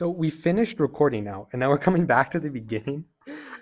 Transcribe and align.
So 0.00 0.08
we 0.08 0.30
finished 0.30 0.80
recording 0.80 1.24
now, 1.24 1.48
and 1.52 1.60
now 1.60 1.68
we're 1.68 1.76
coming 1.76 2.06
back 2.06 2.30
to 2.30 2.40
the 2.40 2.48
beginning. 2.48 3.04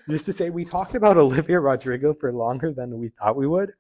Just 0.08 0.24
to 0.26 0.32
say, 0.32 0.50
we 0.50 0.64
talked 0.64 0.94
about 0.94 1.16
Olivia 1.16 1.58
Rodrigo 1.58 2.14
for 2.14 2.32
longer 2.32 2.72
than 2.72 2.96
we 2.96 3.08
thought 3.08 3.34
we 3.34 3.48
would. 3.48 3.72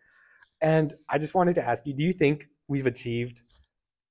And 0.60 0.92
I 1.08 1.18
just 1.18 1.36
wanted 1.36 1.54
to 1.54 1.64
ask 1.64 1.86
you 1.86 1.94
do 1.94 2.02
you 2.02 2.12
think 2.12 2.48
we've 2.66 2.88
achieved 2.88 3.42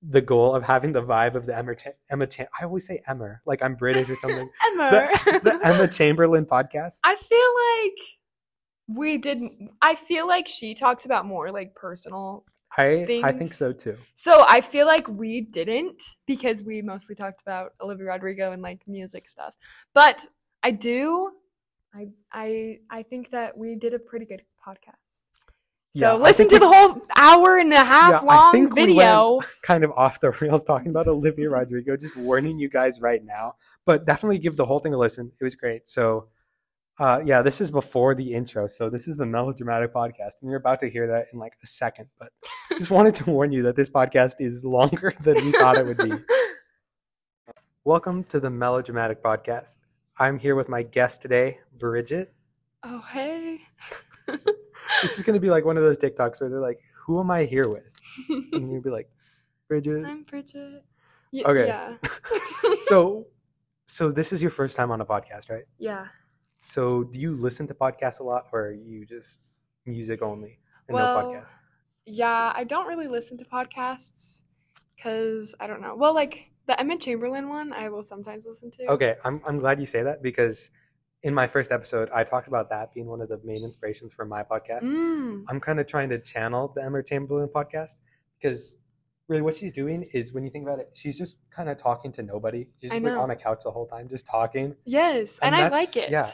the 0.02 0.22
goal 0.22 0.56
of 0.56 0.64
having 0.64 0.94
the 0.94 1.04
vibe 1.04 1.36
of 1.36 1.46
the 1.46 1.58
Emma, 1.58 1.76
Cha- 1.76 2.00
Emma 2.10 2.26
I 2.58 2.64
always 2.64 2.88
say 2.88 3.02
Emma, 3.06 3.42
like 3.46 3.62
I'm 3.62 3.76
British 3.76 4.10
or 4.10 4.16
something. 4.16 4.50
Emma. 4.72 4.92
the, 4.92 5.42
the 5.44 5.60
Emma 5.62 5.86
Chamberlain 5.90 6.46
podcast. 6.46 7.00
I 7.04 7.18
feel 7.18 7.52
like 7.84 8.98
we 8.98 9.18
didn't. 9.18 9.72
I 9.82 9.96
feel 9.96 10.26
like 10.26 10.48
she 10.48 10.74
talks 10.74 11.04
about 11.04 11.26
more 11.26 11.52
like 11.52 11.76
personal. 11.76 12.46
I, 12.78 13.22
I 13.24 13.32
think 13.32 13.54
so 13.54 13.74
too. 13.74 13.98
So 14.14 14.46
I 14.48 14.62
feel 14.62 14.86
like 14.86 15.08
we 15.08 15.42
didn't 15.42 16.02
because 16.28 16.64
we 16.64 16.82
mostly 16.82 17.16
talked 17.16 17.42
about 17.42 17.72
Olivia 17.82 18.06
Rodrigo 18.06 18.52
and 18.52 18.62
like 18.62 18.82
music 18.88 19.28
stuff. 19.28 19.56
But 19.94 20.26
I 20.64 20.72
do. 20.72 21.32
I 21.94 22.08
I 22.32 22.80
I 22.90 23.04
think 23.04 23.32
that 23.32 23.58
we 23.58 23.76
did 23.76 23.94
a 23.94 24.00
pretty 24.00 24.26
good 24.26 24.44
podcast. 24.66 25.46
So 25.90 26.12
I 26.12 26.16
listen 26.16 26.48
to 26.50 26.56
we- 26.56 26.60
the 26.60 26.68
whole 26.68 27.02
hour 27.16 27.58
and 27.58 27.74
a 27.74 27.84
half 27.84 28.24
Yeah, 28.24 28.28
long 28.28 28.52
think 28.52 28.76
we 28.76 28.86
video. 28.86 29.40
Kind 29.64 29.84
of 29.84 29.92
off 29.94 30.20
the 30.20 30.30
rails 30.42 30.64
talking 30.64 30.90
about 30.90 31.08
Olivia 31.08 31.50
Rodrigo, 31.50 31.98
just 31.98 32.16
warning 32.16 32.58
you 32.60 32.70
guys 32.70 33.02
right 33.02 33.24
now. 33.24 33.56
But 33.86 34.06
definitely 34.06 34.38
give 34.38 34.58
the 34.58 34.66
whole 34.66 34.80
thing 34.80 34.94
a 34.94 34.98
listen. 34.98 35.32
It 35.40 35.44
was 35.44 35.56
great. 35.56 35.90
So, 35.90 36.28
uh, 37.00 37.22
yeah, 37.26 37.42
this 37.42 37.62
is 37.62 37.70
before 37.72 38.16
the 38.16 38.34
intro. 38.34 38.68
So, 38.68 38.90
this 38.90 39.08
is 39.08 39.16
the 39.18 39.26
melodramatic 39.26 39.94
podcast. 39.94 40.42
And 40.42 40.50
you're 40.50 40.60
about 40.60 40.80
to 40.80 40.90
hear 40.90 41.08
that 41.08 41.28
in 41.32 41.40
like 41.40 41.54
a 41.64 41.68
second. 41.68 42.08
But 42.20 42.32
just 42.78 42.92
wanted 42.92 43.14
to 43.16 43.30
warn 43.30 43.52
you 43.52 43.64
that 43.64 43.76
this 43.76 43.90
podcast 43.90 44.36
is 44.40 44.64
longer 44.66 45.14
than 45.22 45.36
we 45.46 45.52
thought 45.52 45.78
it 45.78 45.86
would 45.86 45.98
be. 45.98 46.12
Welcome 47.84 48.24
to 48.26 48.40
the 48.40 48.50
melodramatic 48.50 49.24
podcast. 49.24 49.78
I'm 50.20 50.40
here 50.40 50.56
with 50.56 50.68
my 50.70 50.82
guest 50.84 51.22
today, 51.22 51.60
Bridget. 51.78 52.34
oh 52.84 53.00
hey. 53.12 53.60
This 55.02 55.18
is 55.18 55.24
going 55.24 55.34
to 55.36 55.40
be 55.40 55.50
like 55.50 55.66
one 55.66 55.76
of 55.78 55.84
those 55.84 55.98
TikToks 55.98 56.40
where 56.42 56.50
they're 56.50 56.62
like, 56.62 56.80
Who 57.06 57.20
am 57.20 57.30
I 57.30 57.44
here 57.44 57.68
with? 57.70 57.90
And 58.54 58.72
you'll 58.72 58.82
be 58.82 58.90
like, 58.90 59.10
Bridget. 59.68 60.06
I'm 60.06 60.24
Bridget. 60.24 60.84
Y- 61.34 61.44
Okay. 61.46 61.68
Yeah. 61.68 61.98
so 62.80 63.28
so 63.86 64.12
this 64.12 64.32
is 64.34 64.42
your 64.42 64.50
first 64.50 64.76
time 64.78 64.92
on 64.92 65.02
a 65.02 65.06
podcast 65.06 65.50
right 65.50 65.66
yeah. 65.78 66.06
So 66.60 67.04
do 67.04 67.20
you 67.20 67.36
listen 67.36 67.68
to 67.68 67.74
podcasts 67.74 68.20
a 68.20 68.24
lot 68.24 68.48
or 68.52 68.68
are 68.68 68.72
you 68.74 69.06
just 69.06 69.42
music 69.86 70.22
only 70.22 70.60
and 70.88 70.96
Well, 70.96 71.32
no 71.32 71.34
podcasts 71.40 71.54
Yeah, 72.06 72.52
I 72.56 72.64
don't 72.64 72.88
really 72.88 73.08
listen 73.08 73.38
to 73.40 73.46
podcasts 73.46 74.44
because 74.96 75.54
I 75.60 75.68
don't 75.68 75.82
know. 75.82 75.96
Well, 75.96 76.14
like 76.14 76.50
the 76.66 76.80
Emma 76.80 76.98
Chamberlain 76.98 77.48
one, 77.50 77.72
I 77.74 77.90
will 77.90 78.04
sometimes 78.04 78.46
listen 78.46 78.72
to. 78.72 78.86
okay 78.88 79.16
I'm, 79.24 79.42
I'm 79.48 79.58
glad 79.60 79.80
you 79.80 79.86
say 79.86 80.04
that 80.04 80.22
because 80.22 80.72
in 81.24 81.34
my 81.34 81.48
first 81.48 81.72
episode 81.72 82.10
i 82.14 82.24
talked 82.24 82.48
about 82.48 82.70
that 82.70 82.94
being 82.94 83.08
one 83.08 83.22
of 83.22 83.28
the 83.30 83.40
main 83.44 83.64
inspirations 83.64 84.14
for 84.14 84.24
my 84.26 84.44
podcast 84.44 84.84
Mm. 84.84 85.46
i'm 85.50 85.60
kind 85.60 85.80
of 85.80 85.88
trying 85.88 86.10
to 86.10 86.20
channel 86.20 86.72
the 86.76 86.84
emma 86.84 87.02
chamberlain 87.02 87.48
podcast 87.50 87.96
because 88.40 88.76
really 89.28 89.42
what 89.42 89.56
she's 89.56 89.72
doing 89.72 90.04
is 90.14 90.32
when 90.32 90.44
you 90.44 90.52
think 90.52 90.64
about 90.68 90.78
it 90.80 90.90
she's 90.94 91.18
just 91.18 91.38
kind 91.50 91.70
of 91.70 91.78
talking 91.78 92.12
to 92.12 92.22
nobody 92.22 92.68
she's 92.80 92.92
just 92.92 93.04
like 93.04 93.14
on 93.18 93.32
a 93.32 93.36
couch 93.36 93.62
the 93.64 93.72
whole 93.72 93.88
time 93.88 94.08
just 94.08 94.28
talking 94.28 94.76
Yes, 94.86 95.40
And 95.40 95.56
and, 95.56 95.66
I 95.66 95.70
like 95.70 95.98
it. 95.98 96.12
yeah. 96.12 96.30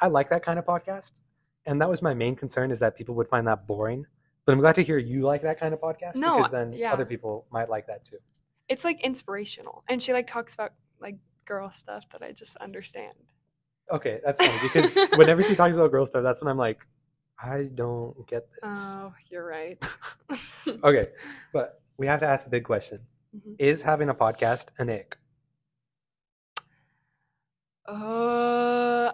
I 0.00 0.08
like 0.08 0.28
that 0.30 0.42
kind 0.42 0.58
of 0.58 0.64
podcast. 0.64 1.20
And 1.66 1.80
that 1.80 1.88
was 1.88 2.00
my 2.02 2.14
main 2.14 2.34
concern 2.34 2.70
is 2.70 2.78
that 2.78 2.96
people 2.96 3.14
would 3.16 3.28
find 3.28 3.46
that 3.46 3.66
boring. 3.66 4.06
But 4.46 4.52
I'm 4.52 4.60
glad 4.60 4.76
to 4.76 4.82
hear 4.82 4.96
you 4.96 5.22
like 5.22 5.42
that 5.42 5.60
kind 5.60 5.74
of 5.74 5.80
podcast 5.80 6.16
No, 6.16 6.36
because 6.36 6.50
then 6.50 6.72
yeah. 6.72 6.92
other 6.92 7.04
people 7.04 7.46
might 7.50 7.68
like 7.68 7.86
that 7.88 8.04
too. 8.04 8.16
It's 8.68 8.84
like 8.84 9.00
inspirational, 9.02 9.84
and 9.88 10.02
she 10.02 10.12
like 10.14 10.26
talks 10.26 10.54
about 10.54 10.72
like 11.00 11.16
girl 11.44 11.70
stuff 11.70 12.04
that 12.12 12.22
I 12.22 12.32
just 12.32 12.56
understand. 12.56 13.14
Okay, 13.90 14.20
that's 14.24 14.44
funny 14.44 14.58
because 14.62 14.96
whenever 15.16 15.42
she 15.42 15.54
talks 15.54 15.76
about 15.76 15.90
girl 15.90 16.06
stuff, 16.06 16.22
that's 16.22 16.40
when 16.40 16.48
I'm 16.50 16.56
like, 16.58 16.86
I 17.42 17.64
don't 17.74 18.26
get 18.26 18.50
this. 18.52 18.78
Oh, 18.96 19.12
you're 19.30 19.46
right. 19.46 19.82
okay, 20.84 21.06
but 21.52 21.82
we 21.98 22.06
have 22.06 22.20
to 22.20 22.26
ask 22.26 22.44
the 22.44 22.50
big 22.50 22.64
question: 22.64 23.00
Mhm. 23.36 23.56
Is 23.58 23.82
having 23.82 24.08
a 24.08 24.14
podcast 24.14 24.70
an 24.78 24.88
ick? 24.88 25.18
Uh, 27.88 29.12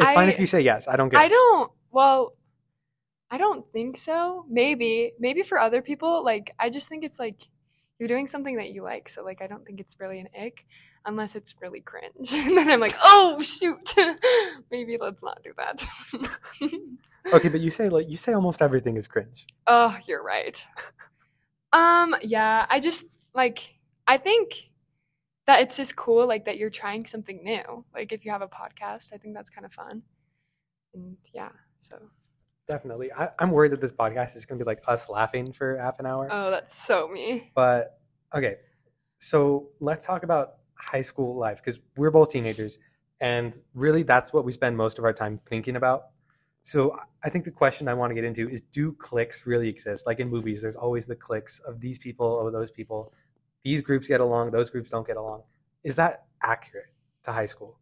It's 0.00 0.10
fine 0.10 0.28
if 0.28 0.38
you 0.38 0.46
say 0.46 0.60
yes. 0.60 0.88
I 0.88 0.96
don't 0.96 1.10
care. 1.10 1.20
I 1.20 1.28
don't. 1.28 1.70
Well, 1.90 2.32
I 3.30 3.38
don't 3.38 3.64
think 3.72 3.96
so. 3.96 4.44
Maybe, 4.48 5.12
maybe 5.18 5.42
for 5.42 5.58
other 5.58 5.80
people, 5.82 6.22
like 6.24 6.50
I 6.58 6.70
just 6.70 6.88
think 6.88 7.04
it's 7.04 7.18
like 7.18 7.40
you're 7.98 8.08
doing 8.08 8.26
something 8.26 8.56
that 8.56 8.70
you 8.70 8.82
like. 8.82 9.08
So 9.08 9.24
like 9.24 9.40
I 9.42 9.46
don't 9.46 9.64
think 9.64 9.80
it's 9.80 9.96
really 9.98 10.18
an 10.20 10.28
ick, 10.38 10.66
unless 11.06 11.34
it's 11.36 11.54
really 11.62 11.80
cringe. 11.80 12.32
and 12.34 12.56
then 12.56 12.70
I'm 12.70 12.80
like, 12.80 12.96
oh 13.02 13.40
shoot, 13.42 13.94
maybe 14.70 14.98
let's 15.00 15.22
not 15.24 15.42
do 15.42 15.52
that. 15.56 15.86
Okay, 17.32 17.48
but 17.48 17.58
you 17.60 17.70
say 17.70 17.88
like 17.88 18.08
you 18.08 18.16
say 18.16 18.34
almost 18.34 18.62
everything 18.62 18.96
is 18.96 19.08
cringe. 19.08 19.46
oh, 19.66 19.96
you're 20.06 20.22
right. 20.22 20.64
Um, 21.72 22.14
yeah, 22.22 22.64
I 22.70 22.78
just 22.78 23.04
like 23.34 23.74
I 24.06 24.16
think 24.18 24.52
that 25.46 25.62
it's 25.62 25.76
just 25.76 25.96
cool, 25.96 26.26
like 26.26 26.44
that 26.44 26.58
you're 26.58 26.70
trying 26.70 27.06
something 27.06 27.42
new. 27.42 27.84
Like 27.94 28.12
if 28.12 28.24
you 28.24 28.30
have 28.30 28.42
a 28.42 28.48
podcast, 28.48 29.12
I 29.12 29.16
think 29.16 29.34
that's 29.34 29.50
kind 29.50 29.64
of 29.64 29.72
fun. 29.72 30.02
And 30.94 31.16
yeah, 31.32 31.50
so 31.78 31.98
Definitely. 32.68 33.12
I, 33.12 33.28
I'm 33.38 33.52
worried 33.52 33.72
that 33.72 33.80
this 33.80 33.92
podcast 33.92 34.36
is 34.36 34.44
going 34.44 34.58
to 34.58 34.64
be 34.64 34.66
like 34.68 34.80
us 34.88 35.08
laughing 35.08 35.52
for 35.52 35.76
half 35.76 36.00
an 36.00 36.06
hour. 36.06 36.28
oh, 36.30 36.50
that's 36.50 36.74
so 36.74 37.08
me. 37.08 37.52
But 37.54 38.00
okay, 38.34 38.56
so 39.18 39.68
let's 39.80 40.04
talk 40.04 40.24
about 40.24 40.56
high 40.74 41.02
school 41.02 41.36
life 41.36 41.58
because 41.58 41.78
we're 41.96 42.10
both 42.10 42.30
teenagers, 42.30 42.78
and 43.20 43.58
really 43.74 44.02
that's 44.02 44.32
what 44.32 44.44
we 44.44 44.50
spend 44.50 44.76
most 44.76 44.98
of 44.98 45.04
our 45.04 45.12
time 45.12 45.38
thinking 45.38 45.76
about. 45.76 46.06
So 46.62 46.98
I 47.22 47.30
think 47.30 47.44
the 47.44 47.52
question 47.52 47.86
I 47.86 47.94
want 47.94 48.10
to 48.10 48.14
get 48.16 48.24
into 48.24 48.48
is: 48.48 48.60
Do 48.60 48.92
cliques 48.94 49.46
really 49.46 49.68
exist? 49.68 50.04
Like 50.04 50.18
in 50.18 50.28
movies, 50.28 50.60
there's 50.60 50.76
always 50.76 51.06
the 51.06 51.16
cliques 51.16 51.60
of 51.60 51.80
these 51.80 52.00
people 52.00 52.26
or 52.26 52.50
those 52.50 52.72
people. 52.72 53.12
These 53.66 53.82
groups 53.82 54.06
get 54.06 54.20
along; 54.20 54.52
those 54.52 54.70
groups 54.70 54.90
don't 54.90 55.04
get 55.04 55.16
along. 55.16 55.42
Is 55.82 55.96
that 55.96 56.26
accurate 56.40 56.92
to 57.24 57.32
high 57.32 57.46
school? 57.46 57.80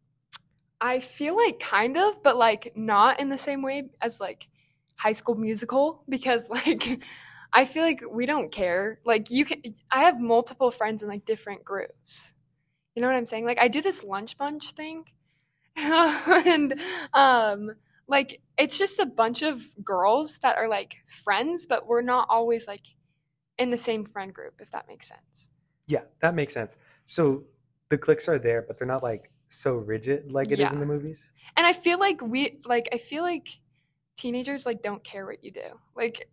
I 0.81 0.99
feel 0.99 1.37
like 1.37 1.61
kind 1.61 1.99
of, 1.99 2.22
but 2.22 2.39
like 2.39 2.72
not 2.75 3.21
in 3.21 3.28
the 3.28 3.37
same 3.37 3.61
way 3.61 3.91
as 4.00 4.19
like 4.19 4.49
High 4.97 5.12
School 5.12 5.34
Musical 5.34 6.03
because 6.09 6.49
like 6.67 7.05
I 7.53 7.67
feel 7.67 7.83
like 7.83 8.03
we 8.11 8.25
don't 8.25 8.50
care. 8.50 8.99
Like 9.05 9.31
you 9.31 9.45
can 9.45 9.61
I 9.91 10.05
have 10.05 10.19
multiple 10.19 10.71
friends 10.71 11.03
in 11.03 11.09
like 11.11 11.27
different 11.27 11.62
groups. 11.62 12.33
You 12.95 13.03
know 13.03 13.09
what 13.09 13.16
I'm 13.19 13.27
saying? 13.27 13.45
Like 13.45 13.61
I 13.61 13.69
do 13.69 13.83
this 13.83 14.03
lunch 14.03 14.39
bunch 14.39 14.71
thing. 14.71 15.05
and 15.77 16.81
um 17.12 17.72
like 18.09 18.41
it's 18.56 18.78
just 18.78 19.01
a 19.01 19.06
bunch 19.06 19.43
of 19.43 19.62
girls 19.84 20.39
that 20.39 20.56
are 20.56 20.69
like 20.69 20.95
friends, 21.09 21.66
but 21.66 21.87
we're 21.87 22.01
not 22.01 22.27
always 22.31 22.66
like 22.66 22.87
in 23.59 23.71
the 23.71 23.77
same 23.77 24.06
friend 24.06 24.33
group 24.33 24.55
if 24.62 24.71
that 24.71 24.89
makes 24.89 25.09
sense. 25.09 25.51
Yeah, 25.87 26.05
that 26.21 26.34
makes 26.34 26.55
sense. 26.55 26.78
So 27.05 27.45
the 27.91 27.99
cliques 27.99 28.28
are 28.28 28.39
there, 28.39 28.62
but 28.62 28.78
they're 28.78 28.89
not 28.89 29.03
like 29.03 29.31
so 29.49 29.77
rigid 29.77 30.33
like 30.33 30.50
it 30.50 30.59
is 30.59 30.72
in 30.72 30.81
the 30.81 30.87
movies. 30.87 31.33
And 31.56 31.67
I 31.67 31.72
feel 31.72 31.99
like 31.99 32.21
we 32.22 32.59
like 32.65 32.89
I 32.93 32.99
feel 32.99 33.22
like 33.22 33.49
teenagers 34.17 34.67
like 34.67 34.83
don't 34.83 35.03
care 35.05 35.27
what 35.27 35.45
you 35.45 35.50
do. 35.50 35.78
Like 35.95 36.28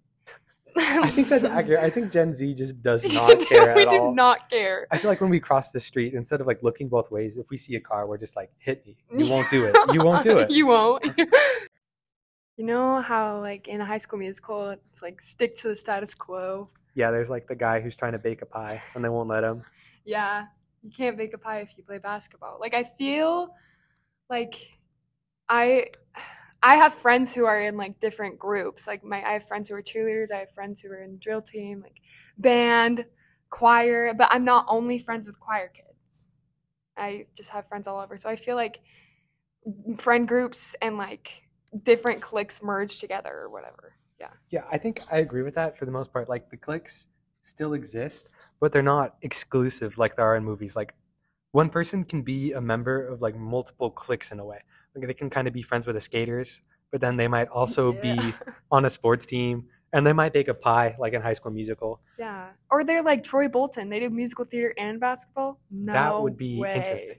I 0.78 1.08
think 1.08 1.28
that's 1.28 1.44
accurate. 1.60 1.80
I 1.80 1.90
think 1.90 2.12
Gen 2.12 2.34
Z 2.34 2.54
just 2.56 2.82
does 2.82 3.14
not 3.14 3.40
care 3.40 3.76
we 3.76 3.84
at 3.84 3.90
do 3.90 4.14
not 4.14 4.50
care. 4.50 4.88
I 4.92 4.98
feel 4.98 5.12
like 5.12 5.22
when 5.22 5.30
we 5.30 5.40
cross 5.40 5.72
the 5.72 5.80
street, 5.80 6.14
instead 6.14 6.42
of 6.42 6.48
like 6.48 6.64
looking 6.64 6.88
both 6.88 7.12
ways, 7.12 7.38
if 7.38 7.50
we 7.50 7.58
see 7.58 7.76
a 7.76 7.82
car, 7.82 8.08
we're 8.08 8.18
just 8.18 8.36
like, 8.36 8.52
hit 8.58 8.86
me. 8.86 8.98
You 9.16 9.30
won't 9.30 9.50
do 9.50 9.66
it. 9.66 9.76
You 9.94 10.04
won't 10.04 10.24
do 10.24 10.38
it. 10.40 10.50
you 10.50 10.68
won't. 10.68 11.06
You 12.62 12.68
know 12.68 13.02
how 13.02 13.40
like 13.40 13.68
in 13.68 13.82
a 13.82 13.86
high 13.86 13.98
school 13.98 14.20
musical 14.20 14.70
it's 14.70 15.02
like 15.02 15.20
stick 15.20 15.56
to 15.56 15.70
the 15.70 15.76
status 15.76 16.14
quo. 16.14 16.68
Yeah, 16.94 17.10
there's 17.10 17.28
like 17.30 17.48
the 17.48 17.56
guy 17.56 17.82
who's 17.82 17.96
trying 17.96 18.12
to 18.12 18.20
bake 18.20 18.44
a 18.44 18.46
pie 18.46 18.80
and 18.94 19.04
they 19.04 19.10
won't 19.10 19.28
let 19.28 19.44
him. 19.44 19.64
Yeah. 20.04 20.46
You 20.82 20.90
can't 20.90 21.16
bake 21.16 21.36
a 21.36 21.38
pie 21.38 21.60
if 21.60 21.78
you 21.78 21.84
play 21.84 22.00
basketball. 22.00 22.58
Like 22.60 22.74
I 22.74 22.84
feel 22.84 23.56
like 24.32 24.56
I 25.48 25.88
I 26.64 26.76
have 26.76 26.94
friends 26.94 27.34
who 27.34 27.46
are 27.46 27.62
in 27.62 27.78
like 27.78 28.00
different 28.00 28.38
groups. 28.40 28.88
Like 28.88 29.04
my 29.04 29.24
I 29.24 29.34
have 29.34 29.48
friends 29.48 29.70
who 29.70 29.76
are 29.76 29.82
cheerleaders, 29.82 30.32
I 30.32 30.38
have 30.38 30.52
friends 30.52 30.82
who 30.82 30.90
are 30.92 31.02
in 31.02 31.18
drill 31.18 31.42
team, 31.42 31.82
like 31.82 32.02
band, 32.38 33.06
choir, 33.50 34.14
but 34.16 34.28
I'm 34.32 34.46
not 34.46 34.66
only 34.68 34.98
friends 34.98 35.28
with 35.28 35.40
choir 35.40 35.70
kids. 35.70 36.32
I 36.98 37.26
just 37.36 37.50
have 37.52 37.68
friends 37.68 37.88
all 37.88 38.00
over. 38.00 38.18
So 38.18 38.30
I 38.30 38.36
feel 38.36 38.56
like 38.56 38.82
friend 39.98 40.28
groups 40.28 40.76
and 40.82 40.98
like 40.98 41.44
different 41.84 42.22
cliques 42.22 42.62
merge 42.62 43.00
together 43.00 43.32
or 43.34 43.50
whatever. 43.50 43.96
Yeah. 44.20 44.30
Yeah, 44.50 44.64
I 44.72 44.78
think 44.78 45.02
I 45.12 45.18
agree 45.18 45.44
with 45.44 45.56
that 45.56 45.78
for 45.78 45.86
the 45.86 45.92
most 45.92 46.14
part. 46.14 46.30
Like 46.30 46.50
the 46.50 46.58
cliques 46.58 47.08
still 47.42 47.74
exist, 47.74 48.32
but 48.60 48.72
they're 48.72 48.84
not 48.84 49.16
exclusive 49.22 49.98
like 49.98 50.16
there 50.16 50.26
are 50.26 50.36
in 50.36 50.44
movies. 50.44 50.76
Like 50.76 50.94
one 51.52 51.70
person 51.70 52.04
can 52.04 52.22
be 52.22 52.54
a 52.54 52.62
member 52.62 53.08
of 53.08 53.22
like 53.22 53.36
multiple 53.36 53.90
cliques 53.90 54.32
in 54.32 54.40
a 54.40 54.46
way. 54.46 54.60
Like 54.96 55.08
they 55.08 55.14
can 55.14 55.30
kind 55.30 55.48
of 55.48 55.54
be 55.54 55.62
friends 55.62 55.88
with 55.88 55.96
the 55.96 56.02
skaters, 56.02 56.62
but 56.92 57.02
then 57.02 57.18
they 57.18 57.28
might 57.28 57.48
also 57.48 57.94
be 57.94 58.34
on 58.72 58.86
a 58.86 58.90
sports 58.90 59.26
team 59.26 59.68
and 59.94 60.06
they 60.06 60.14
might 60.14 60.34
bake 60.34 60.48
a 60.48 60.54
pie 60.54 60.96
like 61.00 61.14
in 61.14 61.22
High 61.22 61.34
School 61.34 61.52
Musical. 61.52 62.00
Yeah. 62.18 62.50
Or 62.70 62.84
they're 62.84 63.04
like 63.04 63.24
Troy 63.24 63.48
Bolton. 63.48 63.90
They 63.90 64.00
do 64.00 64.10
musical 64.10 64.46
theater 64.46 64.74
and 64.78 65.00
basketball. 65.00 65.60
No 65.70 65.94
that 65.94 66.22
would 66.22 66.38
be 66.38 66.60
way. 66.60 66.76
interesting. 66.76 67.18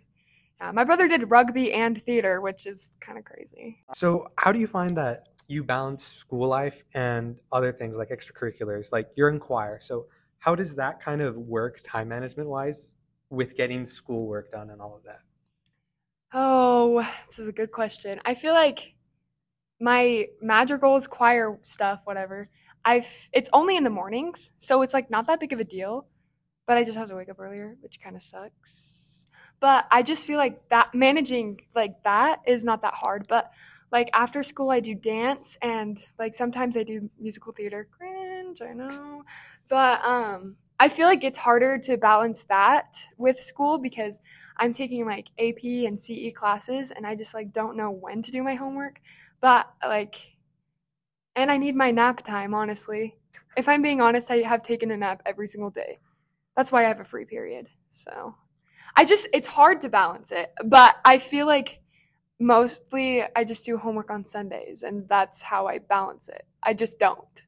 Yeah, 0.63 0.71
my 0.71 0.85
brother 0.85 1.09
did 1.09 1.29
rugby 1.29 1.73
and 1.73 2.01
theater, 2.01 2.41
which 2.41 2.67
is 2.67 2.97
kind 3.01 3.19
of 3.19 3.25
crazy. 3.25 3.85
So, 3.95 4.29
how 4.39 4.53
do 4.53 4.61
you 4.61 4.69
find 4.69 4.97
that 4.97 5.31
you 5.49 5.65
balance 5.65 6.05
school 6.05 6.47
life 6.47 6.85
and 6.95 7.41
other 7.51 7.73
things 7.73 7.99
like 7.99 8.11
extracurriculars? 8.11 8.93
Like 8.93 9.11
you're 9.17 9.29
in 9.29 9.41
choir, 9.41 9.81
so 9.81 10.07
how 10.39 10.55
does 10.55 10.77
that 10.77 11.01
kind 11.01 11.21
of 11.21 11.37
work 11.37 11.81
time 11.83 12.09
management 12.09 12.49
wise 12.49 12.95
with 13.29 13.57
getting 13.57 13.85
schoolwork 13.85 14.53
done 14.53 14.71
and 14.71 14.81
all 14.81 14.95
of 14.95 15.03
that? 15.03 15.23
Oh, 16.33 17.01
this 17.27 17.41
is 17.41 17.49
a 17.49 17.53
good 17.53 17.73
question. 17.73 18.21
I 18.25 18.35
feel 18.35 18.53
like 18.55 18.95
my 19.81 20.29
madrigals, 20.41 21.09
choir 21.09 21.59
stuff, 21.63 22.03
whatever. 22.05 22.49
I've 22.85 23.29
it's 23.33 23.51
only 23.53 23.77
in 23.77 23.85
the 23.85 23.91
mornings, 23.91 24.53
so 24.59 24.83
it's 24.83 24.95
like 24.95 25.11
not 25.11 25.27
that 25.27 25.41
big 25.41 25.53
of 25.53 25.61
a 25.61 25.65
deal. 25.65 26.07
But 26.67 26.79
I 26.79 26.85
just 26.85 26.97
have 26.97 27.09
to 27.09 27.17
wake 27.17 27.31
up 27.31 27.41
earlier, 27.41 27.77
which 27.81 28.01
kind 28.01 28.15
of 28.15 28.23
sucks. 28.23 29.12
But 29.63 29.87
I 29.93 30.03
just 30.03 30.27
feel 30.27 30.39
like 30.39 30.69
that 30.71 30.93
managing 30.93 31.61
like 31.73 32.03
that 32.03 32.41
is 32.49 32.65
not 32.65 32.83
that 32.83 32.95
hard. 32.95 33.29
But 33.29 33.53
like 33.93 34.11
after 34.13 34.43
school, 34.43 34.73
I 34.73 34.81
do 34.81 34.93
dance 34.93 35.57
and 35.63 36.01
like 36.19 36.35
sometimes 36.35 36.77
I 36.77 36.83
do 36.83 37.09
musical 37.21 37.53
theater. 37.53 37.87
Cringe, 37.97 38.61
I 38.61 38.73
know. 38.73 39.23
But 39.69 40.05
um, 40.05 40.57
I 40.81 40.89
feel 40.89 41.07
like 41.07 41.23
it's 41.23 41.39
harder 41.39 41.79
to 41.79 41.97
balance 41.97 42.43
that 42.47 42.99
with 43.19 43.39
school 43.39 43.79
because 43.79 44.19
I'm 44.57 44.73
taking 44.73 45.07
like 45.07 45.29
AP 45.39 45.87
and 45.87 46.01
CE 46.01 46.33
classes 46.33 46.91
and 46.91 47.07
I 47.07 47.15
just 47.15 47.33
like 47.33 47.53
don't 47.53 47.77
know 47.77 47.93
when 47.93 48.21
to 48.21 48.33
do 48.33 48.43
my 48.43 48.57
homework. 48.57 49.01
But 49.41 49.73
like, 49.87 50.17
and 51.37 51.53
I 51.53 51.57
need 51.57 51.77
my 51.77 51.93
nap 51.93 52.23
time, 52.23 52.53
honestly. 52.53 53.15
If 53.57 53.69
I'm 53.69 53.81
being 53.81 54.01
honest, 54.01 54.29
I 54.29 54.39
have 54.39 54.63
taken 54.63 54.91
a 54.91 54.97
nap 54.97 55.23
every 55.25 55.47
single 55.47 55.71
day. 55.71 56.01
That's 56.57 56.73
why 56.73 56.85
I 56.85 56.89
have 56.89 56.99
a 56.99 57.05
free 57.05 57.27
period. 57.27 57.69
So 57.89 58.35
I 58.97 59.05
just, 59.05 59.29
it's 59.33 59.49
hard 59.49 59.81
to 59.83 59.89
balance 59.89 60.33
it. 60.33 60.53
But 60.65 60.97
I 61.05 61.19
feel 61.19 61.47
like 61.47 61.81
mostly 62.41 63.23
I 63.37 63.45
just 63.45 63.65
do 63.65 63.77
homework 63.77 64.11
on 64.11 64.25
Sundays 64.25 64.83
and 64.83 65.09
that's 65.09 65.43
how 65.43 65.67
I 65.67 65.79
balance 65.79 66.29
it. 66.29 66.45
I 66.63 66.75
just 66.75 66.99
don't. 66.99 67.47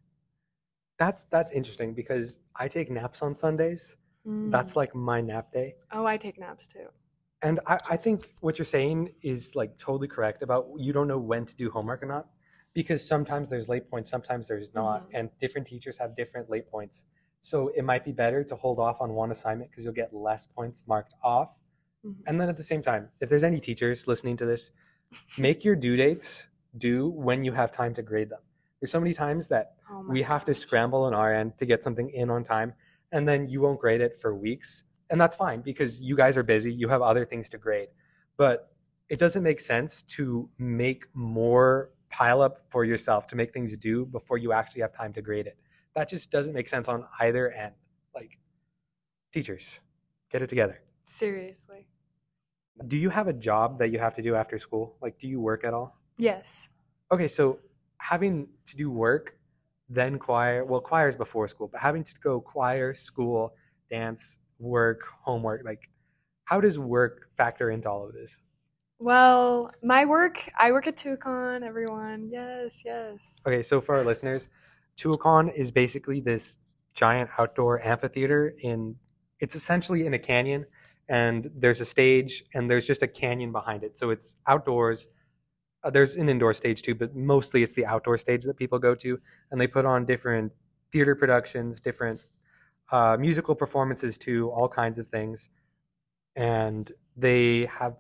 That's 0.99 1.25
that's 1.25 1.52
interesting 1.52 1.93
because 1.94 2.38
I 2.56 2.69
take 2.69 2.88
naps 2.91 3.20
on 3.23 3.35
Sundays. 3.35 3.96
Mm. 4.26 4.50
That's 4.52 4.76
like 4.76 4.94
my 4.94 5.20
nap 5.20 5.52
day. 5.52 5.75
oh, 5.91 6.06
I 6.06 6.17
take 6.17 6.38
naps 6.38 6.69
too. 6.69 6.87
And 7.43 7.61
I, 7.67 7.79
I 7.91 7.96
think 7.96 8.32
what 8.41 8.58
you're 8.58 8.64
saying 8.64 9.12
is 9.23 9.55
like 9.55 9.76
totally 9.76 10.08
correct 10.08 10.43
about 10.43 10.69
you 10.79 10.93
don't 10.93 11.08
know 11.08 11.19
when 11.19 11.44
to 11.46 11.56
do 11.56 11.70
homework 11.70 12.02
or 12.02 12.06
not. 12.06 12.29
Because 12.75 13.06
sometimes 13.06 13.50
there's 13.50 13.69
late 13.69 13.88
points, 13.91 14.08
sometimes 14.11 14.49
there's 14.49 14.73
not. 14.75 15.02
Mhm. 15.02 15.11
And 15.14 15.31
different 15.38 15.67
teachers 15.67 15.99
have 15.99 16.17
different 16.17 16.49
late 16.49 16.69
points. 16.69 17.06
So 17.44 17.69
it 17.69 17.85
might 17.85 18.06
be 18.06 18.12
better 18.12 18.43
to 18.43 18.56
hold 18.56 18.79
off 18.79 19.02
on 19.02 19.12
one 19.12 19.31
assignment 19.31 19.70
because 19.70 19.85
you'll 19.85 19.93
get 19.93 20.14
less 20.14 20.46
points 20.46 20.82
marked 20.87 21.12
off. 21.23 21.58
Mhm. 22.02 22.23
And 22.26 22.41
then 22.41 22.49
at 22.49 22.56
the 22.56 22.62
same 22.62 22.81
time, 22.81 23.11
if 23.20 23.29
there's 23.29 23.44
any 23.44 23.61
teachers 23.61 24.08
listening 24.08 24.38
to 24.38 24.46
this, 24.46 24.73
make 25.37 25.62
your 25.62 25.76
due 25.76 25.94
dates 25.94 26.49
due 26.79 27.06
when 27.11 27.44
you 27.44 27.52
have 27.52 27.70
time 27.70 27.93
to 27.94 28.02
grade 28.02 28.31
them. 28.31 28.41
There's 28.81 28.91
so 28.91 28.99
many 28.99 29.12
times 29.12 29.49
that 29.49 29.75
Oh 29.91 30.06
we 30.08 30.23
have 30.23 30.46
to 30.46 30.55
scramble 30.55 31.05
on 31.05 31.12
our 31.12 31.35
end 31.35 31.58
to 31.58 31.67
get 31.67 31.85
something 31.85 32.08
in 32.08 32.31
on 32.31 32.44
time 32.44 32.73
and 33.12 33.29
then 33.29 33.49
you 33.49 33.61
won't 33.61 33.79
grade 33.79 34.00
it 34.00 34.19
for 34.19 34.35
weeks 34.35 34.85
and 35.11 35.20
that's 35.20 35.37
fine 35.37 35.61
because 35.61 36.00
you 36.00 36.17
guys 36.17 36.38
are 36.38 36.43
busy 36.43 36.73
you 36.73 36.88
have 36.88 37.02
other 37.02 37.25
things 37.25 37.50
to 37.50 37.58
grade 37.58 37.88
but 38.38 38.73
it 39.08 39.19
doesn't 39.19 39.43
make 39.43 39.61
sense 39.61 40.02
to 40.17 40.49
make 40.58 41.05
more 41.14 41.91
pile 42.08 42.41
up 42.41 42.62
for 42.70 42.85
yourself 42.85 43.26
to 43.26 43.37
make 43.37 43.52
things 43.52 43.76
due 43.76 44.06
before 44.06 44.38
you 44.38 44.52
actually 44.52 44.81
have 44.81 44.93
time 44.93 45.12
to 45.12 45.23
grade 45.23 45.46
it 45.46 45.58
that 45.94 46.08
just 46.08 46.31
doesn't 46.31 46.55
make 46.55 46.69
sense 46.69 46.88
on 46.88 47.05
either 47.20 47.50
end 47.50 47.75
like 48.14 48.38
teachers 49.32 49.81
get 50.31 50.43
it 50.43 50.49
together 50.49 50.81
Seriously. 51.06 51.87
do 52.88 52.96
you 52.96 53.11
have 53.11 53.29
a 53.29 53.32
job 53.32 53.79
that 53.79 53.88
you 53.91 53.99
have 53.99 54.14
to 54.14 54.23
do 54.23 54.35
after 54.35 54.58
school 54.58 54.96
like 55.00 55.19
do 55.19 55.29
you 55.29 55.41
work 55.41 55.64
at 55.64 55.75
all 55.75 55.99
Yes. 56.19 56.69
okay 57.12 57.26
so 57.29 57.58
having 57.99 58.49
to 58.67 58.76
do 58.76 58.91
work 58.91 59.37
then 59.88 60.19
choir 60.19 60.64
well 60.64 60.81
choir 60.81 61.08
is 61.08 61.17
before 61.17 61.46
school 61.49 61.69
but 61.69 61.81
having 61.81 62.02
to 62.05 62.14
go 62.23 62.41
choir 62.41 62.94
school 62.94 63.55
dance 63.91 64.38
work 64.58 65.00
homework 65.23 65.62
like 65.64 65.91
how 66.44 66.61
does 66.61 66.79
work 66.79 67.29
factor 67.37 67.70
into 67.70 67.88
all 67.91 68.06
of 68.06 68.12
this 68.12 68.41
Well, 68.99 69.70
my 69.82 70.05
work, 70.05 70.37
I 70.58 70.70
work 70.73 70.87
at 70.87 70.96
Tuacahn, 70.96 71.62
everyone. 71.62 72.29
Yes, 72.31 72.82
yes. 72.85 73.43
okay 73.46 73.62
so 73.62 73.81
for 73.81 73.96
our 73.96 74.05
listeners 74.05 74.49
Tuacahn 74.96 75.52
is 75.55 75.70
basically 75.70 76.20
this 76.20 76.58
giant 76.94 77.31
outdoor 77.38 77.85
amphitheater 77.85 78.55
in 78.62 78.96
it's 79.41 79.56
essentially 79.56 80.06
in 80.06 80.14
a 80.14 80.19
canyon 80.19 80.64
and 81.08 81.50
there's 81.56 81.81
a 81.81 81.85
stage 81.85 82.44
and 82.55 82.70
there's 82.70 82.87
just 82.87 83.02
a 83.02 83.08
canyon 83.08 83.52
behind 83.52 83.82
it. 83.82 83.96
So 83.96 84.11
it's 84.11 84.37
outdoors. 84.46 85.08
Uh, 85.82 85.91
there's 85.91 86.17
an 86.17 86.29
indoor 86.29 86.55
stage 86.55 86.82
too 86.82 86.94
but 86.94 87.14
mostly 87.14 87.62
it's 87.62 87.75
the 87.75 87.85
outdoor 87.85 88.17
stage 88.17 88.44
that 88.44 88.56
people 88.56 88.79
go 88.79 88.94
to 88.94 89.19
and 89.50 89.61
they 89.61 89.67
put 89.67 89.85
on 89.85 90.05
different 90.05 90.52
theater 90.93 91.14
productions 91.14 91.81
different 91.81 92.25
uh, 92.93 93.17
musical 93.19 93.55
performances 93.55 94.17
too 94.17 94.50
all 94.50 94.69
kinds 94.69 94.99
of 94.99 95.08
things. 95.08 95.49
And 96.37 96.91
they 97.17 97.67
have 97.67 97.96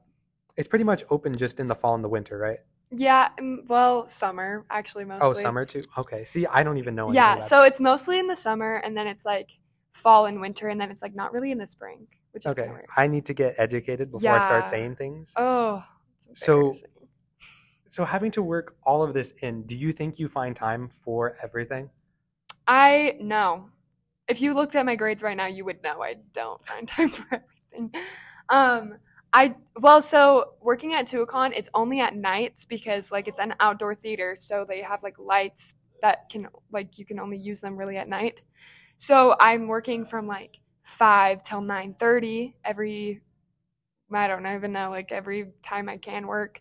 it's 0.56 0.68
pretty 0.68 0.84
much 0.84 1.02
open 1.10 1.36
just 1.36 1.58
in 1.58 1.66
the 1.66 1.74
fall 1.74 1.94
and 1.94 2.04
the 2.04 2.08
winter 2.08 2.38
right 2.38 2.60
Yeah, 2.90 3.28
well, 3.66 4.06
summer 4.06 4.64
actually 4.70 5.04
mostly. 5.04 5.28
oh 5.28 5.32
summer 5.34 5.64
too 5.64 5.82
okay 5.98 6.24
see 6.24 6.46
i 6.46 6.62
don't 6.62 6.78
even 6.78 6.94
know 6.94 7.12
Yeah, 7.12 7.40
so 7.40 7.62
it's 7.64 7.80
mostly 7.80 8.18
in 8.18 8.26
the 8.26 8.36
summer 8.36 8.76
and 8.84 8.96
then 8.96 9.06
it's 9.06 9.24
like 9.24 9.50
fall 9.92 10.26
and 10.26 10.40
winter 10.40 10.68
and 10.68 10.80
then 10.80 10.90
it's 10.90 11.02
like 11.02 11.14
not 11.14 11.32
really 11.32 11.50
in 11.52 11.58
the 11.58 11.66
spring, 11.66 12.06
which 12.32 12.44
is 12.46 12.52
Okay. 12.52 12.70
I 12.96 13.06
need 13.06 13.24
to 13.26 13.34
get 13.34 13.54
educated 13.58 14.10
before 14.10 14.36
I 14.36 14.38
start 14.40 14.68
saying 14.68 14.96
things. 14.96 15.34
Oh, 15.36 15.84
So- 16.32 16.72
So, 17.86 18.04
having 18.04 18.30
to 18.32 18.42
work 18.42 18.76
all 18.82 19.02
of 19.02 19.14
this 19.14 19.30
in, 19.42 19.62
do 19.66 19.76
you 19.76 19.92
think 19.92 20.18
you 20.18 20.26
find 20.26 20.56
time 20.56 20.88
for 20.88 21.36
everything? 21.42 21.90
I 22.66 23.16
know. 23.20 23.70
If 24.26 24.40
you 24.40 24.54
looked 24.54 24.74
at 24.74 24.86
my 24.86 24.96
grades 24.96 25.22
right 25.22 25.36
now, 25.36 25.46
you 25.46 25.64
would 25.66 25.82
know 25.82 26.02
I 26.02 26.14
don't 26.32 26.66
find 26.66 26.88
time 26.96 27.10
for 27.10 27.26
everything. 27.30 27.94
Um, 28.48 28.96
I 29.34 29.56
well, 29.80 30.00
so 30.00 30.54
working 30.60 30.94
at 30.94 31.06
Tuacahn, 31.06 31.52
it's 31.54 31.68
only 31.74 32.00
at 32.00 32.14
nights 32.14 32.64
because 32.64 33.10
like 33.10 33.26
it's 33.26 33.40
an 33.40 33.52
outdoor 33.58 33.92
theater, 33.92 34.36
so 34.36 34.64
they 34.66 34.80
have 34.80 35.02
like 35.02 35.18
lights 35.18 35.74
that 36.00 36.28
can 36.28 36.46
like 36.70 36.98
you 36.98 37.04
can 37.04 37.18
only 37.18 37.36
use 37.36 37.60
them 37.60 37.76
really 37.76 37.96
at 37.96 38.08
night. 38.08 38.42
So 38.96 39.34
I'm 39.40 39.66
working 39.66 40.06
from 40.06 40.28
like 40.28 40.60
five 40.84 41.42
till 41.42 41.60
nine 41.60 41.94
thirty 41.98 42.54
every. 42.64 43.20
I 44.12 44.28
don't 44.28 44.46
even 44.46 44.70
know 44.70 44.90
like 44.90 45.10
every 45.10 45.50
time 45.62 45.88
I 45.88 45.96
can 45.96 46.28
work. 46.28 46.60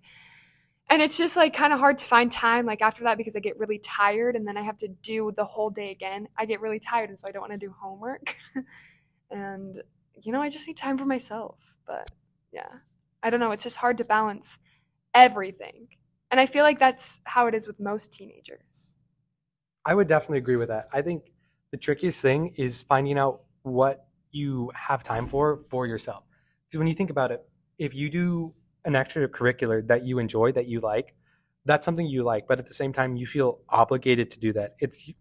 And 0.90 1.02
it's 1.02 1.18
just 1.18 1.38
like 1.38 1.54
kind 1.54 1.72
of 1.74 1.80
hard 1.80 2.00
to 2.00 2.04
find 2.04 2.32
time 2.32 2.66
like 2.66 2.82
after 2.82 3.04
that 3.04 3.18
because 3.18 3.36
I 3.36 3.40
get 3.40 3.60
really 3.60 3.78
tired 3.80 4.36
and 4.36 4.48
then 4.48 4.58
I 4.58 4.64
have 4.64 4.78
to 4.78 4.88
do 4.88 5.32
the 5.36 5.46
whole 5.46 5.70
day 5.70 5.92
again. 5.92 6.28
I 6.38 6.46
get 6.46 6.62
really 6.62 6.80
tired 6.80 7.10
and 7.10 7.20
so 7.20 7.28
I 7.28 7.32
don't 7.32 7.42
want 7.42 7.54
to 7.54 7.60
do 7.60 7.72
homework. 7.80 8.36
and 9.32 9.80
you 10.24 10.32
know, 10.32 10.42
I 10.42 10.50
just 10.50 10.68
need 10.68 10.78
time 10.78 10.98
for 10.98 11.06
myself. 11.06 11.60
But 11.86 12.10
yeah. 12.54 12.70
I 13.24 13.32
don't 13.32 13.42
know, 13.42 13.52
it's 13.52 13.64
just 13.64 13.78
hard 13.78 13.98
to 14.00 14.06
balance 14.06 14.60
everything. 15.14 15.90
And 16.32 16.40
I 16.40 16.46
feel 16.48 16.64
like 16.64 16.80
that's 16.80 17.22
how 17.26 17.48
it 17.48 17.56
is 17.56 17.68
with 17.68 17.80
most 17.80 18.14
teenagers. 18.14 18.96
I 19.86 19.96
would 19.96 20.08
definitely 20.08 20.40
agree 20.40 20.58
with 20.58 20.70
that. 20.70 20.88
I 20.94 21.02
think 21.02 21.32
the 21.72 21.78
trickiest 21.78 22.22
thing 22.22 22.54
is 22.58 22.84
finding 22.84 23.18
out 23.18 23.42
what 23.64 24.08
you 24.32 24.72
have 24.76 25.04
time 25.04 25.28
for 25.28 25.64
for 25.70 25.88
yourself. 25.88 26.24
Because 26.68 26.80
when 26.80 26.88
you 26.88 26.94
think 26.94 27.10
about 27.10 27.32
it, 27.32 27.42
if 27.78 27.96
you 27.96 28.10
do 28.10 28.54
an 28.86 28.94
extracurricular 28.94 29.86
that 29.88 30.04
you 30.04 30.20
enjoy, 30.20 30.52
that 30.54 30.68
you 30.68 30.80
like, 30.80 31.16
that's 31.66 31.86
something 31.86 32.06
you 32.08 32.24
like, 32.24 32.48
but 32.48 32.60
at 32.60 32.66
the 32.68 32.74
same 32.74 32.94
time 32.94 33.16
you 33.16 33.26
feel 33.28 33.60
obligated 33.70 34.32
to 34.32 34.40
do 34.40 34.54
that. 34.54 34.76
It's 34.80 35.12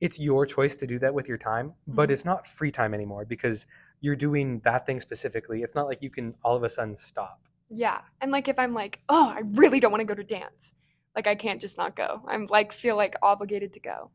it's 0.00 0.18
your 0.20 0.46
choice 0.46 0.76
to 0.76 0.86
do 0.86 0.98
that 1.00 1.14
with 1.14 1.28
your 1.28 1.38
time, 1.38 1.74
but 1.88 2.10
Mhm. 2.10 2.12
it's 2.12 2.24
not 2.24 2.46
free 2.46 2.70
time 2.70 2.94
anymore 2.94 3.24
because 3.24 3.66
you're 4.00 4.16
doing 4.16 4.60
that 4.60 4.86
thing 4.86 5.00
specifically. 5.00 5.62
It's 5.62 5.74
not 5.74 5.86
like 5.86 6.02
you 6.02 6.10
can 6.10 6.34
all 6.42 6.56
of 6.56 6.62
a 6.62 6.68
sudden 6.68 6.96
stop. 6.96 7.40
Yeah. 7.70 8.00
And 8.20 8.30
like 8.30 8.48
if 8.48 8.58
I'm 8.58 8.74
like, 8.74 9.00
"Oh, 9.08 9.32
I 9.34 9.42
really 9.54 9.80
don't 9.80 9.90
want 9.90 10.00
to 10.00 10.06
go 10.06 10.14
to 10.14 10.24
dance." 10.24 10.72
Like 11.14 11.26
I 11.26 11.34
can't 11.34 11.60
just 11.60 11.76
not 11.76 11.96
go. 11.96 12.22
I'm 12.26 12.46
like 12.46 12.72
feel 12.72 12.96
like 12.96 13.14
obligated 13.22 13.72
to 13.74 13.80
go. 13.80 14.10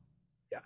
Yeah. 0.51 0.59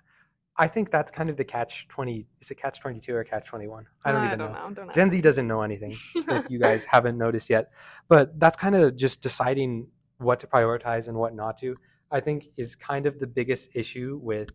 I 0.55 0.67
think 0.67 0.91
that's 0.91 1.11
kind 1.11 1.29
of 1.29 1.37
the 1.37 1.43
catch 1.43 1.87
twenty. 1.87 2.27
Is 2.39 2.51
it 2.51 2.55
catch 2.55 2.79
twenty 2.79 2.99
two 2.99 3.15
or 3.15 3.23
catch 3.23 3.47
twenty 3.47 3.67
one? 3.67 3.87
I 4.05 4.11
don't 4.11 4.25
even 4.25 4.39
know. 4.39 4.71
Don't 4.73 4.93
Gen 4.93 5.09
Z 5.09 5.19
doesn't 5.21 5.47
know 5.47 5.61
anything 5.61 5.95
if 6.15 6.49
you 6.49 6.59
guys 6.59 6.85
haven't 6.93 7.17
noticed 7.17 7.49
yet. 7.49 7.71
But 8.07 8.39
that's 8.39 8.55
kind 8.55 8.75
of 8.75 8.95
just 8.95 9.21
deciding 9.21 9.87
what 10.19 10.39
to 10.41 10.47
prioritize 10.47 11.07
and 11.07 11.17
what 11.17 11.33
not 11.35 11.57
to. 11.57 11.75
I 12.09 12.21
think 12.21 12.45
is 12.57 12.75
kind 12.75 13.05
of 13.05 13.19
the 13.19 13.27
biggest 13.27 13.75
issue 13.75 14.19
with. 14.21 14.51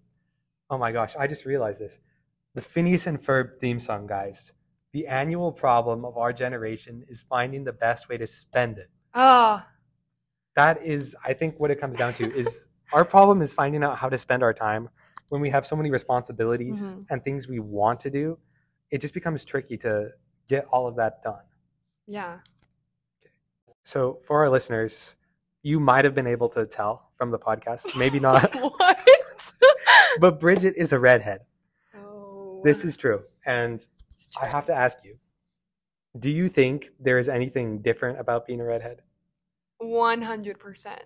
Oh 0.70 0.78
my 0.78 0.92
gosh! 0.92 1.14
I 1.16 1.26
just 1.26 1.44
realized 1.44 1.80
this. 1.80 1.98
The 2.54 2.60
Phineas 2.62 3.06
and 3.06 3.18
Ferb 3.18 3.58
theme 3.60 3.80
song, 3.80 4.06
guys. 4.06 4.52
The 4.92 5.06
annual 5.06 5.52
problem 5.52 6.04
of 6.04 6.18
our 6.18 6.32
generation 6.32 7.02
is 7.08 7.22
finding 7.22 7.64
the 7.64 7.72
best 7.72 8.08
way 8.08 8.18
to 8.18 8.26
spend 8.26 8.78
it. 8.78 8.88
Oh, 9.14 9.62
That 10.54 10.82
is, 10.82 11.16
I 11.24 11.32
think, 11.32 11.58
what 11.58 11.70
it 11.70 11.80
comes 11.80 11.96
down 11.96 12.12
to. 12.14 12.30
Is 12.34 12.68
our 12.92 13.04
problem 13.06 13.40
is 13.40 13.54
finding 13.54 13.82
out 13.82 13.96
how 13.96 14.10
to 14.10 14.18
spend 14.18 14.42
our 14.42 14.52
time 14.52 14.90
when 15.30 15.40
we 15.40 15.48
have 15.48 15.64
so 15.64 15.74
many 15.76 15.90
responsibilities 15.90 16.94
Mhm. 16.94 17.06
and 17.08 17.24
things 17.24 17.48
we 17.48 17.58
want 17.58 18.00
to 18.00 18.10
do. 18.10 18.38
It 18.90 19.00
just 19.00 19.14
becomes 19.14 19.46
tricky 19.46 19.78
to 19.78 20.10
get 20.46 20.66
all 20.66 20.86
of 20.86 20.96
that 20.96 21.22
done. 21.22 21.44
yeah. 22.06 22.40
So 23.84 24.20
for 24.26 24.42
our 24.44 24.50
listeners, 24.50 25.16
you 25.62 25.80
might 25.80 26.04
have 26.04 26.14
been 26.14 26.26
able 26.28 26.48
to 26.50 26.66
tell 26.66 27.10
from 27.16 27.30
the 27.32 27.38
podcast, 27.38 27.96
maybe 27.96 28.20
not, 28.20 28.54
what? 28.60 29.54
but 30.20 30.38
Bridget 30.38 30.74
is 30.76 30.92
a 30.92 30.98
redhead. 31.00 31.40
This 32.64 32.84
is 32.84 32.96
true. 32.96 33.22
And 33.46 33.86
I 34.40 34.46
have 34.46 34.66
to 34.66 34.74
ask 34.74 34.98
you, 35.04 35.16
do 36.18 36.30
you 36.30 36.48
think 36.48 36.90
there 37.00 37.18
is 37.18 37.28
anything 37.28 37.80
different 37.80 38.20
about 38.20 38.46
being 38.46 38.60
a 38.60 38.64
redhead? 38.64 39.02
100%. 39.82 40.98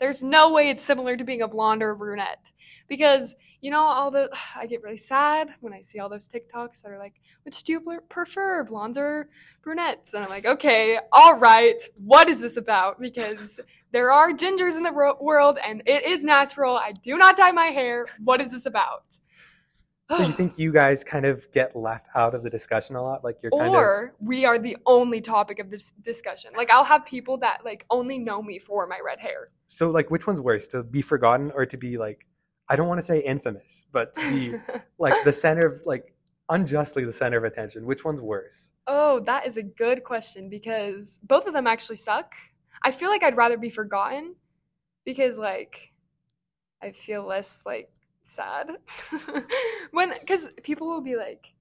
There's 0.00 0.22
no 0.22 0.52
way 0.52 0.70
it's 0.70 0.82
similar 0.82 1.16
to 1.16 1.24
being 1.24 1.42
a 1.42 1.48
blonde 1.48 1.82
or 1.82 1.90
a 1.90 1.96
brunette. 1.96 2.50
Because, 2.88 3.34
you 3.60 3.70
know, 3.70 3.80
all 3.80 4.10
the, 4.10 4.28
I 4.56 4.66
get 4.66 4.82
really 4.82 4.96
sad 4.96 5.50
when 5.60 5.72
I 5.72 5.80
see 5.82 5.98
all 5.98 6.08
those 6.08 6.28
TikToks 6.28 6.82
that 6.82 6.90
are 6.90 6.98
like, 6.98 7.14
which 7.44 7.62
do 7.62 7.72
you 7.72 8.00
prefer, 8.08 8.64
blondes 8.64 8.98
or 8.98 9.28
brunettes? 9.62 10.14
And 10.14 10.24
I'm 10.24 10.30
like, 10.30 10.46
okay, 10.46 10.98
all 11.12 11.36
right, 11.36 11.80
what 11.96 12.28
is 12.28 12.40
this 12.40 12.56
about? 12.56 13.00
Because 13.00 13.60
there 13.92 14.10
are 14.10 14.32
gingers 14.32 14.76
in 14.76 14.82
the 14.82 15.16
world 15.20 15.58
and 15.64 15.82
it 15.86 16.04
is 16.04 16.24
natural. 16.24 16.76
I 16.76 16.92
do 17.02 17.16
not 17.16 17.36
dye 17.36 17.52
my 17.52 17.66
hair. 17.66 18.06
What 18.24 18.40
is 18.40 18.50
this 18.50 18.66
about? 18.66 19.04
So 20.08 20.22
you 20.22 20.32
think 20.38 20.58
you 20.58 20.72
guys 20.72 21.04
kind 21.04 21.24
of 21.24 21.50
get 21.52 21.74
left 21.74 22.08
out 22.14 22.34
of 22.34 22.42
the 22.42 22.50
discussion 22.50 22.96
a 22.96 23.02
lot? 23.02 23.24
Like 23.24 23.42
you're 23.42 23.50
kind 23.50 23.68
of 23.68 23.74
or 23.74 24.14
we 24.20 24.44
are 24.44 24.58
the 24.58 24.76
only 24.86 25.20
topic 25.20 25.58
of 25.58 25.70
this 25.70 25.92
discussion. 25.92 26.50
Like 26.56 26.70
I'll 26.70 26.84
have 26.84 27.04
people 27.06 27.38
that 27.38 27.64
like 27.64 27.84
only 27.90 28.18
know 28.18 28.42
me 28.42 28.58
for 28.58 28.86
my 28.86 28.98
red 29.04 29.18
hair. 29.20 29.50
so 29.66 29.90
like 29.90 30.10
which 30.10 30.26
one's 30.26 30.40
worse, 30.40 30.66
to 30.68 30.82
be 30.82 31.02
forgotten 31.02 31.50
or 31.54 31.66
to 31.66 31.76
be 31.76 31.98
like 31.98 32.26
I 32.68 32.76
don't 32.76 32.88
want 32.88 32.98
to 32.98 33.06
say 33.06 33.20
infamous, 33.20 33.84
but 33.92 34.14
to 34.14 34.30
be 34.30 34.56
like 34.98 35.24
the 35.24 35.32
center 35.32 35.66
of 35.66 35.82
like 35.84 36.14
unjustly 36.48 37.04
the 37.04 37.12
center 37.12 37.38
of 37.38 37.44
attention. 37.44 37.86
Which 37.86 38.04
one's 38.04 38.20
worse? 38.20 38.72
Oh, 38.86 39.20
that 39.20 39.46
is 39.46 39.56
a 39.56 39.62
good 39.62 40.04
question 40.04 40.48
because 40.48 41.18
both 41.22 41.46
of 41.46 41.52
them 41.54 41.66
actually 41.66 41.96
suck. 41.96 42.34
I 42.82 42.90
feel 42.90 43.08
like 43.08 43.22
I'd 43.22 43.36
rather 43.36 43.56
be 43.56 43.70
forgotten 43.70 44.34
because 45.04 45.38
like 45.38 45.92
I 46.82 46.92
feel 46.92 47.24
less 47.24 47.62
like 47.64 47.90
sad 48.26 48.70
when 49.92 50.12
because 50.20 50.50
people 50.62 50.86
will 50.86 51.00
be 51.00 51.16
like, 51.16 51.52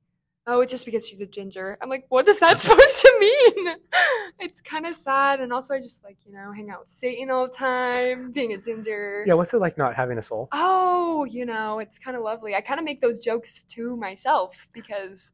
"Oh, 0.48 0.62
it's 0.62 0.72
just 0.72 0.86
because 0.86 1.08
she's 1.08 1.22
a 1.22 1.26
ginger." 1.26 1.78
I'm 1.82 1.90
like, 1.90 2.06
"What 2.10 2.28
is 2.28 2.40
that 2.40 2.60
supposed 2.60 3.00
to 3.00 3.18
mean?" 3.20 3.76
it's 4.40 4.62
kind 4.62 4.86
of 4.86 4.96
sad, 4.96 5.40
and 5.42 5.54
also 5.54 5.74
I 5.74 5.80
just 5.80 6.04
like 6.04 6.18
you 6.26 6.34
know 6.34 6.52
hang 6.52 6.70
out 6.70 6.82
with 6.82 6.90
Satan 6.90 7.30
all 7.30 7.48
the 7.48 7.54
time, 7.54 8.32
being 8.32 8.54
a 8.54 8.58
ginger. 8.58 9.24
Yeah, 9.26 9.34
what's 9.36 9.54
it 9.54 9.60
like 9.60 9.78
not 9.78 9.96
having 9.96 10.18
a 10.18 10.22
soul? 10.22 10.50
Oh, 10.52 11.26
you 11.26 11.46
know, 11.46 11.80
it's 11.80 12.00
kind 12.00 12.18
of 12.18 12.24
lovely. 12.24 12.56
I 12.56 12.62
kind 12.62 12.80
of 12.80 12.86
make 12.86 13.02
those 13.02 13.20
jokes 13.20 13.64
to 13.66 13.96
myself 13.98 14.68
because 14.74 15.32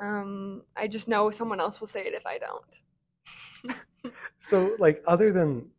um, 0.00 0.62
I 0.76 0.88
just 0.88 1.08
know 1.08 1.30
someone 1.30 1.60
else 1.60 1.80
will 1.80 1.86
say 1.86 2.00
it 2.00 2.14
if 2.14 2.26
I 2.26 2.38
don't. 2.38 2.64
So 4.38 4.74
like 4.78 5.02
other 5.06 5.32
than 5.32 5.70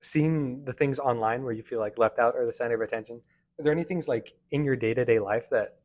seeing 0.00 0.64
the 0.64 0.72
things 0.72 0.98
online 0.98 1.44
where 1.44 1.52
you 1.52 1.62
feel 1.62 1.80
like 1.80 1.98
left 1.98 2.18
out 2.18 2.34
or 2.36 2.46
the 2.46 2.52
center 2.52 2.74
of 2.74 2.80
attention, 2.80 3.20
are 3.58 3.64
there 3.64 3.72
any 3.72 3.84
things 3.84 4.08
like 4.08 4.34
in 4.50 4.64
your 4.64 4.76
day-to-day 4.76 5.18
life 5.18 5.48
that 5.50 5.78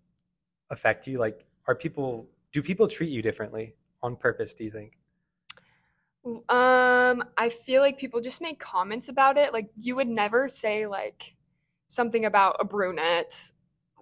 affect 0.70 1.08
you? 1.08 1.18
Like 1.18 1.46
are 1.68 1.76
people 1.76 2.28
do 2.52 2.62
people 2.62 2.88
treat 2.88 3.10
you 3.10 3.22
differently 3.22 3.76
on 4.04 4.16
purpose, 4.16 4.54
do 4.54 4.64
you 4.64 4.72
think? 4.72 4.94
Um, 6.26 7.24
I 7.38 7.50
feel 7.50 7.82
like 7.82 7.98
people 7.98 8.22
just 8.22 8.42
make 8.42 8.60
comments 8.60 9.10
about 9.10 9.38
it. 9.38 9.52
Like 9.52 9.70
you 9.76 9.96
would 9.96 10.08
never 10.08 10.48
say 10.48 10.88
like 10.88 11.36
something 11.88 12.26
about 12.26 12.58
a 12.60 12.66
brunette 12.66 13.52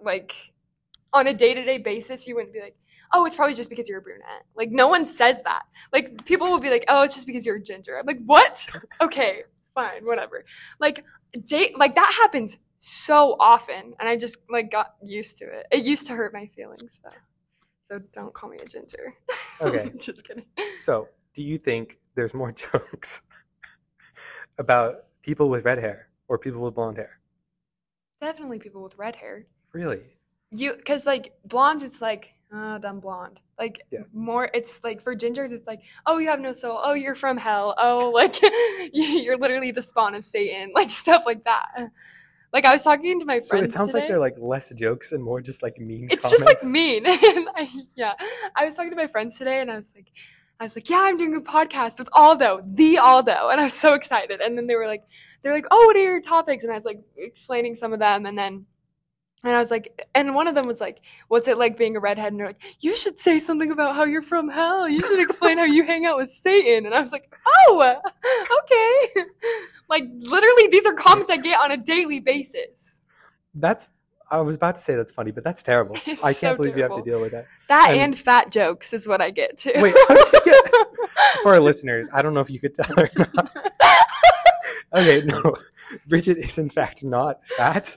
like 0.02 0.32
on 1.12 1.26
a 1.26 1.34
day-to-day 1.34 1.78
basis 1.78 2.26
you 2.26 2.34
wouldn't 2.34 2.52
be 2.52 2.60
like, 2.60 2.76
"Oh, 3.12 3.24
it's 3.24 3.36
probably 3.36 3.54
just 3.54 3.70
because 3.70 3.88
you're 3.88 3.98
a 3.98 4.02
brunette." 4.02 4.44
Like 4.54 4.70
no 4.70 4.88
one 4.88 5.06
says 5.06 5.42
that. 5.42 5.62
Like 5.92 6.24
people 6.24 6.48
will 6.48 6.60
be 6.60 6.70
like, 6.70 6.84
"Oh, 6.88 7.02
it's 7.02 7.14
just 7.14 7.26
because 7.26 7.46
you're 7.46 7.56
a 7.56 7.62
ginger." 7.62 7.98
I'm 7.98 8.06
like, 8.06 8.20
"What?" 8.24 8.66
okay, 9.00 9.42
fine, 9.74 10.04
whatever. 10.04 10.44
Like 10.78 11.04
date 11.46 11.78
like 11.78 11.94
that 11.94 12.12
happens 12.20 12.56
so 12.84 13.36
often 13.38 13.94
and 14.00 14.08
I 14.08 14.16
just 14.16 14.38
like 14.50 14.68
got 14.68 14.96
used 15.04 15.38
to 15.38 15.44
it. 15.44 15.66
It 15.70 15.84
used 15.84 16.04
to 16.08 16.14
hurt 16.14 16.32
my 16.32 16.46
feelings 16.46 17.00
though. 17.04 17.16
So 17.88 18.04
don't 18.12 18.34
call 18.34 18.50
me 18.50 18.56
a 18.60 18.68
ginger. 18.68 19.14
Okay. 19.60 19.92
just 19.98 20.26
kidding. 20.26 20.44
So, 20.74 21.08
do 21.32 21.44
you 21.44 21.58
think 21.58 22.00
there's 22.16 22.34
more 22.34 22.50
jokes 22.72 23.22
about 24.58 25.04
people 25.22 25.48
with 25.48 25.64
red 25.64 25.78
hair 25.78 26.08
or 26.26 26.38
people 26.38 26.60
with 26.60 26.74
blonde 26.74 26.96
hair? 26.96 27.20
Definitely 28.20 28.58
people 28.58 28.82
with 28.82 28.98
red 28.98 29.14
hair. 29.14 29.46
Really? 29.72 30.00
You, 30.50 30.74
cause 30.84 31.06
like 31.06 31.34
blondes, 31.44 31.84
it's 31.84 32.02
like, 32.02 32.32
ah, 32.52 32.74
oh, 32.74 32.78
dumb 32.78 32.98
blonde. 32.98 33.38
Like 33.60 33.86
Yeah. 33.92 34.00
more, 34.12 34.50
it's 34.54 34.82
like 34.82 35.00
for 35.00 35.14
gingers, 35.14 35.52
it's 35.52 35.68
like, 35.68 35.82
oh, 36.06 36.18
you 36.18 36.26
have 36.26 36.40
no 36.40 36.52
soul. 36.52 36.80
Oh, 36.82 36.94
you're 36.94 37.14
from 37.14 37.36
hell. 37.36 37.76
Oh, 37.78 38.10
like 38.12 38.40
you're 38.92 39.38
literally 39.38 39.70
the 39.70 39.82
spawn 39.82 40.16
of 40.16 40.24
Satan. 40.24 40.72
Like 40.74 40.90
stuff 40.90 41.22
like 41.26 41.44
that. 41.44 41.92
Like 42.52 42.66
I 42.66 42.72
was 42.72 42.82
talking 42.82 43.18
to 43.18 43.24
my 43.24 43.36
friends. 43.36 43.48
So 43.48 43.56
it 43.58 43.72
sounds 43.72 43.94
like 43.94 44.08
they're 44.08 44.18
like 44.18 44.36
less 44.38 44.72
jokes 44.74 45.12
and 45.12 45.24
more 45.24 45.40
just 45.40 45.62
like 45.62 45.78
mean 45.78 46.08
It's 46.10 46.30
just 46.30 46.44
like 46.44 46.62
mean. 46.64 47.04
I, 47.06 47.70
yeah, 47.94 48.12
I 48.54 48.66
was 48.66 48.76
talking 48.76 48.90
to 48.90 48.96
my 48.96 49.06
friends 49.06 49.38
today, 49.38 49.60
and 49.60 49.70
I 49.70 49.76
was 49.76 49.90
like, 49.94 50.08
I 50.60 50.64
was 50.64 50.76
like, 50.76 50.90
yeah, 50.90 51.00
I'm 51.00 51.16
doing 51.16 51.34
a 51.34 51.40
podcast 51.40 51.98
with 51.98 52.08
Aldo, 52.12 52.62
the 52.74 52.98
Aldo, 52.98 53.48
and 53.48 53.60
I 53.60 53.64
was 53.64 53.74
so 53.74 53.94
excited. 53.94 54.40
And 54.42 54.56
then 54.56 54.66
they 54.66 54.76
were 54.76 54.86
like, 54.86 55.04
they're 55.42 55.54
like, 55.54 55.66
oh, 55.70 55.86
what 55.86 55.96
are 55.96 56.02
your 56.02 56.20
topics? 56.20 56.62
And 56.64 56.72
I 56.72 56.76
was 56.76 56.84
like 56.84 57.00
explaining 57.16 57.74
some 57.74 57.92
of 57.92 57.98
them, 57.98 58.26
and 58.26 58.36
then. 58.36 58.66
And 59.44 59.56
I 59.56 59.58
was 59.58 59.72
like, 59.72 60.06
and 60.14 60.34
one 60.36 60.46
of 60.46 60.54
them 60.54 60.68
was 60.68 60.80
like, 60.80 61.00
"What's 61.26 61.48
it 61.48 61.58
like 61.58 61.76
being 61.76 61.96
a 61.96 62.00
redhead?" 62.00 62.32
And 62.32 62.38
they're 62.38 62.46
like, 62.46 62.62
"You 62.80 62.94
should 62.94 63.18
say 63.18 63.40
something 63.40 63.72
about 63.72 63.96
how 63.96 64.04
you're 64.04 64.22
from 64.22 64.48
hell. 64.48 64.88
You 64.88 65.00
should 65.00 65.20
explain 65.20 65.58
how 65.58 65.64
you 65.64 65.82
hang 65.82 66.06
out 66.06 66.16
with 66.16 66.30
Satan." 66.30 66.86
And 66.86 66.94
I 66.94 67.00
was 67.00 67.10
like, 67.10 67.34
"Oh, 67.46 68.00
okay." 68.62 69.24
like 69.88 70.04
literally, 70.20 70.68
these 70.68 70.86
are 70.86 70.94
comments 70.94 71.30
I 71.30 71.38
get 71.38 71.58
on 71.58 71.72
a 71.72 71.76
daily 71.76 72.20
basis. 72.20 73.00
That's 73.54 73.88
I 74.30 74.40
was 74.40 74.56
about 74.56 74.76
to 74.76 74.80
say 74.80 74.94
that's 74.94 75.12
funny, 75.12 75.32
but 75.32 75.44
that's 75.44 75.62
terrible. 75.62 75.96
It's 76.06 76.22
I 76.22 76.32
can't 76.32 76.36
so 76.36 76.56
believe 76.56 76.76
you 76.76 76.84
have 76.84 76.96
to 76.96 77.02
deal 77.02 77.20
with 77.20 77.32
that. 77.32 77.46
That 77.68 77.90
And- 77.90 78.00
and, 78.00 78.18
fat 78.18 78.50
jokes 78.50 78.92
is 78.92 79.08
what 79.08 79.20
I 79.20 79.30
get 79.30 79.58
too. 79.58 79.72
Wait, 79.76 79.94
how 80.08 80.14
did 80.14 80.32
you 80.32 80.40
get 80.44 80.64
for 81.42 81.52
our 81.52 81.60
listeners? 81.60 82.08
I 82.12 82.22
don't 82.22 82.32
know 82.32 82.40
if 82.40 82.48
you 82.48 82.60
could 82.60 82.74
tell 82.74 82.98
or 82.98 83.10
not. 83.16 83.50
Okay, 84.94 85.22
no. 85.24 85.56
Bridget 86.06 86.36
is 86.38 86.58
in 86.58 86.68
fact 86.68 87.02
not 87.04 87.42
fat. 87.44 87.96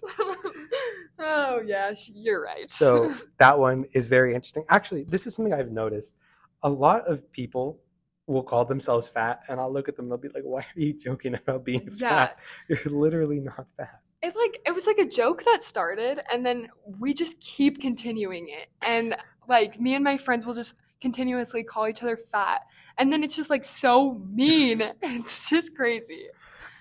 Oh 1.20 1.62
yes, 1.66 2.10
you're 2.14 2.44
right. 2.44 2.70
So 2.70 3.16
that 3.38 3.58
one 3.58 3.86
is 3.94 4.08
very 4.08 4.34
interesting. 4.34 4.66
Actually, 4.70 5.04
this 5.04 5.28
is 5.28 5.36
something 5.36 5.54
I've 5.54 5.72
noticed. 5.72 6.16
A 6.64 6.70
lot 6.70 7.02
of 7.08 7.32
people 7.32 7.80
will 8.28 8.44
call 8.44 8.66
themselves 8.66 9.08
fat, 9.08 9.42
and 9.50 9.60
I'll 9.60 9.72
look 9.72 9.88
at 9.88 9.96
them 9.96 10.06
and 10.06 10.12
they'll 10.12 10.18
be 10.18 10.30
like, 10.30 10.44
Why 10.44 10.62
are 10.62 10.80
you 10.80 10.94
joking 10.94 11.36
about 11.36 11.64
being 11.64 11.90
yeah, 11.96 12.28
fat? 12.28 12.40
You're 12.68 12.94
literally 12.94 13.40
not 13.40 13.68
fat. 13.78 14.02
it 14.22 14.36
like 14.36 14.62
it 14.66 14.74
was 14.74 14.88
like 14.88 14.98
a 14.98 15.06
joke 15.06 15.44
that 15.46 15.64
started, 15.64 16.22
and 16.32 16.46
then 16.46 16.70
we 17.00 17.14
just 17.14 17.40
keep 17.40 17.82
continuing 17.82 18.48
it, 18.50 18.70
and 18.88 19.16
like 19.48 19.80
me 19.80 19.96
and 19.96 20.04
my 20.04 20.18
friends 20.18 20.46
will 20.46 20.54
just 20.54 20.76
continuously 21.02 21.64
call 21.64 21.88
each 21.88 22.02
other 22.02 22.18
fat, 22.18 22.62
and 22.98 23.12
then 23.12 23.24
it's 23.24 23.36
just 23.36 23.50
like 23.50 23.64
so 23.64 24.16
mean. 24.32 24.82
It's 25.02 25.50
just 25.50 25.76
crazy. 25.76 26.28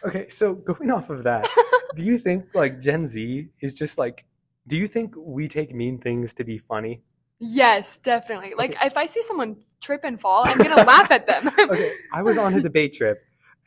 Okay, 0.05 0.29
so 0.29 0.55
going 0.55 0.91
off 0.91 1.11
of 1.11 1.25
that, 1.25 1.49
do 1.95 2.03
you 2.03 2.19
think 2.19 2.47
like 2.55 2.81
Gen 2.81 3.07
Z 3.07 3.49
is 3.61 3.75
just 3.75 3.99
like 3.99 4.25
do 4.67 4.77
you 4.77 4.89
think 4.89 5.15
we 5.17 5.47
take 5.47 5.75
mean 5.75 5.99
things 5.99 6.33
to 6.35 6.45
be 6.45 6.59
funny? 6.59 7.03
Yes, 7.39 7.99
definitely. 7.99 8.55
Like 8.57 8.71
Okay. 8.71 8.87
if 8.87 8.97
I 8.97 9.07
see 9.07 9.23
someone 9.23 9.57
trip 9.81 10.01
and 10.05 10.21
fall, 10.21 10.45
I'm 10.47 10.59
gonna 10.59 10.83
laugh 10.85 11.11
at 11.11 11.27
them. 11.27 11.49
okay, 11.59 11.93
I 12.13 12.23
was 12.23 12.39
on 12.39 12.55
a 12.55 12.61
debate 12.61 12.95
trip, 12.95 13.19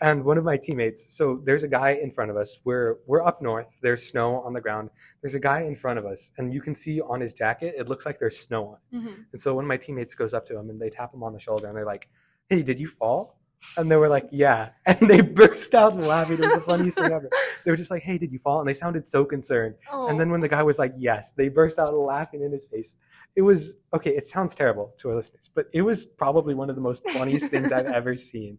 and 0.01 0.23
one 0.23 0.37
of 0.37 0.43
my 0.43 0.57
teammates. 0.57 1.15
So 1.15 1.41
there's 1.43 1.63
a 1.63 1.67
guy 1.67 1.91
in 1.91 2.09
front 2.09 2.31
of 2.31 2.37
us. 2.37 2.59
We're 2.63 2.97
we're 3.05 3.23
up 3.23 3.41
north. 3.41 3.77
There's 3.81 4.07
snow 4.07 4.41
on 4.41 4.53
the 4.53 4.61
ground. 4.61 4.89
There's 5.21 5.35
a 5.35 5.39
guy 5.39 5.61
in 5.61 5.75
front 5.75 5.99
of 5.99 6.05
us, 6.05 6.31
and 6.37 6.53
you 6.53 6.61
can 6.61 6.73
see 6.73 7.01
on 7.01 7.21
his 7.21 7.33
jacket 7.33 7.75
it 7.77 7.87
looks 7.87 8.05
like 8.05 8.17
there's 8.19 8.39
snow 8.39 8.79
on. 8.93 9.01
Mhm. 9.01 9.25
And 9.31 9.41
so 9.41 9.53
one 9.53 9.65
of 9.65 9.67
my 9.67 9.77
teammates 9.77 10.15
goes 10.15 10.33
up 10.33 10.45
to 10.47 10.57
him 10.57 10.69
and 10.69 10.81
they 10.81 10.89
tap 10.89 11.13
him 11.13 11.21
on 11.23 11.33
the 11.33 11.39
shoulder 11.39 11.67
and 11.67 11.77
they're 11.77 11.85
like, 11.85 12.09
"Hey, 12.49 12.63
did 12.63 12.79
you 12.79 12.87
fall?" 12.87 13.37
And 13.75 13.91
they 13.91 13.95
were 13.95 14.07
like, 14.09 14.27
"Yeah," 14.31 14.69
and 14.85 14.99
they 15.09 15.21
burst 15.21 15.75
out 15.75 15.95
laughing. 15.97 16.37
It 16.37 16.41
was 16.41 16.53
the 16.53 16.61
funniest 16.61 16.97
thing 16.99 17.11
ever. 17.11 17.29
They 17.65 17.71
were 17.71 17.77
just 17.77 17.91
like, 17.91 18.01
"Hey, 18.03 18.17
did 18.17 18.31
you 18.31 18.39
fall?" 18.39 18.59
And 18.59 18.67
they 18.69 18.73
sounded 18.73 19.07
so 19.07 19.25
concerned. 19.25 19.75
And 19.91 20.15
oh. 20.15 20.17
then 20.17 20.29
Oh. 20.29 20.31
when 20.31 20.41
the 20.41 20.47
guy 20.47 20.63
was 20.63 20.79
like, 20.79 20.93
"Yes," 20.95 21.31
they 21.33 21.49
burst 21.49 21.77
out 21.79 21.93
laughing 21.93 22.41
in 22.43 22.51
his 22.51 22.65
face. 22.65 22.95
It 23.35 23.41
was 23.41 23.75
okay. 23.93 24.11
It 24.11 24.25
sounds 24.25 24.55
terrible 24.55 24.93
to 24.99 25.09
our 25.09 25.15
listeners, 25.15 25.49
but 25.53 25.67
it 25.73 25.81
was 25.81 26.05
probably 26.05 26.53
one 26.55 26.69
of 26.69 26.75
the 26.75 26.81
most 26.81 27.07
funniest 27.09 27.51
things 27.51 27.71
I've 27.71 27.87
ever 27.87 28.15
seen. 28.31 28.57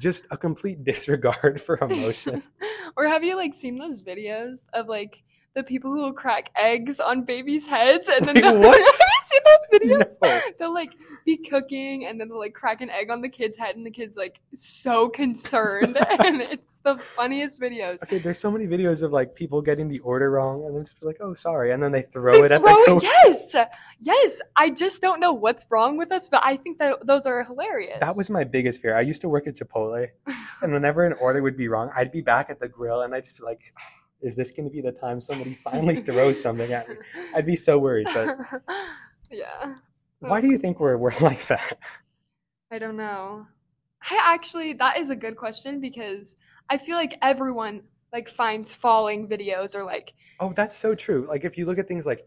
Just 0.00 0.26
a 0.30 0.36
complete 0.36 0.82
disregard 0.82 1.60
for 1.60 1.76
emotion. 1.78 2.42
or 2.96 3.06
have 3.06 3.22
you 3.24 3.36
like 3.36 3.54
seen 3.54 3.78
those 3.78 4.00
videos 4.02 4.64
of 4.72 4.88
like 4.88 5.22
the 5.54 5.62
people 5.64 5.90
who 5.92 6.00
will 6.02 6.12
crack 6.12 6.50
eggs 6.56 7.00
on 7.00 7.24
babies' 7.24 7.66
heads 7.66 8.08
and 8.08 8.24
then 8.24 8.34
Wait, 8.36 8.42
they'll- 8.42 8.60
what? 8.60 8.78
have 8.80 8.86
you 8.88 9.24
seen 9.24 9.40
those 9.44 9.80
videos? 10.08 10.16
No. 10.22 10.40
They'll 10.58 10.74
like 10.74 10.92
be 11.24 11.36
cooking 11.36 12.06
and 12.06 12.20
then 12.20 12.28
they'll 12.28 12.38
like 12.38 12.54
crack 12.54 12.80
an 12.80 12.90
egg 12.90 13.10
on 13.10 13.20
the 13.22 13.28
kid's 13.28 13.56
head 13.56 13.74
and 13.76 13.84
the 13.84 13.90
kid's 13.90 14.16
like 14.16 14.40
so 14.54 15.08
concerned 15.08 15.96
and 16.24 16.40
it's 16.42 16.78
the 16.78 16.96
funniest 17.16 17.60
videos. 17.60 18.02
Okay, 18.02 18.18
there's 18.18 18.38
so 18.38 18.50
many 18.50 18.66
videos 18.66 19.02
of 19.02 19.12
like 19.12 19.34
people 19.34 19.60
getting 19.60 19.88
the 19.88 19.98
order 20.00 20.30
wrong 20.30 20.64
and 20.64 20.76
then 20.76 20.84
just 20.84 21.00
be 21.00 21.06
like, 21.06 21.18
oh, 21.20 21.34
sorry, 21.34 21.72
and 21.72 21.82
then 21.82 21.92
they 21.92 22.02
throw 22.02 22.32
They 22.32 22.44
it 22.46 22.52
at 22.52 22.62
the 22.62 22.68
it- 22.96 23.02
yes, 23.02 23.54
yes. 24.00 24.40
I 24.56 24.70
just 24.70 25.02
don't 25.02 25.18
know 25.20 25.32
what's 25.32 25.66
wrong 25.70 25.96
with 25.96 26.12
us, 26.12 26.28
but 26.28 26.42
I 26.44 26.56
think 26.56 26.78
that 26.78 27.04
those 27.06 27.26
are 27.26 27.42
hilarious. 27.44 27.98
That 28.00 28.16
was 28.16 28.30
my 28.30 28.44
biggest 28.44 28.80
fear. 28.80 28.96
I 28.96 29.00
used 29.00 29.20
to 29.22 29.28
work 29.28 29.46
at 29.46 29.54
Chipotle, 29.54 30.08
and 30.62 30.72
whenever 30.72 31.04
an 31.04 31.14
order 31.14 31.42
would 31.42 31.56
be 31.56 31.68
wrong, 31.68 31.90
I'd 31.96 32.12
be 32.12 32.20
back 32.20 32.50
at 32.50 32.60
the 32.60 32.68
grill, 32.68 33.00
and 33.02 33.14
I'd 33.14 33.24
just 33.24 33.38
be 33.38 33.44
like, 33.44 33.72
"Is 34.20 34.36
this 34.36 34.50
going 34.52 34.68
to 34.68 34.72
be 34.72 34.80
the 34.80 34.92
time 34.92 35.20
somebody 35.20 35.54
finally 35.54 35.96
throws 35.96 36.40
something 36.40 36.72
at 36.72 36.88
me?" 36.88 36.96
I'd 37.34 37.46
be 37.46 37.56
so 37.56 37.78
worried. 37.78 38.08
But 38.12 38.38
yeah. 39.30 39.74
why 40.20 40.40
do 40.40 40.48
you 40.48 40.58
think 40.58 40.80
we're 40.80 40.96
we're 40.96 41.12
like 41.20 41.46
that? 41.46 41.78
I 42.70 42.78
don't 42.78 42.96
know. 42.96 43.46
I 44.02 44.20
actually 44.34 44.74
that 44.74 44.98
is 44.98 45.10
a 45.10 45.16
good 45.16 45.36
question 45.36 45.80
because 45.80 46.36
I 46.70 46.78
feel 46.78 46.96
like 46.96 47.16
everyone 47.22 47.82
like 48.12 48.28
finds 48.28 48.74
falling 48.74 49.28
videos 49.28 49.74
or 49.74 49.84
like 49.84 50.14
Oh, 50.40 50.52
that's 50.54 50.76
so 50.76 50.94
true. 50.94 51.26
Like 51.28 51.44
if 51.44 51.58
you 51.58 51.66
look 51.66 51.78
at 51.78 51.88
things 51.88 52.06
like 52.06 52.26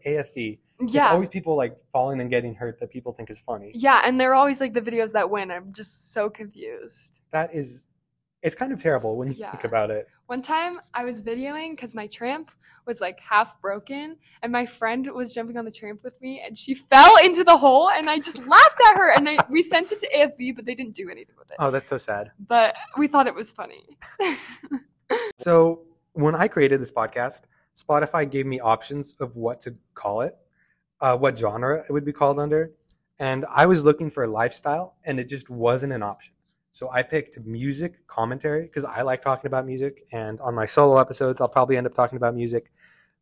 it's 0.82 0.94
yeah. 0.94 1.10
always 1.10 1.28
people 1.28 1.56
like 1.56 1.76
falling 1.92 2.20
and 2.20 2.28
getting 2.30 2.54
hurt 2.54 2.78
that 2.80 2.90
people 2.90 3.12
think 3.12 3.30
is 3.30 3.40
funny. 3.40 3.70
yeah, 3.74 4.02
and 4.04 4.20
they're 4.20 4.34
always 4.34 4.60
like 4.60 4.74
the 4.74 4.80
videos 4.80 5.12
that 5.12 5.30
win. 5.30 5.50
I'm 5.50 5.72
just 5.72 6.12
so 6.12 6.28
confused. 6.28 7.20
That 7.30 7.54
is, 7.54 7.86
it's 8.42 8.54
kind 8.54 8.72
of 8.72 8.82
terrible 8.82 9.16
when 9.16 9.28
you 9.28 9.34
Yeah. 9.34 9.50
think 9.52 9.64
about 9.64 9.90
it. 9.90 10.08
One 10.26 10.42
time 10.42 10.78
I 10.94 11.04
was 11.04 11.22
videoing 11.22 11.70
because 11.70 11.94
my 11.94 12.06
tramp 12.06 12.50
was 12.86 13.00
like 13.00 13.20
half 13.20 13.60
broken, 13.60 14.16
and 14.42 14.50
my 14.50 14.66
friend 14.66 15.08
was 15.14 15.32
jumping 15.32 15.56
on 15.56 15.64
the 15.64 15.70
tramp 15.70 16.02
with 16.02 16.20
me, 16.20 16.42
and 16.44 16.58
she 16.58 16.74
fell 16.74 17.16
into 17.24 17.44
the 17.44 17.56
hole, 17.56 17.90
and 17.90 18.10
I 18.10 18.18
just 18.18 18.38
laughed 18.46 18.80
at 18.88 18.96
her, 18.96 19.12
and 19.14 19.28
I, 19.28 19.38
we 19.48 19.62
sent 19.62 19.92
it 19.92 20.00
to 20.00 20.08
AFV, 20.16 20.56
but 20.56 20.64
they 20.64 20.74
didn't 20.74 20.94
do 20.94 21.08
anything 21.08 21.36
with 21.38 21.48
it. 21.50 21.56
Oh, 21.60 21.70
that's 21.70 21.88
so 21.88 21.98
sad. 21.98 22.32
But 22.48 22.74
we 22.98 23.06
thought 23.06 23.26
it 23.26 23.34
was 23.34 23.52
funny. 23.52 23.96
So 25.40 25.82
when 26.12 26.34
I 26.34 26.48
created 26.48 26.80
this 26.80 26.92
podcast, 26.92 27.42
Spotify 27.76 28.30
gave 28.30 28.46
me 28.46 28.60
options 28.60 29.14
of 29.20 29.36
what 29.36 29.60
to 29.60 29.74
call 29.94 30.22
it, 30.22 30.36
uh, 31.00 31.16
what 31.16 31.36
genre 31.36 31.84
it 31.86 31.92
would 31.92 32.04
be 32.04 32.12
called 32.12 32.38
under, 32.38 32.72
and 33.20 33.44
I 33.50 33.66
was 33.66 33.84
looking 33.84 34.10
for 34.10 34.24
a 34.24 34.26
lifestyle, 34.26 34.96
and 35.04 35.20
it 35.20 35.28
just 35.28 35.50
wasn't 35.50 35.92
an 35.92 36.02
option. 36.02 36.34
So 36.72 36.90
I 36.90 37.02
picked 37.02 37.38
music 37.40 38.06
commentary 38.06 38.62
because 38.62 38.84
I 38.84 39.02
like 39.02 39.22
talking 39.22 39.46
about 39.46 39.66
music, 39.66 40.02
and 40.12 40.40
on 40.40 40.54
my 40.54 40.66
solo 40.66 40.98
episodes, 40.98 41.40
I'll 41.40 41.48
probably 41.48 41.76
end 41.76 41.86
up 41.86 41.94
talking 41.94 42.16
about 42.16 42.34
music. 42.34 42.72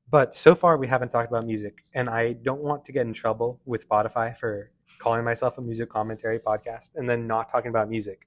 But 0.09 0.35
so 0.35 0.55
far, 0.55 0.77
we 0.77 0.89
haven't 0.89 1.11
talked 1.11 1.29
about 1.29 1.45
music, 1.45 1.85
and 1.95 2.09
I 2.09 2.33
don't 2.33 2.63
want 2.63 2.85
to 2.87 2.93
get 2.93 3.07
in 3.07 3.13
trouble 3.13 3.61
with 3.65 3.89
Spotify 3.89 4.37
for 4.37 4.71
calling 4.99 5.25
myself 5.25 5.59
a 5.59 5.61
music 5.61 5.91
commentary 5.91 6.39
podcast 6.39 6.91
and 6.95 7.09
then 7.09 7.27
not 7.27 7.49
talking 7.49 7.69
about 7.69 7.89
music. 7.89 8.27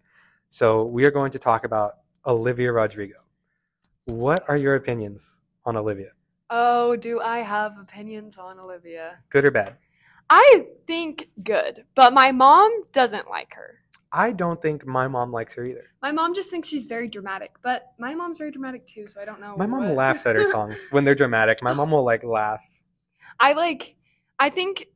So 0.49 0.85
we 0.85 1.05
are 1.05 1.11
going 1.11 1.31
to 1.31 1.39
talk 1.39 1.65
about 1.65 1.95
Olivia 2.25 2.71
Rodrigo. 2.71 3.17
What 4.05 4.43
are 4.47 4.57
your 4.57 4.75
opinions 4.75 5.39
on 5.65 5.77
Olivia? 5.77 6.11
oh, 6.53 6.95
do 6.95 7.19
I 7.19 7.39
have 7.39 7.77
opinions 7.79 8.37
on 8.37 8.59
Olivia? 8.59 9.19
Good 9.29 9.45
or 9.45 9.51
bad? 9.51 9.75
I 10.29 10.67
think 10.87 11.29
good, 11.43 11.85
but 11.95 12.13
my 12.13 12.31
mom 12.31 12.83
doesn't 12.91 13.27
like 13.29 13.53
her. 13.55 13.79
I 14.15 14.31
don't 14.31 14.61
think 14.61 14.85
my 14.85 15.07
mom 15.07 15.31
likes 15.31 15.55
her 15.55 15.65
either. 15.65 15.85
My 16.01 16.11
mom 16.11 16.35
just 16.35 16.51
thinks 16.51 16.67
she's 16.67 16.85
very 16.85 17.07
dramatic, 17.07 17.51
but 17.63 17.93
my 17.97 18.13
mom's 18.13 18.37
very 18.37 18.51
dramatic 18.51 18.85
too, 18.85 19.07
so 19.07 19.19
I 19.19 19.25
don't 19.25 19.41
know. 19.41 19.55
My 19.57 19.65
mom 19.65 19.87
what- 19.89 19.97
laughs 19.97 20.25
at 20.27 20.35
her 20.35 20.45
songs 20.57 20.87
when 20.91 21.03
they're 21.03 21.15
dramatic. 21.15 21.63
My 21.63 21.73
mom 21.73 21.91
will 21.91 22.03
like 22.03 22.23
laugh. 22.23 22.63
I 23.39 23.53
like 23.53 23.95
I 24.39 24.49
think 24.49 24.87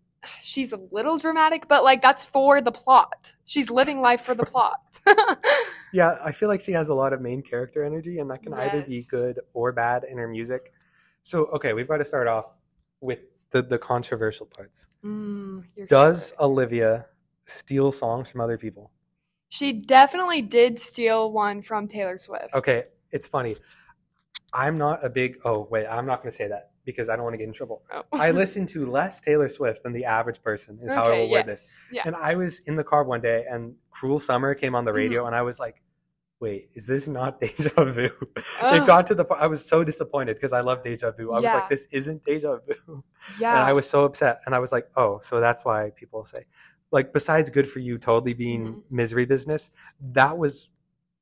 she's 0.42 0.72
a 0.72 0.80
little 0.92 1.18
dramatic, 1.18 1.68
but 1.68 1.84
like 1.84 2.02
that's 2.02 2.26
for 2.26 2.62
the 2.62 2.72
plot. 2.72 3.34
She's 3.46 3.72
living 3.72 4.02
life 4.02 4.22
for 4.22 4.36
the 4.36 4.46
plot. 4.46 4.80
Yeah, 5.94 6.18
I 6.24 6.34
feel 6.34 6.50
like 6.50 6.60
she 6.62 6.74
has 6.74 6.90
a 6.90 6.94
lot 6.94 7.14
of 7.14 7.22
main 7.22 7.42
character 7.42 7.84
energy, 7.84 8.20
and 8.20 8.30
that 8.30 8.44
can 8.44 8.54
either 8.54 8.82
be 8.84 9.06
good 9.10 9.40
or 9.54 9.72
bad 9.72 10.04
in 10.04 10.18
her 10.18 10.28
music. 10.28 10.74
So, 11.24 11.46
okay, 11.46 11.72
we've 11.74 11.88
got 11.88 11.98
to 11.98 12.06
start 12.06 12.28
off 12.28 12.46
with 13.00 13.20
the, 13.52 13.62
the 13.62 13.78
controversial 13.78 14.46
parts. 14.46 14.88
Mm, 15.04 15.64
Does 15.88 16.34
sure. 16.38 16.46
Olivia 16.46 17.06
steal 17.46 17.92
songs 17.94 18.30
from 18.30 18.42
other 18.42 18.58
people? 18.58 18.92
She 19.50 19.74
definitely 19.74 20.42
did 20.42 20.80
steal 20.80 21.32
one 21.32 21.62
from 21.62 21.88
Taylor 21.88 22.18
Swift? 22.18 22.54
Okay, 22.54 22.84
it's 23.12 23.28
funny. 23.28 23.56
I'm 24.54 24.78
not 24.78 25.04
a 25.06 25.10
big. 25.10 25.38
Oh, 25.46 25.68
wait, 25.70 25.86
I'm 25.88 26.06
not 26.06 26.22
going 26.22 26.32
to 26.32 26.36
say 26.36 26.48
that 26.48 26.72
because 26.86 27.10
I 27.10 27.16
don't 27.16 27.24
want 27.26 27.34
to 27.34 27.38
get 27.38 27.48
in 27.48 27.54
trouble. 27.54 27.84
Oh. 27.94 28.04
I 28.14 28.32
listen 28.32 28.66
to 28.68 28.86
less 28.86 29.20
Taylor 29.20 29.50
Swift 29.50 29.84
than 29.84 29.92
the 29.92 30.06
average 30.06 30.42
person, 30.42 30.80
is 30.82 30.92
how 30.92 31.06
I 31.06 31.08
Okay, 31.10 31.22
will 31.24 31.32
word 31.32 31.46
this. 31.46 31.82
Yeah. 31.92 32.04
And 32.06 32.16
I 32.16 32.36
was 32.36 32.60
in 32.60 32.78
the 32.78 32.84
car 32.84 33.04
one 33.04 33.20
day 33.20 33.46
and 33.50 33.76
Cruel 33.92 34.20
Summer 34.20 34.54
came 34.56 34.74
on 34.74 34.86
the 34.86 34.94
radio 34.94 35.20
Mm-hmm. 35.22 35.28
and 35.28 35.36
I 35.36 35.42
was 35.42 35.60
like, 35.60 35.82
wait, 36.40 36.70
is 36.76 36.88
this 36.88 37.10
not 37.10 37.42
Deja 37.42 37.70
Vu? 37.84 38.10
it 38.64 38.88
got 38.88 39.06
to 39.08 39.16
the 39.16 39.26
point, 39.26 39.42
I 39.42 39.48
was 39.48 39.68
so 39.68 39.84
disappointed 39.84 40.36
because 40.36 40.54
I 40.54 40.62
love 40.62 40.82
Deja 40.82 41.12
Vu. 41.12 41.34
I 41.34 41.40
was 41.42 41.52
like, 41.54 41.68
this 41.68 41.88
isn't 41.92 42.24
Deja 42.24 42.60
Vu. 42.66 43.04
yeah. 43.40 43.54
And 43.56 43.64
I 43.66 43.74
was 43.74 43.90
so 43.90 44.06
upset. 44.06 44.40
And 44.46 44.56
I 44.56 44.60
was 44.60 44.72
like, 44.72 44.88
oh, 44.96 45.20
so 45.20 45.42
that's 45.42 45.66
why 45.66 45.92
people 45.94 46.24
say, 46.26 46.46
like, 46.92 47.14
besides 47.14 47.50
Good 47.50 47.68
For 47.70 47.80
You 47.80 47.98
totally 47.98 48.34
being 48.34 48.78
Mhm. 48.78 48.84
misery 48.90 49.26
business, 49.26 49.70
that 50.14 50.38
was. 50.38 50.70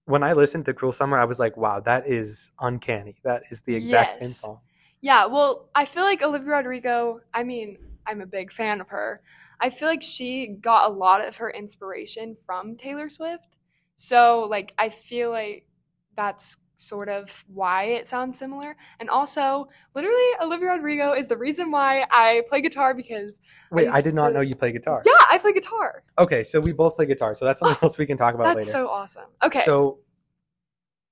When 0.06 0.24
I 0.24 0.34
listened 0.34 0.66
to 0.66 0.74
Cruel 0.74 0.92
Summer, 0.92 1.18
I 1.18 1.26
was 1.26 1.40
like, 1.40 1.58
wow, 1.58 1.80
that 1.82 2.08
is 2.08 2.52
uncanny. 2.60 3.16
That 3.24 3.44
is 3.52 3.62
the 3.64 3.76
exact 3.76 4.14
same 4.14 4.34
song. 4.34 4.60
Yeah, 5.02 5.26
well, 5.26 5.70
I 5.76 5.86
feel 5.86 6.04
like 6.04 6.22
Olivia 6.24 6.50
Rodrigo, 6.50 7.22
I 7.34 7.44
mean, 7.44 7.78
I'm 8.08 8.22
a 8.22 8.26
big 8.26 8.52
fan 8.52 8.82
of 8.82 8.90
her. 8.90 9.22
I 9.60 9.70
feel 9.70 9.88
like 9.88 10.02
she 10.02 10.48
got 10.48 10.90
a 10.90 10.94
lot 10.94 11.26
of 11.26 11.38
her 11.38 11.50
inspiration 11.50 12.38
from 12.46 12.76
Taylor 12.76 13.10
Swift. 13.10 13.56
So, 13.96 14.48
like, 14.50 14.74
I 14.78 14.90
feel 14.90 15.32
like 15.32 15.68
that's 16.16 16.58
sort 16.78 17.10
of 17.10 17.44
why 17.48 17.84
it 17.86 18.08
sounds 18.08 18.38
similar. 18.38 18.76
And 19.00 19.10
also, 19.10 19.68
literally, 19.94 20.24
Olivia 20.42 20.70
Rodrigo 20.72 21.14
is 21.14 21.28
the 21.28 21.38
reason 21.38 21.72
why 21.72 22.06
I 22.12 22.44
play 22.48 22.62
guitar 22.62 22.94
because, 22.94 23.40
Wait, 23.72 23.88
I 23.88 23.96
used 23.98 24.06
did 24.06 24.16
not 24.16 24.30
to- 24.30 24.34
know 24.36 24.42
you 24.42 24.56
play 24.56 24.72
guitar. 24.72 25.02
yeah, 25.06 25.14
I 25.30 25.38
play 25.38 25.54
guitar. 25.54 26.04
Okay, 26.18 26.44
so 26.44 26.60
we 26.60 26.74
both 26.74 26.96
play 26.96 27.06
guitar. 27.06 27.34
So 27.34 27.46
that's 27.46 27.60
something 27.60 27.78
else 27.82 27.98
we 27.98 28.06
can 28.06 28.18
talk 28.18 28.34
about 28.36 28.44
That's 28.56 28.68
later. 28.68 28.72
so 28.72 28.88
awesome. 28.90 29.26
Okay. 29.44 29.60
So, 29.62 30.00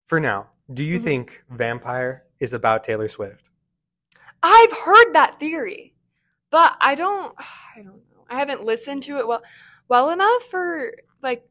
for 0.05 0.19
now, 0.19 0.49
do 0.73 0.83
you 0.83 0.99
Mhm. 0.99 1.03
think 1.03 1.43
Vampire 1.49 2.25
is 2.39 2.53
about 2.53 2.83
Taylor 2.83 3.07
Swift? 3.07 3.49
I've 4.41 4.71
heard 4.73 5.13
that 5.13 5.39
theory, 5.39 5.93
but 6.51 6.75
I 6.81 6.95
don't. 6.95 7.33
I 7.75 7.77
don't 7.81 7.85
know. 7.87 8.25
I 8.29 8.37
haven't 8.37 8.63
listened 8.63 9.03
to 9.03 9.17
it 9.17 9.27
well, 9.27 9.41
well 9.87 10.09
enough 10.11 10.43
for 10.43 10.91
like. 11.21 11.47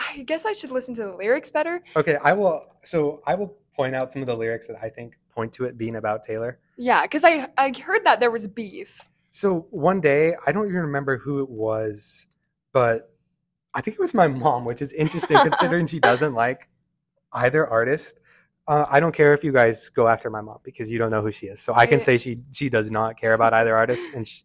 I 0.00 0.22
guess 0.22 0.46
I 0.46 0.52
should 0.52 0.70
listen 0.70 0.94
to 0.94 1.02
the 1.02 1.14
lyrics 1.14 1.50
better. 1.50 1.82
Okay, 1.96 2.16
I 2.22 2.32
will. 2.32 2.64
So 2.84 3.22
I 3.26 3.34
will 3.34 3.56
point 3.76 3.94
out 3.94 4.10
some 4.10 4.22
of 4.22 4.26
the 4.26 4.36
lyrics 4.36 4.66
that 4.66 4.76
I 4.82 4.88
think 4.88 5.16
point 5.34 5.52
to 5.54 5.64
it 5.64 5.78
being 5.78 5.96
about 5.96 6.22
Taylor. 6.22 6.58
Yeah, 6.76 7.02
because 7.02 7.24
I 7.24 7.48
I 7.58 7.72
heard 7.78 8.04
that 8.04 8.20
there 8.20 8.30
was 8.30 8.46
beef. 8.46 9.00
So 9.30 9.66
one 9.70 10.00
day, 10.00 10.34
I 10.46 10.52
don't 10.52 10.66
even 10.66 10.80
remember 10.80 11.16
who 11.18 11.40
it 11.40 11.48
was, 11.48 12.26
but 12.72 13.14
I 13.74 13.80
think 13.80 13.94
it 13.94 14.00
was 14.00 14.14
my 14.14 14.26
mom, 14.26 14.64
which 14.64 14.82
is 14.82 14.92
interesting 14.92 15.38
considering 15.42 15.86
she 15.86 16.00
doesn't 16.00 16.34
like 16.34 16.68
either 17.32 17.66
artist. 17.66 18.18
Uh, 18.66 18.86
I 18.90 19.00
don't 19.00 19.14
care 19.14 19.32
if 19.32 19.42
you 19.44 19.52
guys 19.52 19.88
go 19.88 20.08
after 20.08 20.30
my 20.30 20.40
mom 20.40 20.58
because 20.62 20.90
you 20.90 20.98
don't 20.98 21.10
know 21.10 21.22
who 21.22 21.32
she 21.32 21.46
is. 21.46 21.60
So 21.60 21.74
I 21.74 21.86
can 21.86 22.00
say 22.00 22.18
she 22.18 22.40
she 22.52 22.68
does 22.68 22.90
not 22.90 23.18
care 23.20 23.34
about 23.34 23.52
either 23.54 23.76
artist, 23.76 24.04
and 24.14 24.26
she, 24.26 24.42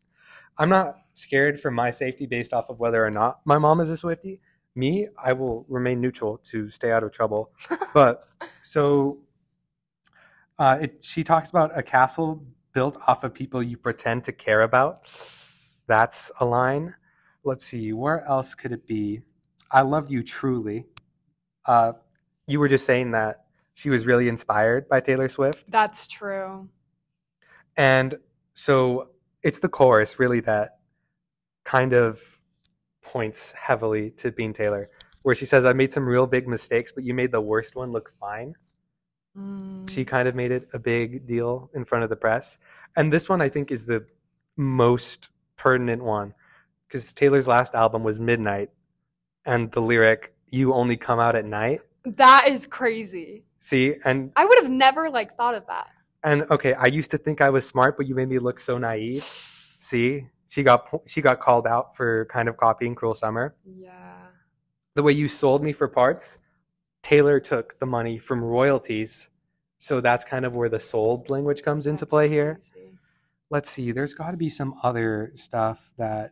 I'm 0.57 0.69
not 0.69 0.97
scared 1.13 1.59
for 1.59 1.71
my 1.71 1.89
safety 1.91 2.25
based 2.25 2.53
off 2.53 2.69
of 2.69 2.79
whether 2.79 3.05
or 3.05 3.11
not 3.11 3.41
my 3.45 3.57
mom 3.57 3.79
is 3.81 3.89
a 3.89 3.93
Swiftie. 3.93 4.39
Me, 4.75 5.07
I 5.17 5.33
will 5.33 5.65
remain 5.69 6.01
neutral 6.01 6.37
to 6.39 6.69
stay 6.69 6.91
out 6.91 7.03
of 7.03 7.11
trouble. 7.11 7.51
But 7.93 8.27
so, 8.61 9.19
uh, 10.59 10.79
it, 10.81 11.01
she 11.03 11.23
talks 11.23 11.49
about 11.49 11.77
a 11.77 11.81
castle 11.81 12.43
built 12.73 12.97
off 13.07 13.23
of 13.23 13.33
people 13.33 13.63
you 13.63 13.77
pretend 13.77 14.25
to 14.25 14.33
care 14.33 14.63
about. 14.63 15.07
That's 15.87 16.29
a 16.41 16.45
line. 16.45 16.93
Let's 17.45 17.65
see, 17.65 17.93
where 17.93 18.25
else 18.25 18.53
could 18.53 18.73
it 18.73 18.85
be? 18.85 19.21
I 19.71 19.81
love 19.81 20.11
you 20.11 20.23
truly. 20.23 20.85
Uh, 21.65 21.93
you 22.47 22.59
were 22.59 22.67
just 22.67 22.85
saying 22.85 23.11
that 23.11 23.45
she 23.75 23.89
was 23.89 24.05
really 24.05 24.27
inspired 24.27 24.89
by 24.89 24.99
Taylor 24.99 25.29
Swift. 25.29 25.69
That's 25.69 26.07
true. 26.07 26.67
And 27.77 28.17
so 28.53 29.09
it's 29.43 29.59
the 29.59 29.69
chorus 29.69 30.19
really 30.19 30.39
that 30.41 30.79
kind 31.63 31.93
of 31.93 32.34
points 33.15 33.53
heavily 33.53 34.11
to 34.11 34.29
being 34.29 34.51
Taylor, 34.51 34.89
where 35.23 35.33
she 35.33 35.45
says, 35.45 35.63
I 35.63 35.71
made 35.71 35.93
some 35.93 36.05
real 36.05 36.27
big 36.27 36.49
mistakes, 36.49 36.91
but 36.91 37.05
you 37.05 37.13
made 37.13 37.31
the 37.31 37.39
worst 37.39 37.73
one 37.73 37.93
look 37.93 38.11
fine. 38.19 38.53
Mm, 39.37 39.89
She 39.89 40.03
kind 40.03 40.27
of 40.27 40.35
made 40.35 40.51
it 40.51 40.67
a 40.73 40.79
big 40.79 41.25
deal 41.25 41.69
in 41.73 41.85
front 41.85 42.03
of 42.03 42.09
the 42.09 42.17
press. 42.17 42.59
And 42.97 43.13
this 43.13 43.29
one, 43.29 43.39
I 43.41 43.47
think, 43.47 43.71
is 43.71 43.85
the 43.85 44.05
most 44.57 45.29
pertinent 45.55 46.03
one 46.03 46.33
because 46.87 47.13
Taylor's 47.13 47.47
last 47.47 47.73
album 47.73 48.03
was 48.03 48.19
Midnight, 48.19 48.69
and 49.45 49.71
the 49.71 49.81
lyric, 49.81 50.33
You 50.51 50.73
only 50.73 50.97
come 50.97 51.19
out 51.25 51.35
at 51.37 51.45
night. 51.45 51.79
that 52.05 52.49
is 52.49 52.67
crazy. 52.67 53.45
See, 53.59 53.95
and 54.03 54.31
I 54.35 54.43
would 54.45 54.59
have 54.61 54.69
never 54.69 55.09
like 55.09 55.35
thought 55.37 55.55
of 55.55 55.65
that. 55.67 55.87
And 56.21 56.41
okay, 56.51 56.73
I 56.73 56.87
used 56.87 57.11
to 57.11 57.17
think 57.17 57.39
I 57.39 57.49
was 57.49 57.65
smart, 57.65 57.95
but 57.97 58.07
you 58.07 58.13
made 58.15 58.27
me 58.27 58.39
look 58.39 58.59
so 58.59 58.77
naive. 58.77 59.23
See, 59.79 60.27
she 60.55 60.63
got 60.63 60.89
she 61.05 61.21
got 61.21 61.41
called 61.41 61.67
out 61.67 61.95
for 61.97 62.25
kind 62.31 62.47
of 62.47 62.55
copying 62.55 62.95
"Cruel 62.95 63.13
Summer." 63.13 63.55
Yeah. 63.65 64.15
The 64.95 65.03
way 65.03 65.11
you 65.11 65.27
sold 65.27 65.61
me 65.61 65.73
for 65.73 65.89
parts, 65.89 66.37
Taylor 67.03 67.41
took 67.41 67.77
the 67.79 67.85
money 67.85 68.17
from 68.17 68.41
royalties, 68.41 69.29
so 69.77 69.99
that's 69.99 70.23
kind 70.23 70.45
of 70.45 70.55
where 70.55 70.69
the 70.69 70.79
sold 70.79 71.29
language 71.29 71.61
comes 71.61 71.87
into 71.87 72.05
That's 72.05 72.09
play 72.09 72.29
here. 72.29 72.61
crazy. 72.73 72.97
let's 73.51 73.69
see 73.69 73.91
there's 73.91 74.13
got 74.13 74.31
to 74.31 74.37
be 74.37 74.49
some 74.49 74.73
other 74.81 75.31
stuff 75.35 75.93
that 75.97 76.31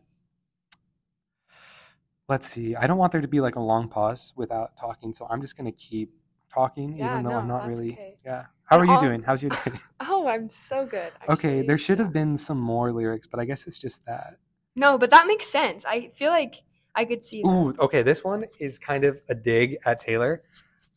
let's 2.28 2.46
see 2.48 2.74
i 2.76 2.86
don't 2.86 2.98
want 2.98 3.12
there 3.12 3.20
to 3.20 3.28
be 3.28 3.40
like 3.40 3.56
a 3.56 3.60
long 3.60 3.88
pause 3.88 4.32
without 4.36 4.76
talking 4.76 5.12
so 5.14 5.26
i'm 5.30 5.40
just 5.40 5.56
going 5.56 5.70
to 5.70 5.78
keep 5.78 6.10
talking 6.52 6.96
Yeah, 6.96 7.06
even 7.10 7.22
though 7.24 7.34
i'm 7.38 7.46
no, 7.48 7.54
not 7.58 7.66
that's 7.66 7.78
really 7.78 7.92
okay. 7.92 8.18
yeah 8.24 8.44
how 8.66 8.78
are 8.78 8.84
you 8.84 8.98
doing 9.00 9.22
how's 9.22 9.42
your 9.42 9.50
day 9.50 9.72
Oh, 10.00 10.26
I'm 10.26 10.48
so 10.50 10.86
good. 10.86 11.12
okay 11.28 11.62
there 11.62 11.78
should 11.78 11.98
have 11.98 12.12
been 12.12 12.36
some 12.36 12.58
more 12.60 12.92
lyrics 12.92 13.26
but 13.26 13.40
i 13.40 13.44
guess 13.44 13.66
it's 13.66 13.78
just 13.78 14.04
that 14.06 14.36
No, 14.76 14.98
but 14.98 15.10
that 15.10 15.26
makes 15.26 15.46
sense. 15.46 15.84
I 15.84 16.10
feel 16.16 16.30
like 16.30 16.54
I 16.96 17.04
could 17.04 17.24
see 17.24 17.42
that. 17.42 17.48
ooh 17.48 17.72
okay 17.78 18.02
this 18.02 18.24
one 18.24 18.44
is 18.60 18.78
kind 18.78 19.04
of 19.04 19.20
a 19.28 19.34
dig 19.34 19.76
at 19.86 20.00
taylor 20.00 20.42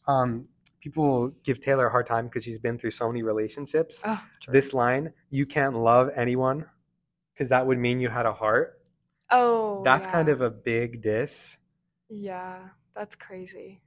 um 0.07 0.47
people 0.81 1.29
give 1.43 1.59
taylor 1.59 1.87
a 1.87 1.91
hard 1.91 2.05
time 2.07 2.25
because 2.25 2.43
she's 2.43 2.59
been 2.59 2.77
through 2.77 2.91
so 2.91 3.07
many 3.07 3.23
relationships 3.23 4.01
Oh, 4.05 4.21
this 4.49 4.73
line 4.73 5.13
you 5.29 5.45
can't 5.45 5.75
love 5.75 6.09
anyone 6.15 6.65
because 7.33 7.49
that 7.49 7.65
would 7.67 7.77
mean 7.77 7.99
you 7.99 8.09
had 8.09 8.25
a 8.25 8.33
heart 8.33 8.73
Oh, 9.29 9.81
that's 9.83 10.07
kind 10.07 10.29
of 10.29 10.41
a 10.41 10.49
big 10.49 11.01
diss 11.01 11.57
Yeah, 12.09 12.59
that's 12.95 13.15
crazy. 13.15 13.81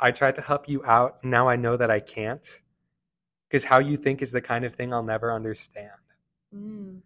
I 0.00 0.10
tried 0.12 0.36
to 0.36 0.42
help 0.42 0.68
you 0.68 0.84
out. 0.84 1.22
Now 1.24 1.48
I 1.48 1.56
know 1.56 1.76
that 1.76 1.90
I 1.90 2.00
can't. 2.00 2.46
Because 3.54 3.62
how 3.62 3.78
you 3.78 3.96
think 3.96 4.20
is 4.20 4.32
the 4.32 4.40
kind 4.40 4.64
of 4.64 4.74
thing 4.74 4.92
I'll 4.92 5.04
never 5.04 5.32
understand. 5.32 5.92
Mm, 6.52 6.98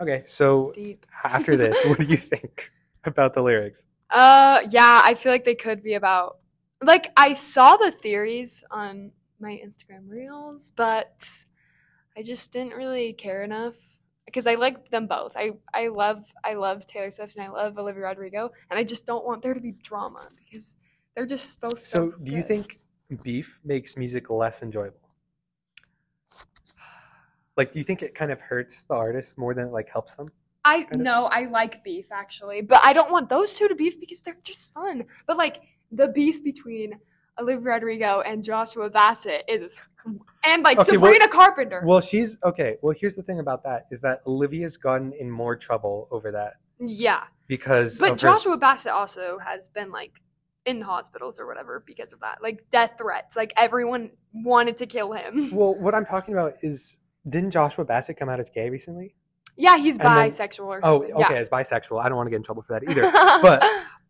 Okay, 0.00 0.24
so 0.26 0.72
deep. 0.74 1.06
after 1.24 1.56
this, 1.56 1.84
what 1.84 2.00
do 2.00 2.06
you 2.06 2.16
think 2.16 2.72
about 3.04 3.32
the 3.32 3.40
lyrics? 3.40 3.86
Uh, 4.10 4.62
yeah, 4.70 5.02
I 5.04 5.14
feel 5.14 5.30
like 5.30 5.44
they 5.44 5.54
could 5.54 5.84
be 5.84 5.94
about. 5.94 6.38
Like, 6.82 7.12
I 7.16 7.32
saw 7.34 7.76
the 7.76 7.92
theories 7.92 8.64
on 8.72 9.12
my 9.38 9.52
Instagram 9.64 10.08
reels, 10.08 10.72
but 10.74 11.24
I 12.16 12.24
just 12.24 12.52
didn't 12.52 12.72
really 12.72 13.12
care 13.12 13.44
enough 13.44 13.76
because 14.26 14.48
I 14.48 14.56
like 14.56 14.90
them 14.90 15.06
both. 15.06 15.36
I 15.36 15.52
I 15.72 15.86
love 15.86 16.24
I 16.42 16.54
love 16.54 16.88
Taylor 16.88 17.12
Swift 17.12 17.36
and 17.36 17.44
I 17.44 17.50
love 17.50 17.78
Olivia 17.78 18.02
Rodrigo, 18.02 18.50
and 18.68 18.80
I 18.80 18.82
just 18.82 19.06
don't 19.06 19.24
want 19.24 19.42
there 19.42 19.54
to 19.54 19.60
be 19.60 19.74
drama 19.84 20.26
because 20.44 20.74
they're 21.14 21.24
just 21.24 21.60
both 21.60 21.78
so. 21.78 22.10
So, 22.10 22.18
do 22.24 22.32
you 22.32 22.42
think 22.42 22.80
beef 23.22 23.60
makes 23.62 23.96
music 23.96 24.28
less 24.28 24.60
enjoyable? 24.64 25.03
Like, 27.56 27.70
do 27.72 27.78
you 27.78 27.84
think 27.84 28.02
it 28.02 28.14
kind 28.14 28.30
of 28.30 28.40
hurts 28.40 28.84
the 28.84 28.94
artists 28.94 29.38
more 29.38 29.54
than 29.54 29.66
it 29.66 29.72
like 29.72 29.88
helps 29.88 30.16
them? 30.16 30.28
I 30.64 30.86
no, 30.96 31.26
I 31.26 31.44
like 31.46 31.84
beef 31.84 32.10
actually, 32.10 32.62
but 32.62 32.80
I 32.82 32.92
don't 32.92 33.10
want 33.10 33.28
those 33.28 33.52
two 33.52 33.68
to 33.68 33.74
beef 33.74 34.00
because 34.00 34.22
they're 34.22 34.36
just 34.42 34.72
fun. 34.72 35.04
But 35.26 35.36
like 35.36 35.62
the 35.92 36.08
beef 36.08 36.42
between 36.42 36.98
Olivia 37.38 37.60
Rodrigo 37.60 38.22
and 38.22 38.42
Joshua 38.42 38.88
Bassett 38.88 39.44
is, 39.46 39.78
and 40.44 40.62
like 40.62 40.78
Okay, 40.78 40.96
well- 40.96 41.12
Sabrina 41.12 41.28
Carpenter. 41.28 41.82
Well, 41.84 42.00
she's 42.00 42.38
okay. 42.44 42.76
Well, 42.82 42.94
here's 42.98 43.14
the 43.14 43.22
thing 43.22 43.40
about 43.40 43.62
that 43.64 43.84
is 43.90 44.00
that 44.00 44.20
Olivia's 44.26 44.76
gotten 44.76 45.12
in 45.12 45.30
more 45.30 45.54
trouble 45.54 46.08
over 46.10 46.30
that 46.32 46.54
yeah, 46.80 47.24
because 47.46 47.98
but 47.98 48.10
her- 48.10 48.16
Joshua 48.16 48.56
Bassett 48.56 48.92
also 48.92 49.38
has 49.38 49.68
been 49.68 49.90
like 49.90 50.20
in 50.66 50.80
hospitals 50.80 51.38
or 51.38 51.46
whatever 51.46 51.84
because 51.86 52.12
of 52.12 52.20
that, 52.20 52.42
like 52.42 52.64
death 52.72 52.92
threats. 52.98 53.36
Like 53.36 53.52
everyone 53.56 54.10
wanted 54.32 54.78
to 54.78 54.86
kill 54.86 55.12
him. 55.12 55.50
Well, 55.52 55.74
what 55.78 55.94
I'm 55.94 56.06
talking 56.06 56.34
about 56.34 56.54
is 56.62 57.00
didn't 57.28 57.50
Joshua 57.50 57.84
Bassett 57.84 58.16
come 58.16 58.28
out 58.28 58.40
as 58.40 58.50
gay 58.50 58.70
recently? 58.70 59.14
yeah, 59.56 59.76
he's 59.76 59.96
and 59.98 60.04
then- 60.06 60.30
bisexual 60.30 60.64
or 60.66 60.80
Oh, 60.82 61.02
okay, 61.22 61.36
as 61.36 61.48
bisexual. 61.48 62.02
I 62.04 62.08
don't 62.08 62.16
want 62.16 62.26
to 62.26 62.30
get 62.30 62.36
in 62.38 62.42
trouble 62.42 62.62
for 62.62 62.72
that 62.78 62.82
either. 62.90 63.02
but 63.40 63.62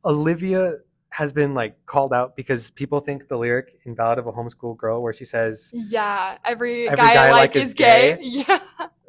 Olivia 0.04 0.74
has 1.10 1.32
been 1.32 1.54
like 1.54 1.76
called 1.86 2.12
out 2.12 2.34
because 2.34 2.70
people 2.72 2.98
think 2.98 3.28
the 3.28 3.36
lyric 3.38 3.76
in 3.84 3.94
Ballad 3.94 4.18
of 4.18 4.26
a 4.26 4.32
Homeschool 4.32 4.76
Girl, 4.76 5.02
where 5.02 5.12
she 5.12 5.24
says 5.24 5.70
yeah, 5.74 6.38
every, 6.44 6.88
Every 6.88 6.96
guy, 6.96 7.14
guy 7.14 7.26
I 7.28 7.30
like 7.32 7.54
is 7.56 7.68
is 7.68 7.74
gay. 7.74 8.16
gay. 8.16 8.44
Yeah. 8.48 8.58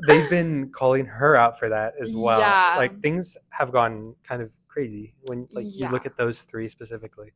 they've 0.08 0.30
been 0.30 0.70
calling 0.72 1.06
her 1.06 1.36
out 1.36 1.58
for 1.58 1.70
that 1.70 1.94
as 2.00 2.13
well. 2.13 2.39
Yeah. 2.41 2.76
Like 2.78 3.00
things 3.02 3.38
have 3.50 3.72
gone 3.72 4.13
kind 4.24 4.41
of 4.41 4.54
crazy 4.68 5.15
when 5.28 5.48
like 5.52 5.65
you 5.68 5.88
look 5.88 6.06
at 6.06 6.18
those 6.18 6.41
three 6.44 6.68
specifically. 6.68 7.32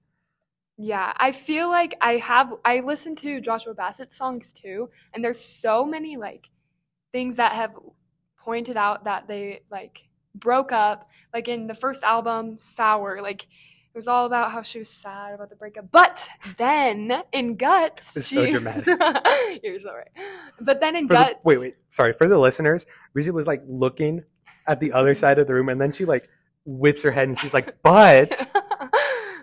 Yeah, 0.77 1.11
I 1.17 1.31
feel 1.31 1.67
like 1.69 1.95
I 2.01 2.17
have 2.17 2.53
I 2.63 2.81
listen 2.81 3.15
to 3.17 3.41
Joshua 3.41 3.73
Bassett 3.73 4.11
songs 4.11 4.53
too, 4.53 4.89
and 5.13 5.23
there's 5.23 5.39
so 5.39 5.83
many 5.85 6.15
like 6.15 6.49
things 7.11 7.37
that 7.37 7.53
have 7.53 7.73
pointed 8.37 8.77
out 8.77 9.03
that 9.05 9.27
they 9.27 9.61
like 9.69 10.07
broke 10.35 10.71
up. 10.71 11.09
Like 11.33 11.47
in 11.47 11.67
the 11.67 11.75
first 11.75 12.03
album, 12.03 12.57
Sour, 12.57 13.21
like 13.21 13.43
it 13.43 13.95
was 13.95 14.07
all 14.07 14.25
about 14.25 14.51
how 14.51 14.61
she 14.61 14.79
was 14.79 14.89
sad 14.89 15.33
about 15.33 15.49
the 15.49 15.55
breakup. 15.55 15.91
But 15.91 16.27
then 16.57 17.23
in 17.31 17.55
Guts, 17.55 18.15
It's 18.15 18.27
she 18.27 18.35
so 18.35 18.51
dramatic. 18.51 18.85
You're 19.63 19.79
so 19.79 19.93
right. 19.93 20.07
But 20.61 20.79
then 20.79 20.95
in 20.95 21.07
For 21.07 21.13
the, 21.13 21.19
Guts, 21.19 21.39
wait, 21.43 21.59
wait, 21.59 21.75
sorry 21.89 22.13
for 22.13 22.27
the 22.27 22.37
listeners. 22.37 22.85
Bridget 23.13 23.31
was 23.31 23.47
like 23.47 23.61
looking 23.65 24.23
at 24.67 24.79
the 24.79 24.91
other 24.91 25.13
side 25.13 25.39
of 25.39 25.47
the 25.47 25.53
room, 25.53 25.69
and 25.69 25.81
then 25.81 25.91
she 25.91 26.05
like 26.05 26.29
whips 26.65 27.01
her 27.03 27.11
head 27.11 27.27
and 27.27 27.37
she's 27.37 27.53
like, 27.53 27.75
"But." 27.83 28.47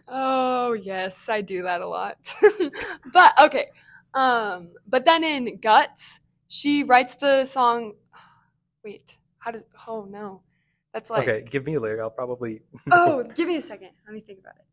oh 0.09 0.75
yes, 0.75 1.29
I 1.29 1.41
do 1.41 1.63
that 1.63 1.81
a 1.81 1.89
lot. 1.89 2.17
but 3.13 3.43
okay. 3.43 3.71
Um 4.15 4.71
but 4.87 5.05
then 5.05 5.25
in 5.25 5.59
Guts, 5.59 6.21
she 6.49 6.83
writes 6.85 7.15
the 7.17 7.45
song 7.47 7.95
wait, 8.85 9.17
how 9.39 9.51
does 9.51 9.63
oh 9.87 10.07
no. 10.09 10.43
That's 10.93 11.11
like 11.11 11.29
okay, 11.29 11.47
give 11.49 11.67
me 11.67 11.75
a 11.75 11.81
lyric. 11.81 12.01
I'll 12.01 12.11
probably. 12.11 12.63
Oh, 12.91 13.23
give 13.35 13.49
me 13.49 13.57
a 13.57 13.63
second. 13.63 13.91
Let 14.07 14.15
me 14.15 14.21
think 14.21 14.39
about 14.41 14.55
it. 14.57 14.65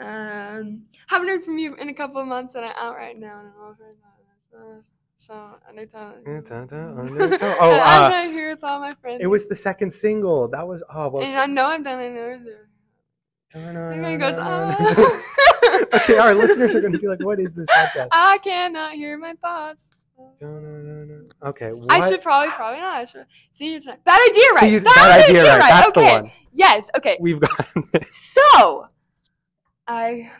Um 0.00 0.82
haven't 1.08 1.28
heard 1.28 1.44
from 1.44 1.58
you 1.58 1.74
in 1.74 1.88
a 1.88 1.94
couple 1.94 2.20
of 2.20 2.28
months 2.28 2.54
and 2.54 2.64
I'm 2.64 2.74
out 2.76 2.94
right 2.96 3.18
now. 3.18 3.40
and 3.40 3.48
I'm 3.48 3.60
all. 3.60 4.82
So 5.18 5.34
anytime. 5.68 6.22
Oh, 6.26 6.40
Oh, 7.60 7.80
I'm 7.82 8.02
uh, 8.04 8.08
not 8.08 8.26
here 8.30 8.50
with 8.50 8.62
all 8.62 8.78
my 8.78 8.94
friends. 8.94 9.20
It 9.20 9.26
was 9.26 9.48
the 9.48 9.56
second 9.56 9.90
single. 9.90 10.46
That 10.46 10.66
was 10.66 10.84
oh 10.94 11.08
well. 11.08 11.24
and 11.24 11.34
I 11.34 11.46
know 11.46 11.66
I'm 11.66 11.82
done. 11.82 11.98
I 11.98 13.58
know. 13.72 13.88
And 13.90 14.04
then 14.04 14.14
it 14.14 14.18
goes, 14.18 14.38
okay, 15.94 16.18
oh. 16.18 16.20
our 16.20 16.34
listeners 16.34 16.76
are 16.76 16.80
going 16.80 16.92
to 16.92 16.98
be 17.00 17.08
like, 17.08 17.20
"What 17.20 17.40
is 17.40 17.54
this 17.56 17.66
podcast?" 17.68 18.08
I 18.12 18.38
cannot 18.38 18.92
hear 18.92 19.18
my 19.18 19.34
thoughts. 19.42 19.90
Okay, 21.42 21.72
what? 21.72 21.92
I 21.92 22.08
should 22.08 22.20
probably, 22.22 22.48
probably 22.48 22.80
not. 22.80 22.96
I 22.96 23.04
should 23.04 23.26
see 23.50 23.74
you 23.74 23.80
tonight. 23.80 24.04
Bad 24.04 24.28
idea, 24.30 24.44
right? 24.56 24.72
You- 24.72 24.80
bad, 24.80 24.94
bad 24.94 25.30
idea, 25.30 25.58
right? 25.58 25.60
That's 25.60 25.92
the 25.92 26.00
okay. 26.00 26.12
one. 26.14 26.30
Yes. 26.52 26.88
Okay. 26.96 27.16
We've 27.20 27.40
got. 27.40 27.68
So, 28.06 28.88
I 29.86 30.30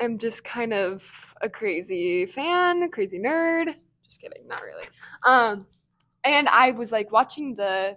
am 0.00 0.18
just 0.18 0.44
kind 0.44 0.72
of 0.72 1.34
a 1.40 1.48
crazy 1.48 2.26
fan, 2.26 2.82
a 2.82 2.88
crazy 2.88 3.18
nerd. 3.18 3.74
Just 4.04 4.20
kidding, 4.20 4.46
not 4.46 4.62
really. 4.62 4.84
Um, 5.24 5.66
and 6.24 6.48
I 6.48 6.72
was 6.72 6.90
like 6.92 7.12
watching 7.12 7.54
the, 7.54 7.96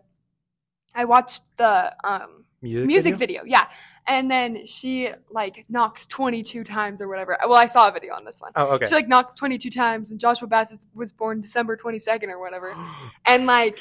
I 0.93 1.05
watched 1.05 1.43
the 1.57 1.93
um 2.07 2.45
music, 2.61 2.87
music 2.87 3.15
video? 3.15 3.41
video, 3.41 3.51
yeah. 3.51 3.67
And 4.07 4.29
then 4.29 4.65
she 4.67 5.09
like 5.31 5.65
knocks 5.67 6.05
22 6.05 6.63
times 6.63 7.01
or 7.01 7.07
whatever. 7.07 7.37
Well, 7.41 7.57
I 7.57 7.65
saw 7.65 7.87
a 7.87 7.91
video 7.91 8.13
on 8.13 8.23
this 8.23 8.39
one. 8.39 8.51
Oh, 8.55 8.73
okay. 8.75 8.85
She 8.85 8.93
like 8.93 9.07
knocks 9.07 9.35
22 9.35 9.71
times, 9.71 10.11
and 10.11 10.19
Joshua 10.19 10.47
Bassett 10.47 10.85
was 10.93 11.11
born 11.11 11.41
December 11.41 11.75
22nd 11.75 12.27
or 12.27 12.39
whatever. 12.39 12.75
And 13.25 13.47
like, 13.47 13.77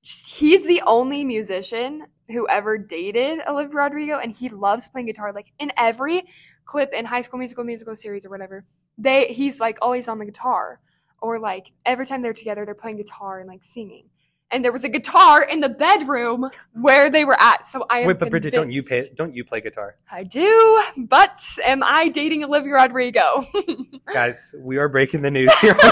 he's 0.00 0.66
the 0.66 0.82
only 0.86 1.24
musician 1.24 2.06
who 2.30 2.48
ever 2.48 2.78
dated 2.78 3.40
Olivia 3.46 3.76
Rodrigo, 3.76 4.18
and 4.18 4.32
he 4.32 4.48
loves 4.48 4.88
playing 4.88 5.06
guitar. 5.06 5.32
Like 5.32 5.52
in 5.58 5.72
every 5.76 6.24
clip 6.64 6.92
in 6.92 7.04
High 7.04 7.22
School 7.22 7.38
Musical, 7.38 7.64
musical 7.64 7.96
series 7.96 8.24
or 8.24 8.30
whatever, 8.30 8.64
they 8.96 9.26
he's 9.26 9.60
like 9.60 9.78
always 9.82 10.08
on 10.08 10.18
the 10.18 10.26
guitar, 10.26 10.80
or 11.20 11.38
like 11.38 11.72
every 11.84 12.06
time 12.06 12.22
they're 12.22 12.32
together, 12.32 12.64
they're 12.64 12.74
playing 12.74 12.96
guitar 12.96 13.40
and 13.40 13.48
like 13.48 13.62
singing. 13.62 14.08
And 14.50 14.64
there 14.64 14.72
was 14.72 14.82
a 14.82 14.88
guitar 14.88 15.42
in 15.42 15.60
the 15.60 15.68
bedroom 15.68 16.48
where 16.72 17.10
they 17.10 17.24
were 17.26 17.36
at. 17.40 17.66
So 17.66 17.84
I 17.90 18.00
am 18.00 18.06
Wait, 18.06 18.18
but 18.18 18.30
Bridget, 18.30 18.54
don't 18.54 18.70
you 18.70 18.82
pay? 18.82 19.06
Don't 19.14 19.34
you 19.34 19.44
play 19.44 19.60
guitar, 19.60 19.96
I 20.10 20.24
do, 20.24 20.82
but 20.96 21.38
am 21.64 21.82
I 21.82 22.08
dating 22.08 22.44
Olivia 22.44 22.72
Rodrigo? 22.72 23.46
guys? 24.12 24.54
We 24.58 24.78
are 24.78 24.88
breaking 24.88 25.20
the 25.20 25.30
news 25.30 25.54
here. 25.58 25.76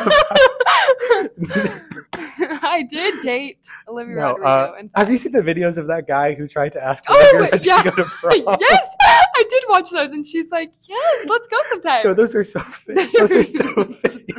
I 2.62 2.86
did 2.88 3.20
date 3.22 3.58
Olivia 3.88 4.16
no, 4.16 4.28
Rodrigo. 4.36 4.46
uh, 4.48 4.82
have 4.96 5.10
you 5.10 5.18
seen 5.18 5.32
the 5.32 5.42
videos 5.42 5.78
of 5.78 5.86
that 5.88 6.06
guy 6.06 6.34
who 6.34 6.46
tried 6.48 6.72
to 6.72 6.82
ask 6.82 7.04
Oh, 7.08 7.32
Olivia 7.36 7.60
yeah. 7.62 7.76
Rodrigo 7.82 7.96
to 7.96 8.04
prom? 8.04 8.56
yes, 8.60 8.88
I 9.00 9.44
did 9.50 9.64
watch 9.68 9.90
those, 9.90 10.12
and 10.12 10.26
she's 10.26 10.50
like, 10.50 10.72
"Yes, 10.88 11.26
let's 11.28 11.48
go 11.48 11.56
sometime." 11.70 12.00
No, 12.04 12.14
those 12.14 12.34
are 12.34 12.44
so 12.44 12.60
fake. 12.60 13.12
Those 13.18 13.34
are 13.34 13.42
so 13.42 13.84
fake. 13.84 14.30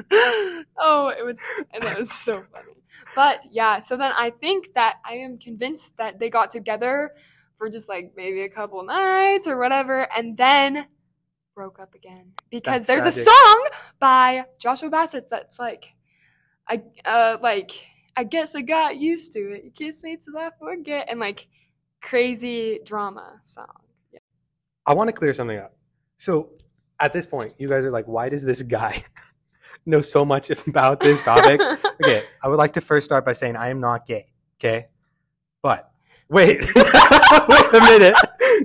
oh, 0.79 1.09
it 1.17 1.23
was, 1.23 1.39
and 1.73 1.83
it 1.83 1.97
was 1.97 2.11
so 2.11 2.39
funny. 2.39 2.73
But 3.15 3.41
yeah, 3.49 3.81
so 3.81 3.97
then 3.97 4.11
I 4.17 4.29
think 4.29 4.73
that 4.75 4.97
I 5.05 5.13
am 5.13 5.37
convinced 5.37 5.97
that 5.97 6.19
they 6.19 6.29
got 6.29 6.51
together 6.51 7.11
for 7.57 7.69
just 7.69 7.89
like 7.89 8.13
maybe 8.15 8.41
a 8.41 8.49
couple 8.49 8.83
nights 8.83 9.47
or 9.47 9.57
whatever, 9.57 10.07
and 10.15 10.37
then 10.37 10.85
broke 11.55 11.79
up 11.79 11.95
again 11.95 12.31
because 12.51 12.85
That's 12.85 13.03
there's 13.03 13.17
a 13.17 13.23
song 13.23 13.67
by 13.99 14.45
Joshua 14.59 14.89
Bassett 14.89 15.27
that's 15.29 15.57
like, 15.57 15.93
I 16.67 16.83
uh 17.05 17.37
like 17.41 17.71
I 18.15 18.23
guess 18.23 18.55
I 18.55 18.61
got 18.61 18.97
used 18.97 19.31
to 19.33 19.53
it. 19.53 19.63
You 19.63 19.71
kiss 19.71 20.03
me 20.03 20.17
till 20.17 20.37
I 20.37 20.51
forget, 20.59 21.07
and 21.09 21.19
like 21.19 21.47
crazy 22.01 22.79
drama 22.85 23.39
song. 23.43 23.65
Yeah. 24.11 24.19
I 24.85 24.93
want 24.93 25.07
to 25.07 25.13
clear 25.13 25.33
something 25.33 25.57
up. 25.57 25.75
So 26.17 26.49
at 26.99 27.13
this 27.13 27.25
point, 27.25 27.53
you 27.57 27.69
guys 27.69 27.85
are 27.85 27.91
like, 27.91 28.05
why 28.05 28.29
does 28.29 28.43
this 28.43 28.63
guy 28.63 28.97
know 29.87 30.01
so 30.01 30.25
much 30.25 30.49
about 30.67 30.99
this 30.99 31.23
topic? 31.23 31.61
okay, 32.03 32.23
I 32.43 32.47
would 32.47 32.57
like 32.57 32.73
to 32.73 32.81
first 32.81 33.05
start 33.05 33.25
by 33.25 33.33
saying 33.33 33.55
I 33.55 33.69
am 33.69 33.79
not 33.79 34.05
gay. 34.05 34.27
Okay, 34.59 34.87
but 35.61 35.91
wait, 36.29 36.59
wait 36.75 36.85
a 36.85 37.81
minute. 37.81 38.15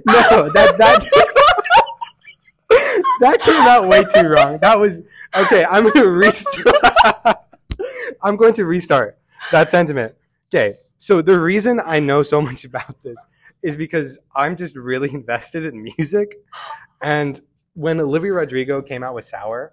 No, 0.07 0.51
that 0.53 0.75
that 0.79 1.09
that 3.21 3.41
came 3.41 3.63
out 3.63 3.89
way 3.89 4.05
too 4.05 4.27
wrong. 4.29 4.59
That 4.61 4.79
was 4.79 5.03
okay. 5.35 5.65
I'm 5.65 5.91
to 5.93 6.09
restart. 6.09 7.37
I'm 8.23 8.37
going 8.37 8.55
to 8.55 8.65
restart 8.65 9.19
that 9.51 9.71
sentiment. 9.71 10.15
Okay, 10.53 10.77
so 10.97 11.23
the 11.23 11.39
reason 11.39 11.81
I 11.85 12.01
know 12.01 12.23
so 12.23 12.41
much 12.41 12.65
about 12.65 13.03
this 13.03 13.25
is 13.63 13.77
because 13.77 14.19
I'm 14.35 14.57
just 14.57 14.77
really 14.77 15.13
invested 15.13 15.65
in 15.65 15.83
music, 15.83 16.37
and 17.03 17.41
when 17.75 18.01
Olivia 18.01 18.33
Rodrigo 18.33 18.83
came 18.83 19.03
out 19.03 19.15
with 19.15 19.25
Sour, 19.25 19.73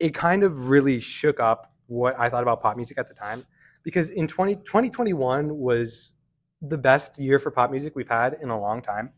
it 0.00 0.14
kind 0.14 0.44
of 0.44 0.70
really 0.70 1.00
shook 1.00 1.40
up 1.40 1.72
what 1.86 2.18
I 2.18 2.28
thought 2.28 2.42
about 2.42 2.62
pop 2.62 2.76
music 2.76 2.98
at 2.98 3.08
the 3.08 3.14
time. 3.14 3.44
Because 3.82 4.10
in 4.10 4.26
20, 4.26 4.56
2021 4.56 5.56
was 5.56 6.14
the 6.62 6.78
best 6.78 7.18
year 7.18 7.38
for 7.38 7.50
pop 7.50 7.70
music 7.70 7.94
we've 7.96 8.08
had 8.08 8.36
in 8.42 8.50
a 8.50 8.60
long 8.60 8.82
time. 8.82 9.12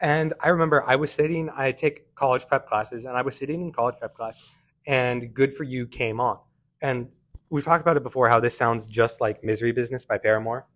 And 0.00 0.34
I 0.40 0.48
remember 0.48 0.84
I 0.86 0.96
was 0.96 1.10
sitting, 1.10 1.48
I 1.56 1.72
take 1.72 2.14
college 2.14 2.46
prep 2.46 2.66
classes, 2.66 3.06
and 3.06 3.16
I 3.16 3.22
was 3.22 3.36
sitting 3.36 3.62
in 3.62 3.72
college 3.72 3.96
prep 3.98 4.14
class, 4.14 4.42
and 4.86 5.32
Good 5.32 5.54
For 5.54 5.64
You 5.64 5.86
came 5.86 6.20
on. 6.20 6.38
And 6.82 7.16
we've 7.48 7.64
talked 7.64 7.80
about 7.80 7.96
it 7.96 8.02
before 8.02 8.28
how 8.28 8.38
this 8.38 8.56
sounds 8.56 8.86
just 8.86 9.20
like 9.20 9.42
Misery 9.42 9.72
Business 9.72 10.04
by 10.04 10.18
Paramore. 10.18 10.66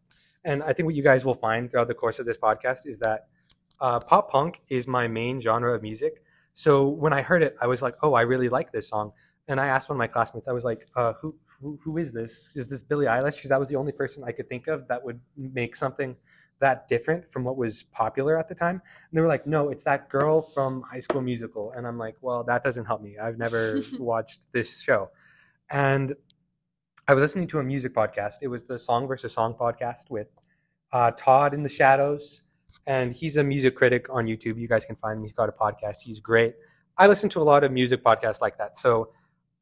And 0.45 0.63
I 0.63 0.73
think 0.73 0.87
what 0.87 0.95
you 0.95 1.03
guys 1.03 1.25
will 1.25 1.35
find 1.35 1.71
throughout 1.71 1.89
the 1.89 1.95
course 1.95 2.19
of 2.19 2.25
this 2.25 2.39
podcast 2.39 2.87
is 2.87 2.99
that 3.01 3.27
uh, 3.81 4.01
pop 4.01 4.31
punk 4.31 4.63
is 4.69 4.89
my 4.89 5.07
main 5.07 5.41
genre 5.41 5.75
of 5.75 5.83
music. 5.83 6.23
So 6.55 6.89
when 6.89 7.13
I 7.13 7.23
heard 7.23 7.43
it, 7.43 7.57
I 7.61 7.67
was 7.67 7.83
like, 7.83 7.95
oh, 8.03 8.15
I 8.15 8.23
really 8.23 8.49
like 8.49 8.73
this 8.73 8.89
song. 8.89 9.13
And 9.49 9.61
I 9.61 9.67
asked 9.67 9.89
one 9.89 9.97
of 9.97 9.99
my 9.99 10.07
classmates, 10.07 10.49
I 10.49 10.53
was 10.53 10.65
like, 10.65 10.87
uh, 10.97 11.15
who, 11.15 11.35
who, 11.61 11.79
who 11.83 11.99
is 11.99 12.13
this? 12.13 12.57
Is 12.57 12.69
this 12.69 12.83
Billie 12.83 13.07
Eilish? 13.07 13.37
Because 13.37 13.51
that 13.51 13.59
was 13.59 13.69
the 13.69 13.77
only 13.77 13.93
person 13.93 14.23
I 14.25 14.33
could 14.33 14.49
think 14.49 14.67
of 14.69 14.87
that 14.89 15.03
would 15.03 15.21
make 15.37 15.75
something 15.75 16.17
that 16.61 16.87
different 16.89 17.31
from 17.33 17.43
what 17.43 17.57
was 17.57 17.85
popular 17.85 18.39
at 18.39 18.49
the 18.49 18.55
time. 18.55 18.77
And 18.77 19.13
they 19.13 19.21
were 19.21 19.27
like, 19.27 19.47
no, 19.47 19.71
it's 19.71 19.83
that 19.85 20.09
girl 20.09 20.43
from 20.43 20.83
High 20.83 21.01
School 21.01 21.23
Musical. 21.23 21.73
And 21.73 21.87
I'm 21.87 21.99
like, 21.99 22.17
well, 22.21 22.45
that 22.45 22.63
doesn't 22.63 22.85
help 22.85 23.03
me. 23.03 23.19
I've 23.19 23.39
never 23.39 23.81
watched 23.99 24.47
this 24.53 24.81
show. 24.83 25.11
And 25.71 26.15
I 27.09 27.15
was 27.15 27.23
listening 27.23 27.47
to 27.49 27.59
a 27.59 27.63
music 27.63 27.95
podcast. 27.95 28.35
It 28.43 28.49
was 28.49 28.65
the 28.65 28.79
Song 28.79 29.09
versus 29.09 29.33
Song 29.33 29.55
podcast 29.59 30.11
with 30.11 30.29
uh, 30.93 31.11
Todd 31.17 31.55
in 31.55 31.63
the 31.63 31.69
Shadows 31.69 32.43
and 32.87 33.13
he's 33.13 33.37
a 33.37 33.45
music 33.45 33.77
critic 33.77 34.07
on 34.11 34.27
YouTube. 34.27 34.59
You 34.59 34.69
guys 34.69 34.85
can 34.85 34.97
find 34.97 35.19
him. 35.19 35.23
He's 35.23 35.33
got 35.33 35.49
a 35.49 35.53
podcast. 35.53 36.01
He's 36.03 36.21
great. 36.21 36.55
I 36.97 37.07
listen 37.07 37.29
to 37.31 37.41
a 37.41 37.43
lot 37.43 37.65
of 37.65 37.73
music 37.73 38.05
podcasts 38.05 38.41
like 38.41 38.59
that. 38.59 38.77
So 38.77 39.11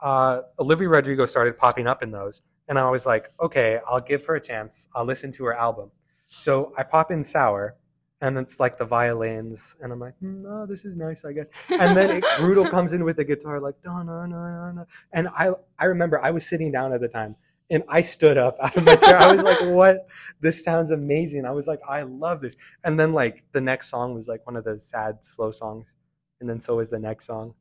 uh, 0.00 0.42
Olivia 0.58 0.88
Rodrigo 0.88 1.26
started 1.26 1.56
popping 1.56 1.86
up 1.86 2.02
in 2.02 2.10
those, 2.10 2.42
and 2.68 2.78
I 2.78 2.88
was 2.90 3.06
like, 3.06 3.30
okay, 3.40 3.80
I'll 3.86 4.00
give 4.00 4.24
her 4.26 4.34
a 4.36 4.40
chance. 4.40 4.88
I'll 4.94 5.04
listen 5.04 5.32
to 5.32 5.44
her 5.44 5.54
album. 5.54 5.90
So 6.28 6.72
I 6.76 6.82
pop 6.82 7.10
in 7.10 7.22
Sour, 7.22 7.76
and 8.20 8.36
it's 8.38 8.60
like 8.60 8.76
the 8.76 8.84
violins, 8.84 9.76
and 9.80 9.92
I'm 9.92 10.00
like, 10.00 10.14
mm, 10.22 10.44
oh, 10.46 10.66
this 10.66 10.84
is 10.84 10.96
nice, 10.96 11.24
I 11.24 11.32
guess. 11.32 11.48
And 11.68 11.96
then 11.96 12.10
it, 12.10 12.24
Brutal 12.38 12.68
comes 12.68 12.92
in 12.92 13.04
with 13.04 13.16
the 13.16 13.24
guitar, 13.24 13.60
like, 13.60 13.80
da 13.82 14.02
na 14.02 14.26
na 14.26 14.72
na 14.72 14.84
and 15.12 15.28
I 15.28 15.50
I 15.78 15.86
remember 15.86 16.20
I 16.22 16.30
was 16.30 16.46
sitting 16.46 16.70
down 16.72 16.92
at 16.92 17.00
the 17.00 17.08
time 17.08 17.36
and 17.70 17.82
I 17.88 18.00
stood 18.00 18.38
up 18.38 18.56
out 18.62 18.76
of 18.76 18.84
my 18.84 18.96
chair. 18.96 19.18
I 19.18 19.30
was 19.30 19.42
like, 19.42 19.60
"What? 19.60 20.06
This 20.40 20.64
sounds 20.64 20.90
amazing!" 20.90 21.44
I 21.44 21.50
was 21.50 21.66
like, 21.66 21.80
"I 21.88 22.02
love 22.02 22.40
this." 22.40 22.56
And 22.84 22.98
then 22.98 23.12
like 23.12 23.44
the 23.52 23.60
next 23.60 23.88
song 23.88 24.14
was 24.14 24.28
like 24.28 24.44
one 24.46 24.56
of 24.56 24.64
the 24.64 24.78
sad, 24.78 25.22
slow 25.22 25.50
songs, 25.50 25.92
and 26.40 26.48
then 26.48 26.60
so 26.60 26.76
was 26.76 26.88
the 26.88 26.98
next 26.98 27.26
song. 27.26 27.54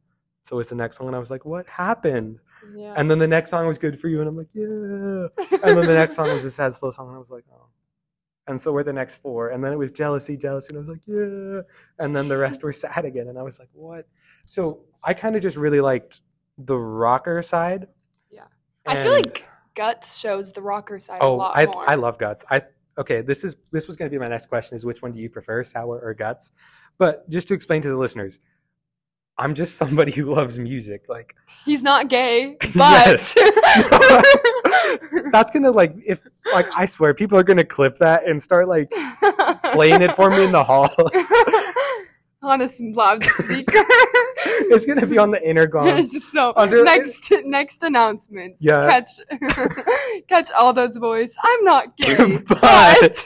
So 0.44 0.56
was 0.56 0.70
the 0.70 0.76
next 0.76 0.98
song, 0.98 1.08
and 1.08 1.16
I 1.16 1.20
was 1.20 1.32
like, 1.32 1.46
"What 1.46 1.68
happened?" 1.68 2.40
Yeah. 2.76 2.94
And 2.96 3.12
then 3.12 3.20
the 3.20 3.28
next 3.28 3.50
song 3.50 3.68
was 3.68 3.78
"Good 3.78 4.00
for 4.00 4.08
You," 4.08 4.20
and 4.22 4.30
I'm 4.30 4.38
like, 4.38 4.48
"Yeah." 4.54 5.28
And 5.64 5.78
then 5.78 5.86
the 5.88 5.94
next 5.94 6.16
song 6.16 6.32
was 6.32 6.46
a 6.46 6.52
sad, 6.52 6.74
slow 6.74 6.92
song, 6.92 7.08
and 7.08 7.16
I 7.16 7.20
was 7.20 7.32
like, 7.32 7.44
"Oh." 7.52 7.68
And 8.48 8.60
so 8.60 8.72
were 8.72 8.84
the 8.84 8.94
next 8.94 9.18
four, 9.18 9.50
and 9.50 9.62
then 9.62 9.74
it 9.74 9.78
was 9.78 9.92
"Jealousy, 9.92 10.38
Jealousy," 10.38 10.70
and 10.70 10.78
I 10.78 10.80
was 10.80 10.88
like, 10.90 11.06
"Yeah." 11.06 11.62
And 12.00 12.16
then 12.16 12.30
the 12.30 12.38
rest 12.38 12.64
were 12.64 12.72
sad 12.72 13.04
again, 13.04 13.28
and 13.28 13.38
I 13.38 13.44
was 13.44 13.60
like, 13.60 13.68
"What?" 13.74 14.08
So 14.46 14.86
I 15.04 15.14
kind 15.14 15.36
of 15.36 15.42
just 15.42 15.58
really 15.58 15.82
liked 15.82 16.22
the 16.58 16.78
rocker 16.78 17.42
side. 17.42 17.88
Yeah. 18.32 18.46
I 18.86 19.04
feel 19.04 19.12
like 19.12 19.46
Guts 19.78 20.18
shows 20.18 20.52
the 20.52 20.62
rocker 20.62 20.98
side 20.98 21.22
a 21.22 21.24
Oh, 21.24 21.36
lot 21.36 21.54
I 21.56 21.66
more. 21.68 21.90
I 21.90 21.96
love 21.96 22.18
guts. 22.18 22.44
I 22.50 22.64
okay. 22.98 23.22
This 23.22 23.44
is 23.44 23.56
this 23.72 23.86
was 23.86 23.96
going 23.96 24.10
to 24.10 24.16
be 24.16 24.20
my 24.20 24.28
next 24.28 24.48
question: 24.48 24.76
is 24.76 24.84
which 24.84 25.02
one 25.04 25.12
do 25.12 25.20
you 25.20 25.30
prefer, 25.30 25.64
sour 25.64 26.00
or 26.00 26.14
guts? 26.16 26.52
But 26.98 27.30
just 27.30 27.48
to 27.50 27.54
explain 27.54 27.84
to 27.84 27.90
the 27.90 27.96
listeners, 27.96 28.40
I'm 29.38 29.54
just 29.54 29.78
somebody 29.78 30.12
who 30.12 30.34
loves 30.34 30.58
music. 30.58 31.04
Like 31.08 31.36
He's 31.64 31.84
not 31.84 32.08
gay, 32.10 32.58
but 32.76 33.36
that's 35.32 35.52
gonna 35.52 35.72
like 35.72 35.94
if 36.08 36.22
like 36.54 36.68
I 36.76 36.86
swear 36.88 37.14
people 37.14 37.38
are 37.38 37.44
gonna 37.44 37.64
clip 37.64 37.98
that 38.00 38.28
and 38.28 38.42
start 38.42 38.68
like 38.68 38.90
playing 39.74 40.02
it 40.02 40.12
for 40.16 40.32
me 40.32 40.44
in 40.44 40.52
the 40.52 40.64
hall. 40.64 40.90
on 42.42 42.62
a 42.62 42.70
loudspeaker. 42.80 43.84
It's 44.70 44.86
gonna 44.86 45.06
be 45.06 45.18
on 45.18 45.32
the 45.32 45.48
intercom. 45.48 46.06
so 46.20 46.54
Under- 46.56 46.84
next 46.84 47.32
next 47.46 47.84
announcements. 47.84 48.64
Yeah. 48.64 48.88
Catch 48.90 49.12
catch 50.28 50.52
all 50.52 50.74
those 50.74 50.98
boys. 50.98 51.36
I'm 51.44 51.64
not 51.64 51.96
gay, 51.98 52.38
But- 52.48 53.26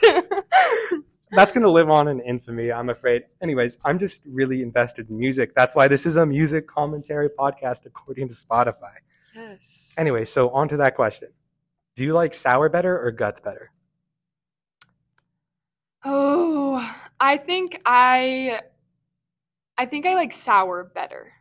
That's 1.34 1.50
gonna 1.52 1.68
live 1.70 1.88
on 1.88 2.08
in 2.08 2.20
infamy, 2.20 2.70
I'm 2.70 2.90
afraid. 2.90 3.22
Anyways, 3.40 3.78
I'm 3.84 3.98
just 3.98 4.22
really 4.26 4.60
invested 4.62 5.08
in 5.08 5.18
music. 5.18 5.54
That's 5.54 5.74
why 5.74 5.88
this 5.88 6.04
is 6.04 6.16
a 6.16 6.26
music 6.26 6.66
commentary 6.68 7.30
podcast 7.30 7.86
according 7.86 8.28
to 8.28 8.34
Spotify. 8.34 8.96
yes. 9.34 9.94
Anyway, 9.96 10.24
so 10.26 10.50
on 10.50 10.68
to 10.68 10.76
that 10.78 10.94
question. 10.94 11.30
Do 11.96 12.04
you 12.04 12.12
like 12.12 12.34
sour 12.34 12.68
better 12.68 12.98
or 13.02 13.10
guts 13.12 13.40
better? 13.40 13.70
Oh, 16.04 16.94
I 17.20 17.36
think 17.38 17.80
I 17.86 18.60
I 19.82 19.86
think 19.86 20.06
I 20.06 20.14
like 20.14 20.32
sour 20.32 20.84
better. 20.94 21.32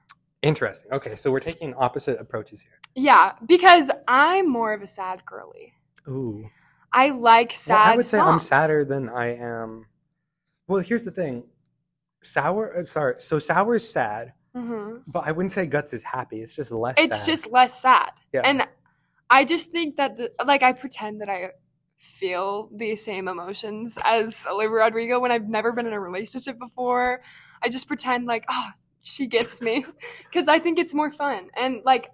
Interesting. 0.42 0.92
Okay, 0.92 1.16
so 1.16 1.30
we're 1.30 1.40
taking 1.40 1.76
opposite 1.76 2.20
approaches 2.20 2.64
here. 2.64 2.72
Yeah, 2.96 3.34
because 3.46 3.92
I'm 4.08 4.50
more 4.50 4.74
of 4.74 4.82
a 4.82 4.88
sad 4.88 5.24
girly. 5.28 5.74
Ooh. 6.08 6.50
I 6.92 7.10
like 7.10 7.54
sad 7.54 7.76
Well, 7.76 7.94
I 7.94 7.96
would 7.98 8.08
say 8.08 8.18
I'm 8.20 8.40
sadder 8.40 8.84
than 8.84 9.10
I 9.10 9.36
am. 9.36 9.86
Well, 10.68 10.80
here's 10.82 11.04
the 11.04 11.12
thing. 11.12 11.44
Sour, 12.24 12.78
uh, 12.80 12.84
sorry. 12.84 13.14
So 13.20 13.38
sour 13.38 13.76
is 13.76 13.88
sad, 13.88 14.34
Mhm. 14.56 15.04
but 15.14 15.28
I 15.28 15.32
wouldn't 15.32 15.52
say 15.52 15.68
guts 15.68 15.94
is 15.94 16.02
happy. 16.02 16.42
It's 16.42 16.56
just 16.56 16.72
less 16.72 16.96
It's 16.98 17.20
sad. 17.20 17.26
just 17.28 17.46
less 17.52 17.80
sad. 17.80 18.10
Yeah. 18.34 18.42
And 18.44 18.68
I 19.30 19.46
just 19.46 19.70
think 19.72 19.98
that 19.98 20.18
the, 20.18 20.32
like 20.44 20.64
I 20.64 20.74
pretend 20.74 21.22
that 21.22 21.30
I 21.30 21.52
feel 21.98 22.70
the 22.74 22.96
same 22.96 23.28
emotions 23.28 24.00
as 24.04 24.48
Olivia 24.50 24.78
Rodrigo 24.78 25.20
when 25.20 25.32
I've 25.32 25.48
never 25.48 25.72
been 25.72 25.86
in 25.86 25.94
a 25.94 26.00
relationship 26.00 26.58
before. 26.58 27.22
I 27.64 27.70
just 27.70 27.88
pretend 27.88 28.26
like, 28.26 28.46
oh, 28.50 28.70
she 29.02 29.28
gets 29.28 29.62
me 29.62 29.86
because 30.32 30.48
I 30.48 30.60
think 30.60 30.80
it's 30.80 30.94
more 30.94 31.12
fun. 31.12 31.50
And 31.56 31.82
like, 31.86 32.12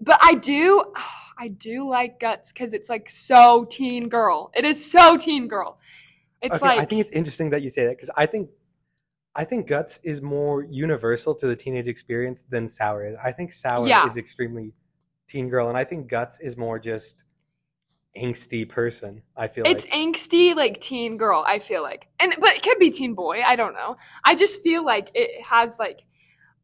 but 0.00 0.18
I 0.22 0.34
do, 0.34 0.84
I 1.38 1.48
do 1.48 1.88
like 1.88 2.18
Guts 2.18 2.52
because 2.52 2.72
it's 2.72 2.88
like 2.88 3.08
so 3.10 3.66
teen 3.68 4.08
girl. 4.08 4.50
It 4.54 4.64
is 4.64 4.90
so 4.90 5.16
teen 5.18 5.48
girl. 5.48 5.78
It's 6.42 6.54
okay, 6.54 6.66
like, 6.66 6.78
I 6.80 6.84
think 6.84 7.00
it's 7.00 7.10
interesting 7.10 7.50
that 7.50 7.62
you 7.62 7.68
say 7.68 7.84
that 7.84 7.96
because 7.96 8.10
I 8.16 8.26
think 8.26 8.50
I 9.34 9.44
think 9.44 9.66
guts 9.66 10.00
is 10.02 10.22
more 10.22 10.62
universal 10.64 11.34
to 11.34 11.46
the 11.46 11.54
teenage 11.54 11.88
experience 11.88 12.44
than 12.44 12.66
sour 12.66 13.06
is. 13.06 13.18
I 13.22 13.32
think 13.32 13.52
sour 13.52 13.86
Yeah. 13.86 14.06
is 14.06 14.16
extremely 14.16 14.72
teen 15.28 15.50
girl, 15.50 15.68
and 15.68 15.76
I 15.76 15.84
think 15.84 16.08
guts 16.08 16.40
is 16.40 16.56
more 16.56 16.78
just 16.78 17.24
angsty 18.16 18.68
person. 18.68 19.22
I 19.36 19.46
feel 19.46 19.66
it's 19.66 19.84
like 19.84 19.92
angsty 19.92 20.54
like 20.54 20.80
teen 20.80 21.16
girl 21.16 21.44
i 21.46 21.58
feel 21.58 21.82
like 21.82 22.08
and 22.20 22.34
but 22.40 22.54
it 22.56 22.62
could 22.62 22.78
be 22.78 22.90
teen 22.90 23.14
boy 23.14 23.42
i 23.44 23.54
don't 23.56 23.74
know 23.74 23.96
i 24.24 24.34
just 24.34 24.62
feel 24.62 24.84
like 24.84 25.08
it 25.14 25.42
has 25.44 25.78
like 25.78 26.00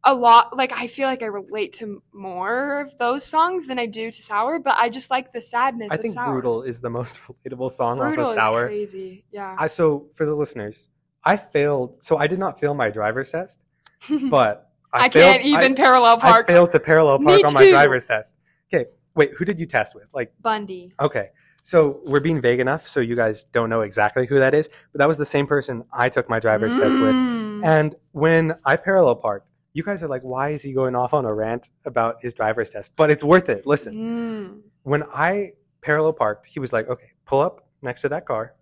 a 0.04 0.14
lot 0.14 0.56
like 0.56 0.72
i 0.72 0.86
feel 0.86 1.06
like 1.06 1.22
i 1.22 1.26
relate 1.26 1.74
to 1.74 2.02
more 2.12 2.80
of 2.80 2.96
those 2.98 3.24
songs 3.24 3.66
than 3.66 3.78
i 3.78 3.86
do 3.86 4.10
to 4.10 4.22
sour 4.22 4.58
but 4.58 4.74
i 4.78 4.88
just 4.88 5.10
like 5.10 5.30
the 5.32 5.40
sadness 5.40 5.88
I 5.90 5.96
of 5.96 6.00
think 6.00 6.14
sour. 6.14 6.32
brutal 6.32 6.62
is 6.62 6.80
the 6.80 6.90
most 6.90 7.20
relatable 7.44 7.70
song 7.70 7.98
brutal 7.98 8.24
off 8.24 8.30
of 8.30 8.34
sour. 8.34 8.66
crazy 8.66 9.24
yeah 9.30 9.54
I 9.58 9.66
so 9.66 10.06
for 10.14 10.24
the 10.26 10.34
listeners, 10.34 10.88
I 11.24 11.36
failed. 11.36 12.02
So 12.02 12.16
I 12.16 12.26
did 12.26 12.38
not 12.38 12.58
fail 12.58 12.74
my 12.74 12.90
driver's 12.90 13.30
test, 13.32 13.64
but 14.30 14.70
I, 14.92 15.06
i, 15.06 15.08
failed, 15.08 15.12
can't 15.12 15.44
even 15.44 15.74
parallel 15.74 16.18
I, 16.20 16.28
I 16.28 16.30
park 16.32 16.46
failed 16.46 16.70
to 16.72 16.80
parallel 16.80 17.18
Me 17.20 17.26
park 17.26 17.46
on 17.46 17.54
my 17.54 17.64
too. 17.64 17.70
driver's 17.70 18.06
test. 18.06 18.36
Okay, 18.72 18.90
wait. 19.14 19.30
Who 19.38 19.44
did 19.44 19.58
you 19.58 19.66
test 19.66 19.94
with? 19.94 20.06
Like 20.12 20.32
bundy 20.40 20.92
Okay. 21.00 21.30
So 21.62 22.01
we're 22.05 22.20
being 22.20 22.40
vague 22.40 22.59
enough 22.61 22.88
so 22.88 23.01
you 23.01 23.14
guys 23.14 23.44
don't 23.44 23.70
know 23.70 23.83
exactly 23.83 24.27
who 24.27 24.38
that 24.40 24.53
is, 24.53 24.68
but 24.92 24.98
that 24.98 25.07
was 25.09 25.16
the 25.16 25.25
same 25.25 25.46
person 25.46 25.85
I 25.92 26.09
took 26.09 26.29
my 26.29 26.40
driver's 26.40 26.77
test 26.77 26.98
with. 26.98 27.14
Mm. 27.14 27.64
And 27.64 27.94
when 28.11 28.55
I 28.66 28.77
parallel 28.77 29.14
parked, 29.14 29.46
you 29.72 29.83
guys 29.85 30.03
are 30.03 30.09
like, 30.09 30.22
why 30.22 30.51
is 30.51 30.62
he 30.62 30.72
going 30.72 30.96
off 30.96 31.14
on 31.14 31.25
a 31.25 31.33
rant 31.33 31.70
about 31.87 32.16
his 32.20 32.35
driver's 32.35 32.70
test? 32.70 32.94
But 32.96 33.11
it's 33.11 33.22
worth 33.25 33.48
it. 33.48 33.64
Listen, 33.64 33.94
Mm. 33.94 34.61
when 34.83 35.05
I 35.14 35.53
parallel 35.83 36.12
parked, 36.12 36.46
he 36.46 36.59
was 36.61 36.72
like, 36.72 36.88
"Okay, 36.88 37.12
pull 37.25 37.40
up 37.40 37.68
next 37.81 38.03
to 38.03 38.09
that 38.11 38.27
car, 38.27 38.55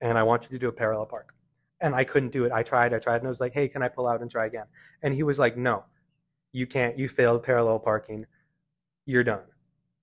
and 0.00 0.16
I 0.16 0.22
want 0.22 0.44
you 0.44 0.50
to 0.50 0.58
do 0.58 0.68
a 0.68 0.72
parallel 0.72 1.06
park." 1.06 1.34
And 1.80 1.94
I 1.94 2.04
couldn't 2.04 2.30
do 2.30 2.44
it. 2.44 2.52
I 2.52 2.62
tried, 2.62 2.94
I 2.94 2.98
tried, 2.98 3.16
and 3.16 3.26
I 3.26 3.28
was 3.28 3.40
like, 3.40 3.52
"Hey, 3.54 3.68
can 3.68 3.82
I 3.82 3.88
pull 3.88 4.06
out 4.06 4.20
and 4.20 4.30
try 4.30 4.46
again?" 4.46 4.66
And 5.02 5.12
he 5.14 5.22
was 5.24 5.38
like, 5.38 5.56
"No, 5.56 5.84
you 6.52 6.66
can't. 6.66 6.96
You 6.98 7.08
failed 7.08 7.42
parallel 7.42 7.78
parking. 7.80 8.26
You're 9.04 9.24
done." 9.24 9.44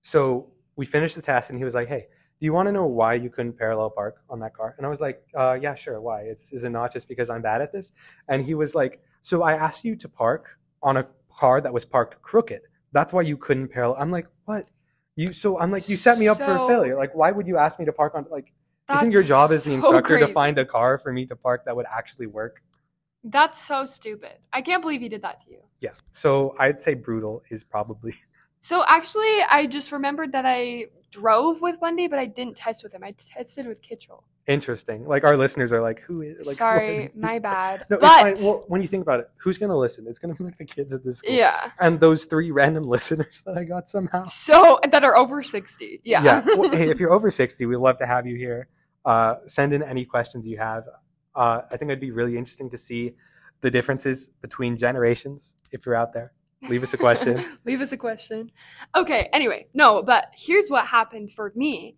So 0.02 0.52
we 0.76 0.86
finished 0.86 1.16
the 1.16 1.22
test, 1.22 1.50
and 1.50 1.58
he 1.58 1.64
was 1.64 1.74
like, 1.74 1.88
"Hey, 1.88 2.06
do 2.40 2.46
you 2.46 2.52
want 2.52 2.66
to 2.66 2.72
know 2.72 2.86
why 2.86 3.14
you 3.14 3.30
couldn't 3.30 3.54
parallel 3.54 3.90
park 3.90 4.22
on 4.30 4.40
that 4.40 4.54
car?" 4.54 4.74
And 4.76 4.86
I 4.86 4.88
was 4.88 5.00
like, 5.00 5.22
uh, 5.34 5.58
"Yeah, 5.60 5.74
sure. 5.74 6.00
Why? 6.00 6.22
It's 6.22 6.52
is 6.52 6.64
it 6.64 6.70
not 6.70 6.92
just 6.92 7.08
because 7.08 7.30
I'm 7.30 7.42
bad 7.42 7.60
at 7.60 7.72
this?" 7.72 7.92
And 8.28 8.42
he 8.42 8.54
was 8.54 8.74
like, 8.74 9.00
"So 9.22 9.42
I 9.42 9.54
asked 9.54 9.84
you 9.84 9.96
to 9.96 10.08
park 10.08 10.58
on 10.82 10.96
a 10.98 11.06
car 11.30 11.60
that 11.60 11.72
was 11.72 11.84
parked 11.84 12.20
crooked. 12.22 12.62
That's 12.92 13.12
why 13.12 13.22
you 13.22 13.36
couldn't 13.36 13.68
parallel." 13.68 14.00
I'm 14.00 14.10
like, 14.10 14.26
"What?" 14.44 14.70
You 15.16 15.32
so 15.32 15.58
I'm 15.58 15.70
like, 15.70 15.88
"You 15.88 15.96
set 15.96 16.18
me 16.18 16.28
up 16.28 16.38
for 16.38 16.54
a 16.54 16.66
failure. 16.66 16.96
Like, 16.96 17.14
why 17.14 17.30
would 17.30 17.46
you 17.46 17.58
ask 17.58 17.78
me 17.78 17.84
to 17.84 17.92
park 17.92 18.14
on 18.14 18.26
like?" 18.30 18.52
Isn't 18.94 19.12
your 19.12 19.22
job 19.22 19.50
as 19.50 19.64
the 19.64 19.70
so 19.70 19.76
instructor 19.76 20.18
to 20.18 20.28
find 20.28 20.56
a 20.56 20.64
car 20.64 20.96
for 20.96 21.12
me 21.12 21.26
to 21.26 21.36
park 21.36 21.66
that 21.66 21.76
would 21.76 21.84
actually 21.94 22.26
work? 22.26 22.62
That's 23.22 23.60
so 23.60 23.84
stupid. 23.84 24.38
I 24.52 24.62
can't 24.62 24.80
believe 24.80 25.02
he 25.02 25.10
did 25.10 25.20
that 25.22 25.42
to 25.44 25.50
you. 25.50 25.60
Yeah. 25.80 25.92
So 26.10 26.54
I'd 26.58 26.80
say 26.80 26.94
brutal 26.94 27.42
is 27.50 27.62
probably 27.64 28.14
So 28.60 28.84
actually, 28.88 29.42
I 29.50 29.66
just 29.66 29.92
remembered 29.92 30.32
that 30.32 30.46
I 30.46 30.86
drove 31.10 31.60
with 31.60 31.78
Wendy, 31.80 32.06
but 32.08 32.18
I 32.18 32.26
didn't 32.26 32.56
test 32.56 32.82
with 32.82 32.92
him. 32.92 33.02
I 33.04 33.12
tested 33.18 33.66
with 33.66 33.80
Kitchell. 33.82 34.24
interesting. 34.46 35.06
Like 35.06 35.24
our 35.24 35.36
listeners 35.36 35.72
are 35.72 35.80
like, 35.82 36.00
who 36.00 36.22
is 36.22 36.46
like? 36.46 36.56
Sorry, 36.56 37.02
these 37.02 37.16
my 37.16 37.38
bad. 37.38 37.84
No, 37.90 37.98
but 37.98 38.26
it's 38.26 38.40
fine. 38.42 38.48
Well, 38.48 38.64
when 38.68 38.80
you 38.82 38.88
think 38.88 39.02
about 39.02 39.20
it, 39.20 39.30
who's 39.36 39.58
gonna 39.58 39.76
listen? 39.76 40.06
It's 40.06 40.18
gonna 40.18 40.34
be 40.34 40.44
like 40.44 40.56
the 40.58 40.64
kids 40.64 40.92
at 40.94 41.04
this 41.04 41.18
school. 41.18 41.34
yeah. 41.34 41.70
And 41.80 41.98
those 42.00 42.24
three 42.26 42.50
random 42.50 42.82
listeners 42.96 43.42
that 43.46 43.56
I 43.58 43.64
got 43.64 43.88
somehow. 43.88 44.24
So 44.24 44.78
that 44.90 45.04
are 45.04 45.16
over 45.16 45.42
sixty. 45.42 46.00
Yeah. 46.04 46.22
Yeah. 46.24 46.44
Well, 46.56 46.70
hey, 46.70 46.90
if 46.90 46.98
you're 47.00 47.12
over 47.12 47.30
60, 47.30 47.66
we'd 47.66 47.76
love 47.76 47.98
to 47.98 48.06
have 48.06 48.26
you 48.26 48.36
here. 48.36 48.68
Uh, 49.04 49.36
send 49.46 49.72
in 49.72 49.82
any 49.82 50.04
questions 50.04 50.46
you 50.46 50.58
have. 50.58 50.84
Uh, 51.34 51.62
I 51.70 51.76
think 51.76 51.90
it'd 51.90 52.00
be 52.00 52.10
really 52.10 52.36
interesting 52.36 52.68
to 52.70 52.78
see 52.78 53.14
the 53.60 53.70
differences 53.70 54.30
between 54.42 54.76
generations 54.76 55.54
if 55.72 55.86
you're 55.86 55.94
out 55.94 56.12
there. 56.12 56.32
Leave 56.68 56.82
us 56.82 56.94
a 56.94 56.98
question. 56.98 57.44
Leave 57.64 57.80
us 57.80 57.92
a 57.92 57.96
question. 57.96 58.50
Okay, 58.96 59.28
anyway, 59.32 59.66
no, 59.74 60.02
but 60.02 60.32
here's 60.36 60.68
what 60.68 60.86
happened 60.86 61.32
for 61.32 61.52
me. 61.54 61.96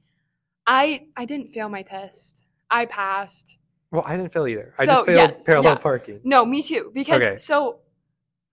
I 0.67 1.07
I 1.17 1.25
didn't 1.25 1.49
fail 1.49 1.69
my 1.69 1.83
test. 1.83 2.43
I 2.71 2.85
passed. 2.87 3.59
Well, 3.91 4.05
I 4.07 4.17
didn't 4.17 4.33
fail 4.33 4.47
either. 4.47 4.75
I 4.79 4.85
So, 4.85 4.93
just 4.93 5.07
failed 5.07 5.31
yeah, 5.31 5.45
parallel 5.45 5.73
yeah. 5.73 5.79
parking. 5.79 6.21
No, 6.25 6.45
me 6.45 6.63
too. 6.63 6.91
Because 6.95 7.23
Okay. 7.23 7.37
so 7.39 7.81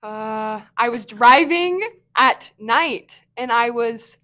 uh 0.04 0.62
I 0.78 0.90
was 0.90 1.06
driving 1.06 1.82
at 2.18 2.52
night 2.60 3.22
and 3.36 3.52
I 3.52 3.70
was 3.70 4.18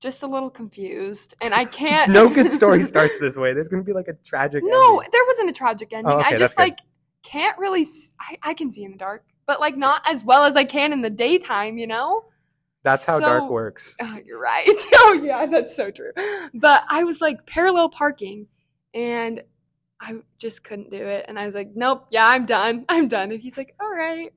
just 0.00 0.22
a 0.22 0.26
little 0.26 0.50
confused 0.50 1.34
and 1.40 1.54
I 1.54 1.64
can't 1.64 2.10
No 2.20 2.28
good 2.28 2.50
story 2.50 2.80
starts 2.92 3.18
this 3.18 3.36
way. 3.36 3.54
There's 3.54 3.68
going 3.68 3.82
to 3.82 3.86
be 3.86 3.92
like 3.92 4.08
a 4.08 4.14
tragic 4.24 4.62
No, 4.64 4.98
ending. 4.98 5.10
there 5.12 5.22
wasn't 5.26 5.50
a 5.50 5.52
tragic 5.52 5.92
ending. 5.92 6.12
Oh, 6.12 6.18
okay, 6.20 6.34
I 6.34 6.36
just 6.36 6.56
good. 6.56 6.62
like 6.64 6.78
can't 7.24 7.56
really 7.58 7.86
I, 8.20 8.36
I 8.42 8.54
can 8.54 8.70
see 8.70 8.84
in 8.84 8.92
the 8.92 8.98
dark, 8.98 9.24
but 9.46 9.60
like 9.60 9.76
not 9.76 10.02
as 10.06 10.24
well 10.24 10.44
as 10.44 10.56
I 10.56 10.64
can 10.64 10.92
in 10.92 11.00
the 11.02 11.10
daytime, 11.10 11.78
you 11.78 11.86
know? 11.86 12.24
That's 12.84 13.06
how 13.06 13.20
dark 13.20 13.48
works. 13.50 13.96
Oh, 14.00 14.18
you're 14.26 14.40
right. 14.40 14.66
Oh, 14.94 15.20
yeah, 15.22 15.46
that's 15.46 15.76
so 15.76 15.90
true. 15.90 16.12
But 16.54 16.82
I 16.88 17.04
was 17.04 17.20
like 17.20 17.46
parallel 17.46 17.88
parking 17.90 18.46
and 18.94 19.42
I 20.00 20.14
just 20.38 20.64
couldn't 20.64 20.90
do 20.90 20.96
it. 20.96 21.26
And 21.28 21.38
I 21.38 21.46
was 21.46 21.54
like, 21.54 21.70
nope, 21.76 22.06
yeah, 22.10 22.26
I'm 22.26 22.44
done. 22.44 22.84
I'm 22.88 23.06
done. 23.08 23.30
And 23.30 23.40
he's 23.40 23.56
like, 23.56 23.74
all 23.80 23.90
right. 23.90 24.32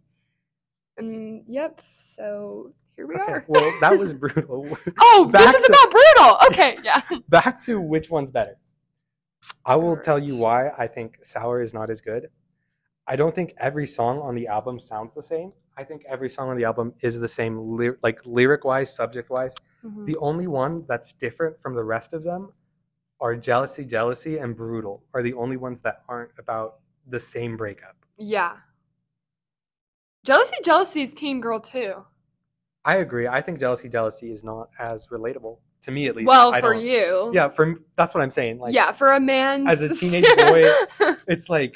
And 0.97 1.43
yep, 1.47 1.81
so 2.15 2.71
here 2.95 3.07
we 3.07 3.15
Okay, 3.15 3.31
are. 3.31 3.45
well, 3.47 3.73
that 3.81 3.97
was 3.97 4.13
brutal. 4.23 4.77
oh, 4.99 5.25
back 5.31 5.45
this 5.53 5.61
is 5.61 5.67
to- 5.67 5.73
about 5.73 5.91
brutal. 5.91 6.37
Okay, 6.47 6.77
yeah. 6.83 7.01
Back 7.29 7.59
to 7.61 7.81
which 7.81 8.09
one's 8.11 8.29
better. 8.31 8.57
I 9.65 9.75
will 9.75 9.97
tell 9.97 10.19
you 10.19 10.35
why 10.37 10.69
I 10.77 10.87
think 10.87 11.17
Sour 11.23 11.61
is 11.61 11.73
not 11.73 11.89
as 11.89 11.99
good. 12.01 12.27
I 13.07 13.15
don't 13.15 13.33
think 13.35 13.53
every 13.57 13.85
song 13.85 14.19
on 14.19 14.35
the 14.35 14.47
album 14.47 14.79
sounds 14.79 15.13
the 15.13 15.21
same. 15.21 15.53
I 15.77 15.83
think 15.83 16.03
every 16.07 16.29
song 16.29 16.49
on 16.49 16.57
the 16.57 16.63
album 16.63 16.93
is 17.01 17.19
the 17.19 17.27
same, 17.27 17.57
ly- 17.77 17.91
like 18.01 18.19
lyric 18.25 18.63
wise, 18.65 18.93
subject 18.95 19.29
wise. 19.29 19.55
Mhm. 19.83 20.05
The 20.05 20.17
only 20.17 20.47
one 20.47 20.85
that's 20.87 21.13
different 21.13 21.61
from 21.61 21.75
the 21.75 21.83
rest 21.83 22.13
of 22.13 22.23
them 22.23 22.51
are 23.19 23.35
Jealousy, 23.35 23.85
Jealousy, 23.85 24.37
and 24.39 24.55
Brutal, 24.55 25.03
are 25.13 25.21
the 25.21 25.33
only 25.33 25.57
ones 25.57 25.81
that 25.81 26.03
aren't 26.09 26.31
about 26.39 26.79
the 27.07 27.19
same 27.19 27.55
breakup. 27.57 27.95
Yeah. 28.17 28.57
Jealousy, 30.23 30.55
jealousy 30.63 31.01
is 31.03 31.13
teen 31.13 31.39
girl 31.39 31.59
too. 31.59 32.03
I 32.83 32.97
agree. 32.97 33.27
I 33.27 33.41
think 33.41 33.59
Jealousy, 33.59 33.89
Jealousy 33.89 34.31
is 34.31 34.43
not 34.43 34.69
as 34.79 35.07
relatable 35.07 35.57
to 35.81 35.91
me, 35.91 36.07
at 36.07 36.15
least. 36.15 36.27
Well, 36.27 36.53
I 36.53 36.61
for 36.61 36.73
don't- 36.73 36.83
you. 36.83 37.31
Yeah, 37.33 37.49
for 37.49 37.75
that's 37.95 38.13
what 38.15 38.21
I'm 38.21 38.31
saying. 38.31 38.59
Like, 38.59 38.73
yeah, 38.73 38.91
for 38.91 39.11
a 39.13 39.19
man. 39.19 39.67
as 39.67 39.81
a 39.81 39.89
teenage 39.95 40.25
boy, 40.37 40.69
it's 41.27 41.49
like 41.49 41.75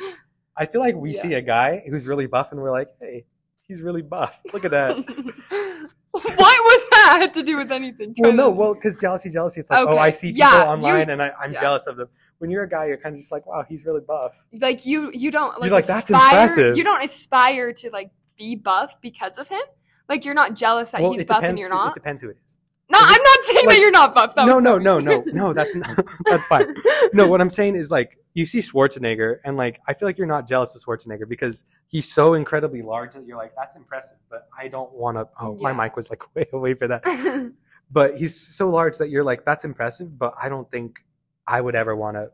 I 0.59 0.65
feel 0.65 0.81
like 0.81 0.95
we 0.95 1.11
Yeah. 1.13 1.21
see 1.21 1.33
a 1.35 1.41
guy 1.41 1.83
who's 1.89 2.05
really 2.05 2.27
buff, 2.27 2.51
and 2.51 2.61
we're 2.61 2.71
like, 2.71 2.89
hey, 2.99 3.25
he's 3.67 3.81
really 3.81 4.01
buff. 4.03 4.39
Look 4.53 4.65
at 4.65 4.71
that. 4.71 4.97
what 6.11 6.23
was 6.23 6.85
that 6.91 7.17
had 7.21 7.33
to 7.35 7.43
do 7.43 7.57
with 7.57 7.71
anything? 7.71 8.13
well, 8.19 8.33
no, 8.33 8.49
well, 8.49 8.73
because 8.73 8.97
jealousy, 8.97 9.29
jealousy. 9.29 9.61
It's 9.61 9.69
like, 9.69 9.87
oh, 9.87 9.97
I 9.97 10.09
see 10.09 10.27
people 10.27 10.39
yeah, 10.39 10.63
you- 10.63 10.69
online, 10.69 11.09
and 11.09 11.21
I, 11.21 11.31
I'm 11.39 11.53
yeah. 11.53 11.61
jealous 11.61 11.87
of 11.87 11.95
them. 11.97 12.09
When 12.39 12.49
you're 12.49 12.63
a 12.63 12.69
guy, 12.69 12.85
you're 12.87 12.97
kind 12.97 13.13
of 13.13 13.19
just 13.19 13.31
like, 13.31 13.45
wow, 13.45 13.65
he's 13.67 13.85
really 13.85 14.01
buff. 14.01 14.45
like 14.61 14.85
you 14.85 15.11
you 15.13 15.29
don't 15.29 15.59
like, 15.59 15.71
like, 15.71 15.85
"That's 15.85 16.09
aspire, 16.09 16.41
impressive." 16.43 16.77
You 16.77 16.83
don't 16.85 17.03
aspire 17.03 17.73
to 17.73 17.89
like 17.89 18.11
be 18.37 18.55
buff 18.55 18.95
because 19.01 19.37
of 19.37 19.47
him. 19.49 19.61
Like 20.07 20.23
you're 20.25 20.33
not 20.33 20.53
jealous 20.55 20.91
that 20.91 21.01
well, 21.01 21.11
he's 21.11 21.25
buff 21.25 21.41
depends. 21.41 21.49
and 21.49 21.59
you're 21.59 21.69
not. 21.69 21.89
It 21.89 21.93
depends 21.95 22.21
who 22.21 22.29
it 22.29 22.37
is. 22.45 22.57
No, 22.91 22.97
I'm 22.99 23.21
not 23.21 23.43
saying 23.43 23.65
like- 23.67 23.75
that 23.75 23.81
you're 23.81 23.91
not 23.91 24.15
buff. 24.15 24.33
That 24.35 24.47
no, 24.47 24.59
no, 24.59 24.77
no, 24.79 24.99
no, 24.99 25.23
no. 25.27 25.53
That's 25.53 25.75
not, 25.75 25.89
that's 26.25 26.47
fine. 26.47 26.73
No, 27.13 27.27
what 27.27 27.39
I'm 27.39 27.49
saying 27.49 27.75
is 27.75 27.91
like 27.91 28.17
you 28.33 28.45
see 28.45 28.59
Schwarzenegger, 28.59 29.37
and 29.45 29.57
like 29.57 29.79
I 29.87 29.93
feel 29.93 30.07
like 30.07 30.17
you're 30.17 30.25
not 30.27 30.47
jealous 30.47 30.75
of 30.75 30.81
Schwarzenegger 30.81 31.27
because 31.29 31.63
he's 31.87 32.11
so 32.11 32.33
incredibly 32.33 32.81
large 32.81 33.13
that 33.13 33.25
you're 33.27 33.37
like, 33.37 33.53
that's 33.55 33.75
impressive. 33.75 34.17
But 34.29 34.47
I 34.57 34.69
don't 34.69 34.91
want 34.91 35.17
to. 35.17 35.27
Oh, 35.39 35.55
my 35.55 35.71
mic 35.71 35.95
was 35.95 36.09
like 36.09 36.23
way 36.35 36.45
away 36.51 36.73
for 36.73 36.87
that. 36.87 37.53
But 37.91 38.17
he's 38.17 38.35
so 38.39 38.69
large 38.69 38.97
that 38.97 39.09
you're 39.09 39.23
like, 39.23 39.45
that's 39.45 39.65
impressive. 39.65 40.17
But 40.17 40.33
I 40.41 40.49
don't 40.49 40.69
think 40.71 40.99
I 41.47 41.61
would 41.61 41.75
ever 41.75 41.95
want 41.95 42.17
to 42.17 42.31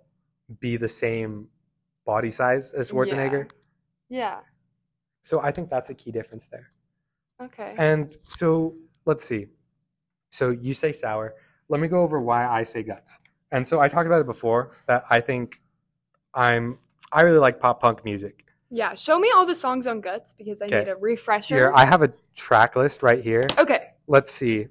be 0.60 0.78
the 0.78 0.88
same 0.88 1.48
body 2.06 2.30
size 2.30 2.72
as 2.74 2.92
Schwarzenegger. 2.92 3.50
yeah. 4.10 4.40
So 5.22 5.42
I 5.42 5.52
think 5.52 5.70
that's 5.72 5.90
a 5.90 5.96
key 5.96 6.12
difference 6.12 6.48
there. 6.50 6.70
Okay. 7.42 7.74
And 7.80 8.16
so 8.28 8.76
let's 9.06 9.26
see. 9.26 9.48
So 10.36 10.50
you 10.50 10.74
say 10.74 10.92
sour. 10.92 11.36
Let 11.70 11.80
me 11.80 11.88
go 11.88 12.02
over 12.02 12.20
why 12.20 12.46
I 12.46 12.64
say 12.64 12.84
guts. 12.84 13.20
And 13.52 13.66
so 13.66 13.80
I 13.80 13.88
talked 13.88 14.06
about 14.06 14.20
it 14.22 14.26
before 14.26 14.72
that 14.88 15.04
I 15.10 15.22
think 15.22 15.62
I'm 16.34 16.78
I 17.14 17.22
really 17.22 17.38
like 17.40 17.60
pop 17.60 17.82
punk 17.82 18.04
music. 18.04 18.46
yeah. 18.70 18.94
Show 18.96 19.18
me 19.20 19.32
all 19.34 19.46
the 19.46 19.56
songs 19.56 19.88
on 19.88 20.02
Guts 20.02 20.34
because 20.34 20.62
I 20.62 20.66
Okay. 20.66 20.80
need 20.80 20.90
a 20.90 20.96
refresher. 20.98 21.56
Here 21.56 21.72
I 21.74 21.86
have 21.86 22.02
a 22.02 22.12
track 22.36 22.76
list 22.76 23.02
right 23.04 23.24
here. 23.24 23.48
okay. 23.58 23.92
Let's 24.08 24.32
see. 24.32 24.68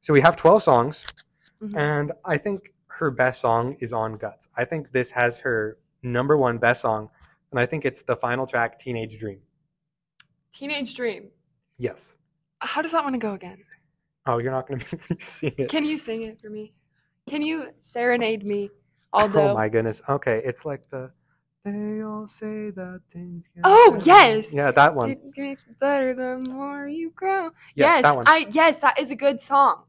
So 0.00 0.12
we 0.12 0.20
have 0.20 0.36
12 0.36 0.62
songs 0.62 1.04
Mhm. 1.60 1.76
and 1.76 2.12
I 2.24 2.38
think 2.38 2.72
her 2.86 3.10
best 3.10 3.40
song 3.40 3.76
is 3.80 3.92
on 3.92 4.12
Guts. 4.14 4.48
I 4.56 4.64
think 4.64 4.90
this 4.92 5.10
has 5.10 5.40
her 5.40 5.78
number 6.02 6.36
one 6.36 6.58
best 6.58 6.82
song 6.82 7.10
and 7.50 7.58
I 7.58 7.66
think 7.66 7.84
it's 7.84 8.02
the 8.02 8.14
final 8.14 8.46
track 8.46 8.78
Teenage 8.78 9.18
Dream. 9.18 9.40
Teenage 10.52 10.94
Dream. 10.94 11.30
Yes. 11.78 12.14
How 12.60 12.82
does 12.82 12.92
that 12.92 13.02
want 13.02 13.14
to 13.14 13.18
go 13.18 13.32
again? 13.34 13.58
Oh, 14.28 14.38
you're 14.38 14.52
not 14.52 14.68
going 14.68 14.78
to 14.80 14.96
make 14.96 15.10
me 15.10 15.16
sing 15.18 15.54
it. 15.56 15.68
Can 15.70 15.84
you 15.84 15.98
sing 15.98 16.22
it 16.22 16.38
for 16.40 16.50
me? 16.50 16.72
Can 17.28 17.42
you 17.44 17.70
serenade 17.80 18.44
me? 18.44 18.70
Although 19.12 19.50
Oh 19.50 19.54
my 19.54 19.68
goodness. 19.70 20.02
Okay, 20.08 20.40
it's 20.44 20.64
like 20.66 20.82
the 20.90 21.10
they 21.64 22.02
all 22.02 22.26
say 22.26 22.70
that 22.70 23.00
things 23.10 23.48
get 23.54 23.62
Oh, 23.64 23.92
better." 23.92 24.04
yes! 24.06 24.54
Yeah, 24.54 24.70
that 24.70 24.94
one. 24.94 25.10
It 25.10 25.34
gets 25.34 25.64
better 25.80 26.14
the 26.14 26.38
more 26.50 26.86
you 26.88 27.10
grow. 27.16 27.46
Yeah, 27.74 27.96
yes, 27.96 28.02
that 28.02 28.16
one. 28.16 28.24
I 28.28 28.46
yes, 28.52 28.80
that 28.80 28.98
is 28.98 29.10
a 29.10 29.16
good 29.16 29.40
song. 29.40 29.82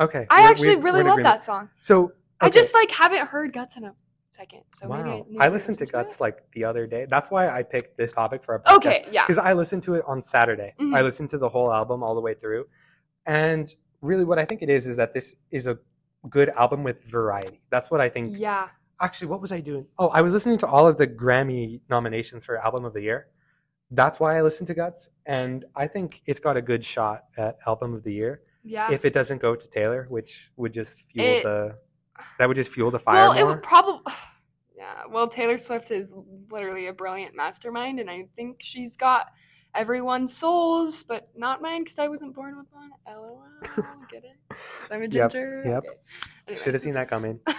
Okay. 0.00 0.26
I 0.30 0.40
we're- 0.40 0.50
actually 0.50 0.66
we're- 0.76 0.82
really 0.82 1.02
we're 1.04 1.10
love 1.10 1.22
that 1.22 1.42
song. 1.42 1.70
So 1.80 2.12
I 2.40 2.50
just 2.50 2.74
like 2.74 2.90
haven't 2.90 3.26
heard 3.28 3.52
Guts 3.52 3.76
in 3.76 3.84
a 3.84 3.94
second. 4.30 4.62
So 4.74 4.88
maybe 4.88 5.02
wow. 5.08 5.26
need 5.28 5.40
I 5.40 5.48
listened 5.48 5.78
to 5.78 5.86
Guts 5.86 6.16
it. 6.16 6.20
like 6.22 6.38
the 6.52 6.64
other 6.64 6.86
day. 6.86 7.06
That's 7.08 7.30
why 7.30 7.48
I 7.48 7.62
picked 7.62 7.96
this 7.96 8.12
topic 8.12 8.42
for 8.44 8.54
our 8.54 8.60
podcast. 8.60 8.76
Okay, 8.76 9.06
yeah. 9.12 9.22
Because 9.22 9.38
I 9.38 9.52
listened 9.52 9.82
to 9.84 9.94
it 9.94 10.04
on 10.06 10.20
Saturday. 10.20 10.74
Mhm. 10.80 10.96
I 10.96 11.02
listened 11.02 11.30
to 11.30 11.38
the 11.38 11.48
whole 11.48 11.72
album 11.72 12.02
all 12.02 12.14
the 12.16 12.20
way 12.20 12.34
through. 12.34 12.66
And 13.26 13.74
really 14.00 14.24
what 14.24 14.38
I 14.38 14.44
think 14.44 14.62
it 14.62 14.68
is 14.70 14.86
is 14.86 14.96
that 14.96 15.14
this 15.14 15.36
is 15.50 15.66
a 15.66 15.78
good 16.28 16.50
album 16.56 16.82
with 16.84 17.04
variety. 17.04 17.60
That's 17.70 17.90
what 17.90 18.00
I 18.00 18.08
think 18.08 18.38
Yeah. 18.38 18.68
actually 19.00 19.26
what 19.26 19.40
was 19.40 19.50
i 19.50 19.58
doing 19.60 19.84
oh 19.98 20.08
i 20.10 20.20
was 20.20 20.32
listening 20.32 20.56
to 20.56 20.66
all 20.66 20.86
of 20.86 20.96
the 20.96 21.06
grammy 21.06 21.80
nominations 21.88 22.44
for 22.44 22.56
album 22.64 22.84
of 22.84 22.92
the 22.92 23.00
year 23.00 23.26
that's 23.90 24.20
why 24.20 24.36
i 24.38 24.40
listened 24.42 24.66
to 24.68 24.74
guts 24.74 25.08
and 25.26 25.64
i 25.74 25.86
think 25.88 26.20
it's 26.26 26.38
got 26.38 26.56
a 26.56 26.62
good 26.62 26.84
shot 26.84 27.24
at 27.36 27.56
album 27.66 27.94
of 27.94 28.04
the 28.04 28.12
year 28.12 28.42
Yeah. 28.62 28.92
if 28.92 29.04
it 29.04 29.12
doesn't 29.12 29.40
go 29.42 29.56
to 29.56 29.66
taylor 29.68 30.06
which 30.08 30.52
would 30.56 30.72
just 30.72 31.02
fuel 31.10 31.26
It- 31.26 31.42
the 31.42 31.78
that 32.38 32.46
would 32.46 32.54
just 32.54 32.70
fuel 32.70 32.92
the 32.92 33.00
fire 33.00 33.28
well, 33.30 33.32
it 33.36 33.44
would 33.44 33.62
probably 33.62 34.02
Yeah, 34.76 35.02
well 35.10 35.26
Taylor 35.28 35.58
Swift 35.58 35.90
is 35.90 36.12
literally 36.50 36.86
a 36.88 36.92
brilliant 36.92 37.34
mastermind 37.34 37.98
and 37.98 38.08
I 38.10 38.26
think 38.36 38.58
she's 38.60 38.94
got 38.96 39.32
everyone's 39.74 40.34
souls, 40.36 41.02
but 41.02 41.28
not 41.36 41.62
mine 41.62 41.84
because 41.84 41.98
I 41.98 42.08
wasn't 42.08 42.34
born 42.34 42.56
with 42.58 42.66
one. 42.72 42.90
LOL. 43.06 43.42
Get 44.10 44.24
it? 44.24 44.56
I'm 44.90 45.00
a 45.02 45.06
Yep, 45.06 45.10
ginger. 45.32 45.62
yep. 45.64 45.84
Okay. 46.48 46.58
Should 46.60 46.74
have 46.74 46.82
seen 46.82 46.94
that 46.94 47.08
coming. 47.08 47.40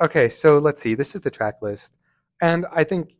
Okay, 0.00 0.28
so 0.28 0.58
let's 0.58 0.80
see. 0.80 0.94
This 0.94 1.16
is 1.16 1.22
the 1.22 1.30
track 1.30 1.56
list. 1.60 1.94
And 2.40 2.66
I 2.72 2.84
think 2.84 3.14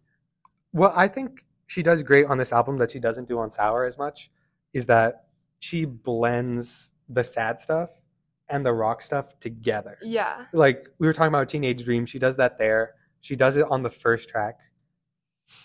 well, 0.73 0.93
I 0.95 1.09
think 1.09 1.45
she 1.67 1.83
does 1.83 2.05
great 2.05 2.27
on 2.27 2.39
this 2.39 2.53
album 2.53 2.79
that 2.79 2.93
she 2.93 3.01
doesn't 3.01 3.27
do 3.27 3.41
on 3.41 3.51
Sour 3.51 3.85
as 3.85 3.99
much 3.99 4.31
is 4.75 4.87
that 4.87 5.25
she 5.59 5.85
blends 5.87 6.93
the 7.09 7.25
sad 7.25 7.59
stuff 7.59 7.91
and 8.49 8.65
the 8.65 8.73
rock 8.73 9.03
stuff 9.03 9.39
together. 9.41 9.99
yeah. 10.03 10.45
Like 10.53 10.87
we 11.01 11.09
were 11.09 11.13
talking 11.13 11.35
about 11.35 11.49
Teenage 11.49 11.85
Dream, 11.85 12.07
she 12.07 12.21
does 12.21 12.37
that 12.37 12.59
there. 12.59 12.95
She 13.23 13.35
does 13.35 13.57
it 13.57 13.67
on 13.69 13.83
the 13.83 13.91
first 13.91 14.29
track, 14.29 14.59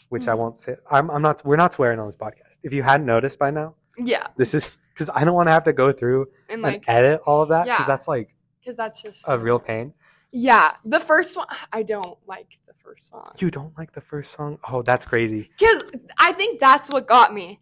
which 0.10 0.28
I 0.28 0.34
Mhm. 0.34 0.38
won't 0.38 0.58
say. 0.58 0.76
I'm, 0.92 1.10
I'm 1.12 1.22
not. 1.22 1.42
We're 1.46 1.56
not 1.58 1.74
swearing 1.74 2.00
on 2.00 2.06
this 2.08 2.16
podcast. 2.16 2.60
If 2.64 2.74
you 2.74 2.84
hadn't 2.84 3.06
noticed 3.06 3.40
by 3.40 3.52
now, 3.52 3.76
Yeah. 3.98 4.28
this 4.38 4.54
is 4.54 4.80
because 4.94 5.10
I 5.14 5.24
don't 5.24 5.34
want 5.36 5.48
to 5.48 5.52
have 5.52 5.64
to 5.66 5.74
go 5.74 5.92
through 5.92 6.28
And 6.50 6.66
and 6.66 6.84
edit 6.88 7.22
all 7.26 7.42
of 7.42 7.50
that 7.50 7.66
because 7.66 7.80
Yeah. 7.82 7.86
that's 7.88 8.08
like 8.08 8.36
because 8.60 8.78
that's 8.78 9.02
just 9.02 9.26
a 9.28 9.38
real 9.38 9.60
pain. 9.60 9.94
Yeah, 10.32 10.74
the 10.86 11.00
first 11.00 11.36
one. 11.38 11.48
I 11.72 11.84
don't 11.84 12.18
like 12.28 12.58
the 12.66 12.74
first 12.74 13.10
song. 13.10 13.26
You 13.38 13.52
don't 13.52 13.78
like 13.78 13.92
the 13.92 14.02
first 14.02 14.32
song? 14.32 14.58
Oh, 14.70 14.82
that's 14.82 15.06
crazy. 15.06 15.52
Cause 15.60 15.82
I 16.18 16.32
think 16.34 16.60
that's 16.60 16.90
what 16.90 17.06
got 17.08 17.34
me. 17.34 17.60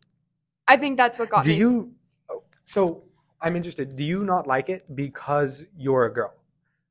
I 0.68 0.78
think 0.78 0.96
that's 0.98 1.18
what 1.20 1.30
got 1.30 1.44
Do 1.44 1.50
me. 1.50 1.58
you? 1.58 1.92
oh, 2.30 2.44
So 2.64 3.04
I'm 3.42 3.56
interested. 3.56 3.96
Do 3.96 4.04
you 4.04 4.24
not 4.24 4.46
like 4.48 4.70
it 4.70 4.84
because 4.96 5.66
you're 5.76 6.06
a 6.06 6.14
girl? 6.14 6.34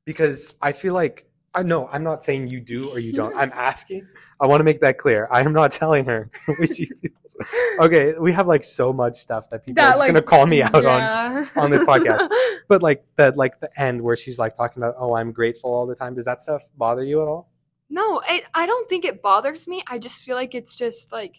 Because 0.05 0.57
I 0.61 0.73
feel 0.73 0.93
like 0.93 1.30
I 1.55 1.63
know 1.63 1.89
I'm 1.91 2.05
not 2.05 2.23
saying 2.23 2.49
you 2.49 2.61
do 2.61 2.89
or 2.91 2.99
you 2.99 3.13
don't. 3.13 3.35
I'm 3.37 3.51
asking. 3.53 4.07
I 4.41 4.47
want 4.47 4.61
to 4.61 4.65
make 4.65 4.81
that 4.81 4.99
clear. 4.99 5.27
I 5.31 5.41
am 5.41 5.53
not 5.53 5.71
telling 5.83 6.05
her 6.07 6.31
what 6.47 6.77
she 6.77 6.87
feels. 6.87 7.37
Okay, 7.81 8.15
we 8.19 8.33
have 8.33 8.47
like 8.47 8.65
so 8.65 8.93
much 8.93 9.15
stuff 9.17 9.51
that 9.51 9.65
people 9.67 9.83
are 9.83 9.87
That, 9.87 9.91
just 9.93 10.01
like, 10.01 10.09
gonna 10.09 10.23
call 10.23 10.47
me 10.47 10.63
out 10.63 10.75
on. 10.75 10.83
Yeah. 10.85 11.47
on 11.57 11.71
this 11.71 11.83
podcast. 11.83 12.29
But 12.69 12.83
like 12.83 13.05
that, 13.17 13.37
like 13.37 13.59
the 13.61 13.71
end 13.81 14.01
where 14.01 14.17
she's 14.17 14.39
like 14.39 14.55
talking 14.55 14.83
about, 14.83 14.95
oh, 14.99 15.15
I'm 15.17 15.33
grateful 15.33 15.73
all 15.73 15.87
the 15.87 15.95
time. 15.97 16.15
Does 16.15 16.25
that 16.27 16.41
stuff 16.43 16.63
bother 16.77 17.03
you 17.03 17.21
at 17.23 17.29
all? 17.29 17.51
no, 17.91 18.21
it, 18.29 18.45
I 18.55 18.67
don't 18.67 18.89
think 18.89 19.05
it 19.05 19.21
bothers 19.21 19.67
me. 19.67 19.83
I 19.89 19.99
just 19.99 20.23
feel 20.23 20.37
like 20.37 20.55
it's 20.55 20.77
just 20.77 21.11
like 21.11 21.35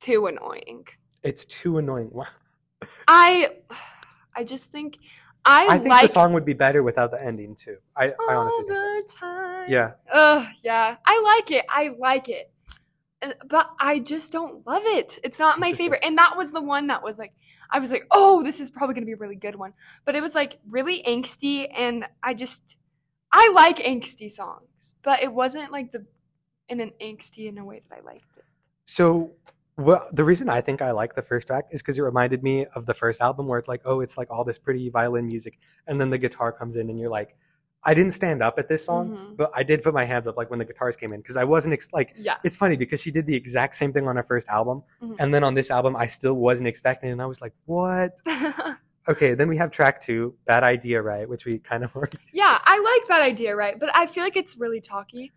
too 0.00 0.26
annoying. 0.26 0.84
It's 1.22 1.44
too 1.44 1.78
annoying. 1.78 2.10
I, 3.08 3.50
I 4.34 4.44
just 4.44 4.70
think 4.72 4.98
I, 5.46 5.66
I 5.68 5.78
think 5.78 5.90
like 5.90 6.02
the 6.02 6.08
song 6.08 6.32
would 6.32 6.44
be 6.44 6.54
better 6.54 6.82
without 6.82 7.12
the 7.12 7.24
ending 7.24 7.54
too. 7.54 7.76
I, 7.94 8.08
I 8.08 8.14
all 8.30 8.40
honestly 8.40 8.64
think. 8.64 8.70
that. 8.70 9.04
the 9.06 9.12
time. 9.12 9.70
Yeah. 9.70 9.92
Ugh, 10.12 10.46
yeah. 10.64 10.96
I 11.06 11.22
like 11.38 11.50
it. 11.52 11.64
I 11.68 11.90
like 11.98 12.28
it. 12.28 12.50
Uh, 13.22 13.30
But 13.48 13.70
I 13.78 14.00
just 14.00 14.32
don't 14.32 14.66
love 14.66 14.82
it. 14.84 15.18
It's 15.22 15.38
not 15.38 15.60
my 15.60 15.72
favorite. 15.72 16.02
And 16.04 16.18
that 16.18 16.36
was 16.36 16.50
the 16.50 16.60
one 16.60 16.88
that 16.88 17.02
was 17.02 17.16
like, 17.16 17.32
I 17.70 17.78
was 17.78 17.92
like, 17.92 18.06
oh, 18.10 18.42
this 18.42 18.58
is 18.58 18.70
probably 18.70 18.94
going 18.94 19.02
to 19.02 19.06
be 19.06 19.12
a 19.12 19.16
really 19.16 19.36
good 19.36 19.54
one. 19.54 19.72
But 20.04 20.16
it 20.16 20.22
was 20.22 20.34
like 20.34 20.58
really 20.68 21.02
angsty. 21.06 21.68
And 21.76 22.06
I 22.22 22.34
just, 22.34 22.76
I 23.32 23.52
like 23.54 23.78
angsty 23.78 24.30
songs. 24.30 24.94
But 25.04 25.22
it 25.22 25.32
wasn't 25.32 25.70
like 25.70 25.92
the, 25.92 26.04
in 26.68 26.80
an 26.80 26.90
angsty 27.00 27.48
in 27.48 27.58
a 27.58 27.64
way 27.64 27.82
that 27.88 27.98
I 27.98 28.00
liked 28.02 28.36
it. 28.36 28.44
So, 28.84 29.32
well, 29.76 30.08
the 30.12 30.24
reason 30.24 30.48
I 30.48 30.60
think 30.60 30.80
I 30.82 30.90
like 30.92 31.14
the 31.14 31.22
first 31.22 31.46
track 31.46 31.66
is 31.70 31.82
because 31.82 31.98
it 31.98 32.02
reminded 32.02 32.42
me 32.42 32.66
of 32.74 32.86
the 32.86 32.94
first 32.94 33.20
album 33.20 33.46
where 33.46 33.58
it's 33.58 33.68
like, 33.68 33.82
oh, 33.84 34.00
it's 34.00 34.16
like 34.16 34.30
all 34.30 34.44
this 34.44 34.58
pretty 34.58 34.88
violin 34.88 35.26
music, 35.26 35.58
and 35.86 36.00
then 36.00 36.10
the 36.10 36.18
guitar 36.18 36.50
comes 36.52 36.76
in, 36.76 36.88
and 36.90 36.98
you're 36.98 37.10
like, 37.10 37.36
I 37.84 37.94
didn't 37.94 38.12
stand 38.12 38.42
up 38.42 38.58
at 38.58 38.68
this 38.68 38.84
song, 38.84 39.10
Mhm. 39.10 39.36
but 39.36 39.50
I 39.54 39.62
did 39.62 39.82
put 39.82 39.94
my 39.94 40.04
hands 40.04 40.26
up 40.26 40.36
like 40.36 40.50
when 40.50 40.58
the 40.58 40.64
guitars 40.64 40.96
came 40.96 41.12
in 41.12 41.20
because 41.20 41.36
I 41.36 41.44
wasn't 41.44 41.74
ex- 41.74 41.92
like. 41.92 42.14
Yeah. 42.16 42.34
It's 42.42 42.56
funny 42.56 42.76
because 42.76 43.00
she 43.00 43.10
did 43.12 43.26
the 43.26 43.34
exact 43.36 43.74
same 43.76 43.92
thing 43.92 44.08
on 44.08 44.16
her 44.16 44.22
first 44.24 44.48
album, 44.48 44.82
Mhm. 45.02 45.16
and 45.20 45.32
then 45.34 45.44
on 45.44 45.54
this 45.54 45.70
album, 45.70 45.94
I 45.94 46.06
still 46.06 46.34
wasn't 46.34 46.68
expecting, 46.68 47.10
it, 47.10 47.12
and 47.12 47.22
I 47.22 47.26
was 47.26 47.40
like, 47.40 47.52
what? 47.66 48.20
Okay, 49.08 49.34
then 49.34 49.46
we 49.48 49.56
have 49.56 49.70
track 49.70 50.00
two, 50.00 50.34
Bad 50.46 50.64
Idea, 50.64 51.00
right? 51.00 51.28
Which 51.28 51.44
we 51.46 51.60
kind 51.60 51.84
of 51.84 51.94
already. 51.96 52.18
yeah, 52.32 52.58
I 52.64 52.76
like 52.80 53.06
that 53.06 53.22
idea, 53.22 53.54
right? 53.54 53.78
But 53.78 53.90
I 53.94 54.04
feel 54.06 54.24
like 54.24 54.36
it's 54.36 54.56
really 54.56 54.80
talky. 54.80 55.30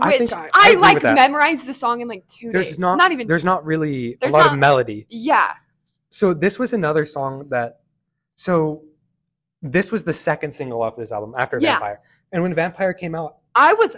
I 0.00 0.18
Which 0.18 0.32
I- 0.32 0.46
I, 0.46 0.50
I 0.54 0.74
like 0.74 1.02
memorized 1.02 1.66
the 1.66 1.74
song 1.74 2.00
in 2.00 2.08
like 2.08 2.26
two 2.26 2.50
There's 2.50 2.68
days. 2.68 2.78
not, 2.78 2.96
not 2.96 3.12
even 3.12 3.26
there's 3.26 3.44
not 3.44 3.64
really 3.64 4.16
There's 4.20 4.32
a 4.32 4.36
lot 4.36 4.44
not- 4.46 4.52
of 4.54 4.58
melody. 4.58 5.06
Yeah. 5.08 5.52
So 6.08 6.32
this 6.34 6.58
was 6.58 6.72
another 6.72 7.04
song 7.04 7.46
that, 7.50 7.80
so 8.36 8.82
this 9.62 9.92
was 9.92 10.04
the 10.04 10.12
second 10.12 10.50
single 10.52 10.82
off 10.82 10.96
this 10.96 11.12
album 11.12 11.34
after 11.36 11.58
Yeah. 11.60 11.72
Vampire, 11.72 12.00
and 12.32 12.42
when 12.42 12.54
Vampire 12.54 12.92
came 12.94 13.14
out, 13.14 13.36
I 13.54 13.74
was, 13.74 13.96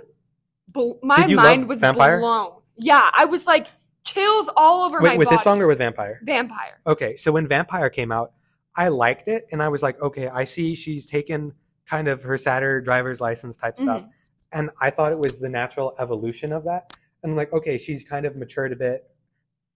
my 1.02 1.26
mind 1.26 1.68
was 1.68 1.80
Vampire? 1.80 2.18
blown. 2.18 2.52
Yeah, 2.76 3.08
I 3.12 3.24
was 3.24 3.46
like 3.46 3.68
chills 4.04 4.50
all 4.56 4.84
over 4.84 5.00
wait, 5.00 5.10
my 5.10 5.16
with 5.16 5.26
body. 5.26 5.34
this 5.36 5.42
song 5.44 5.62
or 5.62 5.66
with 5.66 5.78
Vampire? 5.78 6.20
Vampire. 6.24 6.80
Okay, 6.86 7.16
so 7.16 7.32
when 7.32 7.46
Vampire 7.48 7.88
came 7.88 8.12
out, 8.12 8.32
I 8.76 8.88
liked 8.88 9.28
it, 9.28 9.46
and 9.52 9.62
I 9.62 9.68
was 9.68 9.82
like, 9.82 10.00
okay, 10.02 10.28
I 10.28 10.44
see 10.44 10.74
she's 10.74 11.06
taken 11.06 11.52
kind 11.86 12.08
of 12.08 12.22
her 12.24 12.36
sadder 12.36 12.80
driver's 12.80 13.20
license 13.20 13.56
type 13.56 13.76
stuff, 13.78 14.02
Mhm. 14.02 14.08
And 14.54 14.70
I 14.80 14.90
thought 14.90 15.12
it 15.12 15.18
was 15.18 15.38
the 15.38 15.48
natural 15.48 15.94
evolution 15.98 16.52
of 16.52 16.64
that. 16.64 16.96
And 17.22 17.32
I'm 17.32 17.36
like, 17.36 17.52
okay, 17.52 17.76
she's 17.76 18.04
kind 18.04 18.24
of 18.24 18.36
matured 18.36 18.72
a 18.72 18.76
bit. 18.76 19.02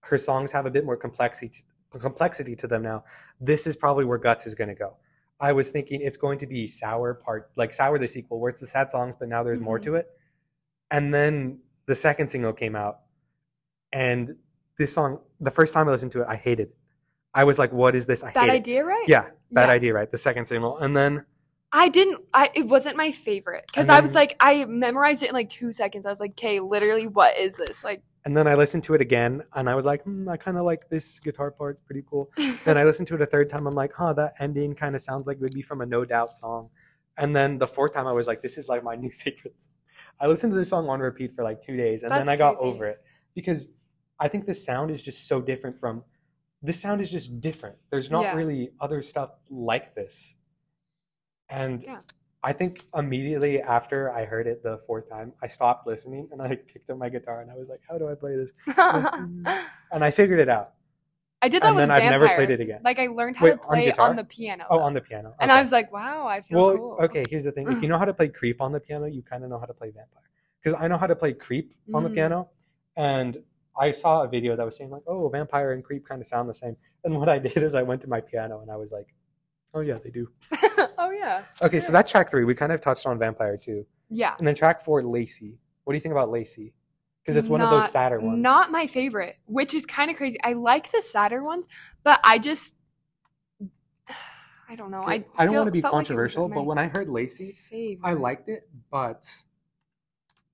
Her 0.01 0.17
songs 0.17 0.51
have 0.53 0.65
a 0.65 0.71
bit 0.71 0.85
more 0.85 0.97
complexity 0.97 1.63
complexity 1.99 2.55
to 2.55 2.67
them 2.67 2.83
now. 2.83 3.03
This 3.41 3.65
is 3.65 3.75
probably 3.75 4.05
where 4.05 4.19
Guts 4.19 4.45
is 4.45 4.53
going 4.53 4.67
to 4.67 4.75
go. 4.75 4.95
I 5.39 5.53
was 5.53 5.71
thinking 5.71 6.01
it's 6.01 6.17
going 6.17 6.37
to 6.39 6.45
be 6.47 6.67
Sour 6.67 7.15
part 7.15 7.49
like 7.55 7.73
Sour 7.73 7.97
the 7.97 8.07
sequel 8.07 8.39
where 8.39 8.49
it's 8.49 8.59
the 8.59 8.67
sad 8.67 8.91
songs 8.91 9.15
but 9.15 9.27
now 9.27 9.41
there's 9.41 9.59
more 9.59 9.79
Mhm. 9.79 9.83
to 9.83 9.95
it. 9.95 10.07
And 10.91 11.11
then 11.11 11.61
the 11.87 11.95
second 11.95 12.27
single 12.29 12.53
came 12.53 12.75
out 12.75 12.99
and 13.91 14.35
this 14.77 14.93
song 14.93 15.19
the 15.39 15.49
first 15.51 15.73
time 15.73 15.87
I 15.87 15.91
listened 15.91 16.11
to 16.13 16.21
it 16.21 16.27
I 16.29 16.35
hated 16.35 16.69
it. 16.69 16.75
I 17.33 17.43
was 17.43 17.57
like 17.57 17.71
what 17.73 17.95
is 17.95 18.05
this? 18.05 18.23
I 18.23 18.31
Bad 18.33 18.41
hate 18.41 18.49
it. 18.49 18.53
idea, 18.53 18.85
right? 18.85 19.05
Yeah, 19.07 19.25
bad 19.51 19.69
Yeah. 19.69 19.73
idea, 19.73 19.93
right? 19.93 20.11
The 20.11 20.17
second 20.19 20.45
single. 20.45 20.77
And 20.77 20.95
then 20.95 21.25
I 21.71 21.89
didn't. 21.89 22.21
I 22.33 22.49
it 22.55 22.67
wasn't 22.67 22.97
my 22.97 23.11
favorite 23.11 23.65
because 23.67 23.89
I 23.89 23.99
was 23.99 24.15
like 24.15 24.35
I 24.39 24.65
memorized 24.65 25.21
it 25.23 25.29
in 25.29 25.33
like 25.35 25.49
two 25.49 25.71
seconds. 25.71 26.05
I 26.05 26.09
was 26.09 26.19
like, 26.19 26.31
okay, 26.31 26.59
literally, 26.59 27.07
what 27.07 27.37
is 27.37 27.57
this? 27.57 27.83
Like, 27.83 28.01
and 28.25 28.35
then 28.35 28.47
I 28.47 28.55
listened 28.55 28.83
to 28.83 28.95
it 28.95 29.01
again 29.01 29.43
and 29.53 29.69
I 29.69 29.75
was 29.75 29.85
like, 29.85 30.03
hmm, 30.03 30.27
I 30.27 30.35
kind 30.35 30.57
of 30.57 30.63
like 30.63 30.89
this 30.89 31.19
guitar 31.19 31.51
part. 31.51 31.73
It's 31.73 31.81
pretty 31.81 32.03
cool. 32.09 32.31
then 32.65 32.77
I 32.77 32.83
listened 32.83 33.07
to 33.09 33.15
it 33.15 33.21
a 33.21 33.25
third 33.25 33.49
time. 33.49 33.67
I'm 33.67 33.75
like, 33.75 33.93
huh, 33.93 34.13
that 34.13 34.33
ending 34.39 34.73
kind 34.73 34.95
of 34.95 35.01
sounds 35.01 35.27
like 35.27 35.37
it 35.37 35.41
would 35.41 35.53
be 35.53 35.61
from 35.61 35.81
a 35.81 35.85
No 35.85 36.03
Doubt 36.05 36.33
song. 36.33 36.69
And 37.17 37.35
then 37.35 37.57
the 37.57 37.67
fourth 37.67 37.93
time, 37.93 38.07
I 38.07 38.13
was 38.13 38.27
like, 38.27 38.41
this 38.41 38.57
is 38.57 38.67
like 38.67 38.83
my 38.83 38.95
new 39.03 39.11
favorite. 39.11 39.59
song. 39.59 39.73
I 40.19 40.27
listened 40.27 40.51
to 40.51 40.57
this 40.57 40.69
song 40.69 40.89
on 40.89 40.99
repeat 40.99 41.35
for 41.35 41.43
like 41.43 41.61
two 41.61 41.75
days, 41.75 42.03
and 42.03 42.11
then 42.11 42.25
That's 42.25 42.31
I 42.31 42.35
got 42.37 42.55
crazy. 42.57 42.69
over 42.69 42.85
it 42.87 43.01
because 43.35 43.75
I 44.19 44.27
think 44.27 44.45
the 44.47 44.53
sound 44.53 44.89
is 44.91 45.01
just 45.01 45.27
so 45.27 45.39
different 45.41 45.77
from. 45.79 46.03
This 46.61 46.79
sound 46.79 46.99
is 46.99 47.09
just 47.11 47.39
different. 47.41 47.77
There's 47.89 48.09
not 48.09 48.23
Yeah. 48.23 48.35
really 48.35 48.71
other 48.81 49.01
stuff 49.01 49.31
like 49.49 49.95
this, 49.95 50.35
and 51.49 51.83
Yeah. 51.83 51.99
I 52.41 52.53
think 52.53 52.83
immediately 52.95 53.61
after 53.61 54.11
I 54.11 54.23
heard 54.23 54.47
it 54.47 54.63
the 54.63 54.77
fourth 54.87 55.09
time, 55.09 55.33
I 55.41 55.47
stopped 55.47 55.85
listening 55.87 56.29
and 56.31 56.41
I 56.41 56.55
picked 56.71 56.89
up 56.89 56.97
my 56.97 57.09
guitar 57.09 57.41
and 57.41 57.51
I 57.51 57.55
was 57.55 57.67
like, 57.69 57.81
how 57.89 57.97
do 57.97 58.07
I 58.07 58.15
play 58.15 58.35
this? 58.35 58.51
And 59.91 60.03
I 60.03 60.11
figured 60.11 60.39
it 60.39 60.49
out. 60.49 60.73
I 61.41 61.47
did 61.49 61.61
that 61.63 61.67
and 61.69 61.75
with 61.75 61.81
then 61.83 61.91
I've 61.91 62.03
never 62.09 62.29
played 62.29 62.49
it 62.51 62.59
again. 62.59 62.81
Like 62.83 62.99
I 62.99 63.07
learned 63.07 63.37
how 63.37 63.45
Wait, 63.45 63.51
to 63.53 63.57
play 63.57 63.85
guitar? 63.85 64.09
on 64.09 64.15
the 64.15 64.23
piano. 64.23 64.65
Oh, 64.69 64.79
on 64.79 64.93
the 64.93 65.01
piano. 65.01 65.33
and 65.39 65.51
I 65.51 65.61
was 65.61 65.71
like, 65.71 65.91
wow, 65.91 66.27
I 66.27 66.41
feel 66.41 66.59
well, 66.59 66.77
cool. 66.77 66.97
okay. 67.01 67.25
Here's 67.29 67.43
the 67.43 67.51
thing: 67.51 67.71
if 67.71 67.81
you 67.81 67.87
know 67.87 67.97
how 67.97 68.05
to 68.05 68.13
play 68.13 68.27
Creep 68.27 68.61
on 68.61 68.71
the 68.71 68.79
piano, 68.79 69.05
you 69.05 69.21
kind 69.23 69.43
of 69.43 69.49
know 69.49 69.57
how 69.57 69.65
to 69.65 69.73
play 69.73 69.87
Vampire. 69.87 70.29
Because 70.61 70.79
I 70.79 70.87
know 70.89 70.97
how 70.97 71.07
to 71.07 71.15
play 71.15 71.33
Creep 71.33 71.73
on 71.93 72.03
the 72.03 72.09
Mm. 72.09 72.13
piano, 72.15 72.49
and 72.97 73.37
I 73.79 73.91
saw 73.91 74.23
a 74.23 74.27
video 74.27 74.55
that 74.57 74.65
was 74.65 74.75
saying 74.75 74.89
like, 74.89 75.03
"Oh, 75.07 75.29
Vampire 75.29 75.71
and 75.71 75.81
Creep 75.83 76.05
kind 76.05 76.19
of 76.21 76.27
sound 76.27 76.49
the 76.49 76.53
same." 76.53 76.75
And 77.05 77.15
what 77.17 77.29
I 77.29 77.39
did 77.47 77.63
is 77.63 77.73
I 77.73 77.83
went 77.83 78.01
to 78.01 78.09
my 78.09 78.19
piano 78.21 78.59
and 78.59 78.69
I 78.69 78.75
was 78.75 78.91
like, 78.91 79.07
"Oh 79.73 79.81
yeah, 79.81 79.97
they 80.03 80.09
do." 80.09 80.29
oh 80.97 81.11
yeah. 81.11 81.43
Okay, 81.61 81.79
so 81.79 81.91
that's 81.91 82.11
track 82.11 82.29
three. 82.31 82.43
We 82.43 82.55
kind 82.55 82.71
of 82.71 82.81
touched 82.81 83.05
on 83.05 83.19
Vampire 83.19 83.57
too, 83.57 83.85
Yeah. 84.09 84.35
and 84.39 84.47
then 84.47 84.55
track 84.55 84.83
four, 84.83 85.03
Lacey. 85.03 85.57
What 85.83 85.93
do 85.93 85.97
you 85.97 86.01
think 86.01 86.13
about 86.13 86.29
Lacey? 86.29 86.73
Because 87.21 87.35
it's 87.35 87.49
one 87.49 87.61
of 87.61 87.69
those 87.69 87.91
sadder 87.91 88.19
ones. 88.19 88.41
Not 88.41 88.71
my 88.71 88.87
favorite, 88.87 89.37
which 89.45 89.73
is 89.73 89.85
kind 89.85 90.09
of 90.09 90.17
crazy. 90.17 90.39
I 90.43 90.53
like 90.53 90.91
the 90.91 91.01
sadder 91.01 91.43
ones, 91.43 91.67
but 92.03 92.19
I 92.23 92.39
just 92.39 92.73
I 94.69 94.75
don't 94.75 94.91
know. 94.91 95.01
I 95.01 95.25
I 95.37 95.45
don't 95.45 95.55
want 95.55 95.67
to 95.67 95.71
be 95.71 95.81
felt 95.81 95.93
like 95.93 95.99
controversial, 95.99 96.47
but 96.47 96.63
when 96.63 96.77
I 96.77 96.87
heard 96.87 97.09
Lacey, 97.09 97.51
favorite. 97.51 98.07
I 98.07 98.13
liked 98.13 98.49
it, 98.49 98.69
but 98.91 99.25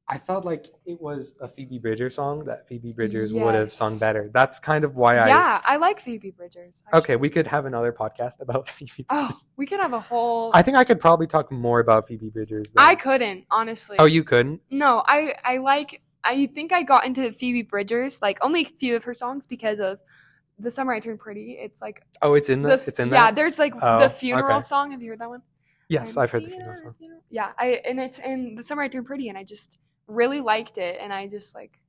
I 0.08 0.20
felt 0.20 0.46
like 0.46 0.68
it 0.86 1.02
was 1.02 1.36
a 1.42 1.48
Phoebe 1.48 1.80
Bridgers 1.80 2.14
song 2.16 2.46
that 2.46 2.68
Phoebe 2.68 2.94
Bridgers 2.94 3.34
would 3.34 3.56
have 3.56 3.74
sung 3.74 3.98
better. 3.98 4.30
That's 4.32 4.60
kind 4.60 4.84
of 4.84 4.96
why 4.96 5.18
I. 5.18 5.28
Yeah, 5.28 5.62
I 5.66 5.78
like 5.78 6.00
Phoebe 6.00 6.30
Bridgers. 6.30 6.84
Okay, 6.94 7.16
we 7.16 7.28
could 7.28 7.48
have 7.48 7.66
another 7.66 7.92
podcast 7.92 8.40
about 8.40 8.70
Phoebe. 8.76 9.06
Oh, 9.10 9.36
we 9.58 9.66
could 9.66 9.80
have 9.80 9.94
a 9.94 10.00
whole. 10.00 10.52
I 10.54 10.62
think 10.62 10.78
I 10.78 10.84
could 10.84 11.00
probably 11.00 11.26
talk 11.26 11.52
more 11.52 11.80
about 11.80 12.08
Phoebe 12.08 12.30
Bridgers. 12.30 12.72
Than... 12.72 12.84
I 12.84 12.94
couldn't 12.94 13.46
honestly. 13.50 13.98
Oh, 13.98 14.06
you 14.06 14.24
couldn't? 14.24 14.62
No, 14.70 15.04
I 15.08 15.34
I 15.44 15.58
like. 15.58 16.02
I 16.24 16.46
think 16.48 16.72
I 16.72 16.84
got 16.84 17.06
into 17.06 17.32
Phoebe 17.32 17.64
Bridgers 17.64 18.22
like 18.22 18.38
only 18.42 18.62
a 18.62 18.66
few 18.66 18.96
of 18.96 19.04
her 19.04 19.14
songs 19.14 19.48
because 19.48 19.80
of 19.80 20.02
the 20.60 20.70
summer 20.70 20.94
I 20.94 21.00
turned 21.00 21.20
pretty. 21.20 21.54
It's 21.54 21.82
like 21.82 22.04
Oh, 22.22 22.36
it's 22.36 22.50
in 22.50 22.62
the. 22.62 22.78
the 22.78 22.84
it's 22.88 23.00
in 23.00 23.10
yeah. 23.10 23.26
there. 23.26 23.34
There's 23.34 23.58
like 23.58 23.74
Oh, 23.82 24.00
the 24.00 24.10
funeral 24.10 24.58
okay. 24.58 24.62
song. 24.62 24.92
Have 24.92 25.02
you 25.02 25.10
heard 25.10 25.20
that 25.20 25.30
one? 25.30 25.42
Yes, 25.90 26.16
I'm 26.16 26.24
I've 26.24 26.32
heard 26.32 26.46
the 26.46 26.50
funeral 26.50 26.76
song. 26.78 26.94
funeral. 26.98 27.22
Yeah, 27.30 27.54
I 27.58 27.82
and 27.86 28.00
it's 28.00 28.20
in 28.20 28.54
the 28.56 28.64
summer 28.64 28.84
I 28.84 28.88
turned 28.88 29.06
pretty, 29.08 29.30
and 29.30 29.38
I 29.38 29.44
just 29.44 29.78
really 30.08 30.42
liked 30.42 30.78
it, 30.78 30.98
and 31.00 31.14
I 31.14 31.28
just 31.28 31.56
like 31.56 31.80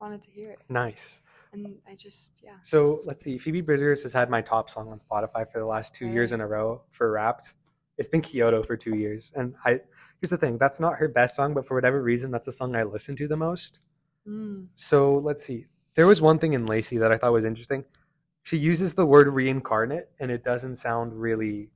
wanted 0.00 0.22
to 0.22 0.30
hear 0.30 0.50
it. 0.50 0.58
Nice. 0.68 1.22
and 1.52 1.76
I 1.88 1.94
just 1.94 2.40
yeah. 2.42 2.56
So 2.62 3.00
let's 3.04 3.22
see. 3.22 3.38
Phoebe 3.38 3.60
Bridgers 3.60 4.02
has 4.02 4.12
had 4.12 4.30
my 4.30 4.40
top 4.40 4.68
song 4.68 4.90
on 4.90 4.98
Spotify 4.98 5.50
for 5.50 5.58
the 5.58 5.66
last 5.66 5.94
two 5.94 6.08
years 6.08 6.32
in 6.32 6.40
a 6.40 6.46
row 6.46 6.82
for 6.90 7.10
Wrapped. 7.10 7.54
It's 7.96 8.08
been 8.08 8.20
Kyoto 8.20 8.62
for 8.62 8.76
two 8.76 8.96
years, 8.96 9.32
and 9.36 9.54
I 9.64 9.80
here's 10.20 10.30
the 10.30 10.38
thing. 10.38 10.58
That's 10.58 10.80
not 10.80 10.96
her 10.96 11.08
best 11.08 11.36
song, 11.36 11.54
but 11.54 11.66
for 11.66 11.74
whatever 11.74 12.02
reason, 12.02 12.30
that's 12.30 12.46
the 12.46 12.52
song 12.52 12.74
I 12.74 12.82
listen 12.82 13.16
to 13.16 13.28
the 13.28 13.36
most. 13.36 13.80
Mm. 14.28 14.66
So 14.74 15.18
let's 15.18 15.44
see. 15.44 15.66
There 15.94 16.06
was 16.06 16.20
one 16.20 16.38
thing 16.38 16.54
in 16.54 16.66
Lacey 16.66 16.98
that 16.98 17.12
I 17.12 17.16
thought 17.16 17.32
was 17.32 17.44
interesting. 17.44 17.84
She 18.42 18.56
uses 18.56 18.94
the 18.94 19.06
word 19.06 19.28
reincarnate, 19.28 20.10
and 20.18 20.30
it 20.30 20.42
doesn't 20.42 20.74
sound 20.74 21.14
really 21.14 21.70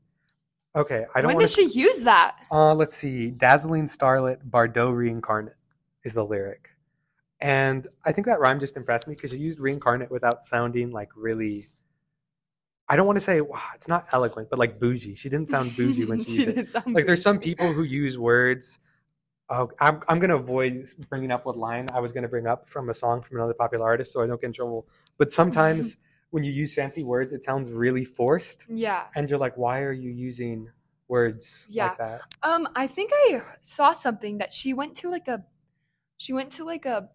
okay. 0.74 1.06
I 1.14 1.22
don't 1.22 1.28
when 1.28 1.38
does 1.38 1.54
she 1.54 1.66
use 1.66 2.02
that? 2.02 2.36
Uh, 2.50 2.74
let's 2.74 2.96
see. 2.96 3.30
Dazzling 3.30 3.84
Starlet, 3.84 4.38
Bardot 4.50 4.94
Reincarnate 4.94 5.54
is 6.08 6.14
the 6.14 6.24
lyric. 6.24 6.70
And 7.40 7.86
I 8.04 8.12
think 8.12 8.26
that 8.26 8.40
rhyme 8.40 8.58
just 8.58 8.76
impressed 8.76 9.06
me 9.06 9.14
because 9.14 9.30
she 9.30 9.36
used 9.38 9.60
reincarnate 9.60 10.10
without 10.10 10.44
sounding 10.44 10.90
like 10.90 11.10
really. 11.14 11.66
I 12.88 12.96
don't 12.96 13.06
want 13.06 13.16
to 13.16 13.20
say, 13.20 13.42
wow, 13.42 13.60
it's 13.74 13.86
not 13.86 14.06
eloquent, 14.12 14.48
but 14.48 14.58
like 14.58 14.80
bougie. 14.80 15.14
She 15.14 15.28
didn't 15.28 15.48
sound 15.48 15.76
bougie 15.76 16.06
when 16.06 16.18
she, 16.24 16.32
used 16.32 16.48
it. 16.48 16.74
Like 16.86 17.04
there's 17.06 17.22
some 17.22 17.38
people 17.38 17.72
who 17.72 17.82
use 17.82 18.18
words. 18.18 18.78
Oh, 19.50 19.70
I'm, 19.78 20.00
I'm 20.08 20.18
going 20.18 20.30
to 20.30 20.36
avoid 20.36 20.86
bringing 21.10 21.30
up 21.30 21.44
what 21.44 21.56
line 21.56 21.88
I 21.92 22.00
was 22.00 22.12
going 22.12 22.22
to 22.22 22.28
bring 22.28 22.46
up 22.46 22.68
from 22.68 22.88
a 22.88 22.94
song 22.94 23.20
from 23.22 23.36
another 23.36 23.54
popular 23.54 23.84
artist 23.84 24.12
so 24.12 24.22
I 24.22 24.26
don't 24.26 24.40
get 24.40 24.48
in 24.48 24.52
trouble. 24.54 24.86
But 25.18 25.30
sometimes 25.32 25.98
when 26.30 26.44
you 26.44 26.52
use 26.52 26.74
fancy 26.74 27.02
words, 27.04 27.32
it 27.32 27.44
sounds 27.44 27.70
really 27.70 28.04
forced. 28.04 28.64
Yeah. 28.70 29.04
And 29.14 29.28
you're 29.28 29.38
like, 29.38 29.56
why 29.56 29.82
are 29.82 29.92
you 29.92 30.10
using 30.10 30.70
words 31.08 31.66
Yeah. 31.68 31.88
like 31.88 31.98
that? 31.98 32.20
Um, 32.42 32.68
I 32.74 32.86
think 32.86 33.10
I 33.14 33.42
saw 33.60 33.92
something 33.92 34.38
that 34.38 34.52
she 34.52 34.72
went 34.72 34.96
to 34.96 35.10
like 35.10 35.28
a, 35.28 35.44
she 36.18 36.32
went 36.32 36.52
to 36.52 36.64
like 36.64 36.84
a 36.86 37.08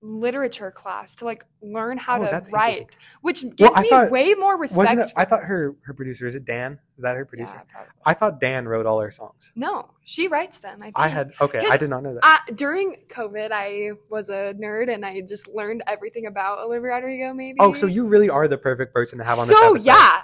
literature 0.00 0.70
class 0.70 1.16
to 1.16 1.24
like 1.24 1.44
learn 1.60 1.98
how 1.98 2.22
Oh, 2.22 2.26
to 2.28 2.50
write, 2.52 2.96
which 3.20 3.42
gives 3.56 3.74
I 3.76 3.82
me 3.82 3.88
thought- 3.90 4.10
way 4.12 4.32
more 4.34 4.56
respect. 4.56 4.92
It? 5.00 5.12
I 5.16 5.24
thought 5.24 5.42
her 5.42 5.74
her 5.82 5.92
producer 5.92 6.24
is 6.24 6.36
it 6.36 6.44
Dan? 6.44 6.78
Is 6.96 7.02
that 7.02 7.16
her 7.16 7.24
producer? 7.24 7.60
Yeah. 7.74 7.82
I 8.06 8.14
thought 8.14 8.40
Dan 8.40 8.68
wrote 8.68 8.86
all 8.86 9.00
her 9.00 9.10
songs. 9.10 9.52
No, 9.56 9.90
she 10.04 10.28
writes 10.28 10.58
them. 10.58 10.78
I, 10.80 10.84
think. 10.86 10.98
I 11.00 11.08
had 11.08 11.32
okay. 11.40 11.66
I 11.68 11.76
did 11.76 11.90
not 11.90 12.04
know 12.04 12.14
that. 12.14 12.20
Uh, 12.24 12.52
during 12.54 12.94
COVID, 13.08 13.50
I 13.52 13.90
was 14.08 14.30
a 14.30 14.54
nerd 14.54 14.92
and 14.92 15.04
I 15.04 15.20
just 15.22 15.48
learned 15.48 15.82
everything 15.88 16.26
about 16.26 16.60
Olivia 16.60 16.92
Rodrigo. 16.92 17.34
Maybe. 17.34 17.56
oh, 17.60 17.72
so 17.72 17.86
you 17.86 18.04
really 18.06 18.30
are 18.30 18.46
the 18.46 18.58
perfect 18.58 18.94
person 18.94 19.18
to 19.18 19.24
have 19.24 19.38
on 19.38 19.48
this 19.48 19.58
So 19.58 19.70
episode. 19.70 19.86
yeah, 19.88 20.22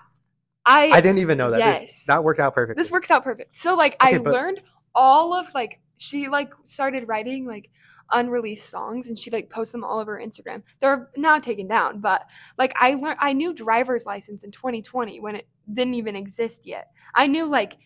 I 0.65 0.91
I 0.93 1.01
didn't 1.01 1.19
even 1.19 1.37
know 1.37 1.51
that. 1.51 1.57
This- 1.59 1.83
Yes. 1.83 2.05
that 2.07 2.23
worked 2.23 2.39
out 2.39 2.55
perfect. 2.55 2.79
this 2.79 2.93
works 2.93 3.11
out 3.11 3.25
perfect. 3.25 3.57
So 3.57 3.75
like 3.75 3.97
Okay, 4.03 4.15
I 4.15 4.19
but- 4.19 4.33
learned 4.35 4.61
all 4.95 5.35
of 5.35 5.53
like 5.53 5.81
she 5.97 6.29
like 6.29 6.53
started 6.63 7.09
writing 7.09 7.45
like 7.45 7.71
unreleased 8.15 8.71
songs 8.71 9.09
and 9.09 9.19
she 9.19 9.31
like 9.31 9.51
posts 9.51 9.73
them 9.73 9.85
all 9.85 9.99
over 9.99 10.19
Instagram. 10.19 10.63
They're 10.81 11.11
now 11.17 11.39
taken 11.39 11.69
down, 11.69 12.01
but 12.01 12.23
like 12.57 12.73
I 12.77 12.95
learned 12.95 13.19
I 13.21 13.35
knew 13.35 13.53
driver's 13.53 14.07
license 14.07 14.45
in 14.45 14.51
2020 14.51 15.21
when 15.21 15.37
it 15.37 15.47
didn't 15.73 15.95
even 15.95 16.17
exist 16.17 16.63
yet. 16.65 16.89
I 17.15 17.27
knew 17.27 17.45
like 17.47 17.77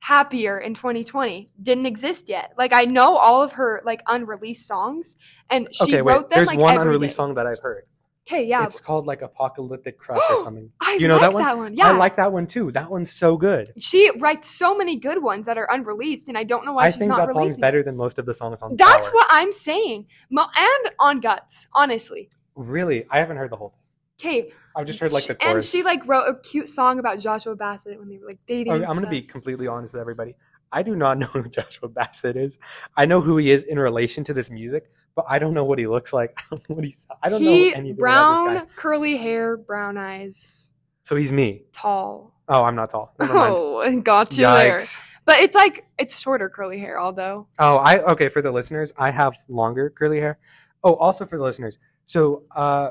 happier 0.00 0.58
in 0.58 0.74
2020 0.74 1.50
didn't 1.62 1.86
exist 1.86 2.28
yet. 2.28 2.52
Like 2.58 2.72
I 2.72 2.84
know 2.84 3.16
all 3.16 3.42
of 3.42 3.52
her 3.52 3.80
like 3.84 4.02
unreleased 4.06 4.66
songs 4.66 5.16
and 5.48 5.68
she 5.72 5.84
okay, 5.84 6.02
wrote 6.02 6.06
wait. 6.06 6.30
them 6.30 6.30
There's 6.30 6.48
like 6.48 6.58
one 6.58 6.78
unreleased 6.78 7.14
day. 7.14 7.16
song 7.16 7.34
that 7.34 7.46
I've 7.46 7.60
heard. 7.60 7.84
Okay, 8.26 8.44
yeah. 8.44 8.64
It's 8.64 8.80
called 8.80 9.06
like 9.06 9.22
Apocalyptic 9.22 9.98
Crush 9.98 10.20
or 10.30 10.38
something. 10.42 10.70
I 10.80 10.98
you 11.00 11.06
know 11.06 11.18
that 11.20 11.32
like 11.32 11.56
one? 11.56 11.74
Yeah. 11.76 11.88
I 11.88 11.92
like 11.92 12.16
that 12.16 12.32
one 12.32 12.46
too. 12.46 12.72
That 12.72 12.90
one's 12.90 13.10
so 13.10 13.36
good. 13.36 13.72
she 13.78 14.10
writes 14.18 14.50
so 14.50 14.76
many 14.76 14.96
good 14.96 15.22
ones 15.22 15.46
that 15.46 15.56
are 15.56 15.68
unreleased 15.70 16.28
and 16.28 16.36
I 16.36 16.42
don't 16.42 16.64
know 16.64 16.72
why 16.72 16.86
I 16.86 16.90
she's 16.90 16.98
think 16.98 17.10
not 17.10 17.18
that 17.18 17.32
song's 17.32 17.36
releasing 17.42 17.60
better 17.60 17.82
than 17.84 17.96
most 17.96 18.18
of 18.18 18.26
the 18.26 18.34
songs 18.34 18.62
on. 18.62 18.74
That's 18.76 19.06
Sour. 19.06 19.14
what 19.14 19.26
I'm 19.30 19.52
saying. 19.52 20.06
Mo- 20.30 20.48
and 20.56 20.94
on 20.98 21.20
guts, 21.20 21.68
honestly. 21.72 22.28
Really, 22.56 23.04
I 23.10 23.18
haven't 23.18 23.36
heard 23.36 23.50
the 23.50 23.56
whole 23.56 23.70
thing. 23.70 23.82
Okay. 24.18 24.52
I've 24.74 24.86
just 24.86 24.98
heard 24.98 25.12
like 25.12 25.24
the 25.24 25.40
and 25.42 25.52
chorus. 25.52 25.70
she 25.70 25.82
like 25.82 26.06
wrote 26.06 26.24
a 26.28 26.34
cute 26.40 26.68
song 26.68 26.98
about 26.98 27.18
Joshua 27.18 27.54
Bassett 27.54 27.98
when 27.98 28.08
they 28.08 28.18
were 28.18 28.26
like 28.26 28.38
dating. 28.46 28.72
Okay, 28.72 28.82
and 28.82 28.86
I'm 28.86 28.96
going 28.96 29.04
to 29.04 29.10
be 29.10 29.22
completely 29.22 29.66
honest 29.66 29.92
with 29.92 30.00
everybody. 30.00 30.34
I 30.72 30.82
do 30.82 30.96
not 30.96 31.18
know 31.20 31.26
who 31.26 31.48
Joshua 31.48 31.88
Bassett 31.88 32.36
is. 32.36 32.58
I 32.96 33.06
know 33.06 33.20
who 33.20 33.36
he 33.36 33.50
is 33.50 33.64
in 33.64 33.78
relation 33.78 34.24
to 34.24 34.34
this 34.34 34.50
music, 34.50 34.90
but 35.16 35.24
I 35.28 35.40
don't 35.40 35.54
know 35.54 35.64
what 35.64 35.78
he 35.80 35.88
looks 35.88 36.12
like. 36.12 36.36
I 36.38 36.42
don't 36.50 36.68
know 36.70 36.76
what 36.76 36.84
he's. 36.84 37.08
I 37.22 37.28
don't 37.28 37.40
he 37.40 37.46
know 37.46 37.52
anything 37.52 37.90
about 37.98 38.30
this 38.30 38.40
brown, 38.40 38.54
guy. 38.54 38.64
curly 38.76 39.16
hair, 39.16 39.56
brown 39.56 39.96
eyes, 39.98 40.70
So 41.02 41.16
he's 41.16 41.32
me. 41.32 41.64
tall. 41.72 42.32
Oh, 42.48 42.62
I'm 42.62 42.76
not 42.76 42.90
tall. 42.90 43.12
Never 43.18 43.34
mind. 43.34 43.54
Oh, 43.56 44.00
got 44.02 44.36
you 44.36 44.44
there. 44.44 44.78
But 45.24 45.40
it's 45.40 45.56
like 45.56 45.84
it's 45.98 46.20
shorter 46.20 46.48
curly 46.48 46.78
hair, 46.78 47.00
although. 47.00 47.48
Oh, 47.58 47.78
I 47.78 47.98
okay 48.12 48.28
for 48.28 48.40
the 48.42 48.52
listeners. 48.52 48.92
I 48.96 49.10
have 49.10 49.36
longer 49.48 49.90
curly 49.90 50.20
hair. 50.20 50.38
Oh, 50.84 50.94
also 50.94 51.26
for 51.26 51.36
the 51.36 51.42
listeners. 51.42 51.78
So, 52.04 52.44
uh, 52.54 52.90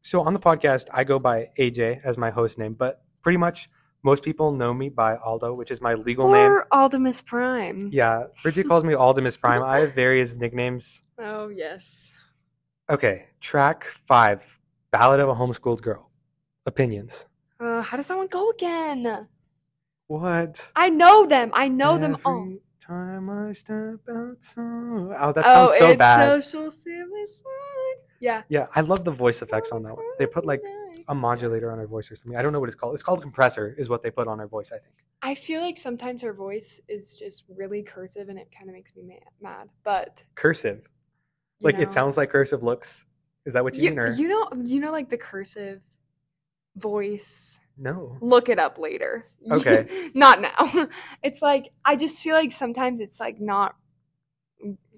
so 0.00 0.22
on 0.22 0.32
the 0.32 0.40
podcast, 0.40 0.86
I 0.90 1.04
go 1.04 1.18
by 1.18 1.50
AJ 1.58 2.00
as 2.02 2.16
my 2.16 2.30
host 2.30 2.56
name, 2.58 2.72
but 2.72 3.02
pretty 3.20 3.36
much 3.36 3.68
most 4.02 4.22
people 4.22 4.52
know 4.52 4.72
me 4.72 4.88
by 4.88 5.16
Aldo, 5.16 5.54
which 5.54 5.70
is 5.70 5.80
my 5.80 5.94
legal 5.94 6.30
name. 6.30 6.50
Or 6.50 6.66
Aldemus 6.72 7.24
Prime. 7.24 7.88
Yeah, 7.90 8.24
Bridget 8.42 8.66
calls 8.66 8.84
me 8.84 8.94
Aldemus 8.94 9.38
Prime. 9.38 9.62
I 9.62 9.78
have 9.80 9.94
various 9.94 10.36
nicknames. 10.36 11.02
Oh 11.18 11.48
yes. 11.48 12.12
Okay, 12.88 13.26
track 13.40 13.84
five, 14.06 14.58
Ballad 14.90 15.20
of 15.20 15.28
a 15.28 15.34
Homeschooled 15.34 15.82
Girl. 15.82 16.10
Opinions. 16.66 17.26
Uh, 17.60 17.82
how 17.82 17.96
does 17.96 18.06
that 18.06 18.16
one 18.16 18.26
go 18.26 18.50
again? 18.50 19.24
What? 20.06 20.72
I 20.74 20.88
know 20.88 21.26
them. 21.26 21.50
I 21.52 21.68
know 21.68 21.98
them 21.98 22.16
all. 22.24 22.56
Time 22.80 23.30
I 23.30 23.52
step 23.52 24.00
outside. 24.10 25.14
Oh, 25.20 25.32
that 25.32 25.44
oh, 25.46 25.66
sounds 25.66 25.78
so 25.78 25.88
it's 25.90 25.98
bad. 25.98 26.42
social 26.42 26.70
suicide. 26.70 27.89
Yeah. 28.20 28.42
Yeah, 28.48 28.66
I 28.74 28.82
love 28.82 29.04
the 29.04 29.10
voice 29.10 29.42
effects 29.42 29.70
oh, 29.72 29.76
on 29.76 29.82
that 29.84 29.96
one. 29.96 30.04
They 30.18 30.26
put 30.26 30.44
like 30.44 30.62
a 31.08 31.14
modulator 31.14 31.72
on 31.72 31.78
her 31.78 31.86
voice 31.86 32.10
or 32.10 32.16
something. 32.16 32.36
I 32.36 32.42
don't 32.42 32.52
know 32.52 32.60
what 32.60 32.68
it's 32.68 32.76
called. 32.76 32.94
It's 32.94 33.02
called 33.02 33.22
compressor, 33.22 33.74
is 33.78 33.88
what 33.88 34.02
they 34.02 34.10
put 34.10 34.28
on 34.28 34.38
her 34.38 34.46
voice. 34.46 34.70
I 34.72 34.78
think. 34.78 34.94
I 35.22 35.34
feel 35.34 35.60
like 35.60 35.76
sometimes 35.78 36.22
her 36.22 36.32
voice 36.32 36.80
is 36.88 37.18
just 37.18 37.44
really 37.48 37.82
cursive 37.82 38.28
and 38.28 38.38
it 38.38 38.48
kind 38.56 38.68
of 38.68 38.74
makes 38.74 38.94
me 38.94 39.02
ma- 39.02 39.48
mad. 39.50 39.68
But 39.84 40.22
Cursive, 40.34 40.86
like 41.60 41.76
know, 41.76 41.82
it 41.82 41.92
sounds 41.92 42.16
like 42.16 42.30
cursive 42.30 42.62
looks. 42.62 43.06
Is 43.46 43.54
that 43.54 43.64
what 43.64 43.74
you, 43.74 43.84
You, 43.84 43.90
mean? 43.90 43.98
Or 43.98 44.10
you 44.12 44.28
know, 44.28 44.48
you 44.62 44.80
know, 44.80 44.92
like 44.92 45.08
the 45.08 45.18
cursive 45.18 45.80
voice. 46.76 47.60
no? 47.78 48.16
Look 48.20 48.48
it 48.48 48.58
up 48.58 48.78
later. 48.78 49.26
Okay. 49.50 50.10
not 50.14 50.40
now. 50.42 50.88
It's 51.22 51.40
like 51.40 51.70
I 51.84 51.96
just 51.96 52.20
feel 52.22 52.34
like 52.34 52.52
sometimes 52.52 53.00
it's 53.00 53.18
like 53.18 53.40
not 53.40 53.74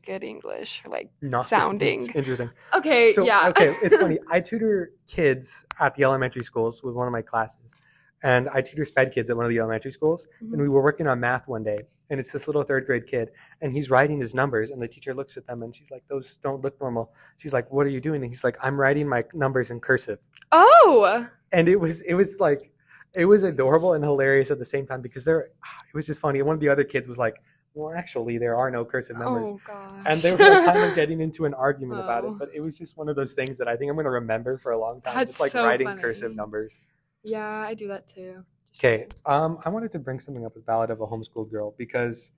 good 0.04 0.24
English, 0.24 0.82
or 0.84 0.90
like 0.90 1.10
Not 1.20 1.46
sounding. 1.46 2.08
interesting. 2.14 2.50
Okay, 2.74 3.10
So 3.12 3.24
yeah. 3.24 3.48
okay, 3.48 3.74
it's 3.82 3.96
funny. 3.96 4.18
I 4.30 4.40
tutor 4.40 4.92
kids 5.06 5.64
at 5.80 5.94
the 5.94 6.04
elementary 6.04 6.42
schools 6.42 6.82
with 6.82 6.94
one 6.94 7.06
of 7.06 7.12
my 7.12 7.22
classes, 7.22 7.74
and 8.22 8.48
I 8.50 8.60
tutor 8.60 8.84
sped 8.84 9.12
kids 9.12 9.30
at 9.30 9.36
one 9.36 9.44
of 9.46 9.50
the 9.50 9.58
elementary 9.58 9.92
schools. 9.92 10.26
Mhm. 10.42 10.52
And 10.52 10.62
we 10.62 10.68
were 10.68 10.82
working 10.82 11.06
on 11.06 11.20
math 11.20 11.46
one 11.48 11.62
day, 11.62 11.78
and 12.10 12.18
it's 12.20 12.32
this 12.32 12.46
little 12.46 12.62
third 12.62 12.86
grade 12.86 13.06
kid, 13.06 13.30
and 13.60 13.72
he's 13.72 13.90
writing 13.90 14.20
his 14.20 14.34
numbers, 14.34 14.70
and 14.70 14.80
the 14.82 14.88
teacher 14.88 15.14
looks 15.14 15.36
at 15.36 15.46
them, 15.46 15.62
and 15.62 15.74
she's 15.74 15.90
like, 15.90 16.02
"Those 16.08 16.36
don't 16.36 16.62
look 16.62 16.80
normal." 16.80 17.12
She's 17.36 17.52
like, 17.52 17.70
"What 17.70 17.86
are 17.86 17.90
you 17.90 18.00
doing?" 18.00 18.22
And 18.22 18.30
he's 18.30 18.44
like, 18.44 18.56
"I'm 18.62 18.78
writing 18.80 19.08
my 19.08 19.24
numbers 19.34 19.70
in 19.70 19.80
cursive." 19.80 20.18
oh, 20.52 21.26
and 21.52 21.68
it 21.68 21.76
was 21.80 22.02
it 22.02 22.14
was 22.14 22.40
like 22.40 22.70
it 23.14 23.24
was 23.26 23.42
adorable 23.42 23.92
and 23.92 24.02
hilarious 24.04 24.50
at 24.50 24.58
the 24.58 24.64
same 24.64 24.86
time 24.86 25.00
because 25.02 25.24
there 25.24 25.40
it 25.40 25.94
was 25.94 26.06
just 26.06 26.20
funny 26.20 26.38
and 26.38 26.46
one 26.46 26.54
of 26.54 26.60
the 26.60 26.68
other 26.68 26.82
kids 26.84 27.06
was 27.08 27.18
like 27.18 27.42
well 27.74 27.92
actually 27.94 28.38
there 28.38 28.56
are 28.56 28.70
no 28.70 28.84
cursive 28.84 29.16
numbers 29.18 29.50
oh 29.52 29.60
gosh. 29.66 29.90
and 30.06 30.18
they 30.20 30.32
were 30.32 30.38
like, 30.38 30.64
kind 30.66 30.78
of 30.84 30.94
getting 30.94 31.20
into 31.20 31.44
an 31.44 31.54
argument 31.68 32.00
about 32.00 32.24
Oh. 32.24 32.32
it 32.34 32.38
but 32.38 32.48
it 32.54 32.60
was 32.60 32.76
just 32.78 32.96
one 32.96 33.08
of 33.08 33.16
those 33.16 33.34
things 33.34 33.56
that 33.58 33.68
i 33.68 33.76
think 33.76 33.88
i'm 33.90 33.96
going 33.96 34.04
to 34.04 34.10
remember 34.10 34.56
for 34.56 34.72
a 34.72 34.78
long 34.78 35.00
time 35.00 35.14
That's 35.14 35.30
just 35.32 35.40
like 35.40 35.50
so 35.52 35.64
writing 35.64 35.86
funny. 35.86 36.02
cursive 36.02 36.34
numbers 36.36 36.80
yeah, 37.24 37.46
I 37.60 37.74
do 37.74 37.86
that 37.86 38.08
too. 38.08 38.44
Okay 38.76 39.06
um 39.26 39.58
i 39.64 39.68
wanted 39.68 39.92
to 39.92 39.98
bring 39.98 40.18
something 40.18 40.44
up 40.44 40.54
with 40.54 40.66
ballad 40.66 40.90
of 40.90 41.00
a 41.00 41.06
homeschooled 41.06 41.50
girl 41.50 41.74
because 41.78 42.32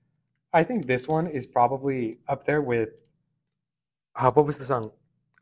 i 0.53 0.63
think 0.63 0.85
this 0.85 1.07
one 1.07 1.25
is 1.27 1.45
probably 1.47 2.19
up 2.27 2.45
there 2.45 2.61
with 2.61 2.89
uh, 4.15 4.31
what 4.31 4.45
was 4.45 4.57
the 4.57 4.65
song 4.65 4.91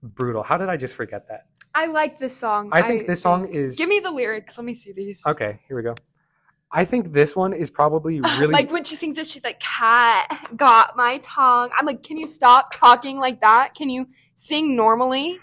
brutal 0.01 0.41
how 0.43 0.57
did 0.57 0.69
i 0.69 0.77
just 0.77 0.95
forget 0.95 1.27
that 1.27 1.47
I 1.75 1.87
like 1.87 2.19
this 2.19 2.37
song. 2.37 2.69
i 2.71 2.81
think 2.83 3.07
this 3.07 3.21
song 3.21 3.47
is 3.47 3.77
Give 3.77 3.89
me 3.89 3.99
the 3.99 4.11
lyrics. 4.11 4.57
Let 4.59 4.65
me 4.65 4.75
see 4.75 4.91
these. 4.93 5.21
okay 5.25 5.59
here 5.67 5.75
we 5.75 5.81
go 5.83 5.95
i 6.73 6.83
think 6.83 7.13
this 7.13 7.35
one 7.35 7.53
is 7.53 7.71
probably 7.71 8.19
really 8.39 8.47
like 8.47 8.71
when 8.71 8.83
she 8.83 8.95
sings 8.95 9.15
this, 9.15 9.29
she's 9.29 9.43
like, 9.43 9.59
"Cat 9.59 10.49
got 10.55 10.95
my 10.97 11.19
tongue." 11.23 11.69
I'm 11.77 11.85
like, 11.85 12.03
"Can 12.03 12.17
you 12.17 12.27
stop 12.27 12.73
talking 12.73 13.17
like 13.19 13.39
that? 13.41 13.73
Can 13.75 13.89
you 13.89 14.07
sing 14.35 14.75
normally?" 14.75 15.39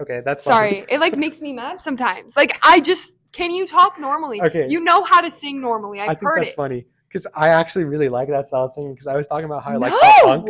Okay, 0.00 0.20
that's 0.24 0.44
fine. 0.44 0.52
Sorry, 0.52 0.84
it 0.88 0.98
like 0.98 1.16
makes 1.16 1.40
me 1.40 1.52
mad 1.52 1.80
sometimes. 1.80 2.36
Like 2.36 2.58
I 2.64 2.80
just, 2.80 3.14
can 3.32 3.50
you 3.50 3.66
talk 3.66 3.98
normally? 3.98 4.42
Okay. 4.42 4.66
You 4.68 4.80
know 4.80 5.04
how 5.04 5.20
to 5.20 5.30
sing 5.30 5.60
normally. 5.60 6.00
I've 6.00 6.10
I 6.10 6.14
think 6.14 6.22
heard 6.24 6.40
that's 6.40 6.50
it. 6.50 6.56
funny 6.56 6.86
because 7.08 7.26
I 7.36 7.48
actually 7.48 7.84
really 7.84 8.08
like 8.08 8.28
that 8.28 8.46
style 8.46 8.64
of 8.64 8.74
singing 8.74 8.92
because 8.92 9.06
I 9.06 9.14
was 9.14 9.26
talking 9.28 9.44
about 9.44 9.62
how 9.62 9.72
I 9.72 9.76
like 9.76 9.92
pop 9.92 10.22
punk. 10.24 10.48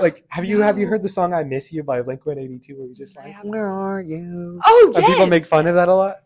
Like, 0.00 0.24
have 0.28 0.44
you 0.44 0.60
have 0.60 0.78
you 0.78 0.86
heard 0.86 1.02
the 1.02 1.08
song 1.08 1.32
"I 1.32 1.42
Miss 1.44 1.72
You" 1.72 1.82
by 1.82 2.02
Blink 2.02 2.26
One 2.26 2.38
Eighty 2.38 2.58
Two, 2.58 2.76
where 2.76 2.86
you 2.86 2.94
just 2.94 3.16
like. 3.16 3.34
"Where 3.42 3.66
are 3.66 4.02
you?" 4.02 4.60
Oh 4.66 4.92
And 4.94 5.06
people 5.06 5.26
make 5.26 5.46
fun 5.46 5.66
of 5.66 5.74
that 5.74 5.88
a 5.88 5.94
lot. 5.94 6.16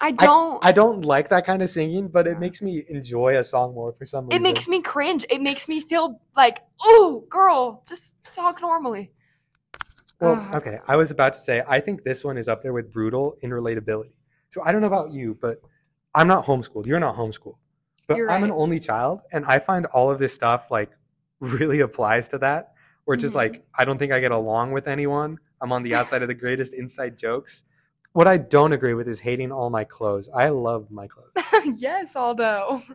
I 0.00 0.12
don't. 0.12 0.64
I 0.64 0.70
don't 0.70 1.04
like 1.04 1.28
that 1.30 1.44
kind 1.44 1.60
of 1.60 1.70
singing, 1.70 2.08
but 2.08 2.26
it 2.28 2.38
makes 2.38 2.62
me 2.62 2.84
enjoy 2.88 3.36
a 3.38 3.42
song 3.44 3.74
more 3.74 3.92
for 3.92 4.06
some 4.06 4.26
reason. 4.26 4.40
it 4.40 4.42
makes 4.42 4.68
me 4.68 4.80
cringe. 4.80 5.24
It 5.28 5.40
makes 5.42 5.68
me 5.68 5.80
feel 5.80 6.20
like, 6.36 6.60
oh, 6.82 7.24
girl, 7.28 7.82
just 7.88 8.14
talk 8.32 8.60
normally. 8.60 9.10
Well, 10.20 10.40
Ugh. 10.50 10.56
okay. 10.56 10.78
I 10.86 10.96
was 10.96 11.10
about 11.10 11.32
to 11.32 11.38
say 11.38 11.62
I 11.68 11.80
think 11.80 12.04
this 12.04 12.24
one 12.24 12.38
is 12.38 12.48
up 12.48 12.62
there 12.62 12.72
with 12.72 12.92
brutal 12.92 13.36
in 13.42 13.50
relatability. 13.50 14.12
So 14.48 14.62
I 14.64 14.72
don't 14.72 14.80
know 14.80 14.86
about 14.86 15.10
you, 15.10 15.36
but 15.40 15.60
I'm 16.14 16.28
not 16.28 16.44
homeschooled. 16.44 16.86
You're 16.86 17.00
not 17.00 17.16
homeschooled. 17.16 17.56
But 18.06 18.16
You're 18.16 18.30
I'm 18.30 18.42
an 18.44 18.50
only 18.50 18.80
child, 18.80 19.22
and 19.32 19.44
I 19.44 19.58
find 19.58 19.84
all 19.86 20.10
of 20.10 20.18
this 20.18 20.32
stuff 20.32 20.70
like 20.70 20.90
really 21.40 21.80
applies 21.80 22.28
to 22.28 22.38
that. 22.38 22.72
Where 23.04 23.14
it's 23.14 23.22
just 23.22 23.34
Mhm. 23.34 23.38
like 23.38 23.64
I 23.76 23.84
don't 23.84 23.98
think 23.98 24.12
I 24.12 24.20
get 24.20 24.32
along 24.32 24.72
with 24.72 24.86
anyone. 24.86 25.38
I'm 25.60 25.72
on 25.72 25.82
the 25.82 25.94
outside 25.98 26.22
of 26.22 26.28
the 26.28 26.34
greatest 26.34 26.72
inside 26.74 27.18
jokes. 27.18 27.64
What 28.12 28.26
I 28.26 28.36
don't 28.36 28.72
agree 28.72 28.94
with 28.94 29.06
is 29.08 29.20
hating 29.20 29.52
all 29.52 29.70
my 29.70 29.84
clothes. 29.84 30.28
I 30.34 30.48
love 30.48 30.90
my 30.90 31.06
clothes. 31.06 31.32
yes, 31.80 32.16
Aldo. 32.16 32.82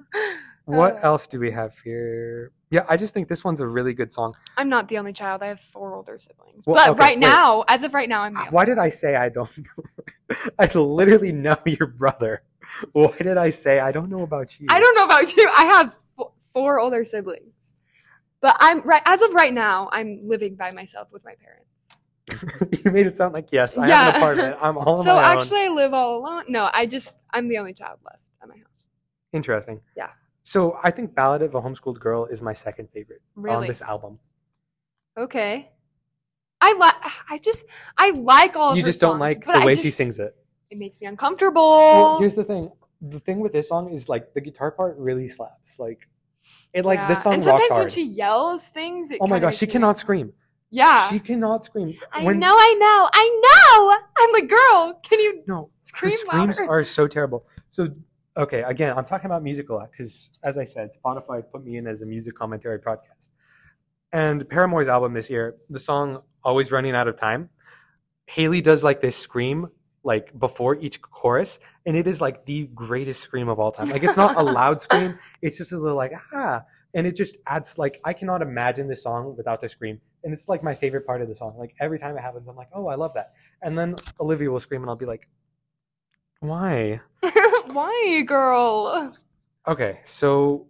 What 0.65 0.95
Uh, 0.95 0.99
else 1.09 1.27
do 1.27 1.39
we 1.41 1.51
have 1.51 1.77
here? 1.79 2.53
Yeah, 2.71 2.85
I 2.87 2.95
just 2.95 3.13
think 3.13 3.27
this 3.27 3.43
one's 3.43 3.59
a 3.59 3.67
really 3.67 3.93
good 3.93 4.13
song. 4.13 4.33
I'm 4.55 4.69
not 4.69 4.87
the 4.87 4.97
only 4.97 5.11
child. 5.11 5.43
I 5.43 5.47
have 5.47 5.59
four 5.59 5.93
older 5.93 6.17
siblings. 6.17 6.63
Well, 6.65 6.77
but 6.77 6.89
okay, 6.91 6.99
right 7.01 7.17
wait. 7.17 7.27
now, 7.27 7.65
as 7.67 7.83
of 7.83 7.93
right 7.93 8.07
now, 8.07 8.21
I'm 8.21 8.33
the 8.33 8.45
Why 8.49 8.63
did 8.63 8.77
I 8.77 8.87
say 8.87 9.17
I 9.17 9.27
don't 9.27 9.51
know? 9.57 10.35
I 10.59 10.65
literally 10.73 11.33
know 11.33 11.57
your 11.65 11.87
brother. 11.87 12.43
Why 12.93 13.11
did 13.19 13.35
I 13.37 13.49
say 13.49 13.79
I 13.81 13.91
don't 13.91 14.09
know 14.09 14.21
about 14.23 14.57
you? 14.57 14.67
I 14.69 14.79
don't 14.79 14.95
know 14.95 15.03
about 15.03 15.35
you. 15.35 15.49
I 15.53 15.65
have 15.65 15.97
four 16.53 16.79
older 16.79 17.03
siblings, 17.03 17.75
but 18.39 18.55
I'm 18.61 18.79
right 18.83 19.01
as 19.05 19.21
of 19.21 19.33
right 19.33 19.53
now. 19.53 19.89
I'm 19.91 20.21
living 20.23 20.55
by 20.55 20.71
myself 20.71 21.09
with 21.11 21.25
my 21.25 21.35
parents. 21.35 21.67
you 22.83 22.91
made 22.91 23.05
it 23.05 23.15
sound 23.15 23.33
like 23.33 23.51
yes, 23.51 23.77
I 23.77 23.87
have 23.87 24.15
an 24.15 24.21
apartment. 24.21 24.57
I'm 24.61 24.77
all 24.77 25.03
so 25.03 25.15
my 25.15 25.31
own. 25.31 25.37
actually, 25.37 25.63
I 25.63 25.69
live 25.69 25.93
all 25.93 26.17
alone. 26.17 26.45
No, 26.47 26.69
I 26.73 26.85
just 26.85 27.19
I'm 27.31 27.47
the 27.47 27.57
only 27.57 27.73
child 27.73 27.99
left 28.05 28.21
at 28.41 28.47
my 28.47 28.55
house. 28.55 28.87
Interesting. 29.33 29.81
Yeah. 29.97 30.09
So 30.43 30.77
I 30.83 30.91
think 30.91 31.15
Ballad 31.15 31.41
of 31.41 31.55
a 31.55 31.61
Homeschooled 31.61 31.99
Girl 31.99 32.25
is 32.25 32.41
my 32.41 32.53
second 32.53 32.89
favorite 32.93 33.21
on 33.47 33.67
this 33.67 33.81
album. 33.81 34.19
Okay. 35.17 35.69
I 36.61 36.73
like. 36.73 36.95
I 37.29 37.37
just 37.39 37.65
I 37.97 38.11
like 38.11 38.55
all. 38.55 38.71
Of 38.71 38.77
you 38.77 38.83
just 38.83 39.01
don't 39.01 39.19
like 39.19 39.43
the 39.43 39.61
way 39.65 39.75
she 39.75 39.89
sings 39.89 40.19
it. 40.19 40.35
It 40.69 40.77
makes 40.77 41.01
me 41.01 41.07
uncomfortable. 41.07 41.61
Well, 41.61 42.19
here's 42.19 42.35
the 42.35 42.43
thing. 42.43 42.71
The 43.01 43.19
thing 43.19 43.39
with 43.39 43.51
this 43.51 43.67
song 43.67 43.91
is 43.91 44.07
like 44.07 44.33
the 44.33 44.39
guitar 44.39 44.71
part 44.71 44.97
really 44.97 45.27
slaps. 45.27 45.77
Like 45.77 46.07
it 46.73 46.85
like 46.85 47.05
this 47.09 47.21
song 47.21 47.33
and 47.35 47.43
sometimes 47.43 47.69
when 47.69 47.89
she 47.89 48.05
yells 48.05 48.69
things, 48.69 49.11
it 49.11 49.19
oh 49.21 49.27
my 49.27 49.39
gosh, 49.39 49.57
she 49.57 49.67
cannot 49.67 49.97
scream. 49.97 50.31
Yeah. 50.73 51.07
She 51.09 51.19
cannot 51.19 51.63
scream. 51.63 51.95
I 52.11 52.23
When- 52.23 52.39
know, 52.39 52.51
I 52.53 52.73
know, 52.79 53.09
I 53.13 53.25
know. 53.45 53.97
I'm 54.17 54.31
like, 54.33 54.49
girl, 54.49 54.99
can 55.07 55.19
you 55.19 55.43
No, 55.47 55.69
scream 55.83 56.11
her 56.11 56.17
scream 56.17 56.41
screams 56.41 56.59
louder? 56.59 56.71
are 56.71 56.83
so 56.83 57.07
terrible. 57.07 57.45
So, 57.69 57.89
okay, 58.35 58.63
again, 58.63 58.97
I'm 58.97 59.05
talking 59.05 59.27
about 59.27 59.43
music 59.43 59.69
a 59.69 59.73
lot 59.75 59.91
because, 59.91 60.31
as 60.43 60.57
I 60.57 60.63
said, 60.63 60.89
Spotify 60.97 61.43
put 61.51 61.63
me 61.63 61.77
in 61.77 61.85
as 61.85 62.01
a 62.01 62.07
music 62.07 62.33
commentary 62.35 62.79
podcast. 62.79 63.29
And 64.11 64.47
Paramore's 64.49 64.87
album 64.87 65.13
this 65.13 65.29
year, 65.29 65.55
the 65.69 65.79
song 65.79 66.21
"Always 66.43 66.71
Running 66.71 66.95
Out 66.95 67.07
of 67.07 67.17
Time," 67.17 67.49
Hayley 68.27 68.61
does 68.61 68.83
like 68.83 68.99
this 69.01 69.15
scream 69.15 69.67
like 70.03 70.37
before 70.37 70.75
each 70.75 71.01
chorus, 71.01 71.59
and 71.85 71.95
it 71.95 72.07
is 72.07 72.19
like 72.19 72.45
the 72.45 72.67
greatest 72.73 73.21
scream 73.21 73.47
of 73.47 73.59
all 73.59 73.71
time. 73.71 73.89
Like 73.89 74.03
it's 74.03 74.17
not 74.17 74.35
a 74.37 74.43
loud 74.43 74.81
scream; 74.85 75.17
it's 75.41 75.57
just 75.57 75.71
a 75.71 75.77
little 75.77 75.97
like 75.97 76.13
ah, 76.33 76.63
and 76.93 77.07
it 77.07 77.15
just 77.15 77.37
adds 77.47 77.77
like 77.77 77.99
I 78.05 78.13
cannot 78.13 78.41
imagine 78.41 78.87
this 78.87 79.03
song 79.03 79.35
without 79.37 79.59
the 79.59 79.69
scream, 79.69 79.99
and 80.23 80.33
it's 80.33 80.47
like 80.47 80.63
my 80.63 80.75
favorite 80.75 81.05
part 81.05 81.21
of 81.21 81.27
the 81.27 81.35
song. 81.35 81.55
Like 81.57 81.75
every 81.79 81.99
time 81.99 82.17
it 82.17 82.21
happens, 82.21 82.47
I'm 82.47 82.55
like, 82.55 82.69
oh, 82.73 82.87
I 82.87 82.95
love 82.95 83.13
that. 83.15 83.33
And 83.61 83.77
then 83.77 83.95
Olivia 84.19 84.49
will 84.51 84.59
scream, 84.59 84.81
and 84.81 84.89
I'll 84.89 84.95
be 84.95 85.05
like, 85.05 85.27
why? 86.39 86.99
Why, 87.71 88.23
girl? 88.27 89.13
Okay, 89.67 89.99
so 90.03 90.67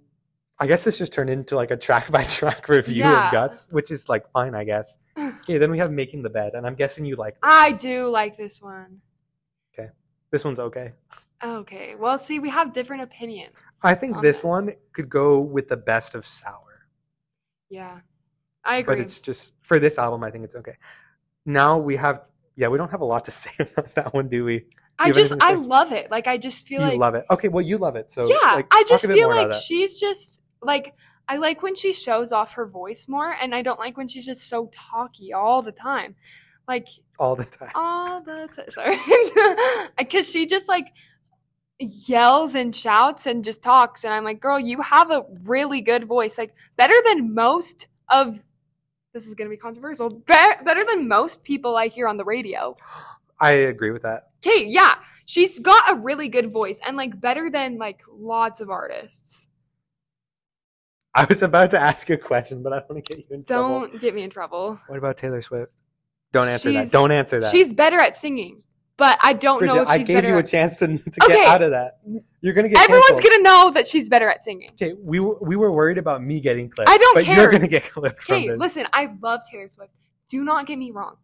I 0.59 0.67
guess 0.67 0.83
this 0.83 0.99
just 0.99 1.11
turned 1.11 1.29
into 1.31 1.55
like 1.55 1.71
a 1.71 1.77
track 1.77 2.11
by 2.11 2.23
track 2.23 2.69
review 2.77 3.03
Yeah. 3.05 3.25
of 3.27 3.31
Guts, 3.33 3.67
which 3.71 3.89
is 3.91 4.07
like 4.07 4.29
fine, 4.31 4.55
I 4.55 4.63
guess. 4.63 4.97
Okay, 5.43 5.57
then 5.57 5.71
we 5.71 5.77
have 5.77 5.91
Making 5.91 6.21
the 6.23 6.29
Bed, 6.29 6.53
and 6.53 6.65
I'm 6.65 6.75
guessing 6.75 7.03
you 7.05 7.17
like 7.17 7.33
this. 7.33 7.41
I 7.43 7.73
do 7.73 8.07
like 8.07 8.37
this 8.37 8.61
one. 8.61 9.01
Okay, 9.73 9.89
this 10.31 10.45
one's 10.45 10.59
okay. 10.59 10.93
Okay. 11.43 11.95
Well, 11.95 12.17
see, 12.17 12.39
we 12.39 12.49
have 12.49 12.73
different 12.73 13.03
opinions. 13.03 13.55
I 13.83 13.95
think 13.95 14.17
on 14.17 14.23
this 14.23 14.43
one 14.43 14.71
could 14.93 15.09
go 15.09 15.39
with 15.39 15.67
the 15.67 15.77
best 15.77 16.15
of 16.15 16.25
Sour, 16.25 16.87
Yeah. 17.69 17.99
I 18.65 18.77
agree. 18.77 18.95
but 18.95 19.01
it's 19.01 19.19
just 19.19 19.53
for 19.61 19.77
this 19.77 19.97
album. 19.97 20.23
I 20.23 20.31
think 20.31 20.45
it's 20.45 20.55
okay. 20.55 20.77
Now 21.45 21.77
we 21.77 21.97
have, 21.97 22.21
yeah, 22.55 22.69
we 22.69 22.77
don't 22.77 22.91
have 22.91 23.01
a 23.01 23.05
lot 23.05 23.25
to 23.25 23.31
say 23.43 23.51
about 23.59 23.93
that 23.95 24.13
one, 24.13 24.29
do 24.29 24.45
we? 24.45 24.65
I 24.99 25.11
just 25.11 25.33
I 25.41 25.55
love 25.55 25.91
it. 25.91 26.09
Like 26.11 26.27
I 26.27 26.37
just 26.37 26.67
feel 26.67 26.81
like 26.81 26.93
you 26.93 26.99
like 26.99 27.13
love 27.13 27.15
it. 27.15 27.25
Okay, 27.31 27.47
well, 27.49 27.65
you 27.65 27.77
love 27.77 27.95
it, 27.95 28.11
so 28.11 28.27
Yeah, 28.27 28.55
like, 28.55 28.67
I 28.71 28.83
just 28.87 29.05
feel 29.05 29.27
like 29.27 29.51
she's 29.53 29.99
just 29.99 30.39
like 30.61 30.93
I 31.27 31.37
like 31.37 31.63
when 31.63 31.75
she 31.75 31.91
shows 31.93 32.31
off 32.31 32.53
her 32.53 32.65
voice 32.67 33.07
more 33.07 33.35
and 33.41 33.55
I 33.55 33.61
don't 33.61 33.79
like 33.79 33.97
when 33.97 34.07
she's 34.07 34.25
just 34.25 34.47
so 34.47 34.69
talky 34.71 35.33
all 35.33 35.61
the 35.61 35.71
time. 35.71 36.15
Like 36.67 36.87
all 37.19 37.35
the 37.35 37.43
time. 37.45 37.71
all 37.75 38.21
the 38.21 38.47
time. 38.55 38.69
Sorry. 38.69 38.97
Because 39.97 40.29
she 40.29 40.45
just 40.45 40.67
like 40.69 40.93
yells 41.83 42.55
and 42.55 42.75
shouts 42.75 43.25
and 43.25 43.43
just 43.43 43.61
talks. 43.61 44.03
And 44.03 44.13
I'm 44.13 44.23
like, 44.23 44.39
girl, 44.39 44.59
you 44.59 44.81
have 44.81 45.11
a 45.11 45.25
really 45.43 45.81
good 45.81 46.05
voice. 46.05 46.37
Like, 46.37 46.53
better 46.77 46.95
than 47.05 47.33
most 47.33 47.87
of 48.09 48.39
this 49.13 49.27
is 49.27 49.35
going 49.35 49.47
to 49.47 49.49
be 49.49 49.57
controversial. 49.57 50.09
Be- 50.09 50.63
better 50.65 50.83
than 50.83 51.07
most 51.07 51.43
people 51.43 51.75
I 51.75 51.87
hear 51.87 52.07
on 52.07 52.17
the 52.17 52.25
radio. 52.25 52.75
I 53.39 53.51
agree 53.51 53.91
with 53.91 54.01
that. 54.03 54.29
Okay, 54.45 54.65
yeah. 54.65 54.95
She's 55.25 55.59
got 55.59 55.91
a 55.91 55.95
really 55.95 56.27
good 56.27 56.51
voice 56.51 56.79
and 56.85 56.97
like 56.97 57.19
better 57.21 57.49
than 57.49 57.77
like 57.77 58.01
lots 58.11 58.59
of 58.59 58.69
artists. 58.69 59.47
I 61.15 61.25
was 61.25 61.43
about 61.43 61.69
to 61.71 61.79
ask 61.79 62.09
a 62.09 62.17
question, 62.17 62.63
but 62.63 62.73
I 62.73 62.79
don't 62.79 62.89
want 62.89 63.05
to 63.05 63.13
get 63.15 63.29
you 63.29 63.35
in 63.35 63.43
trouble. 63.43 63.81
Don't 63.81 64.01
get 64.01 64.15
me 64.15 64.23
in 64.23 64.29
trouble. 64.29 64.79
What 64.87 64.97
about 64.97 65.15
Taylor 65.15 65.41
Swift? 65.41 65.71
Don't 66.31 66.47
answer 66.47 66.71
She's- 66.71 66.91
that. 66.91 66.97
Don't 66.97 67.11
answer 67.11 67.39
that. 67.39 67.51
She's 67.51 67.71
better 67.71 67.99
at 67.99 68.17
singing, 68.17 68.63
but 68.97 69.19
I 69.23 69.33
don't 69.33 69.61
know 69.61 69.73
Bridget, 69.73 69.81
if 69.81 69.87
I 69.87 69.97
she's 69.97 70.07
gave 70.07 70.17
better 70.17 70.27
you 70.29 70.37
a 70.37 70.43
chance 70.43 70.77
to, 70.77 70.87
to 70.87 71.23
Okay. 71.23 71.35
get 71.35 71.47
out 71.47 71.61
of 71.61 71.71
that. 71.71 71.99
You're 72.41 72.53
gonna 72.53 72.69
get 72.69 72.79
Everyone's 72.79 73.19
canceled. 73.19 73.31
gonna 73.31 73.43
know 73.43 73.71
that 73.71 73.87
she's 73.87 74.09
better 74.09 74.29
at 74.29 74.43
singing. 74.43 74.69
Okay, 74.73 74.93
we 75.03 75.19
were, 75.19 75.37
we 75.41 75.55
were 75.55 75.71
worried 75.71 75.97
about 75.97 76.23
me 76.23 76.39
getting 76.39 76.69
clipped. 76.69 76.89
I 76.89 76.97
don't 76.97 77.15
but 77.15 77.23
care. 77.23 77.41
You're 77.41 77.51
gonna 77.51 77.67
get 77.67 77.83
clipped 77.83 78.23
from 78.23 78.35
Okay, 78.35 78.55
listen, 78.55 78.85
I 78.93 79.09
love 79.21 79.41
Taylor 79.49 79.69
Swift. 79.69 79.93
Do 80.29 80.43
not 80.43 80.65
get 80.67 80.77
me 80.77 80.91
wrong. 80.91 81.15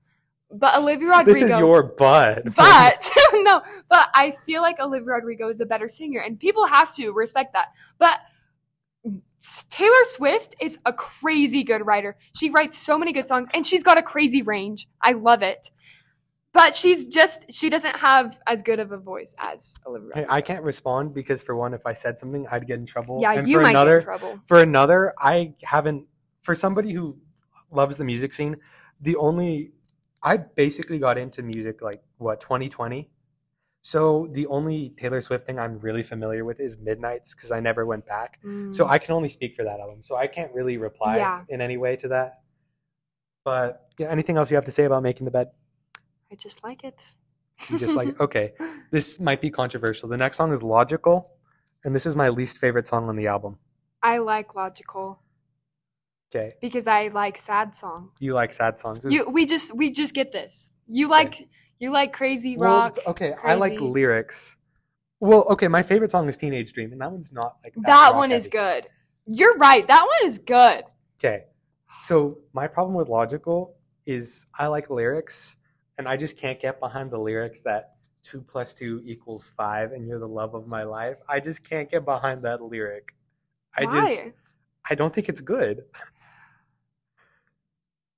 But 0.51 0.76
Olivia 0.78 1.09
Rodrigo 1.09 1.32
this 1.32 1.51
is 1.51 1.59
your 1.59 1.84
butt. 1.84 2.43
but 2.55 3.11
no, 3.34 3.61
but 3.88 4.09
I 4.15 4.32
feel 4.45 4.63
like 4.63 4.80
Olivia 4.80 5.13
Rodrigo 5.13 5.47
is 5.49 5.61
a 5.61 5.65
better 5.65 5.88
singer 5.88 6.22
and 6.22 6.39
people 6.39 6.65
have 6.65 6.93
to 6.95 7.11
respect 7.11 7.53
that. 7.53 7.67
But 7.99 8.20
Taylor 9.70 10.03
Swift 10.05 10.55
is 10.59 10.78
a 10.86 10.93
crazy 10.93 11.63
good 11.63 11.86
writer. 11.86 12.17
She 12.36 12.49
writes 12.49 12.78
so 12.78 12.97
many 12.97 13.13
good 13.13 13.28
songs 13.28 13.47
and 13.53 13.65
she's 13.65 13.84
got 13.84 13.97
a 13.97 14.01
crazy 14.01 14.41
range. 14.41 14.88
I 15.01 15.13
love 15.13 15.43
it. 15.43 15.70
But 16.52 16.76
she's 16.76 17.06
just 17.06 17.45
she 17.52 17.70
doesn't 17.70 17.95
have 17.95 18.38
as 18.47 18.62
good 18.64 18.80
of 18.80 18.91
a 18.91 18.97
voice 18.97 19.36
as 19.39 19.76
Olivia 19.86 20.12
Hey, 20.16 20.26
I 20.30 20.41
can't 20.41 20.64
respond 20.64 21.14
because 21.14 21.41
for 21.43 21.56
one, 21.56 21.74
if 21.74 21.86
I 21.86 21.93
said 21.93 22.20
something, 22.20 22.47
I'd 22.52 22.66
get 22.66 22.80
in 22.80 22.86
trouble. 22.86 23.20
yeah, 23.22 23.34
and 23.34 23.47
you 23.47 23.58
for 23.58 23.64
might 23.64 23.70
another, 23.70 24.00
get 24.02 24.10
in 24.10 24.20
trouble. 24.20 24.39
for 24.47 24.62
another, 24.62 25.14
I 25.20 25.54
haven't. 25.64 26.08
For 26.41 26.56
somebody 26.56 26.91
who 26.91 27.18
loves 27.70 27.97
the 27.97 28.04
music 28.06 28.34
scene, 28.34 28.58
the 29.02 29.16
only 29.18 29.72
I 30.24 30.38
basically 30.38 30.97
got 31.00 31.18
into 31.18 31.43
music 31.43 31.82
like 31.82 32.02
what 32.18 32.41
2020. 32.41 33.10
So 33.82 34.28
the 34.32 34.47
only 34.47 34.89
Taylor 34.97 35.22
Swift 35.22 35.45
thing 35.45 35.58
I'm 35.60 35.80
really 35.80 36.04
familiar 36.04 36.43
with 36.43 36.60
is 36.60 36.78
Midnights 36.78 37.34
because 37.34 37.52
I 37.52 37.60
never 37.62 37.86
went 37.86 38.06
back. 38.06 38.39
So 38.72 38.86
Mm. 38.86 38.89
I 38.89 38.97
can 38.97 39.14
only 39.16 39.30
speak 39.30 39.56
for 39.56 39.64
that 39.64 39.80
album. 39.80 40.02
So 40.02 40.18
I 40.18 40.28
can't 40.28 40.52
really 40.54 40.78
reply 40.78 41.18
Yeah. 41.18 41.43
in 41.47 41.62
any 41.62 41.78
way 41.78 41.95
to 41.97 42.08
that. 42.10 42.41
But 43.45 43.88
yeah, 43.97 44.10
anything 44.10 44.36
else 44.38 44.50
you 44.52 44.56
have 44.56 44.66
to 44.66 44.72
say 44.72 44.84
about 44.84 45.04
making 45.04 45.26
the 45.26 45.32
bed? 45.32 45.47
I 46.32 46.36
just 46.36 46.63
like 46.63 46.84
it. 46.84 47.13
You 47.69 47.77
just 47.77 47.95
like 47.95 48.19
okay, 48.21 48.53
this 48.91 49.19
might 49.19 49.41
be 49.41 49.49
controversial. 49.49 50.07
The 50.09 50.17
next 50.17 50.38
song 50.38 50.53
is 50.53 50.63
Logical, 50.63 51.30
and 51.84 51.93
this 51.93 52.05
is 52.05 52.15
my 52.15 52.30
least 52.30 52.59
favorite 52.59 52.88
song 52.88 53.09
on 53.09 53.15
the 53.15 53.27
album. 53.27 53.57
I 54.01 54.19
like 54.19 54.55
logical 54.55 55.19
Okay, 56.34 56.53
because 56.61 56.88
I 56.88 57.07
like 57.09 57.38
sad 57.38 57.75
songs. 57.75 58.11
you 58.19 58.34
like 58.34 58.53
sad 58.53 58.77
songs. 58.80 59.03
This- 59.03 59.13
You 59.13 59.30
we 59.32 59.45
just 59.45 59.75
we 59.75 59.91
just 59.91 60.13
get 60.13 60.32
this. 60.32 60.69
You 60.88 61.07
like 61.09 61.36
you 61.80 61.91
like 61.91 62.13
crazy 62.13 62.55
well, 62.57 62.82
rock. 62.82 62.97
okay, 63.07 63.34
I 63.43 63.55
like 63.55 63.80
lyrics. 63.82 64.55
Well, 65.21 65.45
okay, 65.49 65.67
my 65.67 65.84
favorite 65.84 66.11
song 66.11 66.30
is 66.30 66.38
Teenage 66.38 66.71
Dream, 66.71 66.91
and 66.93 67.01
that 67.01 67.11
one's 67.11 67.32
not 67.34 67.57
like 67.63 67.73
that, 67.75 67.86
that 67.88 68.15
one 68.15 68.32
is 68.32 68.45
heavy. 68.45 68.51
good. 68.51 68.88
You're 69.25 69.57
right. 69.57 69.86
That 69.88 70.01
one 70.05 70.27
is 70.30 70.38
good. 70.39 70.84
Okay, 71.19 71.43
so 71.99 72.38
my 72.53 72.67
problem 72.67 72.95
with 72.95 73.09
Logical 73.09 73.75
is 74.05 74.45
I 74.57 74.67
like 74.67 74.89
lyrics, 74.89 75.57
and 76.00 76.08
I 76.08 76.16
just 76.16 76.38
can't 76.38 76.60
get 76.60 76.80
behind 76.80 77.12
the 77.12 77.20
lyrics 77.20 77.62
that 77.64 77.95
two 78.24 78.41
plus 78.41 78.74
two 78.74 79.02
equals 79.06 79.54
five, 79.56 79.91
and 79.91 80.08
you're 80.08 80.18
the 80.18 80.28
love 80.28 80.56
of 80.56 80.66
my 80.66 80.84
life. 80.84 81.18
I 81.28 81.41
just 81.41 81.70
can't 81.70 81.91
get 81.91 82.06
behind 82.06 82.41
that 82.43 82.62
lyric. 82.64 83.14
I 83.76 83.84
just 83.84 84.22
Why? 84.24 84.34
I 84.89 84.95
don't 84.95 85.14
think 85.14 85.28
it's 85.30 85.41
good. 85.41 85.84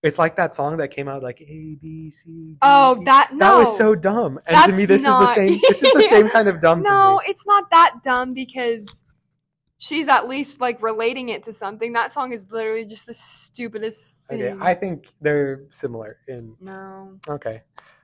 It's 0.03 0.17
like 0.19 0.35
that 0.35 0.55
song 0.55 0.77
that 0.77 0.89
came 0.89 1.07
out 1.07 1.23
like 1.23 1.41
A 1.41 1.75
B 1.81 2.11
C. 2.11 2.23
D, 2.29 2.57
Oh, 2.61 3.01
that 3.05 3.31
no. 3.33 3.39
that 3.39 3.57
was 3.57 3.75
so 3.77 3.95
dumb. 3.95 4.39
And 4.45 4.71
to 4.71 4.77
me, 4.77 4.85
this 4.85 5.01
is 5.01 5.05
the 5.07 5.33
same. 5.33 5.59
This 5.67 5.81
is 5.81 5.91
the 5.91 6.07
same 6.07 6.29
kind 6.29 6.47
of 6.47 6.59
dumb 6.65 6.83
No, 6.83 6.89
to 7.19 7.25
me. 7.25 7.31
it's 7.31 7.45
not 7.47 7.69
that 7.71 7.95
dumb 8.03 8.33
because 8.33 9.03
she's 9.81 10.07
at 10.07 10.29
least 10.29 10.61
like 10.61 10.81
relating 10.83 11.29
it 11.29 11.43
to 11.43 11.51
something. 11.51 11.91
That 11.93 12.11
song 12.11 12.33
is 12.33 12.45
literally 12.51 12.85
just 12.85 13.07
the 13.07 13.15
stupidest 13.15 14.15
thing. 14.29 14.43
Okay, 14.43 14.55
I 14.61 14.75
think 14.75 15.07
they're 15.21 15.63
similar 15.71 16.19
in 16.27 16.55
no. 16.61 17.17
Okay. 17.27 17.63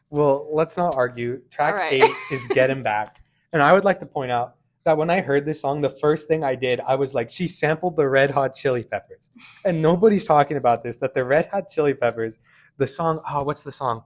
Well, 0.09 0.49
let's 0.51 0.75
not 0.75 0.95
argue. 0.95 1.41
Track 1.51 1.75
right. 1.75 1.93
eight 1.93 2.11
is 2.31 2.47
Get 2.47 2.69
Him 2.69 2.83
Back. 2.83 3.21
And 3.53 3.63
I 3.63 3.71
would 3.71 3.85
like 3.85 4.01
to 4.01 4.05
point 4.05 4.29
out 4.29 4.55
that 4.83 4.97
when 4.97 5.09
I 5.09 5.21
heard 5.21 5.45
this 5.45 5.61
song, 5.61 5.79
the 5.79 5.89
first 5.89 6.27
thing 6.27 6.43
I 6.43 6.53
did, 6.53 6.81
I 6.81 6.95
was 6.95 7.13
like, 7.13 7.31
she 7.31 7.47
sampled 7.47 7.95
the 7.95 8.07
Red 8.07 8.29
Hot 8.29 8.53
Chili 8.53 8.83
Peppers. 8.83 9.29
And 9.63 9.81
nobody's 9.81 10.25
talking 10.25 10.57
about 10.57 10.83
this, 10.83 10.97
that 10.97 11.13
the 11.13 11.23
Red 11.23 11.47
Hot 11.47 11.69
Chili 11.69 11.93
Peppers, 11.93 12.39
the 12.75 12.85
song, 12.85 13.21
oh, 13.31 13.43
what's 13.43 13.63
the 13.63 13.71
song? 13.71 14.03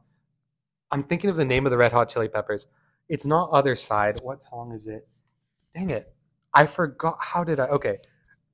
I'm 0.91 1.01
thinking 1.01 1.31
of 1.31 1.37
the 1.37 1.43
name 1.43 1.65
of 1.65 1.71
the 1.71 1.77
Red 1.77 1.91
Hot 1.91 2.07
Chili 2.07 2.27
Peppers. 2.27 2.67
It's 3.09 3.25
not 3.25 3.49
Other 3.49 3.75
Side. 3.75 4.19
What 4.21 4.43
song 4.43 4.71
is 4.73 4.85
it? 4.87 5.07
Dang 5.73 5.89
it. 5.89 6.13
I 6.53 6.65
forgot. 6.65 7.17
How 7.19 7.43
did 7.43 7.59
I? 7.59 7.67
Okay. 7.67 7.97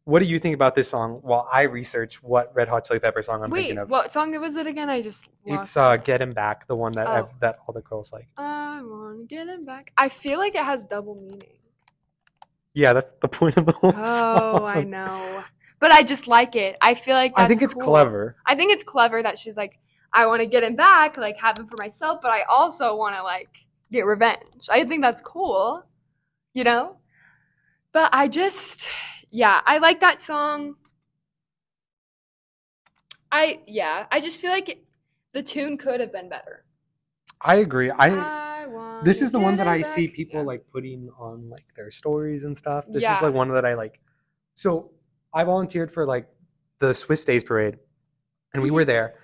What 0.06 0.20
do 0.20 0.26
you 0.26 0.40
think 0.40 0.56
about 0.56 0.74
this 0.74 0.88
song 0.88 1.20
while 1.22 1.50
I 1.52 1.64
research 1.64 2.24
what 2.24 2.56
Red 2.56 2.70
Hot 2.70 2.86
Chili 2.86 3.00
Pepper 3.00 3.22
song 3.22 3.44
I'm 3.44 3.50
Wait, 3.50 3.64
thinking 3.64 3.78
of? 3.80 3.90
what 3.90 4.10
song 4.10 4.40
was 4.40 4.56
it 4.56 4.66
again? 4.66 4.90
I 4.90 5.02
just 5.02 5.26
It's 5.46 5.76
lost 5.76 5.78
uh. 5.78 5.98
Get 5.98 6.22
Him 6.22 6.30
Back, 6.30 6.66
the 6.68 6.76
one 6.78 6.94
that 6.94 7.08
Oh. 7.08 7.12
I've, 7.12 7.40
that 7.42 7.60
all 7.68 7.74
the 7.74 7.82
girls 7.82 8.14
like. 8.14 8.28
I 8.38 8.82
want 8.84 9.20
to 9.20 9.26
get 9.36 9.48
him 9.50 9.66
back. 9.66 9.92
I 9.98 10.08
feel 10.08 10.40
like 10.40 10.56
it 10.56 10.64
has 10.64 10.84
double 10.84 11.16
meaning. 11.16 11.42
Yeah, 12.74 12.94
that's 12.94 13.12
the 13.22 13.28
point 13.28 13.58
of 13.58 13.66
the 13.66 13.74
whole 13.74 13.92
Oh, 13.98 14.04
song. 14.60 14.64
I 14.64 14.84
know. 14.84 15.44
But 15.80 15.92
I 15.92 16.04
just 16.04 16.28
like 16.28 16.56
it. 16.56 16.78
I 16.82 16.94
feel 16.94 17.16
like 17.16 17.34
I 17.36 17.46
think 17.48 17.62
it's 17.62 17.74
cool. 17.74 17.84
clever. 17.84 18.38
I 18.46 18.56
think 18.56 18.72
it's 18.72 18.84
clever 18.84 19.22
that 19.22 19.38
she's 19.38 19.58
like, 19.58 19.78
I 20.14 20.26
want 20.26 20.40
to 20.42 20.46
get 20.46 20.64
him 20.64 20.76
back, 20.78 21.18
like 21.18 21.38
have 21.40 21.58
him 21.58 21.68
for 21.68 21.76
myself, 21.80 22.20
but 22.22 22.32
I 22.32 22.44
also 22.44 22.96
want 22.96 23.16
to 23.16 23.24
like 23.24 23.50
get 23.92 24.06
revenge. 24.06 24.70
I 24.70 24.86
think 24.86 25.04
that's 25.04 25.22
cool, 25.22 25.84
you 26.54 26.64
know. 26.64 26.96
But 27.98 28.14
I 28.14 28.28
just, 28.28 28.88
yeah, 29.32 29.60
I 29.66 29.80
like 29.80 30.02
that 30.02 30.20
song. 30.20 30.76
I 33.32 33.62
yeah, 33.66 34.06
I 34.12 34.20
just 34.20 34.40
feel 34.40 34.52
like 34.52 34.70
it, 34.70 34.84
the 35.34 35.42
tune 35.42 35.80
could 35.80 36.00
have 36.00 36.14
been 36.14 36.30
better. 36.30 36.64
I 37.42 37.56
agree. 37.56 37.90
I 37.90 38.68
want 38.68 39.04
this 39.04 39.24
is 39.24 39.32
the 39.32 39.40
one 39.40 39.58
that 39.58 39.68
I 39.68 39.82
see 39.82 40.08
people 40.08 40.44
like 40.44 40.64
putting 40.72 41.10
on 41.18 41.50
like 41.50 41.66
their 41.76 41.90
stories 41.90 42.44
and 42.44 42.56
stuff. 42.56 42.86
This 42.88 43.02
is 43.02 43.20
like 43.20 43.34
one 43.34 43.50
that 43.50 43.66
I 43.66 43.74
like. 43.74 44.00
So 44.54 44.92
I 45.34 45.44
volunteered 45.46 45.92
for 45.92 46.06
like 46.06 46.28
the 46.78 46.94
Swiss 46.94 47.26
Days 47.26 47.44
Parade, 47.44 47.78
and 48.54 48.62
we 48.62 48.70
were 48.70 48.82
mm-hmm. 48.82 48.90
there, 48.90 49.16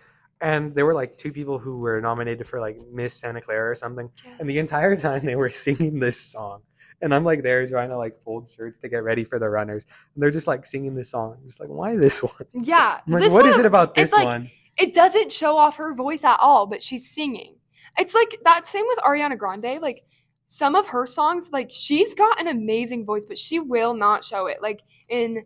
and 0.42 0.74
there 0.74 0.88
were 0.88 0.96
like 0.96 1.20
two 1.20 1.32
people 1.32 1.60
who 1.60 1.78
were 1.78 2.02
nominated 2.02 2.48
for 2.48 2.60
like 2.60 2.80
Miss 2.92 3.14
Santa 3.14 3.40
Clara 3.40 3.70
or 3.70 3.76
something, 3.76 4.10
and 4.40 4.50
the 4.50 4.58
entire 4.58 4.96
time 5.08 5.24
they 5.24 5.36
were 5.36 5.52
singing 5.52 6.00
this 6.00 6.20
song. 6.20 6.64
And 7.04 7.14
I'm 7.14 7.24
like 7.24 7.44
there 7.44 7.68
trying 7.68 7.90
to 7.90 7.98
like 7.98 8.18
fold 8.24 8.50
shirts 8.50 8.78
to 8.80 8.90
get 8.90 9.04
ready 9.04 9.24
for 9.24 9.38
the 9.38 9.50
runners. 9.50 9.86
And 10.16 10.24
they're 10.24 10.32
just 10.32 10.48
like 10.48 10.66
singing 10.66 10.96
this 10.96 11.10
song. 11.10 11.36
I'm 11.40 11.46
just 11.48 11.60
like, 11.60 11.70
why 11.70 11.96
this 11.98 12.24
one? 12.24 12.32
Yeah, 12.54 13.02
I'm 13.06 13.14
like, 13.14 13.30
what 13.32 13.46
is 13.46 13.52
one- 13.58 13.60
it 13.60 13.68
about 13.68 13.94
this 13.94 14.14
like- 14.14 14.26
one? 14.26 14.50
it 14.78 14.94
doesn't 14.96 15.32
show 15.32 15.56
off 15.56 15.78
her 15.78 15.94
voice 15.94 16.24
at 16.24 16.40
all, 16.40 16.66
but 16.66 16.82
she's 16.82 17.08
singing. 17.08 17.56
It's 18.00 18.16
like 18.16 18.40
that 18.46 18.66
same 18.66 18.86
with 18.88 18.98
Ariana 19.00 19.38
Grande. 19.38 19.80
Like 19.80 20.04
some 20.48 20.74
of 20.76 20.88
her 20.88 21.06
songs, 21.06 21.52
like 21.52 21.70
she's 21.70 22.16
got 22.16 22.40
an 22.42 22.48
amazing 22.48 23.06
voice, 23.06 23.24
but 23.26 23.38
she 23.38 23.60
will 23.60 23.94
not 23.94 24.26
show 24.26 24.48
it. 24.48 24.58
Like 24.64 24.82
in 25.10 25.44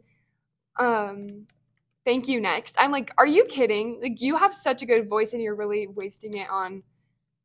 um 0.79 1.47
Thank 2.05 2.29
You 2.29 2.39
Next. 2.39 2.75
I'm 2.79 2.91
like, 2.91 3.11
are 3.17 3.27
you 3.27 3.43
kidding? 3.45 3.99
Like 4.01 4.21
you 4.21 4.37
have 4.37 4.53
such 4.53 4.81
a 4.81 4.85
good 4.85 5.09
voice 5.09 5.33
and 5.33 5.41
you're 5.41 5.55
really 5.55 5.87
wasting 5.87 6.37
it 6.37 6.49
on 6.49 6.81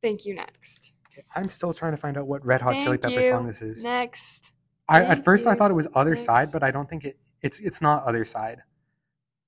Thank 0.03 0.25
You 0.25 0.35
Next. 0.37 0.92
I'm 1.35 1.49
still 1.49 1.73
trying 1.73 1.93
to 1.93 1.97
find 1.97 2.17
out 2.17 2.27
what 2.27 2.45
Red 2.45 2.61
Hot 2.61 2.75
Chili 2.81 2.97
Thank 2.97 3.15
Pepper 3.15 3.25
you. 3.27 3.29
song 3.31 3.47
this 3.47 3.63
is. 3.63 3.85
Next. 3.85 4.53
I, 4.89 5.01
at 5.03 5.09
Thank 5.09 5.25
first 5.25 5.47
I 5.47 5.53
you. 5.53 5.57
thought 5.57 5.71
it 5.71 5.75
was 5.75 5.89
Other 5.95 6.11
Next. 6.11 6.25
Side, 6.25 6.49
but 6.53 6.63
I 6.63 6.71
don't 6.71 6.89
think 6.89 7.05
it. 7.05 7.19
It's 7.43 7.61
it's 7.61 7.81
not 7.81 8.05
Other 8.05 8.25
Side, 8.25 8.59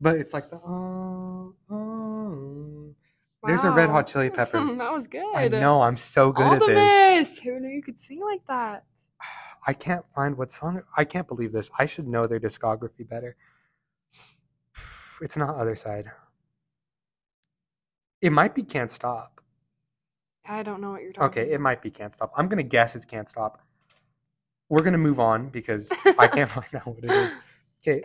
but 0.00 0.16
it's 0.16 0.32
like 0.32 0.50
the. 0.50 0.56
Uh, 0.56 1.48
uh, 1.74 2.92
There's 3.46 3.64
a 3.64 3.70
Red 3.70 3.88
Wow. 3.88 3.94
Hot 3.96 4.06
Chili 4.06 4.30
Pepper. 4.30 4.58
that 4.78 4.92
was 4.92 5.06
good. 5.06 5.34
I 5.34 5.48
know 5.48 5.82
I'm 5.82 5.96
so 5.96 6.32
good 6.32 6.52
at 6.54 6.66
this. 6.66 7.38
Who 7.38 7.60
knew 7.60 7.68
you 7.68 7.82
could 7.82 7.98
sing 7.98 8.20
like 8.20 8.40
that? 8.48 8.84
I 9.66 9.72
can't 9.72 10.04
find 10.14 10.36
what 10.36 10.52
song. 10.52 10.82
I 10.96 11.04
can't 11.04 11.28
believe 11.28 11.52
this. 11.52 11.70
I 11.78 11.86
should 11.86 12.06
know 12.08 12.24
their 12.24 12.40
discography 12.40 13.08
better. 13.08 13.36
It's 15.22 15.36
not 15.36 15.54
Other 15.54 15.76
Side. 15.76 16.10
It 18.20 18.32
might 18.32 18.54
be 18.54 18.62
Can't 18.62 18.90
Stop. 18.90 19.33
I 20.46 20.62
don't 20.62 20.80
know 20.80 20.90
what 20.90 21.02
you're 21.02 21.12
talking 21.12 21.42
Okay, 21.42 21.52
it 21.52 21.60
might 21.60 21.80
be 21.82 21.90
Can't 21.90 22.14
Stop. 22.14 22.32
I'm 22.36 22.48
gonna 22.48 22.62
guess 22.62 22.96
it's 22.96 23.04
Can't 23.04 23.28
Stop. 23.28 23.60
We're 24.68 24.82
gonna 24.82 24.98
move 24.98 25.20
on 25.20 25.48
because 25.48 25.92
I 26.18 26.26
can't 26.26 26.50
find 26.58 26.74
out 26.74 26.86
what 26.86 26.98
it 27.04 27.10
is. 27.10 27.36
Okay, 27.82 28.02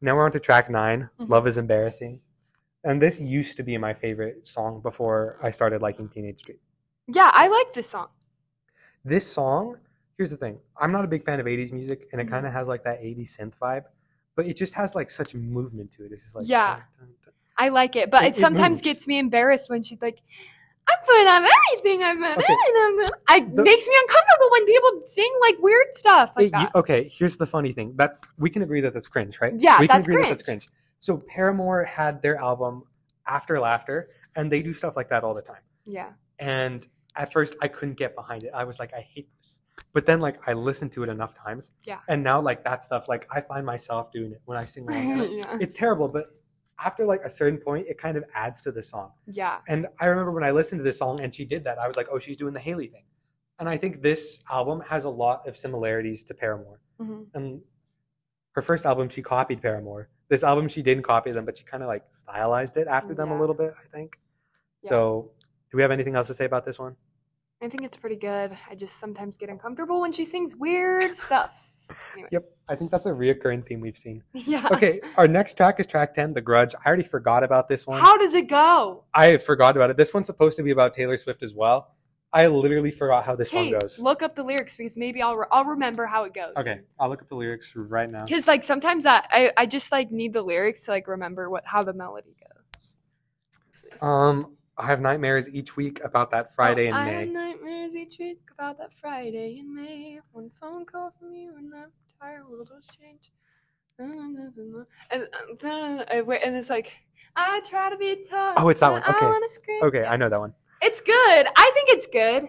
now 0.00 0.16
we're 0.16 0.24
on 0.24 0.32
to 0.32 0.40
track 0.40 0.68
9 0.70 1.08
Mhm. 1.20 1.28
Love 1.28 1.46
is 1.46 1.58
embarrassing, 1.58 2.20
and 2.84 3.00
this 3.00 3.20
used 3.20 3.56
to 3.56 3.62
be 3.62 3.76
my 3.78 3.94
favorite 3.94 4.46
song 4.46 4.80
before 4.80 5.38
I 5.42 5.50
started 5.50 5.82
liking 5.82 6.08
Teenage 6.08 6.42
Dream. 6.42 6.58
Yeah, 7.06 7.30
I 7.32 7.48
like 7.48 7.72
this 7.72 7.88
song. 7.88 8.08
This 9.04 9.26
song, 9.30 9.76
here's 10.18 10.30
the 10.30 10.36
thing: 10.36 10.58
I'm 10.76 10.92
not 10.92 11.04
a 11.04 11.08
big 11.08 11.24
fan 11.24 11.40
of 11.40 11.46
'80s 11.46 11.72
music, 11.72 12.08
and 12.12 12.20
it 12.20 12.26
Mhm. 12.26 12.30
kind 12.30 12.46
of 12.46 12.52
has 12.52 12.68
like 12.68 12.84
that 12.84 12.98
'80s 13.00 13.34
synth 13.36 13.54
vibe, 13.60 13.84
but 14.34 14.46
it 14.46 14.56
just 14.56 14.74
has 14.74 14.94
like 14.94 15.08
such 15.10 15.34
movement 15.34 15.90
to 15.92 16.04
it. 16.04 16.12
It's 16.12 16.22
just 16.24 16.36
like 16.36 16.46
Yeah. 16.48 16.76
dun, 16.76 16.82
dun, 16.98 17.14
dun. 17.24 17.34
I 17.56 17.70
like 17.70 17.96
it, 17.96 18.10
but 18.10 18.22
It- 18.24 18.28
it, 18.28 18.36
sometimes 18.36 18.80
gets 18.82 19.06
me 19.06 19.18
embarrassed 19.18 19.68
when 19.70 19.82
she's 19.82 20.00
like, 20.02 20.20
"I'm 20.88 20.98
putting 21.06 21.26
on 21.28 21.44
everything 21.44 22.02
I've 22.02 22.18
been 22.18 22.38
Okay. 22.38 22.52
in." 22.52 23.04
I 23.28 23.40
The- 23.40 23.62
makes 23.62 23.86
me 23.88 23.94
uncomfortable 24.02 24.48
when 24.52 24.66
people 24.66 25.02
sing 25.02 25.32
like 25.42 25.56
weird 25.60 25.94
stuff 25.94 26.32
like 26.36 26.46
It- 26.46 26.60
you- 26.60 26.68
okay, 26.74 27.08
here's 27.08 27.36
the 27.36 27.46
funny 27.46 27.72
thing. 27.72 27.94
That's 27.96 28.26
we 28.38 28.50
can 28.50 28.62
agree 28.62 28.80
that 28.80 28.94
that's 28.94 29.08
cringe, 29.08 29.40
right? 29.40 29.54
Yeah, 29.56 29.78
we 29.80 29.86
can 29.88 29.96
that's 29.98 30.06
agree 30.08 30.22
that 30.22 30.28
that's 30.28 30.42
cringe. 30.42 30.68
So 30.98 31.18
Paramore 31.18 31.84
had 31.84 32.22
their 32.22 32.36
album 32.36 32.84
After 33.26 33.60
Laughter, 33.60 34.08
and 34.36 34.50
they 34.50 34.62
do 34.62 34.72
stuff 34.72 34.96
like 34.96 35.08
that 35.10 35.22
all 35.22 35.34
the 35.34 35.42
time. 35.42 35.60
Yeah, 35.84 36.12
And 36.38 36.86
at 37.16 37.32
first, 37.32 37.56
I 37.60 37.68
couldn't 37.68 37.96
get 37.98 38.14
behind 38.14 38.42
it. 38.44 38.50
I 38.54 38.64
was 38.64 38.78
like, 38.78 38.92
I 38.94 39.00
hate 39.00 39.28
this. 39.38 39.60
But 39.92 40.06
then, 40.06 40.20
like, 40.20 40.36
I 40.48 40.52
listened 40.54 40.92
to 40.92 41.02
it 41.02 41.08
enough 41.08 41.34
times, 41.34 41.72
Yeah. 41.84 41.98
And 42.08 42.22
now, 42.22 42.40
like 42.40 42.62
that 42.64 42.84
stuff, 42.84 43.08
like 43.08 43.26
I 43.34 43.40
find 43.40 43.64
myself 43.66 44.10
doing 44.12 44.32
it 44.32 44.40
when 44.46 44.56
I 44.58 44.64
sing. 44.64 44.86
Yeah, 44.88 45.56
it's 45.60 45.74
terrible, 45.74 46.08
but 46.08 46.26
after 46.84 47.04
like 47.04 47.22
a 47.24 47.30
certain 47.30 47.58
point, 47.58 47.86
it 47.88 47.98
kind 47.98 48.16
of 48.16 48.24
adds 48.34 48.60
to 48.62 48.72
the 48.72 48.82
song. 48.82 49.10
yeah. 49.26 49.58
And 49.68 49.86
I 50.00 50.06
remember 50.06 50.30
when 50.32 50.44
I 50.44 50.50
listened 50.52 50.78
to 50.78 50.82
this 50.84 50.98
song 50.98 51.20
and 51.20 51.34
she 51.34 51.44
did 51.44 51.64
that, 51.64 51.78
I 51.78 51.88
was 51.88 51.96
like, 51.96 52.08
oh, 52.10 52.18
she's 52.18 52.36
doing 52.36 52.54
the 52.54 52.60
Hayley 52.60 52.86
thing. 52.88 53.04
And 53.58 53.68
I 53.68 53.76
think 53.76 54.02
this 54.02 54.40
album 54.50 54.80
has 54.88 55.04
a 55.04 55.10
lot 55.10 55.46
of 55.48 55.56
similarities 55.56 56.22
to 56.24 56.34
Paramore. 56.34 56.80
Mhm. 57.00 57.26
And 57.34 57.60
her 58.52 58.62
first 58.62 58.86
album, 58.86 59.08
she 59.08 59.22
copied 59.22 59.60
Paramore. 59.60 60.08
This 60.28 60.44
album, 60.44 60.68
she 60.68 60.82
didn't 60.82 61.02
copy 61.04 61.32
them, 61.32 61.44
but 61.44 61.56
she 61.58 61.64
kind 61.64 61.82
of 61.82 61.88
like 61.88 62.04
stylized 62.10 62.76
it 62.76 62.86
after 62.86 63.14
them 63.14 63.30
a 63.32 63.38
little 63.38 63.54
bit, 63.54 63.72
I 63.82 63.86
think. 63.96 64.18
Yeah. 64.82 64.90
So, 64.90 65.32
do 65.70 65.76
we 65.76 65.82
have 65.82 65.90
anything 65.90 66.14
else 66.14 66.28
to 66.28 66.34
say 66.34 66.44
about 66.44 66.64
this 66.64 66.78
one? 66.78 66.94
I 67.60 67.68
think 67.68 67.82
it's 67.82 67.96
pretty 67.96 68.16
good. 68.16 68.56
I 68.70 68.74
just 68.76 68.98
sometimes 68.98 69.36
get 69.36 69.48
uncomfortable 69.48 70.00
when 70.00 70.12
she 70.12 70.24
sings 70.24 70.54
weird 70.54 71.16
stuff. 71.16 71.67
Anyway. 72.14 72.28
Yep, 72.32 72.44
I 72.68 72.74
think 72.74 72.90
that's 72.90 73.06
a 73.06 73.10
reoccurring 73.10 73.64
theme 73.66 73.80
we've 73.80 73.96
seen. 73.96 74.22
Yeah. 74.34 74.66
Okay, 74.72 75.00
our 75.16 75.26
next 75.28 75.56
track 75.56 75.78
is 75.80 75.86
track 75.86 76.14
10, 76.14 76.32
The 76.32 76.40
Grudge. 76.40 76.74
I 76.74 76.86
already 76.88 77.02
forgot 77.02 77.42
about 77.42 77.68
this 77.68 77.86
one. 77.86 78.00
How 78.00 78.16
does 78.16 78.34
it 78.34 78.48
go? 78.48 79.04
I 79.14 79.36
forgot 79.36 79.76
about 79.76 79.90
it. 79.90 79.96
This 79.96 80.12
one's 80.14 80.26
supposed 80.26 80.56
to 80.58 80.62
be 80.62 80.70
about 80.70 80.94
Taylor 80.94 81.16
Swift 81.16 81.42
as 81.42 81.54
well. 81.54 81.94
I 82.32 82.46
literally 82.46 82.90
forgot 82.90 83.24
how 83.24 83.34
this 83.34 83.50
Hey, 83.50 83.70
song 83.70 83.80
goes. 83.80 83.98
look 84.00 84.20
up 84.22 84.34
the 84.34 84.42
lyrics 84.44 84.76
because 84.76 84.98
maybe 84.98 85.22
I'll 85.22 85.36
re- 85.36 85.46
I'll 85.50 85.64
remember 85.64 86.04
how 86.04 86.24
it 86.24 86.34
goes. 86.34 86.52
Okay, 86.58 86.80
I'll 87.00 87.08
look 87.08 87.22
up 87.22 87.28
the 87.28 87.34
lyrics 87.36 87.74
right 87.74 88.10
now. 88.10 88.26
Because 88.26 88.46
like 88.46 88.62
sometimes 88.64 89.04
that 89.04 89.26
I, 89.30 89.50
I 89.56 89.64
just 89.64 89.90
like 89.92 90.10
need 90.12 90.34
the 90.34 90.42
lyrics 90.42 90.84
to 90.84 90.90
like 90.90 91.08
remember 91.08 91.48
what 91.48 91.64
how 91.66 91.82
the 91.82 91.94
melody 91.94 92.36
goes. 92.38 92.92
Um, 94.02 94.57
I 94.78 94.86
have 94.86 95.00
nightmares 95.00 95.50
each 95.50 95.76
week 95.76 96.00
about 96.04 96.30
that 96.30 96.54
Friday 96.54 96.86
Oh, 96.86 96.90
in 96.90 96.94
I 96.94 97.04
May. 97.04 97.16
I 97.16 97.20
have 97.20 97.28
nightmares 97.28 97.94
each 97.96 98.18
week 98.18 98.38
about 98.52 98.78
that 98.78 98.92
Friday 98.92 99.58
in 99.58 99.74
May. 99.74 100.20
One 100.32 100.50
phone 100.50 100.84
call 100.84 101.12
from 101.18 101.34
you 101.34 101.54
and 101.56 101.72
that 101.72 101.90
entire 102.12 102.46
world 102.48 102.70
has 102.74 102.86
changed. 102.86 103.30
And, 103.98 104.38
wait, 106.26 106.40
and 106.44 106.56
it's 106.56 106.70
like 106.70 106.92
I 107.34 107.60
try 107.68 107.90
to 107.90 107.96
be 107.96 108.24
tough. 108.28 108.54
Oh, 108.58 108.68
it's 108.68 108.80
that 108.80 108.92
one. 108.92 109.02
Okay. 109.02 109.26
I. 109.26 109.40
Okay, 109.82 110.04
I 110.04 110.16
know 110.16 110.28
that 110.28 110.38
one. 110.38 110.54
It's 110.80 111.00
good. 111.00 111.46
I 111.56 111.70
think 111.74 111.88
it's 111.90 112.06
good. 112.06 112.48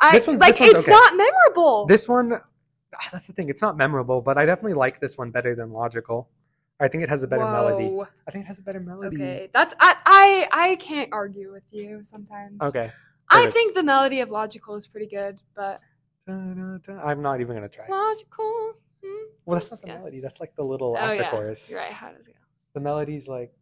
I 0.00 0.10
This 0.12 0.26
one's- 0.26 0.40
like 0.40 0.54
this 0.54 0.60
one's 0.60 0.74
it's 0.74 0.82
okay. 0.84 0.90
not 0.90 1.16
memorable. 1.16 1.86
This 1.86 2.08
one, 2.08 2.32
ah, 2.34 3.08
that's 3.12 3.28
the 3.28 3.32
thing. 3.32 3.48
It's 3.48 3.62
not 3.62 3.76
memorable, 3.76 4.20
but 4.20 4.36
I 4.36 4.44
definitely 4.44 4.74
like 4.74 5.00
this 5.00 5.16
one 5.16 5.30
better 5.30 5.54
than 5.54 5.70
Logical. 5.70 6.28
I 6.80 6.88
think 6.88 7.02
it 7.04 7.08
has 7.08 7.22
a 7.22 7.28
better 7.28 7.44
melody. 7.46 7.96
I 8.26 8.30
think 8.30 8.44
it 8.44 8.48
has 8.48 8.58
a 8.58 8.62
better 8.62 8.80
melody. 8.80 9.16
Okay, 9.16 9.50
that's 9.54 9.74
I, 9.78 9.96
I 10.52 10.70
I 10.70 10.74
can't 10.76 11.08
argue 11.12 11.52
with 11.52 11.62
you 11.72 12.00
sometimes. 12.02 12.60
Okay. 12.60 12.90
I 13.30 13.50
think 13.50 13.74
the 13.74 13.82
melody 13.82 14.20
of 14.20 14.30
Logical 14.30 14.74
is 14.74 14.86
pretty 14.86 15.06
good, 15.06 15.38
but 15.56 15.80
I'm 16.28 17.22
not 17.22 17.40
even 17.40 17.56
gonna 17.56 17.68
try. 17.68 17.86
Logical. 17.88 18.74
hmm, 19.04 19.24
Well, 19.46 19.54
that's 19.54 19.70
not 19.70 19.80
the 19.82 19.88
yeah. 19.88 19.98
melody. 19.98 20.20
That's 20.20 20.40
like 20.40 20.54
the 20.56 20.64
little 20.64 20.94
Oh 20.98 21.02
after 21.02 21.22
yeah, 21.22 21.30
chorus. 21.30 21.70
you're 21.70 21.78
right. 21.78 21.92
How 21.92 22.10
does 22.10 22.26
it 22.26 22.34
go? 22.34 22.40
The 22.74 22.80
melody's 22.80 23.28
like, 23.28 23.52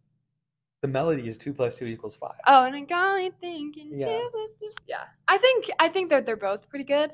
the 0.80 0.88
melody 0.88 1.26
is 1.28 1.36
two 1.38 1.52
plus 1.52 1.74
two 1.74 1.86
equals 1.86 2.16
five. 2.16 2.34
Oh, 2.46 2.64
and 2.64 2.74
it 2.74 2.88
got 2.88 3.16
me 3.18 3.30
thinking. 3.40 3.90
Yeah. 3.92 4.06
too. 4.06 4.48
Yeah, 4.86 5.04
I 5.28 5.38
think 5.38 5.70
I 5.78 5.88
think 5.88 6.10
that 6.10 6.24
they're 6.26 6.36
both 6.36 6.68
pretty 6.68 6.84
good. 6.84 7.12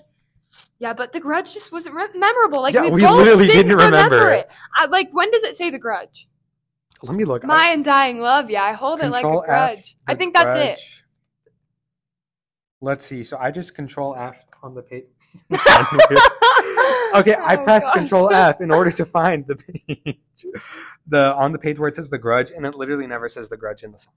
Yeah, 0.79 0.93
but 0.93 1.13
The 1.13 1.21
Grudge 1.21 1.53
just 1.53 1.73
wasn't 1.73 1.95
re- 1.97 2.09
memorable. 2.15 2.63
Like 2.63 2.75
Yeah, 2.75 2.85
we, 2.85 2.91
we 2.91 3.03
both 3.03 3.17
literally 3.19 3.47
didn't, 3.47 3.69
didn't 3.77 3.85
remember 3.93 4.31
it. 4.31 4.49
I, 4.77 4.87
like 4.87 5.09
when 5.13 5.31
does 5.31 5.43
it 5.43 5.57
say 5.57 5.71
The 5.71 5.79
Grudge? 5.79 6.29
Let 7.03 7.15
me 7.17 7.25
look. 7.25 7.45
My 7.45 7.69
undying 7.69 8.21
love. 8.21 8.51
Yeah, 8.51 8.65
I 8.65 8.73
hold 8.73 9.01
it 9.01 9.11
like 9.11 9.25
a 9.25 9.29
grudge. 9.29 9.79
F. 9.79 9.95
I 10.07 10.15
think 10.15 10.35
that's 10.35 10.55
it. 10.57 10.81
Let's 12.81 13.05
see. 13.05 13.23
So 13.23 13.37
I 13.39 13.51
just 13.51 13.75
control 13.75 14.15
F 14.17 14.45
on 14.63 14.75
the 14.75 14.83
page. 14.83 15.05
okay, 15.53 17.35
I 17.35 17.57
Oh, 17.59 17.65
pressed 17.65 17.87
gosh. 17.87 17.95
control 17.95 18.31
F 18.31 18.61
in 18.61 18.71
order 18.71 18.91
to 18.91 19.05
find 19.05 19.47
the 19.47 19.57
page. 19.57 20.17
The 21.09 21.35
on 21.35 21.53
the 21.53 21.59
page 21.59 21.79
where 21.79 21.89
it 21.89 21.97
says 21.97 22.11
the 22.11 22.19
grudge, 22.19 22.51
and 22.51 22.67
it 22.67 22.75
literally 22.75 23.07
never 23.07 23.29
says 23.31 23.49
the 23.49 23.57
grudge 23.57 23.83
in 23.83 23.93
the 23.93 23.99
song. 23.99 24.13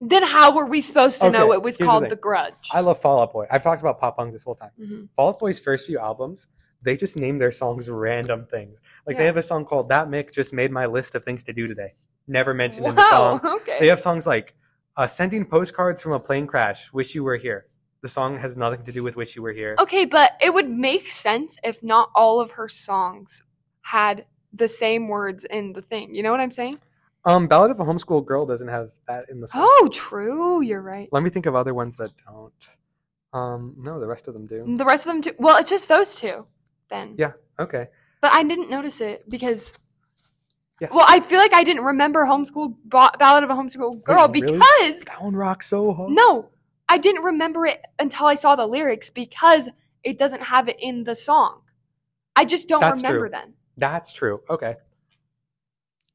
Then 0.00 0.22
how 0.22 0.54
were 0.54 0.66
we 0.66 0.80
supposed 0.80 1.20
to 1.22 1.30
know 1.30 1.52
it 1.52 1.62
was 1.62 1.76
the 1.76 1.84
called 1.84 2.04
thing. 2.04 2.10
The 2.10 2.16
Grudge? 2.16 2.54
I 2.72 2.80
love 2.80 3.00
Fall 3.00 3.20
Out 3.20 3.32
Boy. 3.32 3.46
I've 3.50 3.62
talked 3.62 3.82
about 3.82 3.98
pop 3.98 4.16
punk 4.16 4.32
this 4.32 4.44
whole 4.44 4.54
time. 4.54 4.70
Mhm. 4.80 5.08
Fall 5.16 5.30
Out 5.30 5.38
Boy's 5.40 5.58
first 5.58 5.86
few 5.86 5.98
albums, 5.98 6.46
they 6.82 6.96
just 6.96 7.18
name 7.18 7.38
their 7.38 7.50
songs 7.50 7.88
random 7.88 8.46
things. 8.46 8.80
Like 9.06 9.16
they 9.16 9.24
have 9.24 9.36
a 9.36 9.42
song 9.42 9.64
called 9.64 9.88
"That 9.88 10.08
Mick 10.08 10.32
Just 10.32 10.52
Made 10.52 10.70
My 10.70 10.86
List 10.86 11.14
of 11.16 11.24
Things 11.24 11.42
to 11.44 11.52
Do 11.52 11.66
Today." 11.66 11.94
Never 12.28 12.54
mentioned 12.54 12.86
in 12.86 12.94
the 12.94 13.08
song. 13.08 13.40
Okay. 13.44 13.78
They 13.80 13.88
have 13.88 14.00
songs 14.00 14.26
like 14.26 14.54
uh, 14.96 15.06
"Sending 15.06 15.44
Postcards 15.44 16.00
from 16.00 16.12
a 16.12 16.20
Plane 16.20 16.46
Crash," 16.46 16.92
"Wish 16.92 17.14
You 17.14 17.24
Were 17.24 17.36
Here." 17.36 17.66
The 18.00 18.08
song 18.08 18.38
has 18.38 18.56
nothing 18.56 18.84
to 18.84 18.92
do 18.92 19.02
with 19.02 19.16
"Wish 19.16 19.34
You 19.34 19.42
Were 19.42 19.52
Here." 19.52 19.74
Okay, 19.80 20.04
but 20.04 20.32
it 20.40 20.54
would 20.54 20.70
make 20.70 21.10
sense 21.10 21.58
if 21.64 21.82
not 21.82 22.10
all 22.14 22.40
of 22.40 22.52
her 22.52 22.68
songs 22.68 23.42
had 23.80 24.24
the 24.52 24.68
same 24.68 25.08
words 25.08 25.44
in 25.46 25.72
the 25.72 25.82
thing. 25.82 26.14
You 26.14 26.22
know 26.22 26.30
what 26.30 26.40
I'm 26.40 26.52
saying? 26.52 26.78
Um, 27.28 27.46
"Ballad 27.46 27.70
of 27.70 27.78
a 27.78 27.84
Homeschool 27.84 28.24
Girl" 28.24 28.46
doesn't 28.46 28.68
have 28.68 28.90
that 29.06 29.26
in 29.30 29.40
the 29.40 29.46
song. 29.48 29.62
Oh, 29.64 29.88
true. 29.92 30.60
You're 30.62 30.80
right. 30.82 31.08
Let 31.12 31.22
me 31.22 31.30
think 31.30 31.46
of 31.46 31.54
other 31.54 31.74
ones 31.74 31.96
that 31.98 32.10
don't. 32.26 32.68
Um, 33.32 33.74
no, 33.78 34.00
the 34.00 34.06
rest 34.06 34.28
of 34.28 34.34
them 34.34 34.46
do. 34.46 34.64
The 34.76 34.84
rest 34.84 35.06
of 35.06 35.12
them 35.12 35.22
too. 35.22 35.34
Well, 35.38 35.58
it's 35.58 35.68
just 35.70 35.88
those 35.88 36.16
two 36.16 36.46
then. 36.88 37.14
Yeah. 37.18 37.32
Okay. 37.58 37.88
But 38.22 38.32
I 38.32 38.42
didn't 38.42 38.70
notice 38.70 39.00
it 39.00 39.28
because. 39.28 39.78
Yeah. 40.80 40.88
Well, 40.92 41.04
I 41.08 41.18
feel 41.20 41.38
like 41.40 41.52
I 41.52 41.64
didn't 41.64 41.82
remember 41.84 42.24
homeschool 42.24 42.76
ba- 42.84 43.10
ballad 43.18 43.42
of 43.42 43.50
a 43.50 43.54
homeschool 43.54 44.02
girl 44.04 44.28
really? 44.28 44.42
because 44.42 45.02
That 45.02 45.20
one 45.20 45.34
rocks 45.34 45.66
so 45.66 45.92
hard. 45.92 46.12
no, 46.12 46.50
I 46.88 46.98
didn't 46.98 47.24
remember 47.24 47.66
it 47.66 47.84
until 47.98 48.26
I 48.26 48.36
saw 48.36 48.54
the 48.54 48.66
lyrics 48.66 49.10
because 49.10 49.68
it 50.04 50.18
doesn't 50.18 50.40
have 50.42 50.68
it 50.68 50.76
in 50.78 51.02
the 51.02 51.16
song. 51.16 51.62
I 52.36 52.44
just 52.44 52.68
don't 52.68 52.80
That's 52.80 53.02
remember 53.02 53.28
true. 53.28 53.30
then. 53.30 53.54
That's 53.76 54.12
true. 54.12 54.40
Okay. 54.48 54.76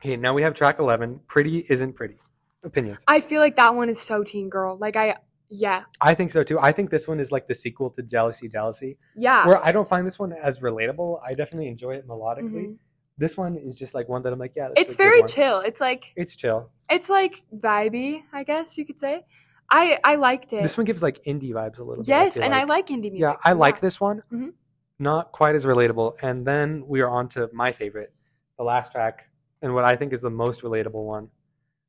Okay, 0.03 0.17
now 0.17 0.33
we 0.33 0.41
have 0.41 0.53
track 0.53 0.79
11. 0.79 1.21
Pretty 1.27 1.65
isn't 1.69 1.93
pretty. 1.93 2.17
Opinions. 2.65 3.05
I 3.07 3.21
feel 3.21 3.39
like 3.39 3.55
that 3.55 3.73
one 3.73 3.87
is 3.87 4.01
so 4.01 4.21
teen 4.21 4.49
girl. 4.49 4.77
Like 4.77 4.97
I, 4.97 5.15
yeah, 5.47 5.83
I 6.01 6.13
think 6.13 6.31
so 6.33 6.43
too. 6.43 6.59
I 6.59 6.73
think 6.73 6.89
this 6.89 7.07
one 7.07 7.21
is 7.21 7.31
like 7.31 7.47
the 7.47 7.55
sequel 7.55 7.89
to 7.91 8.03
Jealousy, 8.03 8.49
Jealousy, 8.49 8.97
yeah. 9.15 9.47
where 9.47 9.63
I 9.65 9.71
don't 9.71 9.87
find 9.87 10.05
this 10.05 10.19
one 10.19 10.33
as 10.33 10.59
relatable. 10.59 11.21
I 11.25 11.33
definitely 11.33 11.69
enjoy 11.69 11.95
it 11.95 12.05
melodically. 12.05 12.67
Mhm. 12.71 12.77
This 13.17 13.37
one 13.37 13.55
is 13.55 13.75
just 13.75 13.93
like 13.93 14.09
one 14.09 14.21
that 14.23 14.33
I'm 14.33 14.39
like, 14.39 14.53
yeah, 14.57 14.69
that's 14.69 14.81
It's 14.89 14.95
very 14.97 15.23
chill. 15.23 15.59
It's 15.59 15.79
like 15.79 16.11
It's 16.17 16.35
chill. 16.35 16.69
it's 16.89 17.09
like 17.09 17.41
vibey, 17.55 18.23
I 18.33 18.43
guess 18.43 18.77
you 18.77 18.85
could 18.85 18.99
say. 18.99 19.23
I 19.69 19.99
I 20.03 20.15
liked 20.15 20.51
it. 20.51 20.63
This 20.63 20.75
one 20.75 20.85
gives 20.85 21.01
like 21.01 21.23
indie 21.23 21.51
vibes 21.53 21.79
a 21.79 21.83
little 21.83 22.03
yes, 22.05 22.33
bit. 22.33 22.41
Yes, 22.41 22.45
and 22.45 22.53
I 22.53 22.65
like 22.65 22.87
indie 22.87 23.03
music. 23.11 23.19
Yeah, 23.21 23.35
I 23.45 23.51
so 23.53 23.57
like 23.57 23.79
this 23.79 24.01
one. 24.01 24.21
Mhm. 24.33 24.51
Not 24.99 25.31
quite 25.31 25.55
as 25.55 25.65
relatable. 25.65 26.17
And 26.21 26.45
then 26.45 26.83
we 26.87 26.99
are 26.99 27.09
on 27.09 27.29
to 27.29 27.49
my 27.53 27.71
favorite, 27.71 28.13
the 28.57 28.63
last 28.63 28.91
track, 28.91 29.29
and 29.63 29.73
what 29.73 29.85
I 29.85 29.95
think 29.95 30.13
is 30.13 30.21
the 30.21 30.29
most 30.29 30.61
relatable 30.61 31.03
one. 31.05 31.29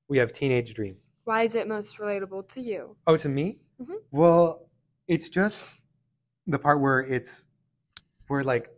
We 0.08 0.16
have 0.18 0.32
Teenage 0.32 0.72
Dream. 0.74 0.96
Why 1.24 1.42
is 1.42 1.54
it 1.54 1.66
most 1.68 1.98
relatable 1.98 2.48
to 2.54 2.60
you? 2.60 2.96
Oh, 3.06 3.16
to 3.16 3.28
me? 3.28 3.60
Mhm. 3.82 3.96
Well, 4.12 4.68
it's 5.08 5.28
just 5.28 5.80
the 6.46 6.58
part 6.58 6.80
where 6.80 7.00
it's 7.00 7.48
where 8.28 8.44
like 8.44 8.68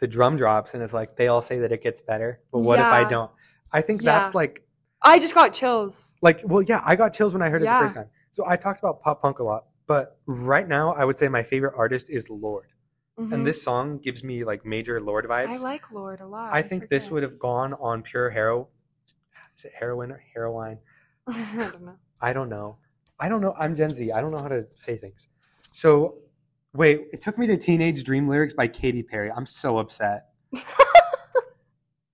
the 0.00 0.06
drum 0.08 0.36
drops 0.36 0.74
and 0.74 0.82
it's 0.82 0.92
like 0.92 1.16
they 1.16 1.28
all 1.28 1.40
say 1.40 1.60
that 1.60 1.72
it 1.72 1.82
gets 1.82 2.00
better, 2.00 2.40
but 2.52 2.58
what 2.60 2.80
if 2.80 2.92
I 2.92 3.04
don't? 3.04 3.30
I 3.72 3.80
think 3.80 4.02
Yeah. 4.02 4.18
that's 4.18 4.34
like 4.34 4.66
I 5.02 5.18
just 5.18 5.34
got 5.34 5.52
chills. 5.52 6.16
like 6.20 6.40
well, 6.44 6.62
yeah, 6.62 6.82
I 6.84 6.96
got 6.96 7.12
chills 7.12 7.32
when 7.32 7.42
I 7.42 7.48
heard 7.48 7.62
it 7.62 7.66
the 7.68 7.76
first 7.76 7.94
time. 7.94 8.08
So 8.32 8.44
I 8.46 8.56
talked 8.56 8.80
about 8.80 9.00
pop 9.02 9.22
punk 9.22 9.38
a 9.38 9.44
lot, 9.44 9.66
but 9.86 10.18
right 10.26 10.66
now 10.66 10.92
I 10.94 11.04
would 11.04 11.16
say 11.18 11.28
my 11.28 11.42
favorite 11.44 11.74
artist 11.76 12.10
is 12.10 12.28
Lorde, 12.28 12.72
Mhm. 13.18 13.32
and 13.32 13.46
this 13.46 13.62
song 13.62 13.98
gives 13.98 14.24
me 14.24 14.44
like 14.44 14.64
major 14.64 15.00
Lorde 15.00 15.26
vibes. 15.26 15.48
I 15.48 15.56
like 15.58 15.90
Lorde 15.92 16.20
a 16.20 16.26
lot. 16.26 16.52
I 16.52 16.62
think 16.62 16.88
this 16.88 17.10
would 17.10 17.22
have 17.22 17.38
gone 17.38 17.74
on 17.74 18.02
pure 18.02 18.28
hero. 18.30 18.68
Is 19.56 19.64
it 19.64 19.72
heroin 19.78 20.10
or 20.10 20.22
heroine? 20.34 20.78
I 21.28 21.68
don't 21.70 21.82
know. 21.84 21.96
I 22.20 22.32
don't 22.32 22.48
know. 22.48 22.78
I 23.20 23.28
don't 23.28 23.40
know. 23.40 23.54
I'm 23.56 23.74
Gen 23.76 23.90
Z. 23.94 24.10
I 24.10 24.20
don't 24.20 24.32
know 24.32 24.38
how 24.42 24.48
to 24.48 24.62
say 24.76 24.96
things. 24.96 25.28
So, 25.70 26.16
wait, 26.72 27.06
it 27.12 27.20
took 27.20 27.38
me 27.38 27.46
to 27.46 27.56
Teenage 27.56 28.02
Dream 28.02 28.28
lyrics 28.28 28.52
by 28.52 28.66
Katy 28.66 29.04
Perry. 29.04 29.30
I'm 29.30 29.46
so 29.46 29.78
upset. 29.78 30.30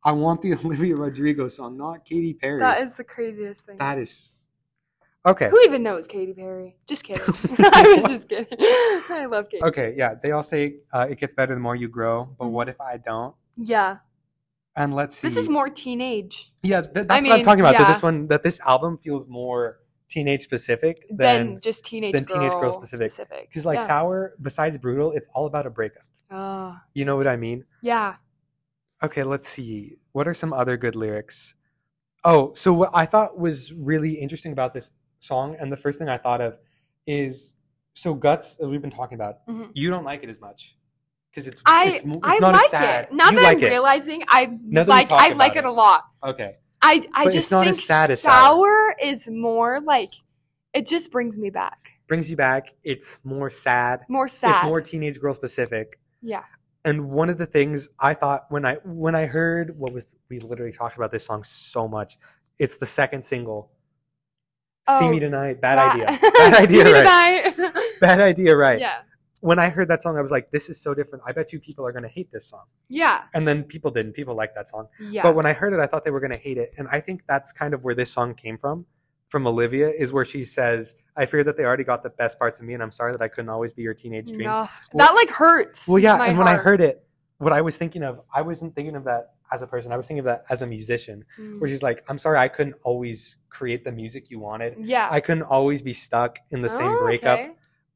I 0.05 0.13
want 0.13 0.41
the 0.43 0.55
Olivia 0.65 0.97
Rodrigo 0.97 1.49
song, 1.49 1.77
not 1.77 2.05
Katy 2.05 2.35
Perry. 2.35 2.61
That 2.61 2.81
is 2.83 2.95
the 2.95 3.05
craziest 3.05 3.67
thing. 3.67 3.77
that 3.79 3.99
is 3.99 4.31
okay. 5.27 5.49
Who 5.51 5.61
even 5.65 5.83
knows 5.83 6.07
Katy 6.07 6.33
Perry? 6.33 6.77
Just 6.87 7.05
kidding. 7.05 7.23
I 7.59 7.83
was 7.95 8.09
just 8.11 8.29
kidding. 8.29 8.47
I 8.61 9.27
love 9.31 9.49
Katy. 9.51 9.65
Okay, 9.65 9.95
yeah. 9.97 10.15
They 10.23 10.33
all 10.33 10.43
say 10.43 10.77
uh, 10.93 11.07
it 11.11 11.19
gets 11.19 11.35
better 11.35 11.55
the 11.55 11.61
more 11.61 11.77
you 11.77 11.89
grow, 11.89 12.29
but 12.39 12.49
what 12.49 12.69
if 12.69 12.81
I 12.81 12.97
don't? 12.97 13.35
Yeah, 13.57 13.99
And 14.77 14.95
let's 14.95 15.17
see. 15.17 15.29
this 15.29 15.37
is 15.37 15.49
more 15.51 15.69
teenage 15.69 16.51
Yeah, 16.63 16.81
th- 16.81 16.93
that's 16.95 17.11
I 17.11 17.15
what 17.17 17.25
I'm 17.33 17.37
mean, 17.39 17.45
talking 17.45 17.61
about. 17.61 17.73
That 17.77 17.89
yeah. 17.89 17.93
this 17.93 18.03
one, 18.03 18.27
that 18.29 18.43
this 18.43 18.59
album 18.61 18.97
feels 18.97 19.27
more 19.29 19.81
teenage 20.09 20.43
specific 20.43 20.97
than, 21.11 21.53
than 21.55 21.61
just 21.61 21.85
teenage 21.85 22.15
than 22.15 22.25
girl, 22.25 22.37
teenage 22.39 22.53
girl 22.53 22.83
specific. 22.83 23.49
because, 23.49 23.65
like, 23.67 23.81
yeah. 23.81 23.87
Sour. 23.87 24.35
Besides 24.41 24.79
brutal, 24.79 25.13
it's 25.13 25.29
all 25.35 25.47
about 25.47 25.67
a 25.67 25.71
breakup. 25.71 26.05
Oh, 26.31 26.77
You 26.95 27.05
know 27.05 27.17
what 27.17 27.27
I 27.27 27.37
mean? 27.37 27.65
yeah. 27.83 28.15
Okay, 29.03 29.23
let's 29.25 29.49
see. 29.49 29.97
What 30.13 30.29
are 30.29 30.35
some 30.35 30.53
other 30.53 30.77
good 30.77 30.95
lyrics? 30.95 31.55
Oh, 32.25 32.53
so 32.55 32.73
what 32.73 32.91
I 32.93 33.07
thought 33.07 33.39
was 33.39 33.73
really 33.73 34.13
interesting 34.13 34.53
about 34.53 34.75
this 34.75 34.91
song, 35.21 35.57
and 35.61 35.71
the 35.73 35.77
first 35.77 35.99
thing 35.99 36.09
I 36.09 36.19
thought 36.19 36.41
of 36.41 36.59
is 37.07 37.57
so 37.95 38.15
guts. 38.15 38.57
That 38.57 38.69
we've 38.69 38.83
been 38.83 38.91
talking 38.91 39.15
about. 39.15 39.47
Mhm. 39.47 39.71
You 39.75 39.91
don't 39.91 40.05
like 40.05 40.23
it 40.25 40.29
as 40.31 40.41
much 40.41 40.77
because 41.31 41.47
it's 41.47 41.61
I 41.67 41.93
it's, 41.93 42.05
it's 42.05 42.19
I 42.23 42.39
not 42.39 42.55
as 42.55 42.61
like 42.61 42.71
sad. 42.71 43.05
it. 43.07 43.13
Now 43.13 43.31
you 43.31 43.37
that 43.37 43.43
like 43.43 43.59
I'm 43.59 43.65
it. 43.65 43.71
realizing, 43.71 44.25
I 44.29 44.59
Now 44.63 44.85
like 44.85 45.11
I 45.11 45.31
like 45.33 45.53
it 45.57 45.59
it. 45.59 45.65
a 45.67 45.71
lot. 45.71 46.05
Okay, 46.25 46.55
I 46.83 47.07
I 47.15 47.25
But 47.25 47.27
it's 47.29 47.35
just 47.37 47.53
not 47.53 47.65
think 47.65 47.71
as 47.77 47.85
sad 47.85 48.11
as 48.11 48.23
Sour. 48.23 48.33
sour 48.33 48.97
is 49.03 49.29
more 49.31 49.81
like 49.81 50.11
it 50.73 50.87
just 50.87 51.11
brings 51.11 51.39
me 51.39 51.51
back. 51.51 51.93
brings 52.09 52.31
you 52.31 52.37
back. 52.37 52.75
It's 52.85 53.19
more 53.25 53.51
sad. 53.51 54.01
More 54.09 54.27
sad. 54.29 54.57
It's 54.57 54.65
more 54.65 54.81
teenage 54.81 55.21
girl 55.21 55.33
specific. 55.35 55.99
yeah. 56.23 56.43
And 56.85 57.11
one 57.11 57.29
of 57.29 57.37
the 57.37 57.45
things 57.45 57.91
I 57.99 58.15
thought 58.15 58.47
when 58.49 58.65
I 58.65 58.77
when 58.85 59.15
I 59.15 59.27
heard 59.27 59.79
what 59.79 59.93
was 59.93 60.17
we 60.31 60.41
literally 60.41 60.73
talked 60.73 60.97
about 60.97 61.13
this 61.13 61.27
song 61.27 61.45
so 61.45 61.87
much. 61.87 62.17
It's 62.59 62.79
the 62.79 62.87
second 62.87 63.23
single. 63.23 63.71
See 64.89 65.05
Oh, 65.05 65.11
me 65.11 65.21
tonight. 65.21 65.61
Bad 65.61 65.79
idea. 65.79 66.19
Bad 66.35 66.69
See 66.69 66.81
idea. 66.81 66.85
me 66.85 66.93
Right. 67.01 67.55
tonight. 67.55 67.75
Bad 68.01 68.21
idea. 68.21 68.57
Right. 68.57 68.81
Yeah. 68.81 69.03
When 69.41 69.59
I 69.59 69.69
heard 69.69 69.89
that 69.89 70.03
song, 70.03 70.17
I 70.19 70.21
was 70.21 70.31
like, 70.31 70.51
"This 70.51 70.69
is 70.69 70.81
so 70.81 70.95
different." 70.95 71.23
I 71.27 71.33
bet 71.33 71.53
you 71.53 71.61
people 71.61 71.87
are 71.87 71.93
gonna 71.93 72.09
hate 72.09 72.31
this 72.33 72.47
song. 72.47 72.65
Yeah. 72.89 73.23
And 73.35 73.47
then 73.47 73.63
people 73.65 73.91
didn't. 73.91 74.13
People 74.13 74.35
liked 74.35 74.55
that 74.57 74.69
song. 74.69 74.89
Yeah. 75.01 75.23
But 75.23 75.35
when 75.35 75.47
I 75.47 75.53
heard 75.53 75.73
it, 75.73 75.81
I 75.81 75.87
thought 75.87 76.05
they 76.05 76.11
were 76.11 76.21
gonna 76.21 76.37
hate 76.37 76.59
it. 76.59 76.73
And 76.79 76.89
I 76.91 77.01
think 77.01 77.23
that's 77.27 77.53
kind 77.53 77.73
of 77.75 77.83
where 77.85 77.95
this 77.95 78.11
song 78.13 78.35
came 78.35 78.59
from. 78.59 78.85
From 79.29 79.47
Olivia 79.47 79.89
is 79.89 80.13
where 80.13 80.25
she 80.25 80.45
says, 80.45 80.95
"I 81.17 81.25
fear 81.27 81.45
that 81.45 81.57
they 81.57 81.65
already 81.65 81.85
got 81.85 82.03
the 82.03 82.11
best 82.11 82.39
parts 82.39 82.59
of 82.59 82.67
me, 82.67 82.75
and 82.75 82.83
I'm 82.83 82.91
sorry 82.93 83.13
that 83.13 83.23
I 83.23 83.29
couldn't 83.29 83.49
always 83.51 83.73
be 83.73 83.83
your 83.83 83.95
teenage 83.95 84.27
dream." 84.29 84.45
No, 84.49 84.69
Well- 84.93 85.07
that 85.07 85.15
like 85.15 85.31
hurts. 85.31 85.87
Well, 85.89 85.99
yeah, 85.99 86.21
and 86.23 86.37
when 86.37 86.49
I 86.49 86.57
heard 86.57 86.81
it, 86.81 87.05
what 87.39 87.53
I 87.53 87.61
was 87.61 87.79
thinking 87.79 88.03
of, 88.03 88.21
I 88.35 88.43
wasn't 88.43 88.75
thinking 88.75 88.97
of 88.97 89.05
that 89.05 89.35
as 89.53 89.63
a 89.63 89.67
person. 89.67 89.93
I 89.93 89.97
was 89.97 90.07
thinking 90.07 90.21
of 90.21 90.25
that 90.27 90.45
as 90.51 90.63
a 90.63 90.67
musician, 90.67 91.25
Mm. 91.39 91.61
where 91.61 91.69
she's 91.69 91.83
like, 91.83 92.03
"I'm 92.09 92.19
sorry, 92.19 92.39
I 92.39 92.49
couldn't 92.49 92.77
always 92.85 93.37
create 93.49 93.85
the 93.85 93.93
music 93.93 94.31
you 94.31 94.39
wanted. 94.39 94.77
yeah. 94.79 95.09
I 95.11 95.21
couldn't 95.21 95.43
always 95.45 95.83
be 95.83 95.93
stuck 95.93 96.39
in 96.51 96.63
the 96.63 96.69
same 96.69 96.91
Oh, 96.91 97.01
breakup. 97.01 97.39
okay. 97.39 97.51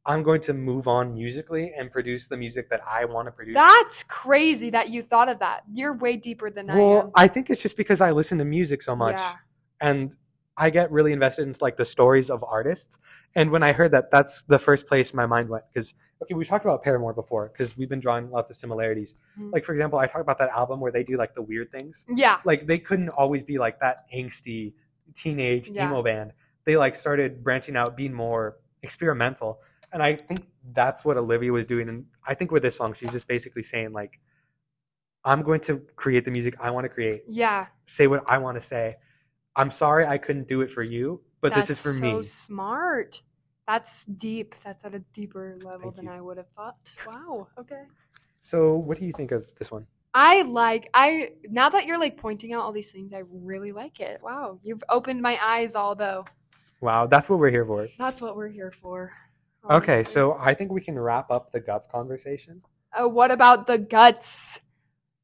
I'm 0.06 0.22
going 0.22 0.42
to 0.42 0.52
move 0.52 0.86
on 0.86 1.14
musically 1.14 1.72
and 1.78 1.90
produce 1.90 2.26
the 2.26 2.36
music 2.36 2.68
that 2.70 2.80
I 2.86 3.04
want 3.06 3.26
to 3.26 3.32
produce." 3.32 3.54
That's 3.54 4.02
crazy 4.04 4.70
that 4.70 4.90
you 4.90 5.00
thought 5.02 5.28
of 5.28 5.38
that. 5.38 5.62
You're 5.72 5.94
way 5.94 6.16
deeper 6.16 6.50
than 6.50 6.68
I 6.70 6.74
am. 6.74 6.78
well. 6.80 7.12
I 7.14 7.28
think 7.28 7.48
it's 7.50 7.62
just 7.62 7.76
because 7.76 8.00
I 8.00 8.10
listen 8.10 8.36
to 8.38 8.44
music 8.44 8.82
so 8.82 8.94
much, 8.96 9.18
Yeah. 9.18 9.34
and 9.80 10.14
I 10.56 10.70
get 10.70 10.90
really 10.92 11.12
invested 11.12 11.46
into 11.48 11.58
like 11.62 11.76
the 11.76 11.84
stories 11.84 12.30
of 12.30 12.44
artists. 12.44 12.98
And 13.34 13.50
when 13.50 13.62
I 13.62 13.72
heard 13.72 13.90
that, 13.92 14.10
that's 14.10 14.44
the 14.44 14.58
first 14.58 14.86
place 14.86 15.12
my 15.12 15.26
mind 15.26 15.48
went. 15.48 15.64
Because 15.72 15.94
okay, 16.22 16.34
we 16.34 16.44
talked 16.44 16.64
about 16.64 16.82
Paramore 16.82 17.12
before, 17.12 17.48
because 17.52 17.76
we've 17.76 17.88
been 17.88 17.98
drawing 18.00 18.30
lots 18.30 18.50
of 18.50 18.56
similarities. 18.56 19.16
Mhm. 19.38 19.52
Like 19.52 19.64
for 19.64 19.72
example, 19.72 19.98
I 19.98 20.06
talked 20.06 20.20
about 20.22 20.38
that 20.38 20.50
album 20.50 20.78
where 20.80 20.92
they 20.92 21.02
do 21.02 21.16
like 21.16 21.34
the 21.34 21.42
weird 21.42 21.72
things. 21.72 22.04
Yeah. 22.08 22.38
like 22.44 22.66
they 22.66 22.78
couldn't 22.78 23.08
always 23.10 23.42
be 23.42 23.58
like 23.58 23.80
that 23.80 24.04
angsty 24.14 24.74
teenage 25.14 25.68
Yeah. 25.68 25.88
emo 25.88 26.02
band. 26.02 26.32
They 26.64 26.76
like 26.76 26.94
started 26.94 27.42
branching 27.42 27.76
out, 27.76 27.96
being 27.96 28.14
more 28.14 28.56
experimental. 28.82 29.60
And 29.92 30.02
I 30.02 30.14
think 30.16 30.46
that's 30.72 31.04
what 31.04 31.16
Olivia 31.16 31.52
was 31.52 31.66
doing. 31.66 31.88
And 31.88 32.06
I 32.26 32.34
think 32.34 32.50
with 32.52 32.62
this 32.62 32.76
song, 32.76 32.94
she's 32.94 33.12
just 33.12 33.26
basically 33.28 33.62
saying 33.62 33.92
like, 33.92 34.18
I'm 35.24 35.42
going 35.42 35.60
to 35.62 35.78
create 35.96 36.24
the 36.24 36.30
music 36.30 36.54
I 36.60 36.70
want 36.70 36.84
to 36.84 36.88
create, 36.88 37.22
Yeah. 37.26 37.66
say 37.84 38.06
what 38.06 38.22
I 38.30 38.38
want 38.38 38.56
to 38.56 38.60
say. 38.60 38.94
I'm 39.56 39.70
sorry 39.70 40.06
I 40.06 40.18
couldn't 40.18 40.48
do 40.48 40.60
it 40.62 40.70
for 40.70 40.82
you, 40.82 41.20
but 41.40 41.54
this 41.54 41.70
is 41.70 41.82
That's 41.82 41.98
for 41.98 42.04
so 42.04 42.18
me. 42.18 42.24
smart. 42.24 43.22
That's 43.66 44.04
deep. 44.04 44.54
That's 44.64 44.84
at 44.84 44.94
a 44.94 44.98
deeper 45.12 45.56
level 45.64 45.80
Thank 45.92 45.96
than 45.96 46.04
you. 46.06 46.12
I 46.12 46.20
would 46.20 46.36
have 46.36 46.48
thought. 46.56 46.76
Wow. 47.06 47.48
Okay. 47.58 47.84
So, 48.40 48.76
what 48.76 48.98
do 48.98 49.06
you 49.06 49.12
think 49.12 49.32
of 49.32 49.46
this 49.58 49.70
one? 49.70 49.86
I 50.16 50.42
like 50.42 50.88
I 50.94 51.32
now 51.50 51.68
that 51.70 51.86
you're 51.86 51.98
like 51.98 52.16
pointing 52.16 52.52
out 52.52 52.62
all 52.62 52.72
these 52.72 52.92
things, 52.92 53.12
I 53.12 53.22
really 53.30 53.72
like 53.72 53.98
it. 54.00 54.20
Wow, 54.22 54.60
you've 54.62 54.82
opened 54.88 55.20
my 55.22 55.38
eyes. 55.42 55.74
Although 55.74 56.24
Wow, 56.80 57.06
that's 57.06 57.28
what 57.28 57.38
we're 57.38 57.50
here 57.50 57.64
for. 57.64 57.88
that's 57.98 58.20
what 58.20 58.36
we're 58.36 58.48
here 58.48 58.70
for. 58.70 59.12
Okay, 59.70 60.04
so 60.04 60.36
I 60.38 60.52
think 60.54 60.70
we 60.70 60.80
can 60.82 60.98
wrap 60.98 61.30
up 61.30 61.50
the 61.50 61.58
guts 61.58 61.86
conversation. 61.86 62.62
oh, 62.96 63.08
what 63.08 63.30
about 63.32 63.66
the 63.66 63.78
guts 63.78 64.60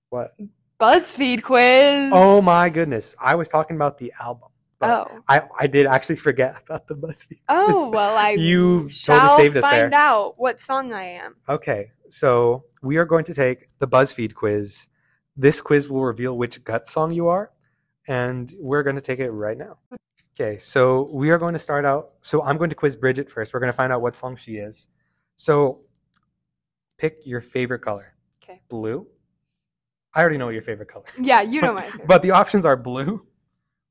What? 0.09 0.33
BuzzFeed 0.81 1.43
quiz? 1.43 2.11
Oh 2.13 2.41
my 2.43 2.71
goodness, 2.71 3.15
I 3.21 3.35
was 3.35 3.49
talking 3.49 3.77
about 3.77 3.99
the 3.99 4.13
album. 4.21 4.49
Oh, 4.83 5.05
I, 5.29 5.43
I 5.61 5.67
did 5.67 5.85
actually 5.87 6.17
forget 6.17 6.55
about 6.65 6.89
the 6.89 6.95
BuzzFeed. 6.95 7.41
oh 7.51 7.91
well, 7.91 8.17
I 8.17 8.31
You 8.31 8.89
shall 8.89 9.21
totally 9.29 9.37
saved 9.49 9.57
us 9.59 9.65
find 9.65 9.93
there. 9.93 9.99
out 9.99 10.35
what 10.39 10.59
song 10.61 10.93
I 10.95 11.05
am. 11.05 11.37
Okay, 11.49 11.91
so 12.09 12.65
we 12.83 12.97
are 12.97 13.05
going 13.05 13.25
to 13.25 13.35
take 13.35 13.67
the 13.79 13.87
BuzzFeed 13.87 14.35
quiz. 14.35 14.87
This 15.37 15.61
quiz 15.61 15.91
will 15.91 16.03
reveal 16.05 16.37
which 16.37 16.65
gut 16.65 16.89
song 16.89 17.13
you 17.13 17.29
are, 17.29 17.51
and 18.09 18.51
we're 18.59 18.83
going 18.83 18.97
to 18.97 19.03
take 19.03 19.19
it 19.19 19.31
right 19.31 19.59
now. 19.59 19.77
Okay, 20.39 20.59
so 20.59 21.11
we 21.13 21.31
are 21.31 21.37
going 21.39 21.53
to 21.53 21.59
start 21.59 21.85
out. 21.85 22.13
So 22.23 22.43
I'm 22.43 22.57
going 22.57 22.71
to 22.71 22.77
quiz 22.77 22.97
Bridget 22.97 23.31
first. 23.31 23.53
We're 23.53 23.61
going 23.61 23.73
to 23.73 23.77
find 23.77 23.93
out 23.93 24.01
what 24.01 24.17
song 24.17 24.37
she 24.37 24.57
is. 24.57 24.89
So 25.37 25.81
pick 26.97 27.27
your 27.27 27.43
favorite 27.43 27.81
color. 27.81 28.15
Okay. 28.43 28.63
Blue. 28.71 29.07
I 30.15 30.21
already 30.21 30.39
know 30.39 30.49
your 30.49 30.63
favorite 30.63 30.89
color. 30.89 31.05
Yeah, 31.21 31.43
you 31.43 31.61
know 31.63 31.73
my 31.81 31.83
favorite. 31.83 32.07
But 32.09 32.23
the 32.23 32.33
options 32.33 32.65
are 32.65 32.77
blue, 32.77 33.25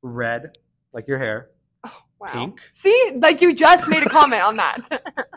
red, 0.01 0.57
like 0.93 1.07
your 1.07 1.17
hair, 1.17 1.49
oh, 1.83 2.01
wow. 2.19 2.27
pink. 2.31 2.59
See, 2.71 3.11
like 3.15 3.41
you 3.41 3.53
just 3.53 3.87
made 3.89 4.03
a 4.03 4.09
comment 4.09 4.43
on 4.43 4.57
that. 4.57 4.77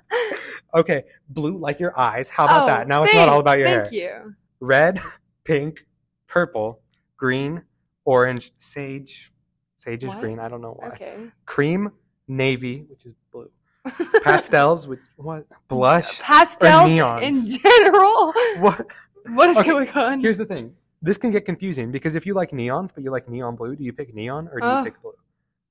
Okay, 0.75 1.05
blue, 1.29 1.59
like 1.59 1.81
your 1.81 1.99
eyes. 1.99 2.31
How 2.31 2.45
about 2.47 2.63
Oh, 2.63 2.67
that? 2.67 2.89
Now 2.89 3.03
it's 3.03 3.13
not 3.15 3.29
all 3.29 3.41
about 3.41 3.59
your 3.59 3.67
hair. 3.69 3.85
Thank 3.85 3.95
you. 3.95 4.35
red, 4.61 4.99
pink, 5.45 5.85
purple, 6.27 6.81
green, 7.19 7.63
orange, 8.07 8.53
sage. 8.57 9.33
Sage 9.77 10.03
is 10.05 10.15
green. 10.15 10.39
I 10.39 10.49
don't 10.49 10.63
know 10.63 10.73
why. 10.79 10.89
Okay. 10.89 11.15
Cream, 11.45 11.91
navy, 12.27 12.87
which 12.89 13.05
is 13.05 13.15
blue. 13.31 13.51
Pastels, 14.23 14.89
with 14.89 15.01
what? 15.17 15.45
Blush. 15.69 16.21
Pastels 16.21 16.91
in 17.23 17.49
general. 17.51 18.33
What? 18.61 18.87
What 19.27 19.49
is 19.51 19.59
Okay, 19.59 19.69
going 19.71 19.89
on? 19.91 20.21
Here's 20.21 20.39
the 20.39 20.45
thing. 20.45 20.75
This 21.01 21.19
can 21.19 21.31
get 21.31 21.45
confusing 21.45 21.91
because 21.91 22.15
if 22.15 22.27
you 22.27 22.35
like 22.35 22.51
neons, 22.51 22.95
but 22.95 23.03
you 23.03 23.11
like 23.11 23.29
neon 23.29 23.57
blue, 23.57 23.75
do 23.77 23.83
you 23.85 23.93
pick 23.93 24.15
neon 24.15 24.49
or 24.49 24.61
do 24.61 24.67
you 24.67 24.73
Ugh. 24.73 24.85
pick 24.85 25.03
blue? 25.03 25.15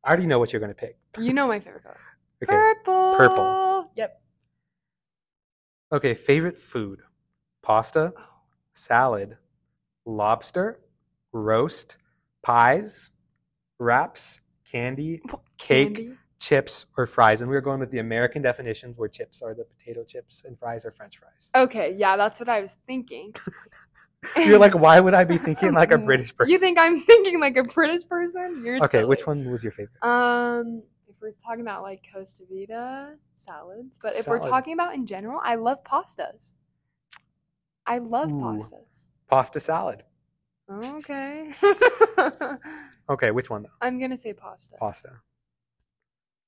I 0.03 0.09
already 0.09 0.25
know 0.25 0.39
what 0.39 0.51
you're 0.51 0.59
going 0.59 0.73
to 0.73 0.75
pick. 0.75 0.97
You 1.17 1.33
know 1.33 1.47
my 1.47 1.59
favorite 1.59 1.83
color. 1.83 1.97
Okay. 2.43 2.55
Purple. 2.55 3.13
Purple. 3.15 3.91
Yep. 3.95 4.19
Okay. 5.91 6.15
Favorite 6.15 6.57
food: 6.57 7.01
pasta, 7.61 8.13
Oh, 8.17 8.23
salad, 8.73 9.37
lobster, 10.07 10.79
roast, 11.33 11.97
pies, 12.41 13.11
wraps, 13.77 14.39
candy, 14.71 15.21
cake, 15.59 15.95
candy. 15.95 16.13
Chips, 16.41 16.87
or 16.97 17.05
fries. 17.05 17.41
And 17.41 17.49
we 17.49 17.55
are 17.55 17.61
going 17.61 17.79
with 17.79 17.91
the 17.91 17.99
American 17.99 18.41
definitions 18.41 18.97
where 18.97 19.07
chips 19.07 19.41
are 19.41 19.53
the 19.53 19.63
potato 19.63 20.03
chips 20.03 20.43
and 20.43 20.57
fries 20.57 20.85
are 20.85 20.91
French 20.91 21.19
fries. 21.19 21.51
Okay, 21.55 21.93
yeah, 21.95 22.17
that's 22.17 22.39
what 22.39 22.49
I 22.49 22.59
was 22.61 22.75
thinking. 22.87 23.33
You're 24.45 24.59
like, 24.59 24.75
why 24.75 24.99
would 24.99 25.13
I 25.13 25.23
be 25.23 25.37
thinking 25.37 25.73
like 25.73 25.91
a 25.91 25.97
British 26.09 26.35
person? 26.35 26.51
You 26.51 26.57
think 26.57 26.77
I'm 26.79 26.99
thinking 26.99 27.39
like 27.39 27.57
a 27.57 27.63
British 27.63 28.07
person? 28.07 28.61
You're 28.65 28.77
okay, 28.77 28.99
silly. 28.99 29.05
which 29.05 29.25
one 29.25 29.49
was 29.49 29.63
your 29.63 29.71
favorite? 29.71 30.03
Um, 30.03 30.83
if 31.07 31.21
we're 31.21 31.31
talking 31.31 31.61
about 31.61 31.83
like 31.83 32.05
Costa 32.11 32.43
Vida 32.49 33.15
salads, 33.33 33.99
but 34.01 34.15
if 34.15 34.27
we're 34.27 34.39
talking 34.39 34.73
about 34.73 34.95
in 34.95 35.05
general, 35.05 35.39
I 35.43 35.55
love 35.55 35.83
pastas. 35.83 36.53
I 37.85 37.99
love 37.99 38.31
Ooh. 38.31 38.35
pastas. 38.35 39.09
Pasta 39.27 39.59
salad. 39.59 40.03
Okay. 40.69 41.51
Okay, 43.11 43.31
which 43.31 43.49
one 43.49 43.63
though? 43.63 43.69
I'm 43.81 43.99
gonna 43.99 44.15
say 44.15 44.33
pasta. 44.33 44.77
Pasta. 44.77 45.09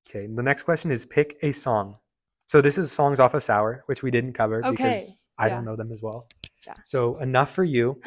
Okay, 0.10 0.28
the 0.28 0.44
next 0.44 0.64
question 0.64 0.92
is 0.92 1.06
pick 1.06 1.38
a 1.42 1.52
song. 1.52 1.98
So 2.46 2.62
this 2.62 2.78
is 2.78 2.92
songs 2.92 3.20
off 3.20 3.34
of 3.34 3.44
Sour, 3.44 3.84
which 3.88 4.04
we 4.04 4.12
didn't 4.12 4.34
cover 4.34 4.60
Okay, 4.60 4.72
because 4.72 5.30
I 5.38 5.48
yeah. 5.48 5.56
don't 5.56 5.66
know 5.66 5.76
them 5.76 5.92
as 5.92 6.02
well. 6.02 6.28
Yeah. 6.68 6.74
So 6.84 7.18
enough 7.20 7.54
for 7.54 7.64
you, 7.64 8.00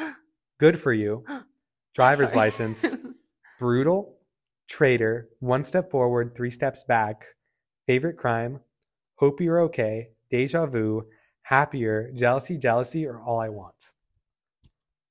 good 0.59 0.79
for 0.79 0.93
you, 0.93 1.23
driver's 1.95 2.29
Sorry. 2.29 2.37
license, 2.45 2.95
brutal, 3.59 4.17
traitor, 4.69 5.29
one 5.39 5.63
step 5.63 5.89
forward, 5.89 6.35
three 6.35 6.49
steps 6.49 6.83
back, 6.83 7.25
favorite 7.87 8.17
crime, 8.17 8.59
hope 9.15 9.41
you're 9.41 9.61
okay, 9.61 10.09
deja 10.29 10.65
vu, 10.67 11.03
happier, 11.41 12.11
jealousy, 12.13 12.57
jealousy, 12.57 13.05
or 13.07 13.19
all 13.19 13.39
I 13.39 13.49
want. 13.49 13.91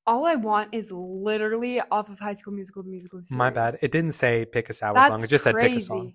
All 0.07 0.25
I 0.25 0.37
want 0.37 0.73
is 0.73 0.93
literally 0.93 1.81
off 1.91 2.09
of 2.11 2.19
High 2.21 2.35
School 2.35 2.53
Musical, 2.55 2.85
the 2.85 2.91
musical. 2.91 3.21
Series. 3.21 3.37
My 3.37 3.51
bad. 3.51 3.75
It 3.83 3.91
didn't 3.91 4.13
say 4.13 4.45
pick 4.45 4.71
a 4.71 4.73
sour 4.73 4.95
That's 4.95 5.09
song. 5.09 5.25
It 5.25 5.29
just 5.29 5.45
crazy. 5.45 5.59
said 5.59 5.69
pick 5.69 5.77
a 5.77 5.81
song. 5.81 6.15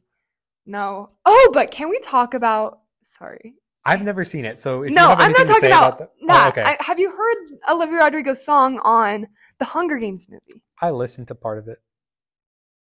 No. 0.66 1.10
Oh, 1.26 1.50
but 1.54 1.72
can 1.72 1.90
we 1.90 2.00
talk 2.00 2.34
about? 2.34 2.80
Sorry. 3.04 3.56
I've 3.84 4.04
never 4.04 4.24
seen 4.24 4.46
it, 4.46 4.60
so 4.60 4.84
if 4.84 4.92
you 4.92 4.96
no, 4.96 5.10
I'm 5.18 5.32
not 5.32 5.48
talking 5.48 5.62
say 5.62 5.68
about, 5.70 5.98
the- 5.98 6.10
Oh, 6.22 6.28
that. 6.28 6.52
okay. 6.52 6.62
I, 6.64 6.78
have 6.84 7.00
you 7.00 7.10
heard 7.12 7.38
Olivia 7.68 7.98
Rodrigo's 7.98 8.46
song 8.46 8.80
on 8.84 9.28
the 9.58 9.66
Hunger 9.66 9.98
Games 9.98 10.28
movie? 10.30 10.62
I 10.80 10.92
listened 10.92 11.28
to 11.30 11.36
part 11.36 11.58
of 11.58 11.68
it. 11.68 11.80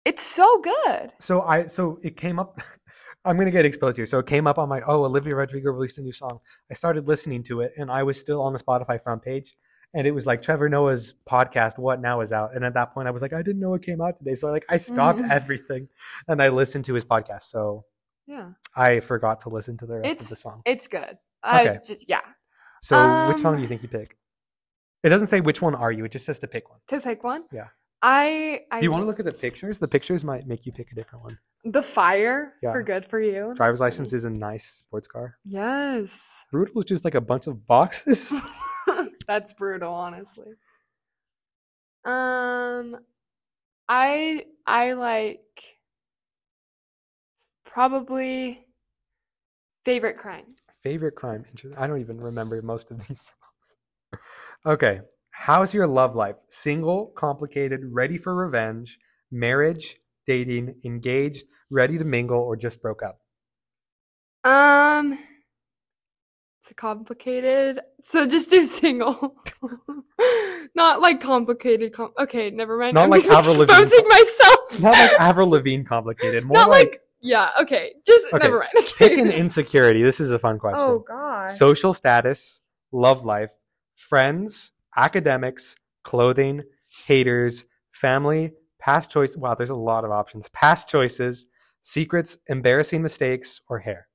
It's 0.05 0.24
so 0.24 0.61
good. 0.61 1.11
So 1.20 1.41
I 1.41 1.65
so 1.68 1.99
it 2.03 2.15
came 2.15 2.39
up. 2.39 2.61
I'm 3.26 3.36
gonna 3.38 3.51
get 3.51 3.65
exposed 3.65 3.97
here. 3.97 4.05
So 4.05 4.20
it 4.20 4.28
came 4.28 4.47
up 4.47 4.57
on 4.57 4.70
my 4.70 4.80
oh 4.88 5.03
Olivia 5.03 5.36
Rodrigo 5.36 5.72
released 5.72 5.97
a 5.97 6.01
new 6.01 6.13
song. 6.13 6.39
I 6.72 6.74
started 6.76 7.09
listening 7.09 7.43
to 7.43 7.59
it, 7.59 7.74
and 7.78 7.91
I 7.91 8.03
was 8.03 8.18
still 8.18 8.41
on 8.41 8.53
the 8.53 8.59
Spotify 8.59 9.03
front 9.03 9.22
page, 9.22 9.57
and 9.98 10.06
it 10.08 10.12
was 10.12 10.26
like 10.28 10.41
Trevor 10.43 10.70
Noah's 10.70 11.16
podcast 11.30 11.78
What 11.80 12.00
Now 12.00 12.22
is 12.22 12.32
out, 12.32 12.56
and 12.56 12.64
at 12.64 12.76
that 12.76 12.93
point 12.93 13.08
I 13.08 13.12
was 13.12 13.22
like 13.24 13.34
I 13.34 13.41
didn't 13.41 13.60
know 13.60 13.74
it 13.74 13.82
came 13.82 14.00
out 14.00 14.18
today, 14.18 14.36
so 14.36 14.50
like 14.52 14.66
I 14.70 14.78
stopped 14.78 15.20
Mhm. 15.20 15.30
everything, 15.39 15.89
and 16.28 16.41
I 16.41 16.50
listened 16.50 16.86
to 16.86 16.93
his 16.93 17.04
podcast. 17.04 17.43
So 17.43 17.84
Yeah, 18.28 18.52
I 18.76 19.00
forgot 19.00 19.39
to 19.41 19.50
listen 19.50 19.78
to 19.80 19.86
the 19.86 20.00
rest 20.00 20.20
of 20.22 20.30
the 20.30 20.36
song. 20.36 20.62
it's 20.66 20.88
good. 20.88 21.18
I 21.43 21.68
Okay. 21.70 21.80
just 21.86 22.08
yeah. 22.10 22.22
So 22.82 22.95
which 23.30 23.39
song 23.39 23.54
do 23.54 23.58
um, 23.58 23.62
you 23.64 23.68
think 23.68 23.82
you 23.84 23.89
pick? 23.89 24.16
It 25.04 25.10
doesn't 25.10 25.28
say 25.28 25.41
which 25.41 25.62
one 25.62 25.74
are 25.76 25.91
you. 25.91 26.06
It 26.06 26.12
just 26.12 26.26
says 26.26 26.39
to 26.39 26.48
pick 26.48 26.70
one. 26.70 26.80
To 26.89 27.00
pick 27.02 27.24
one. 27.24 27.43
Yeah. 27.52 27.68
I. 28.04 28.62
I 28.72 28.80
Do 28.80 28.84
you 28.86 28.91
want 28.91 29.02
to 29.02 29.08
look 29.08 29.20
at 29.20 29.26
the 29.26 29.32
pictures? 29.32 29.80
The 29.80 29.88
pictures 29.88 30.24
might 30.24 30.45
make 30.48 30.66
you 30.68 30.72
pick 30.72 30.91
a 30.91 30.95
different 30.95 31.24
one. 31.24 31.39
the 31.66 31.82
fire 31.82 32.54
Yeah. 32.62 32.72
for 32.72 32.84
good 32.84 33.04
for 33.06 33.20
you? 33.20 33.54
Driver's 33.56 33.80
license 33.82 34.14
is 34.14 34.24
a 34.26 34.30
nice 34.30 34.66
sports 34.66 35.08
car. 35.08 35.38
Yes. 35.43 36.30
Brutal 36.52 36.80
is 36.82 36.86
just 36.86 37.04
like 37.04 37.16
a 37.16 37.22
bunch 37.22 37.48
of 37.48 37.66
boxes. 37.66 38.32
That's 39.28 39.53
brutal, 39.53 39.93
honestly. 39.93 40.55
Um, 42.05 42.97
I 43.89 44.45
I 44.65 44.93
like 44.93 45.80
probably 47.65 48.67
favorite 49.86 50.17
crime. 50.17 50.55
Favorite 50.82 51.15
crime? 51.15 51.45
Interesting. 51.49 51.78
I 51.78 51.88
don't 51.88 51.99
even 51.99 52.19
remember 52.19 52.61
most 52.61 52.89
of 52.91 53.05
these 53.07 53.32
songs. 53.32 54.21
okay. 54.65 55.01
How's 55.32 55.73
your 55.73 55.88
love 55.88 56.15
life? 56.15 56.36
Single, 56.49 57.07
complicated, 57.15 57.82
ready 57.86 58.17
for 58.17 58.34
revenge, 58.36 58.99
marriage, 59.32 59.97
dating, 60.25 60.82
engaged, 60.84 61.45
ready 61.69 61.97
to 61.97 62.05
mingle, 62.05 62.39
or 62.39 62.55
just 62.55 62.82
broke 62.82 63.03
up? 63.03 63.19
Um, 64.43 65.17
it's 66.70 66.76
complicated. 66.76 67.80
So 68.01 68.28
just 68.28 68.49
do 68.49 68.65
single. 68.82 69.36
Not 70.76 71.01
like 71.01 71.20
complicated. 71.22 71.93
Com- 71.93 72.13
okay, 72.20 72.49
never 72.49 72.78
mind. 72.78 72.95
Not 72.95 73.05
I'm 73.05 73.09
like 73.09 73.24
just 73.24 73.34
Avril 73.36 73.55
Lavigne. 73.57 73.82
exposing 73.82 74.07
myself. 74.07 74.80
Not 74.80 74.91
like 74.97 75.11
Avril 75.20 75.49
Lavigne 75.49 75.84
complicated. 75.84 76.43
More 76.45 76.55
Not 76.55 76.70
like, 76.70 76.88
like- 76.88 77.01
Yeah. 77.22 77.49
Okay. 77.61 77.93
Just 78.05 78.26
Okay, 78.34 78.45
never 78.45 78.59
mind. 78.59 78.88
pick 78.97 79.18
an 79.18 79.32
insecurity. 79.32 80.03
This 80.03 80.20
is 80.20 80.32
a 80.32 80.39
fun 80.39 80.59
question. 80.59 80.80
Oh 80.82 80.99
God. 80.99 81.49
Social 81.49 81.93
status, 81.93 82.61
love 82.91 83.26
life, 83.26 83.51
friends, 83.95 84.72
academics, 84.95 85.76
clothing, 86.03 86.63
haters, 87.05 87.65
family, 87.91 88.51
past 88.80 89.09
choice. 89.09 89.36
Wow, 89.38 89.55
there's 89.55 89.70
a 89.70 89.76
lot 89.76 90.03
of 90.03 90.11
options. 90.11 90.49
Past 90.49 90.88
choices, 90.88 91.47
secrets, 91.82 92.38
embarrassing 92.47 93.01
mistakes, 93.01 93.61
or 93.70 93.80
hair. 93.80 94.07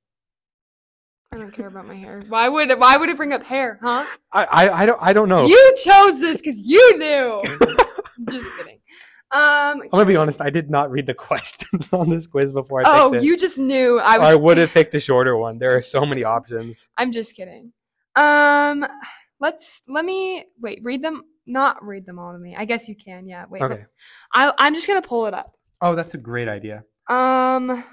I 1.33 1.37
don't 1.39 1.51
care 1.51 1.67
about 1.67 1.87
my 1.87 1.95
hair. 1.95 2.21
Why 2.27 2.47
would 2.47 2.69
it? 2.69 2.77
Why 2.79 2.97
would 2.97 3.09
it 3.09 3.17
bring 3.17 3.33
up 3.33 3.43
hair? 3.43 3.79
Huh? 3.81 4.05
I 4.31 4.43
I, 4.45 4.83
I 4.83 4.85
don't 4.85 4.99
I 5.01 5.13
don't 5.13 5.29
know. 5.29 5.45
You 5.45 5.73
chose 5.83 6.19
this 6.19 6.41
because 6.41 6.65
you 6.67 6.97
knew. 6.97 7.41
just 8.29 8.55
kidding. 8.57 8.79
Um. 9.31 9.81
I'm 9.81 9.89
gonna 9.89 10.05
be 10.05 10.15
honest. 10.15 10.41
I 10.41 10.49
did 10.51 10.69
not 10.69 10.91
read 10.91 11.07
the 11.07 11.13
questions 11.29 11.91
on 11.91 12.09
this 12.09 12.27
quiz 12.27 12.53
before 12.53 12.81
I 12.81 12.83
Oh, 12.85 13.11
picked 13.11 13.23
it. 13.23 13.25
you 13.25 13.35
just 13.37 13.57
knew 13.57 13.99
I 13.99 14.17
was. 14.19 14.31
I 14.31 14.35
would 14.35 14.57
have 14.57 14.71
picked 14.71 14.93
a 14.93 14.99
shorter 14.99 15.35
one. 15.37 15.57
There 15.57 15.75
are 15.75 15.81
so 15.81 16.05
many 16.05 16.23
options. 16.23 16.89
I'm 16.97 17.11
just 17.11 17.35
kidding. 17.35 17.71
Um. 18.15 18.85
Let's 19.39 19.81
let 19.87 20.05
me 20.05 20.45
wait. 20.61 20.79
Read 20.83 21.03
them. 21.03 21.23
Not 21.45 21.83
read 21.83 22.05
them 22.05 22.19
all 22.19 22.31
to 22.31 22.39
me. 22.39 22.55
I 22.55 22.63
guess 22.65 22.87
you 22.87 22.95
can. 22.95 23.27
Yeah. 23.27 23.45
Wait. 23.49 23.61
Okay. 23.61 23.83
I 24.33 24.53
I'm 24.59 24.75
just 24.75 24.87
gonna 24.87 25.01
pull 25.01 25.25
it 25.25 25.33
up. 25.33 25.51
Oh, 25.81 25.95
that's 25.95 26.13
a 26.13 26.17
great 26.19 26.47
idea. 26.47 26.83
Um. 27.09 27.83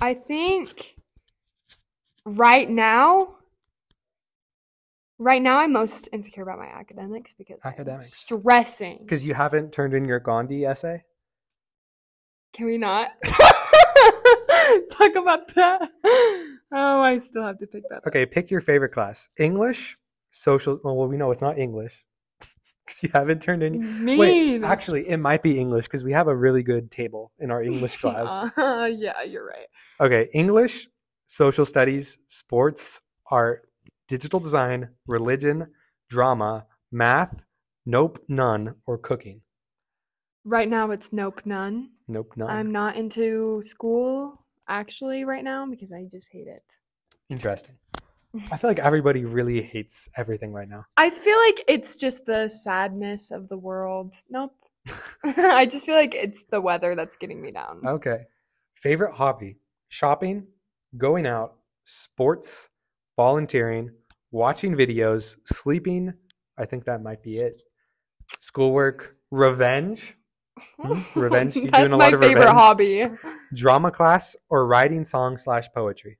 I 0.00 0.14
think 0.14 0.94
right 2.36 2.68
now, 2.68 3.36
right 5.18 5.42
now 5.42 5.58
I'm 5.60 5.72
most 5.72 6.08
insecure 6.12 6.42
about 6.42 6.58
my 6.58 6.66
academics 6.66 7.32
because 7.32 7.60
I'm 7.64 7.72
Academics. 7.72 8.14
stressing. 8.14 8.98
Because 9.00 9.24
you 9.24 9.34
haven't 9.34 9.72
turned 9.72 9.94
in 9.94 10.04
your 10.04 10.20
Gandhi 10.20 10.64
essay. 10.66 11.02
Can 12.52 12.66
we 12.66 12.78
not 12.78 13.10
talk 14.90 15.14
about 15.16 15.54
that? 15.54 15.90
Oh, 16.72 17.00
I 17.00 17.18
still 17.18 17.42
have 17.42 17.58
to 17.58 17.66
pick 17.66 17.88
that. 17.88 17.98
up. 17.98 18.06
Okay, 18.06 18.26
pick 18.26 18.50
your 18.50 18.60
favorite 18.60 18.90
class: 18.90 19.28
English, 19.38 19.96
social. 20.30 20.80
Well, 20.82 20.96
we 21.08 21.16
know 21.16 21.30
it's 21.30 21.42
not 21.42 21.58
English 21.58 22.04
because 22.84 23.02
you 23.02 23.10
haven't 23.12 23.42
turned 23.42 23.62
in. 23.62 24.04
Mean. 24.04 24.18
Wait, 24.18 24.64
actually, 24.64 25.08
it 25.08 25.18
might 25.18 25.42
be 25.42 25.58
English 25.58 25.84
because 25.86 26.04
we 26.04 26.12
have 26.12 26.26
a 26.28 26.34
really 26.34 26.62
good 26.62 26.90
table 26.90 27.32
in 27.38 27.50
our 27.50 27.62
English 27.62 27.96
class. 27.98 28.50
Yeah, 28.56 29.22
you're 29.22 29.46
right. 29.46 29.66
Okay, 30.00 30.28
English, 30.32 30.88
social 31.28 31.64
studies, 31.66 32.18
sports, 32.26 33.00
art, 33.30 33.68
digital 34.08 34.40
design, 34.40 34.88
religion, 35.06 35.68
drama, 36.08 36.66
math, 36.90 37.42
nope, 37.86 38.18
none, 38.28 38.74
or 38.86 38.98
cooking. 38.98 39.42
Right 40.44 40.68
now 40.68 40.90
it's 40.90 41.12
nope, 41.12 41.42
none. 41.44 41.90
Nope, 42.08 42.32
none. 42.36 42.50
I'm 42.50 42.72
not 42.72 42.96
into 42.96 43.62
school 43.62 44.42
actually 44.68 45.24
right 45.24 45.44
now 45.44 45.66
because 45.66 45.92
I 45.92 46.04
just 46.10 46.32
hate 46.32 46.48
it. 46.48 46.64
Interesting. 47.28 47.76
I 48.50 48.56
feel 48.56 48.70
like 48.70 48.78
everybody 48.78 49.24
really 49.24 49.60
hates 49.60 50.08
everything 50.16 50.52
right 50.52 50.68
now. 50.68 50.84
I 50.96 51.10
feel 51.10 51.38
like 51.38 51.64
it's 51.68 51.96
just 51.96 52.24
the 52.24 52.48
sadness 52.48 53.30
of 53.30 53.48
the 53.48 53.56
world. 53.56 54.14
Nope. 54.30 54.54
I 55.24 55.66
just 55.66 55.84
feel 55.84 55.96
like 55.96 56.14
it's 56.14 56.44
the 56.50 56.60
weather 56.60 56.94
that's 56.94 57.16
getting 57.16 57.42
me 57.42 57.50
down. 57.50 57.82
Okay. 57.86 58.24
Favorite 58.74 59.14
hobby: 59.14 59.58
shopping, 59.88 60.46
going 60.96 61.26
out, 61.26 61.56
sports, 61.84 62.68
volunteering, 63.16 63.90
watching 64.30 64.74
videos, 64.74 65.36
sleeping. 65.44 66.12
I 66.56 66.64
think 66.64 66.84
that 66.84 67.02
might 67.02 67.22
be 67.22 67.38
it. 67.38 67.62
Schoolwork, 68.40 69.16
revenge, 69.30 70.14
Hmm? 70.80 70.98
Revenge? 71.14 71.54
You 71.54 71.70
that's 71.70 71.82
doing 71.82 71.92
a 71.92 71.96
my 71.96 72.04
lot 72.06 72.14
of 72.14 72.20
favorite 72.20 72.40
revenge? 72.40 72.58
hobby. 72.58 73.04
drama 73.54 73.90
class, 73.92 74.34
or 74.50 74.66
writing 74.66 75.04
songs 75.04 75.44
slash 75.44 75.68
poetry. 75.74 76.18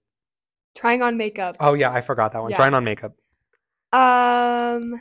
Trying 0.76 1.02
on 1.02 1.16
makeup. 1.16 1.56
Oh 1.58 1.74
yeah, 1.74 1.90
I 1.90 2.00
forgot 2.00 2.32
that 2.32 2.42
one. 2.42 2.50
Yeah. 2.52 2.56
Trying 2.56 2.74
on 2.74 2.84
makeup. 2.84 3.16
Um, 3.92 5.00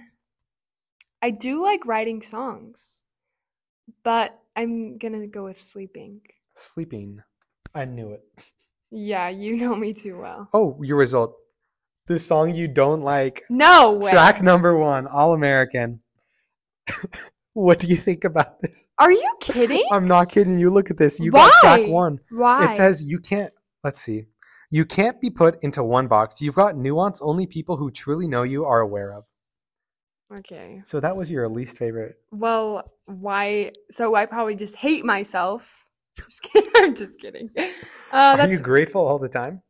I 1.21 1.29
do 1.29 1.61
like 1.61 1.85
writing 1.85 2.21
songs, 2.21 3.03
but 4.03 4.39
I'm 4.55 4.97
gonna 4.97 5.27
go 5.27 5.43
with 5.43 5.61
sleeping. 5.61 6.21
Sleeping. 6.55 7.19
I 7.75 7.85
knew 7.85 8.11
it. 8.13 8.23
Yeah, 8.91 9.29
you 9.29 9.57
know 9.57 9.75
me 9.75 9.93
too 9.93 10.17
well. 10.19 10.49
Oh, 10.53 10.79
your 10.81 10.97
result. 10.97 11.35
The 12.07 12.17
song 12.17 12.53
you 12.53 12.67
don't 12.67 13.01
like. 13.01 13.43
No 13.49 13.99
way. 14.01 14.11
Track 14.11 14.41
number 14.41 14.77
one, 14.77 15.07
All 15.07 15.33
American. 15.33 15.99
what 17.53 17.79
do 17.79 17.87
you 17.87 17.97
think 17.97 18.23
about 18.23 18.61
this? 18.61 18.87
Are 18.97 19.11
you 19.11 19.35
kidding? 19.41 19.83
I'm 19.91 20.05
not 20.05 20.29
kidding 20.29 20.57
you. 20.57 20.69
Look 20.69 20.89
at 20.89 20.97
this. 20.97 21.19
You 21.19 21.31
got 21.31 21.51
track 21.59 21.81
Why? 21.81 21.89
one. 21.89 22.19
Why? 22.29 22.65
It 22.65 22.73
says 22.73 23.03
you 23.03 23.19
can't. 23.19 23.53
Let's 23.83 24.01
see. 24.01 24.27
You 24.69 24.85
can't 24.85 25.19
be 25.19 25.29
put 25.29 25.63
into 25.63 25.83
one 25.83 26.07
box. 26.07 26.41
You've 26.41 26.55
got 26.55 26.77
nuance 26.77 27.21
only 27.21 27.45
people 27.45 27.77
who 27.77 27.91
truly 27.91 28.27
know 28.27 28.43
you 28.43 28.65
are 28.65 28.81
aware 28.81 29.13
of. 29.13 29.25
Okay. 30.39 30.81
So 30.85 30.99
that 30.99 31.15
was 31.15 31.31
your 31.31 31.47
least 31.47 31.77
favorite. 31.77 32.15
Well, 32.31 32.83
why? 33.05 33.71
So 33.89 34.15
I 34.15 34.25
probably 34.25 34.55
just 34.55 34.75
hate 34.75 35.05
myself. 35.05 35.86
Just 36.25 36.41
kidding. 36.41 36.71
I'm 36.75 36.95
just 36.95 37.19
kidding. 37.19 37.49
Uh, 38.11 38.37
Are 38.39 38.47
you 38.47 38.59
grateful 38.59 39.05
all 39.05 39.19
the 39.19 39.29
time? 39.29 39.61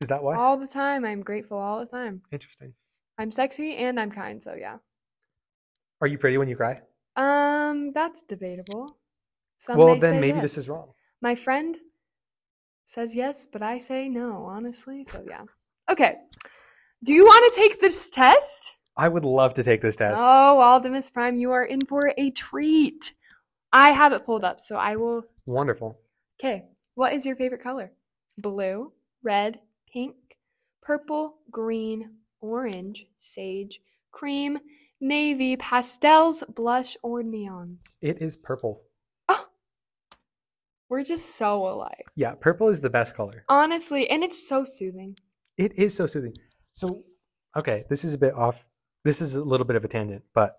Is 0.00 0.08
that 0.08 0.22
why? 0.22 0.36
all 0.36 0.56
the 0.56 0.66
time. 0.66 1.04
I'm 1.04 1.22
grateful 1.22 1.58
all 1.58 1.80
the 1.80 1.86
time. 1.86 2.22
Interesting. 2.30 2.72
I'm 3.18 3.32
sexy 3.32 3.76
and 3.76 3.98
I'm 3.98 4.10
kind. 4.10 4.42
So 4.42 4.54
yeah. 4.54 4.76
Are 6.00 6.06
you 6.06 6.18
pretty 6.18 6.38
when 6.38 6.48
you 6.48 6.54
cry? 6.54 6.80
Um, 7.16 7.90
that's 7.92 8.22
debatable. 8.22 8.96
Some 9.56 9.76
well, 9.76 9.98
then 9.98 10.20
maybe 10.20 10.38
this 10.38 10.56
is 10.56 10.68
wrong. 10.68 10.92
My 11.20 11.34
friend 11.34 11.76
says 12.84 13.14
yes, 13.14 13.46
but 13.46 13.60
I 13.60 13.78
say 13.78 14.08
no, 14.08 14.44
honestly. 14.44 15.04
So 15.04 15.24
yeah. 15.28 15.42
Okay. 15.90 16.16
Do 17.04 17.12
you 17.12 17.24
want 17.24 17.52
to 17.52 17.60
take 17.60 17.80
this 17.80 18.10
test? 18.10 18.76
I 18.96 19.08
would 19.08 19.24
love 19.24 19.54
to 19.54 19.62
take 19.62 19.80
this 19.80 19.96
test. 19.96 20.18
Oh, 20.20 20.58
Aldemus 20.60 21.12
Prime, 21.12 21.36
you 21.36 21.52
are 21.52 21.64
in 21.64 21.80
for 21.80 22.12
a 22.16 22.30
treat. 22.30 23.14
I 23.72 23.90
have 23.90 24.12
it 24.12 24.24
pulled 24.24 24.44
up, 24.44 24.60
so 24.60 24.76
I 24.76 24.96
will. 24.96 25.24
Wonderful. 25.48 25.98
Okay. 26.38 26.66
What 26.94 27.14
is 27.14 27.24
your 27.24 27.34
favorite 27.34 27.62
color? 27.62 27.90
Blue, 28.42 28.92
red, 29.22 29.58
pink, 29.90 30.14
purple, 30.82 31.38
green, 31.50 32.10
orange, 32.42 33.06
sage, 33.16 33.80
cream, 34.12 34.58
navy, 35.00 35.56
pastels, 35.56 36.44
blush, 36.54 36.98
or 37.02 37.22
neons? 37.22 37.96
It 38.02 38.22
is 38.22 38.36
purple. 38.36 38.82
Oh, 39.30 39.46
We're 40.90 41.02
just 41.02 41.36
so 41.36 41.66
alike. 41.66 42.04
Yeah, 42.14 42.34
purple 42.34 42.68
is 42.68 42.82
the 42.82 42.90
best 42.90 43.16
color. 43.16 43.46
Honestly, 43.48 44.10
and 44.10 44.22
it's 44.22 44.46
so 44.46 44.66
soothing. 44.66 45.16
It 45.56 45.78
is 45.78 45.96
so 45.96 46.06
soothing. 46.06 46.34
So, 46.72 47.04
okay, 47.56 47.84
this 47.88 48.04
is 48.04 48.12
a 48.12 48.18
bit 48.18 48.34
off. 48.34 48.66
This 49.02 49.22
is 49.22 49.36
a 49.36 49.42
little 49.42 49.66
bit 49.66 49.76
of 49.76 49.84
a 49.86 49.88
tangent, 49.88 50.24
but 50.34 50.58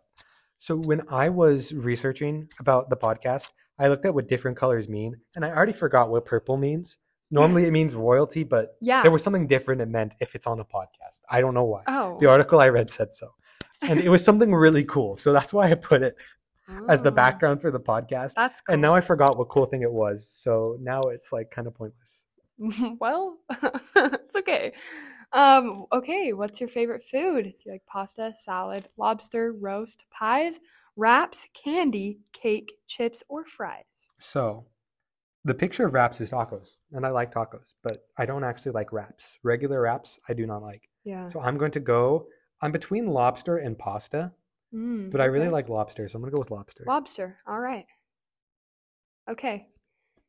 so 0.58 0.78
when 0.78 1.04
I 1.10 1.30
was 1.30 1.74
researching 1.76 2.50
about 2.60 2.90
the 2.90 2.98
podcast, 2.98 3.50
I 3.80 3.88
looked 3.88 4.05
at 4.05 4.13
what 4.13 4.27
different 4.27 4.57
colors 4.57 4.89
mean, 4.89 5.15
and 5.36 5.45
I 5.45 5.49
already 5.51 5.73
forgot 5.73 6.09
what 6.09 6.25
purple 6.25 6.57
means. 6.57 6.97
Normally 7.32 7.65
it 7.65 7.71
means 7.71 7.95
royalty, 7.95 8.43
but 8.43 8.75
Yeah. 8.82 9.01
there 9.03 9.11
was 9.11 9.23
something 9.23 9.47
different 9.47 9.82
it 9.82 9.88
meant 9.88 10.15
if 10.19 10.36
it's 10.36 10.47
on 10.47 10.59
a 10.59 10.65
podcast. 10.65 11.21
I 11.30 11.41
don't 11.41 11.53
know 11.53 11.63
why. 11.63 11.84
oh. 11.88 12.17
The 12.19 12.27
article 12.30 12.59
I 12.59 12.69
read 12.69 12.89
said 12.89 13.13
so. 13.15 13.34
And 13.82 13.99
it 13.99 14.09
was 14.09 14.23
something 14.23 14.53
really 14.53 14.84
cool. 14.84 15.15
So 15.17 15.32
that's 15.32 15.53
why 15.53 15.69
I 15.69 15.75
put 15.75 16.01
it 16.03 16.15
as 16.89 17.01
the 17.01 17.09
Oh, 17.11 17.13
background 17.13 17.61
for 17.61 17.71
the 17.71 17.80
podcast. 17.80 18.34
That's 18.36 18.61
cool. 18.61 18.73
And 18.73 18.82
now 18.82 18.93
I 18.95 19.01
forgot 19.01 19.38
what 19.38 19.49
cool 19.49 19.65
thing 19.65 19.84
it 19.84 19.91
was. 19.91 20.27
So 20.27 20.75
now 20.82 21.01
it's 21.01 21.32
like 21.32 21.49
kind 21.51 21.67
of 21.67 21.73
pointless. 21.75 22.25
well, 22.99 23.38
it's 23.95 24.36
okay. 24.36 24.73
Um, 25.32 25.86
okay, 25.93 26.34
what's 26.34 26.59
your 26.59 26.69
favorite 26.69 27.03
food? 27.03 27.43
Do 27.45 27.53
you 27.65 27.71
like 27.73 27.86
pasta, 27.86 28.34
salad, 28.36 28.89
lobster, 28.97 29.53
roast, 29.53 30.03
pies, 30.11 30.59
wraps, 30.96 31.48
candy, 31.54 32.20
cake, 32.34 32.72
chips, 32.88 33.24
or 33.30 33.46
fries? 33.46 34.10
So 34.20 34.66
the 35.46 35.54
picture 35.54 35.86
of 35.86 35.94
wraps 35.94 36.22
is 36.22 36.32
tacos, 36.32 36.76
and 36.92 37.06
I 37.06 37.10
like 37.10 37.32
tacos, 37.32 37.76
but 37.84 37.98
I 38.18 38.26
don't 38.26 38.44
actually 38.44 38.74
like 38.74 38.92
wraps. 38.92 39.40
Regular 39.44 39.82
wraps, 39.82 40.20
I 40.30 40.34
do 40.34 40.46
not 40.46 40.62
like. 40.62 40.90
Yeah. 41.04 41.28
So 41.28 41.40
I'm 41.40 41.58
going 41.58 41.72
to 41.72 41.80
go. 41.80 42.28
I'm 42.62 42.72
between 42.72 43.08
lobster 43.08 43.58
and 43.58 43.78
pasta, 43.78 44.32
Mm, 44.74 45.12
but 45.12 45.20
I 45.20 45.26
really 45.26 45.48
okay. 45.48 45.54
like 45.54 45.70
lobster, 45.70 46.08
so 46.08 46.18
I'm 46.18 46.22
gonna 46.22 46.32
go 46.32 46.40
with 46.40 46.52
lobster. 46.52 46.84
lobster. 46.86 47.40
All 47.48 47.60
right. 47.60 47.86
Okay. 49.28 49.68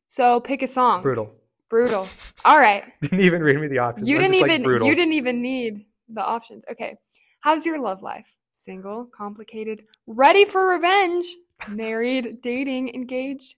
So 0.07 0.39
pick 0.39 0.63
a 0.63 0.67
song. 0.67 1.03
Brutal. 1.03 1.31
Brutal. 1.69 2.07
All 2.43 2.57
right. 2.59 2.83
Didn't 3.01 3.21
even 3.21 3.43
read 3.43 3.59
me 3.59 3.67
the 3.67 3.77
options. 3.77 4.07
You 4.07 4.15
I'm 4.15 4.21
didn't 4.23 4.33
just 4.33 4.41
like 4.41 4.61
even 4.61 4.85
you 4.85 4.95
didn't 4.95 5.13
even 5.13 5.41
need 5.41 5.85
the 6.09 6.23
options. 6.23 6.65
Okay. 6.71 6.95
How's 7.41 7.65
your 7.65 7.79
love 7.79 8.01
life? 8.01 8.27
Single, 8.51 9.05
complicated, 9.05 9.83
ready 10.07 10.45
for 10.45 10.67
revenge, 10.67 11.25
married, 11.69 12.41
dating, 12.41 12.93
engaged, 12.93 13.55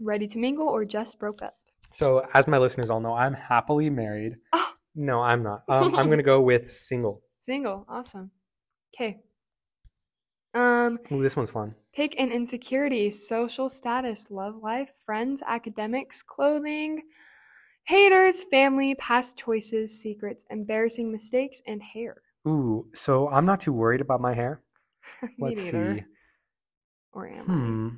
ready 0.00 0.26
to 0.28 0.38
mingle, 0.38 0.68
or 0.68 0.84
just 0.84 1.18
broke 1.18 1.42
up? 1.42 1.56
So 1.92 2.24
as 2.34 2.46
my 2.46 2.58
listeners 2.58 2.90
all 2.90 3.00
know, 3.00 3.14
I'm 3.14 3.34
happily 3.34 3.90
married. 3.90 4.36
Ah. 4.52 4.74
No, 4.94 5.20
I'm 5.20 5.42
not. 5.42 5.62
Um, 5.68 5.94
I'm 5.94 6.08
gonna 6.10 6.22
go 6.22 6.40
with 6.40 6.70
single. 6.70 7.22
Single. 7.38 7.84
Awesome. 7.88 8.30
Okay. 8.94 9.20
Um, 10.54 10.98
Ooh, 11.12 11.22
this 11.22 11.36
one's 11.36 11.50
fun. 11.50 11.74
pick 11.92 12.18
an 12.18 12.30
insecurity, 12.32 13.10
social 13.10 13.68
status, 13.68 14.30
love 14.30 14.56
life, 14.62 14.92
friends, 15.04 15.42
academics, 15.46 16.22
clothing, 16.22 17.02
haters, 17.84 18.44
family, 18.44 18.94
past 18.96 19.36
choices, 19.36 20.00
secrets, 20.00 20.44
embarrassing 20.50 21.10
mistakes, 21.12 21.60
and 21.66 21.82
hair. 21.82 22.22
Ooh, 22.46 22.86
so 22.94 23.28
I'm 23.28 23.46
not 23.46 23.60
too 23.60 23.72
worried 23.72 24.00
about 24.00 24.20
my 24.20 24.34
hair. 24.34 24.62
Let's 25.38 25.62
see. 25.62 26.04
Or 27.12 27.26
am 27.26 27.44
Hmm. 27.46 27.88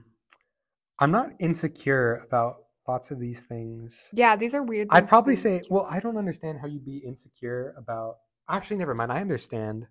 I'm 0.99 1.11
not 1.11 1.33
insecure 1.39 2.17
about 2.17 2.65
lots 2.87 3.11
of 3.11 3.19
these 3.19 3.43
things. 3.43 4.11
Yeah, 4.13 4.37
these 4.37 4.55
are 4.55 4.63
weird. 4.63 4.89
I'd 4.91 5.09
probably 5.09 5.37
say, 5.37 5.57
insecure 5.57 5.75
well, 5.75 5.87
I 5.91 6.01
don't 6.01 6.17
understand 6.17 6.59
how 6.61 6.67
you'd 6.67 6.85
be 6.85 6.99
insecure 6.99 7.75
about. 7.77 8.17
Actually, 8.49 8.79
never 8.79 8.95
mind. 8.95 9.13
I 9.13 9.21
understand. 9.21 9.87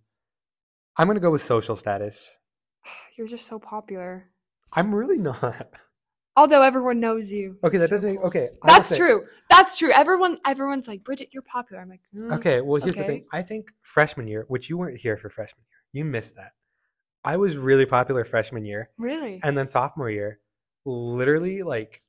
I'm 0.97 1.07
gonna 1.07 1.19
go 1.19 1.31
with 1.31 1.41
social 1.41 1.76
status. 1.76 2.31
You're 3.17 3.27
just 3.27 3.47
so 3.47 3.59
popular. 3.59 4.30
I'm 4.73 4.93
really 4.93 5.17
not. 5.31 5.69
Although 6.40 6.61
everyone 6.61 6.99
knows 7.02 7.30
you. 7.32 7.57
Okay, 7.66 7.78
that 7.78 7.90
doesn't. 7.90 8.11
Make, 8.16 8.24
okay, 8.24 8.44
I 8.45 8.68
will 8.68 8.74
That's 8.74 8.88
say- 8.90 8.98
true. 8.98 9.26
That's 9.49 9.78
true. 9.78 9.91
Everyone, 9.91 10.38
everyone's 10.45 10.88
like, 10.88 11.03
Bridget, 11.03 11.30
you're 11.34 11.44
popular. 11.44 11.82
I'm 11.82 11.90
like, 11.90 12.02
mm, 12.16 12.32
Okay, 12.38 12.61
well, 12.61 12.82
here's 12.82 12.95
the 12.95 13.02
Okay. 13.02 13.10
thing. 13.10 13.26
I 13.34 13.41
think 13.41 13.72
freshman 13.82 14.28
year, 14.28 14.45
which 14.48 14.70
you 14.70 14.78
weren't 14.78 14.95
here 14.98 15.18
for 15.18 15.30
freshman 15.30 15.66
year, 15.70 16.03
you 16.03 16.06
missed 16.10 16.36
that. 16.38 16.52
I 17.26 17.36
was 17.36 17.57
really 17.57 17.86
popular 17.86 18.24
freshman 18.24 18.64
year, 18.64 18.90
really? 18.98 19.41
and 19.44 19.57
then 19.57 19.68
sophomore 19.68 20.10
year, 20.10 20.40
literally 20.86 21.64
like 21.64 22.02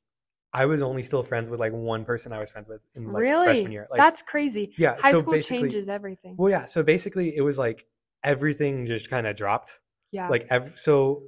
I 0.53 0.67
was 0.67 0.83
only 0.83 1.03
still 1.03 1.23
friends 1.23 1.49
with 1.51 1.61
like 1.61 1.73
one 1.73 2.05
person 2.05 2.33
I 2.33 2.39
was 2.39 2.51
friends 2.51 2.69
with 2.69 2.81
in 2.95 3.07
like 3.13 3.23
really? 3.23 3.47
freshman 3.47 3.73
year. 3.73 3.87
Like, 3.91 3.99
That's 3.99 4.23
crazy. 4.23 4.73
yeah. 4.77 4.97
High 5.01 5.13
so 5.13 5.19
school 5.19 5.33
basically, 5.33 5.63
changes 5.63 5.89
everything. 5.89 6.37
Well, 6.39 6.51
yeah. 6.51 6.67
So 6.67 6.83
basically, 6.83 7.37
it 7.37 7.41
was 7.41 7.59
like 7.59 7.87
everything 8.25 8.87
just 8.87 9.11
kind 9.11 9.27
of 9.27 9.35
dropped. 9.37 9.81
yeah. 10.13 10.29
Like, 10.29 10.47
ev- 10.51 10.73
so 10.77 11.23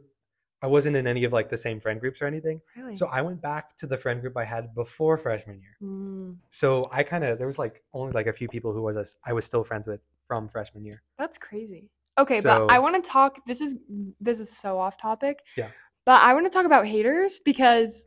I 0.62 0.68
wasn't 0.68 0.94
in 0.96 1.06
any 1.08 1.24
of 1.24 1.32
like 1.32 1.48
the 1.48 1.56
same 1.56 1.80
friend 1.80 2.00
groups 2.00 2.22
or 2.22 2.26
anything. 2.26 2.60
really. 2.76 2.94
So 2.94 3.06
I 3.08 3.20
went 3.20 3.42
back 3.42 3.76
to 3.78 3.86
the 3.86 3.98
friend 3.98 4.20
group 4.20 4.36
I 4.36 4.44
had 4.44 4.74
before 4.74 5.18
freshman 5.18 5.60
year. 5.60 5.76
Mm, 5.82 6.36
So 6.50 6.88
I 6.92 7.02
kind 7.02 7.24
of 7.24 7.38
there 7.38 7.48
was 7.48 7.58
like 7.58 7.82
only 7.92 8.12
like 8.12 8.28
a 8.28 8.32
few 8.32 8.48
people 8.48 8.72
who 8.72 8.82
was 8.82 8.96
us- 8.96 9.16
I 9.26 9.32
was 9.32 9.44
still 9.44 9.64
friends 9.64 9.86
with 9.88 10.00
from 10.28 10.48
freshman 10.48 10.84
year. 10.84 11.02
that's 11.18 11.36
crazy. 11.36 11.90
Okay, 12.18 12.40
So- 12.40 12.66
but 12.66 12.74
I 12.74 12.78
want 12.78 12.94
to 13.02 13.10
talk. 13.10 13.38
This 13.46 13.60
is 13.60 13.76
this 14.20 14.38
is 14.38 14.50
so 14.56 14.78
off 14.78 14.96
topic. 14.96 15.40
Yeah. 15.56 15.68
But 16.04 16.20
I 16.22 16.32
want 16.34 16.46
to 16.46 16.50
talk 16.50 16.66
about 16.66 16.86
haters 16.86 17.38
because 17.44 18.04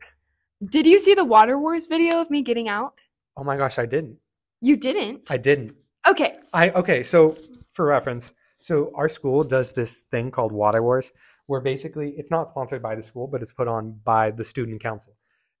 did 0.70 0.86
you 0.86 0.98
see 0.98 1.14
the 1.14 1.24
Water 1.24 1.58
Wars 1.58 1.86
video 1.86 2.20
of 2.20 2.30
me 2.30 2.40
getting 2.42 2.68
out? 2.68 3.02
Oh 3.36 3.44
my 3.44 3.56
gosh, 3.56 3.78
I 3.78 3.86
didn't. 3.86 4.16
You 4.62 4.76
didn't. 4.76 5.30
I 5.30 5.36
didn't. 5.36 5.72
okay. 6.08 6.32
I 6.54 6.70
okay. 6.70 7.02
So 7.02 7.36
for 7.72 7.84
reference, 7.86 8.32
so 8.56 8.90
our 8.94 9.08
school 9.08 9.42
does 9.44 9.72
this 9.72 9.98
thing 10.12 10.30
called 10.30 10.52
Water 10.52 10.82
Wars, 10.82 11.12
where 11.46 11.60
basically 11.60 12.10
it's 12.16 12.30
not 12.30 12.48
sponsored 12.48 12.82
by 12.82 12.94
the 12.94 13.02
school, 13.02 13.26
but 13.26 13.42
it's 13.42 13.52
put 13.52 13.68
on 13.68 13.98
by 14.04 14.30
the 14.30 14.44
student 14.44 14.80
council. 14.80 15.14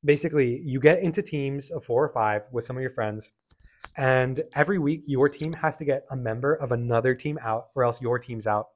Basically, 0.04 0.60
you 0.64 0.80
get 0.80 1.00
into 1.00 1.22
teams 1.22 1.70
of 1.70 1.84
four 1.84 2.04
or 2.04 2.12
five 2.12 2.42
with 2.52 2.64
some 2.64 2.76
of 2.76 2.82
your 2.82 2.90
friends, 2.90 3.32
and 3.96 4.42
every 4.54 4.78
week 4.78 5.02
your 5.06 5.28
team 5.28 5.52
has 5.52 5.76
to 5.76 5.84
get 5.84 6.04
a 6.10 6.16
member 6.16 6.54
of 6.54 6.72
another 6.72 7.14
team 7.14 7.38
out, 7.42 7.68
or 7.74 7.84
else 7.84 8.00
your 8.00 8.18
team's 8.18 8.46
out, 8.46 8.68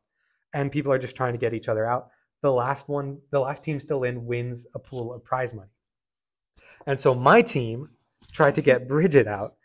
and 0.54 0.72
people 0.72 0.92
are 0.92 0.98
just 0.98 1.16
trying 1.16 1.32
to 1.32 1.38
get 1.38 1.54
each 1.54 1.68
other 1.68 1.86
out. 1.86 2.10
The 2.42 2.52
last 2.52 2.88
one, 2.88 3.18
the 3.30 3.40
last 3.40 3.62
team 3.62 3.78
still 3.80 4.04
in, 4.04 4.24
wins 4.24 4.66
a 4.74 4.78
pool 4.78 5.12
of 5.12 5.24
prize 5.24 5.52
money. 5.52 5.70
And 6.86 7.00
so 7.00 7.14
my 7.14 7.42
team 7.42 7.90
tried 8.32 8.54
to 8.54 8.62
get 8.62 8.88
Bridget 8.88 9.26
out, 9.26 9.56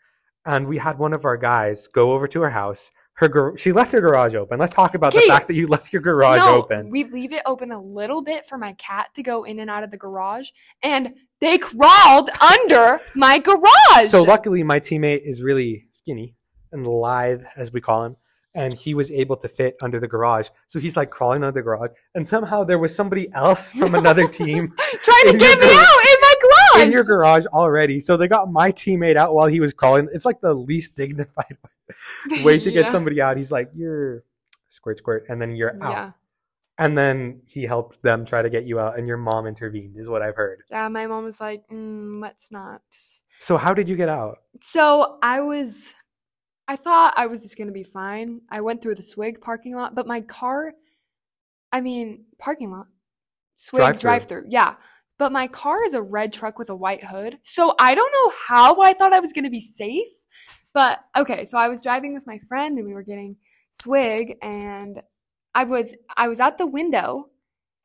and 0.44 0.66
we 0.66 0.78
had 0.78 0.98
one 0.98 1.12
of 1.12 1.24
our 1.24 1.36
guys 1.36 1.88
go 1.88 2.12
over 2.12 2.28
to 2.28 2.42
her 2.42 2.50
house. 2.50 2.90
Her 3.16 3.28
gar- 3.28 3.56
she 3.56 3.72
left 3.72 3.92
her 3.92 4.00
garage 4.00 4.34
open. 4.34 4.58
Let's 4.58 4.74
talk 4.74 4.94
about 4.94 5.14
the 5.14 5.20
fact 5.20 5.48
that 5.48 5.54
you 5.54 5.66
left 5.66 5.90
your 5.90 6.02
garage 6.02 6.38
no, 6.38 6.56
open. 6.56 6.90
we 6.90 7.04
leave 7.04 7.32
it 7.32 7.40
open 7.46 7.72
a 7.72 7.80
little 7.80 8.20
bit 8.20 8.46
for 8.46 8.58
my 8.58 8.74
cat 8.74 9.08
to 9.14 9.22
go 9.22 9.44
in 9.44 9.58
and 9.60 9.70
out 9.70 9.82
of 9.82 9.90
the 9.90 9.96
garage, 9.96 10.50
and 10.82 11.14
they 11.40 11.56
crawled 11.56 12.28
under 12.40 13.00
my 13.14 13.38
garage. 13.38 14.08
So 14.08 14.22
luckily, 14.22 14.62
my 14.62 14.80
teammate 14.80 15.20
is 15.24 15.42
really 15.42 15.86
skinny 15.92 16.34
and 16.72 16.86
lithe, 16.86 17.42
as 17.56 17.72
we 17.72 17.80
call 17.80 18.04
him, 18.04 18.16
and 18.54 18.74
he 18.74 18.92
was 18.92 19.10
able 19.10 19.36
to 19.36 19.48
fit 19.48 19.76
under 19.82 19.98
the 19.98 20.08
garage. 20.08 20.48
So 20.66 20.78
he's 20.78 20.96
like 20.96 21.10
crawling 21.10 21.42
under 21.42 21.58
the 21.58 21.64
garage, 21.64 21.92
and 22.14 22.28
somehow 22.28 22.64
there 22.64 22.78
was 22.78 22.94
somebody 22.94 23.32
else 23.32 23.72
from 23.72 23.94
another 23.94 24.28
team 24.42 24.74
trying 25.02 25.32
to 25.32 25.38
get 25.38 25.58
me 25.58 25.66
out 25.66 26.04
in 26.04 26.20
my 26.20 26.25
garage. 26.76 26.86
in 26.86 26.92
your 26.92 27.04
garage 27.04 27.46
already. 27.46 28.00
So 28.00 28.16
they 28.16 28.28
got 28.28 28.50
my 28.50 28.72
teammate 28.72 29.16
out 29.16 29.34
while 29.34 29.46
he 29.46 29.60
was 29.60 29.72
crawling. 29.72 30.08
It's 30.12 30.24
like 30.24 30.40
the 30.40 30.54
least 30.54 30.94
dignified 30.94 31.56
way 32.42 32.58
to 32.58 32.70
get 32.70 32.90
somebody 32.90 33.20
out. 33.20 33.36
He's 33.36 33.52
like, 33.52 33.70
"You're 33.74 34.24
squirt, 34.68 34.98
squirt," 34.98 35.26
and 35.28 35.40
then 35.40 35.56
you're 35.56 35.82
out. 35.82 35.92
Yeah. 35.92 36.10
And 36.78 36.96
then 36.96 37.40
he 37.46 37.62
helped 37.62 38.02
them 38.02 38.26
try 38.26 38.42
to 38.42 38.50
get 38.50 38.64
you 38.64 38.78
out, 38.78 38.98
and 38.98 39.08
your 39.08 39.16
mom 39.16 39.46
intervened, 39.46 39.96
is 39.96 40.10
what 40.10 40.20
I've 40.20 40.36
heard. 40.36 40.62
Yeah, 40.70 40.88
my 40.88 41.06
mom 41.06 41.24
was 41.24 41.40
like, 41.40 41.66
mm, 41.68 42.20
let's 42.20 42.52
not. 42.52 42.82
So 43.38 43.56
how 43.56 43.72
did 43.72 43.88
you 43.88 43.96
get 43.96 44.10
out? 44.10 44.38
So 44.60 45.18
I 45.22 45.40
was, 45.40 45.94
I 46.68 46.76
thought 46.76 47.14
I 47.16 47.26
was 47.26 47.40
just 47.40 47.56
gonna 47.56 47.72
be 47.72 47.82
fine. 47.82 48.42
I 48.50 48.60
went 48.60 48.82
through 48.82 48.96
the 48.96 49.02
Swig 49.02 49.40
parking 49.40 49.74
lot, 49.74 49.94
but 49.94 50.06
my 50.06 50.20
car, 50.20 50.72
I 51.72 51.80
mean, 51.80 52.26
parking 52.38 52.70
lot, 52.70 52.88
Swig 53.56 53.98
drive 53.98 54.26
through, 54.26 54.44
yeah. 54.48 54.74
But 55.18 55.32
my 55.32 55.46
car 55.46 55.82
is 55.84 55.94
a 55.94 56.02
red 56.02 56.32
truck 56.32 56.58
with 56.58 56.70
a 56.70 56.76
white 56.76 57.02
hood, 57.02 57.38
so 57.42 57.74
I 57.78 57.94
don't 57.94 58.12
know 58.12 58.32
how 58.46 58.80
I 58.80 58.92
thought 58.92 59.12
I 59.12 59.20
was 59.20 59.32
gonna 59.32 59.50
be 59.50 59.60
safe. 59.60 60.08
But 60.74 61.00
okay, 61.16 61.46
so 61.46 61.56
I 61.56 61.68
was 61.68 61.80
driving 61.80 62.12
with 62.12 62.26
my 62.26 62.38
friend 62.40 62.76
and 62.76 62.86
we 62.86 62.92
were 62.92 63.02
getting 63.02 63.36
Swig, 63.70 64.36
and 64.42 65.00
I 65.54 65.64
was 65.64 65.94
I 66.16 66.28
was 66.28 66.38
at 66.38 66.58
the 66.58 66.66
window, 66.66 67.30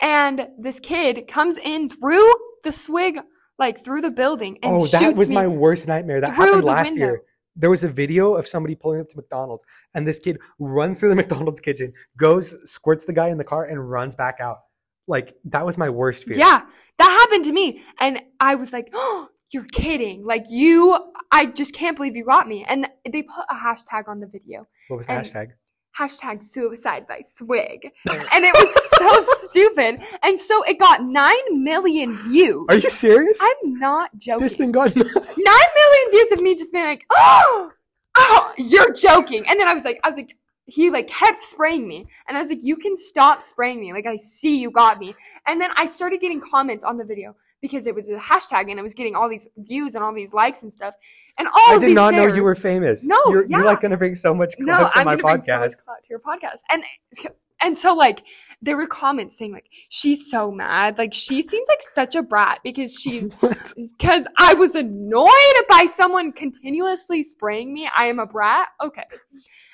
and 0.02 0.50
this 0.58 0.80
kid 0.80 1.28
comes 1.28 1.58
in 1.58 1.90
through 1.90 2.34
the 2.64 2.74
Swig, 2.74 3.20
like 3.58 3.84
through 3.84 4.02
the 4.02 4.12
building, 4.12 4.58
and 4.62 4.74
oh, 4.74 4.86
that 4.88 5.16
was 5.16 5.30
my 5.30 5.48
worst 5.48 5.88
nightmare. 5.88 6.20
That 6.20 6.34
happened 6.34 6.66
last 6.66 6.96
year. 6.98 7.22
There 7.56 7.70
was 7.70 7.84
a 7.84 7.90
video 7.90 8.34
of 8.36 8.48
somebody 8.48 8.76
pulling 8.76 9.02
up 9.02 9.10
to 9.10 9.18
McDonald's, 9.18 9.66
and 9.94 10.08
this 10.08 10.20
kid 10.20 10.40
runs 10.60 11.00
through 11.00 11.10
the 11.10 11.16
McDonald's 11.22 11.60
kitchen, 11.60 11.94
goes, 12.18 12.70
squirts 12.70 13.06
the 13.06 13.14
guy 13.14 13.30
in 13.30 13.38
the 13.38 13.44
car, 13.44 13.66
and 13.66 13.90
runs 13.90 14.16
back 14.16 14.40
out. 14.40 14.60
Like 15.12 15.36
that 15.46 15.66
was 15.66 15.78
my 15.78 15.90
worst 15.90 16.24
fear. 16.24 16.38
Yeah, 16.38 16.62
that 16.98 17.10
happened 17.22 17.46
to 17.46 17.52
me. 17.54 17.82
And 18.00 18.22
I 18.40 18.56
was 18.56 18.74
like, 18.74 18.88
oh, 18.94 19.28
you're 19.54 19.66
kidding. 19.66 20.26
Like, 20.26 20.46
you, 20.50 20.98
I 21.32 21.46
just 21.46 21.74
can't 21.74 21.96
believe 21.98 22.16
you 22.16 22.24
got 22.26 22.48
me. 22.48 22.66
And 22.68 22.88
they 23.12 23.22
put 23.24 23.46
a 23.50 23.54
hashtag 23.56 24.08
on 24.08 24.20
the 24.22 24.28
video 24.28 24.66
What 24.88 24.98
was 24.98 25.06
the 25.08 25.14
hashtag? 25.14 25.50
hashtag 26.00 26.42
suicide 26.42 27.06
by 27.06 27.20
swig. 27.26 27.84
And 28.10 28.46
it 28.46 28.54
was 28.54 28.98
so 28.98 29.22
stupid. 29.50 30.02
And 30.24 30.40
so 30.40 30.64
it 30.64 30.80
got 30.80 31.04
9 31.04 31.36
million 31.52 32.14
views. 32.30 32.66
Are 32.70 32.76
you 32.76 32.90
serious? 32.90 33.38
I'm 33.42 33.78
not 33.78 34.10
joking. 34.18 34.44
this 34.44 34.56
thing 34.56 34.72
got 34.72 34.96
9 34.96 35.06
million 35.06 36.12
views 36.12 36.32
of 36.32 36.40
me 36.42 36.56
just 36.56 36.72
being 36.72 36.86
like, 36.86 37.06
oh, 37.12 37.72
oh, 38.18 38.54
you're 38.58 38.94
joking. 38.94 39.44
And 39.50 39.60
then 39.60 39.68
I 39.68 39.74
was 39.74 39.84
like, 39.84 40.00
I 40.06 40.08
was 40.08 40.16
like, 40.16 40.38
he 40.72 40.90
like 40.90 41.08
kept 41.08 41.42
spraying 41.42 41.88
me. 41.88 42.08
And 42.28 42.38
I 42.38 42.40
was 42.40 42.50
like, 42.50 42.64
you 42.64 42.78
can 42.78 42.96
stop 42.98 43.42
spraying 43.44 43.80
me. 43.80 43.94
Like, 43.94 44.06
I 44.06 44.18
see 44.18 44.62
you 44.62 44.72
got 44.72 45.00
me. 45.00 45.14
And 45.48 45.60
then 45.60 45.70
I 45.76 45.86
started 45.86 46.22
getting 46.22 46.42
comments 46.42 46.84
on 46.84 46.98
the 46.98 47.04
video 47.04 47.36
because 47.62 47.88
it 47.88 47.94
was 47.94 48.10
a 48.10 48.16
hashtag 48.16 48.70
and 48.70 48.80
it 48.80 48.82
was 48.82 48.94
getting 48.94 49.16
all 49.16 49.30
these 49.30 49.48
views 49.58 49.96
and 49.96 50.04
all 50.04 50.14
these 50.14 50.34
likes 50.34 50.64
and 50.64 50.74
stuff. 50.74 50.96
And 51.38 51.48
all 51.48 51.76
I 51.76 51.80
did 51.80 51.94
not 51.94 52.14
know 52.14 52.26
you 52.26 52.42
were 52.42 52.56
famous. 52.56 53.06
No, 53.06 53.18
you're, 53.28 53.46
yeah. 53.46 53.58
you're 53.58 53.66
like 53.66 53.82
gonna 53.82 53.98
bring 53.98 54.16
so 54.16 54.34
much 54.34 54.56
no, 54.58 54.78
clout 54.78 54.94
to 54.94 55.00
I'm 55.00 55.06
my 55.06 55.16
gonna 55.16 55.24
bring 55.24 55.42
so 55.42 55.60
much 55.60 55.72
podcast. 55.72 56.04
to 56.04 56.10
your 56.10 56.20
podcast. 56.20 56.62
And 56.72 56.84
and 57.62 57.78
so 57.78 57.94
like 57.94 58.24
there 58.62 58.78
were 58.78 58.88
comments 58.88 59.38
saying 59.38 59.52
like 59.54 59.70
she's 59.90 60.30
so 60.30 60.52
mad. 60.52 60.98
Like 60.98 61.14
she 61.14 61.42
seems 61.42 61.68
like 61.68 61.82
such 61.94 62.16
a 62.16 62.22
brat 62.22 62.60
because 62.64 62.94
she's 62.96 63.34
because 63.98 64.28
I 64.38 64.54
was 64.54 64.76
annoyed 64.76 65.66
by 65.70 65.88
someone 65.90 66.32
continuously 66.32 67.24
spraying 67.24 67.74
me. 67.74 67.90
I 67.98 68.06
am 68.06 68.20
a 68.20 68.28
brat. 68.28 68.70
Okay. 68.84 69.04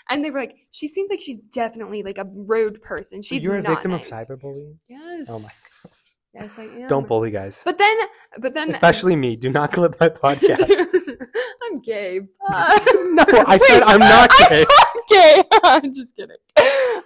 And 0.09 0.23
they 0.23 0.31
were 0.31 0.39
like, 0.39 0.57
she 0.71 0.87
seems 0.87 1.09
like 1.09 1.19
she's 1.19 1.45
definitely 1.47 2.01
like 2.01 2.17
a 2.17 2.25
rude 2.33 2.81
person. 2.81 3.21
She's 3.21 3.43
You're 3.43 3.55
a 3.55 3.61
not 3.61 3.71
victim 3.71 3.91
nice. 3.91 4.09
of 4.09 4.17
cyberbullying. 4.27 4.77
Yes. 4.87 5.29
Oh 5.29 5.39
my 5.39 5.45
god 5.45 5.93
Yes, 6.33 6.59
I 6.59 6.63
am. 6.65 6.87
Don't 6.87 7.07
bully 7.07 7.31
guys, 7.31 7.63
But 7.65 7.79
then, 7.79 7.97
but 8.39 8.53
then, 8.53 8.69
especially 8.69 9.15
me. 9.15 9.35
Do 9.35 9.49
not 9.49 9.71
clip 9.71 9.95
my 9.99 10.09
podcast. 10.09 10.69
I'm 11.63 11.79
gay. 11.81 12.19
No, 13.17 13.23
I 13.47 13.57
said 13.57 13.81
I'm 13.81 13.99
not 13.99 14.29
gay. 14.47 14.63
okay 15.09 15.43
i'm 15.63 15.93
just 15.93 16.15
kidding 16.15 16.35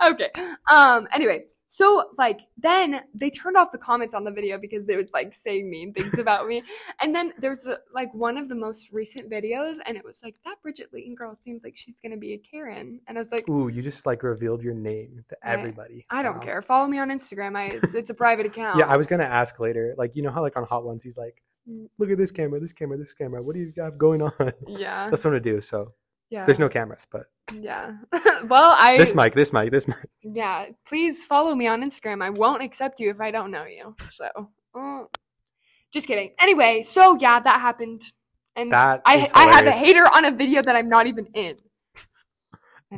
okay 0.03 0.29
um 0.71 1.07
anyway 1.13 1.43
so 1.67 2.03
like 2.17 2.41
then 2.57 2.99
they 3.13 3.29
turned 3.29 3.55
off 3.55 3.71
the 3.71 3.77
comments 3.77 4.13
on 4.13 4.25
the 4.25 4.31
video 4.31 4.57
because 4.57 4.85
they 4.85 4.97
was 4.97 5.09
like 5.13 5.33
saying 5.33 5.69
mean 5.69 5.93
things 5.93 6.17
about 6.19 6.45
me 6.47 6.61
and 7.01 7.15
then 7.15 7.31
there's 7.39 7.61
the 7.61 7.79
like 7.93 8.13
one 8.13 8.37
of 8.37 8.49
the 8.49 8.55
most 8.55 8.91
recent 8.91 9.29
videos 9.31 9.77
and 9.85 9.95
it 9.95 10.03
was 10.03 10.19
like 10.21 10.35
that 10.43 10.61
bridget 10.61 10.87
Layton 10.91 11.15
girl 11.15 11.37
seems 11.41 11.63
like 11.63 11.77
she's 11.77 11.95
gonna 12.01 12.17
be 12.17 12.33
a 12.33 12.37
karen 12.39 12.99
and 13.07 13.17
i 13.17 13.21
was 13.21 13.31
like 13.31 13.47
Ooh, 13.47 13.69
you 13.69 13.81
just 13.81 14.05
like 14.05 14.21
revealed 14.21 14.61
your 14.61 14.73
name 14.73 15.23
to 15.29 15.37
I- 15.43 15.53
everybody. 15.53 16.05
i 16.09 16.21
don't 16.21 16.35
Wow. 16.35 16.39
care 16.41 16.61
follow 16.61 16.87
me 16.87 16.99
on 16.99 17.09
instagram 17.09 17.55
i 17.55 17.65
it's, 17.67 17.93
it's 17.93 18.09
a 18.09 18.13
private 18.15 18.45
account 18.51 18.77
Yeah, 18.77 18.87
I 18.87 18.97
was 18.97 19.07
gonna 19.07 19.23
ask 19.23 19.57
later. 19.59 19.95
Like, 19.97 20.15
you 20.17 20.23
know 20.23 20.31
how 20.31 20.41
like 20.41 20.57
on 20.57 20.63
Hot 20.65 20.83
Ones, 20.83 21.03
he's 21.03 21.17
like, 21.17 21.41
Mm. 21.69 21.87
"Look 21.99 22.09
at 22.09 22.17
this 22.17 22.31
camera, 22.31 22.59
this 22.59 22.73
camera, 22.73 22.97
this 22.97 23.13
camera. 23.13 23.39
What 23.43 23.53
do 23.53 23.61
you 23.61 23.71
have 23.77 23.95
going 23.99 24.23
on?" 24.23 24.51
yeah 24.67 25.07
That's 25.11 25.23
what 25.23 25.35
I 25.35 25.39
do. 25.39 25.61
So 25.61 25.93
yeah. 26.31 26.45
There's 26.45 26.59
no 26.59 26.69
cameras, 26.69 27.05
but 27.11 27.27
yeah. 27.53 27.97
Well 28.47 28.75
i 28.79 28.97
this 28.97 29.13
mic, 29.13 29.33
this 29.33 29.53
mic, 29.53 29.69
this 29.69 29.87
mic. 29.87 29.97
yeah 30.23 30.67
please 30.85 31.23
follow 31.25 31.53
me 31.53 31.67
on 31.67 31.83
instagram. 31.83 32.23
I 32.23 32.29
won't 32.29 32.63
accept 32.63 32.99
you 32.99 33.09
if 33.11 33.19
i 33.21 33.29
don't 33.29 33.51
know 33.51 33.65
you 33.65 33.95
so 34.09 34.29
uh, 34.73 35.03
just 35.91 36.07
kidding. 36.07 36.31
Anyway 36.39 36.83
so 36.83 37.17
yeah 37.19 37.39
that 37.39 37.59
happened 37.59 38.01
and 38.55 38.71
That 38.71 39.01
I, 39.05 39.27
I 39.35 39.45
have 39.45 39.67
a 39.67 39.71
hater 39.71 40.03
on 40.03 40.25
a 40.25 40.31
video 40.31 40.61
that 40.61 40.75
i'm 40.75 40.89
not 40.89 41.05
even 41.07 41.27
in. 41.33 41.57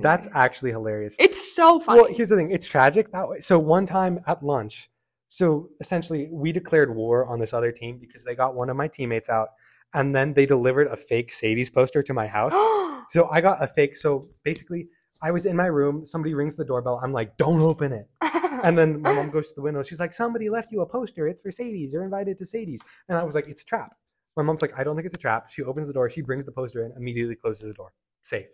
That's 0.02 0.28
actually 0.34 0.72
hilarious. 0.72 1.16
it's 1.20 1.56
so 1.56 1.80
funny. 1.80 2.02
Well, 2.02 2.12
here's 2.12 2.30
the 2.30 2.36
thing. 2.36 2.50
It's 2.50 2.66
tragic 2.66 3.12
that 3.12 3.30
way. 3.30 3.38
So 3.40 3.60
one 3.60 3.86
time 3.86 4.20
at 4.26 4.42
lunch, 4.42 4.90
so 5.28 5.70
essentially 5.80 6.30
we 6.32 6.52
declared 6.52 6.96
war 6.96 7.28
on 7.28 7.40
this 7.40 7.54
other 7.54 7.72
team 7.72 8.00
because 8.00 8.24
they 8.24 8.34
got 8.34 8.56
one 8.56 8.72
of 8.72 8.76
my 8.76 8.88
teammates 8.88 9.30
out, 9.30 9.50
and 9.94 10.16
then 10.16 10.34
they 10.34 10.46
delivered 10.46 10.88
a 10.88 10.98
fake 10.98 11.32
Sadie's 11.32 11.70
poster 11.70 12.04
to 12.04 12.14
my 12.14 12.28
house. 12.28 12.54
so 13.10 13.30
I 13.32 13.42
got 13.42 13.64
a 13.64 13.68
fake. 13.68 13.96
So 13.96 14.28
basically, 14.44 14.88
I 15.22 15.32
was 15.32 15.46
in 15.46 15.56
my 15.56 15.68
room. 15.68 16.06
Somebody 16.06 16.34
rings 16.34 16.56
the 16.56 16.66
doorbell. 16.66 17.00
I'm 17.04 17.14
like, 17.14 17.38
"Don't 17.38 17.62
open 17.62 17.94
it." 17.94 18.08
And 18.64 18.78
then 18.78 19.02
my 19.02 19.12
mom 19.12 19.30
goes 19.30 19.50
to 19.50 19.56
the 19.56 19.62
window. 19.62 19.84
She's 19.84 20.00
like, 20.00 20.14
"Somebody 20.14 20.50
left 20.50 20.72
you 20.72 20.82
a 20.82 20.86
poster. 20.86 21.28
It's 21.28 21.42
for 21.42 21.52
Sadie's. 21.52 21.92
You're 21.92 22.06
invited 22.06 22.38
to 22.38 22.46
Sadie's." 22.46 22.82
And 23.10 23.18
I 23.18 23.24
was 23.24 23.36
like, 23.36 23.48
"It's 23.48 23.64
a 23.64 23.66
trap." 23.66 23.94
My 24.38 24.44
mom's 24.44 24.62
like, 24.62 24.80
"I 24.80 24.86
don't 24.86 24.96
think 24.96 25.06
it's 25.06 25.16
a 25.16 25.18
trap." 25.18 25.50
She 25.50 25.64
opens 25.64 25.88
the 25.88 25.94
door. 25.94 26.08
She 26.08 26.22
brings 26.22 26.46
the 26.46 26.52
poster 26.54 26.86
in. 26.86 26.94
Immediately 26.96 27.36
closes 27.36 27.68
the 27.68 27.74
door. 27.74 27.92
Safe, 28.22 28.48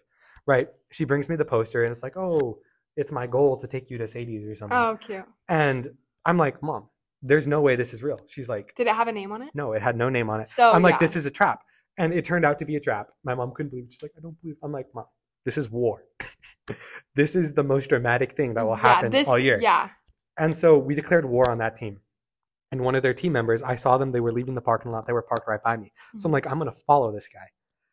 right? 0.47 0.67
She 0.91 1.03
brings 1.03 1.29
me 1.29 1.35
the 1.35 1.45
poster, 1.45 1.83
and 1.83 1.91
it's 1.91 2.01
like, 2.01 2.17
"Oh, 2.17 2.59
it's 2.95 3.11
my 3.11 3.27
goal 3.27 3.57
to 3.57 3.67
take 3.67 3.91
you 3.91 3.99
to 3.99 4.07
Sadie's 4.07 4.47
or 4.47 4.55
something." 4.55 4.77
oh 4.77 4.97
cute 4.99 5.25
And 5.47 5.89
I'm 6.25 6.37
like, 6.37 6.63
Mom, 6.63 6.89
there's 7.21 7.47
no 7.47 7.61
way 7.61 7.75
this 7.75 7.93
is 7.93 8.03
real. 8.03 8.19
She's 8.27 8.49
like, 8.49 8.73
Did 8.75 8.87
it 8.87 8.95
have 8.95 9.07
a 9.07 9.11
name 9.11 9.31
on 9.31 9.41
it? 9.41 9.49
no, 9.53 9.73
it 9.73 9.81
had 9.81 9.95
no 9.95 10.09
name 10.09 10.29
on 10.29 10.39
it. 10.41 10.47
So 10.47 10.71
I'm 10.71 10.81
like, 10.81 10.93
yeah. 10.93 10.99
this 10.99 11.15
is 11.15 11.25
a 11.25 11.31
trap. 11.31 11.63
And 11.97 12.13
it 12.13 12.23
turned 12.23 12.45
out 12.45 12.59
to 12.59 12.65
be 12.65 12.77
a 12.77 12.79
trap. 12.79 13.09
My 13.23 13.35
mom 13.35 13.51
couldn't 13.53 13.71
believe 13.71 13.85
it. 13.85 13.93
She's 13.93 14.01
like, 14.01 14.13
I 14.17 14.21
don't 14.21 14.39
believe. 14.41 14.55
I'm 14.63 14.71
like, 14.71 14.87
mom, 14.93 15.05
this 15.43 15.57
is 15.57 15.69
war. 15.69 16.03
this 17.15 17.35
is 17.35 17.53
the 17.53 17.63
most 17.63 17.89
dramatic 17.89 18.33
thing 18.33 18.53
that 18.53 18.65
will 18.65 18.75
happen 18.75 19.11
yeah, 19.11 19.19
this, 19.19 19.27
all 19.27 19.37
year. 19.37 19.59
Yeah. 19.61 19.89
And 20.37 20.55
so 20.55 20.77
we 20.77 20.95
declared 20.95 21.25
war 21.25 21.49
on 21.49 21.57
that 21.57 21.75
team. 21.75 21.99
And 22.71 22.81
one 22.81 22.95
of 22.95 23.03
their 23.03 23.13
team 23.13 23.33
members, 23.33 23.63
I 23.63 23.75
saw 23.75 23.97
them, 23.97 24.11
they 24.11 24.19
were 24.19 24.31
leaving 24.31 24.53
the 24.53 24.61
parking 24.61 24.91
lot. 24.91 25.07
They 25.07 25.13
were 25.13 25.23
parked 25.23 25.47
right 25.47 25.61
by 25.61 25.75
me. 25.75 25.91
So 26.15 26.17
I'm 26.17 26.19
mm-hmm. 26.19 26.33
like, 26.33 26.51
I'm 26.51 26.59
going 26.59 26.71
to 26.71 26.79
follow 26.85 27.11
this 27.11 27.27
guy. 27.27 27.47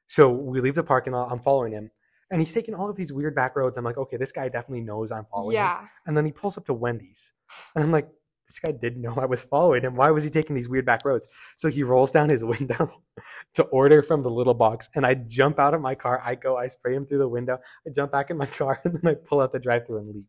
So 0.06 0.30
we 0.30 0.60
leave 0.60 0.74
the 0.74 0.84
parking 0.84 1.12
lot. 1.12 1.32
I'm 1.32 1.40
following 1.40 1.72
him. 1.72 1.90
And 2.30 2.40
he's 2.40 2.52
taking 2.52 2.74
all 2.74 2.90
of 2.90 2.96
these 2.96 3.12
weird 3.12 3.34
back 3.34 3.56
roads. 3.56 3.78
I'm 3.78 3.84
like, 3.84 3.96
okay, 3.96 4.16
this 4.16 4.32
guy 4.32 4.48
definitely 4.48 4.82
knows 4.82 5.12
I'm 5.12 5.26
following 5.30 5.56
him. 5.56 5.62
Yeah. 5.62 5.86
And 6.06 6.16
then 6.16 6.26
he 6.26 6.32
pulls 6.32 6.58
up 6.58 6.66
to 6.66 6.74
Wendy's. 6.74 7.32
And 7.74 7.84
I'm 7.84 7.92
like, 7.92 8.08
this 8.46 8.58
guy 8.60 8.72
didn't 8.72 9.02
know 9.02 9.14
I 9.16 9.26
was 9.26 9.42
following 9.44 9.82
him. 9.82 9.96
Why 9.96 10.10
was 10.10 10.24
he 10.24 10.30
taking 10.30 10.54
these 10.54 10.68
weird 10.68 10.86
back 10.86 11.04
roads? 11.04 11.26
So 11.56 11.68
he 11.68 11.82
rolls 11.82 12.12
down 12.12 12.28
his 12.28 12.44
window 12.54 13.02
to 13.54 13.64
order 13.64 14.02
from 14.02 14.22
the 14.22 14.30
little 14.30 14.54
box. 14.54 14.88
And 14.94 15.04
I 15.04 15.14
jump 15.14 15.58
out 15.58 15.74
of 15.74 15.80
my 15.80 15.94
car. 15.94 16.22
I 16.24 16.34
go, 16.36 16.56
I 16.56 16.66
spray 16.68 16.94
him 16.94 17.06
through 17.06 17.18
the 17.18 17.28
window. 17.28 17.58
I 17.86 17.90
jump 17.94 18.12
back 18.12 18.30
in 18.30 18.36
my 18.36 18.46
car 18.58 18.80
and 18.84 18.96
then 18.96 19.10
I 19.10 19.14
pull 19.14 19.40
out 19.40 19.52
the 19.52 19.58
drive 19.58 19.86
through 19.86 19.98
and 19.98 20.08
leave. 20.14 20.24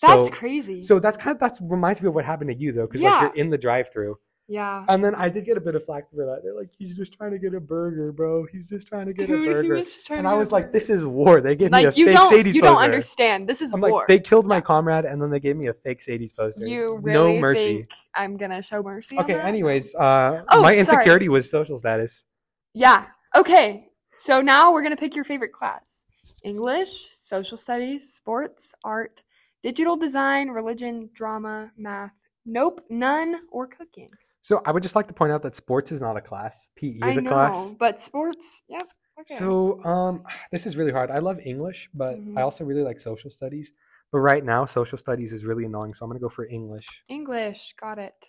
That's 0.00 0.26
so, 0.26 0.30
crazy. 0.32 0.80
so 0.80 0.98
that's 0.98 1.16
kind 1.18 1.34
of 1.34 1.40
that's 1.40 1.60
reminds 1.60 2.00
me 2.00 2.08
of 2.08 2.14
what 2.14 2.24
happened 2.24 2.50
to 2.50 2.56
you 2.56 2.72
though, 2.72 2.86
because 2.86 3.02
Yeah. 3.02 3.10
like 3.10 3.22
you're 3.36 3.44
in 3.44 3.50
the 3.50 3.58
drive 3.58 3.92
through. 3.92 4.16
Yeah. 4.52 4.84
And 4.88 5.02
then 5.02 5.14
I 5.14 5.30
did 5.30 5.46
get 5.46 5.56
a 5.56 5.60
bit 5.60 5.74
of 5.74 5.82
flack 5.82 6.10
for 6.10 6.26
that. 6.26 6.42
They're 6.44 6.54
like, 6.54 6.68
he's 6.78 6.94
just 6.94 7.14
trying 7.14 7.30
to 7.30 7.38
get 7.38 7.54
a 7.54 7.60
burger, 7.60 8.12
bro. 8.12 8.44
He's 8.52 8.68
just 8.68 8.86
trying 8.86 9.06
to 9.06 9.14
get 9.14 9.26
Dude, 9.26 9.48
a 9.48 9.50
burger. 9.52 9.74
And 9.76 9.86
to 10.24 10.28
I 10.28 10.34
was 10.34 10.52
like, 10.52 10.64
burger. 10.64 10.72
this 10.72 10.90
is 10.90 11.06
war. 11.06 11.40
They 11.40 11.56
gave 11.56 11.70
me 11.72 11.84
a 11.84 11.86
like 11.86 11.96
you 11.96 12.06
fake 12.06 12.16
don't 12.16 12.30
Sadie's 12.30 12.54
you 12.54 12.60
don't 12.60 12.76
understand. 12.76 13.48
This 13.48 13.62
is 13.62 13.72
I'm 13.72 13.80
war. 13.80 13.90
like, 14.00 14.08
they 14.08 14.20
killed 14.20 14.46
my 14.46 14.60
comrade, 14.60 15.06
and 15.06 15.22
then 15.22 15.30
they 15.30 15.40
gave 15.40 15.56
me 15.56 15.68
a 15.68 15.72
fake 15.72 16.02
Sadie's 16.02 16.34
poster. 16.34 16.66
you 16.66 16.98
really 17.00 17.34
no 17.34 17.40
mercy. 17.40 17.76
think 17.78 17.90
I'm 18.14 18.36
gonna 18.36 18.60
show 18.62 18.82
mercy? 18.82 19.18
Okay. 19.18 19.40
Anyways, 19.40 19.94
uh, 19.94 20.44
Oh, 20.50 20.60
my 20.60 20.68
sorry. 20.68 20.78
insecurity 20.80 21.28
was 21.30 21.50
social 21.50 21.78
status. 21.78 22.26
Yeah. 22.74 23.06
Okay. 23.34 23.88
So 24.18 24.42
now 24.42 24.70
we're 24.72 24.82
gonna 24.82 24.96
pick 24.96 25.16
your 25.16 25.24
favorite 25.24 25.52
class: 25.52 26.04
English, 26.44 27.08
social 27.14 27.56
studies, 27.56 28.12
sports, 28.12 28.74
art, 28.84 29.22
digital 29.62 29.96
design, 29.96 30.48
religion, 30.50 31.08
drama, 31.14 31.70
math. 31.78 32.12
Nope, 32.44 32.80
none, 32.90 33.36
or 33.52 33.66
cooking. 33.68 34.08
So 34.42 34.60
I 34.66 34.72
would 34.72 34.82
just 34.82 34.96
like 34.96 35.06
to 35.06 35.14
point 35.14 35.32
out 35.32 35.42
that 35.42 35.54
sports 35.56 35.92
is 35.92 36.02
not 36.02 36.16
a 36.16 36.20
class. 36.20 36.68
PE 36.76 36.88
is 37.08 37.16
a 37.16 37.20
know, 37.22 37.28
class. 37.30 37.74
but 37.78 38.00
sports. 38.00 38.62
Yep. 38.68 38.82
Okay. 39.20 39.34
So 39.34 39.80
um, 39.84 40.24
this 40.52 40.66
is 40.66 40.76
really 40.76 40.92
hard. 40.92 41.10
I 41.10 41.18
love 41.20 41.38
English, 41.44 41.88
but 41.94 42.16
Mhm. 42.18 42.36
I 42.36 42.42
also 42.42 42.64
really 42.64 42.82
like 42.82 43.00
social 43.00 43.30
studies. 43.30 43.72
But 44.10 44.18
right 44.18 44.44
now, 44.44 44.66
social 44.66 44.98
studies 44.98 45.32
is 45.32 45.46
really 45.46 45.64
annoying, 45.64 45.94
so 45.94 46.04
I'm 46.04 46.10
gonna 46.10 46.20
go 46.20 46.28
for 46.28 46.44
English. 46.46 46.86
English. 47.08 47.74
Got 47.80 47.98
it. 47.98 48.28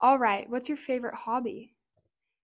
All 0.00 0.18
right. 0.18 0.48
What's 0.48 0.68
your 0.68 0.76
favorite 0.78 1.14
hobby? 1.14 1.74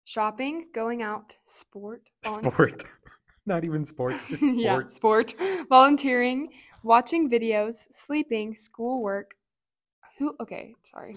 Shopping, 0.05 0.67
going 0.73 1.03
out, 1.03 1.35
sport, 1.47 2.03
Sport, 2.25 2.85
not 3.47 3.65
even 3.65 3.85
sports, 3.85 4.29
just 4.29 4.43
sport. 4.49 4.57
yeah, 4.57 4.81
sport, 4.87 5.35
volunteering, 5.69 6.49
watching 6.85 7.29
videos, 7.29 7.87
sleeping, 7.91 8.55
schoolwork. 8.55 9.35
Who? 10.19 10.35
Okay, 10.41 10.75
sorry. 10.83 11.17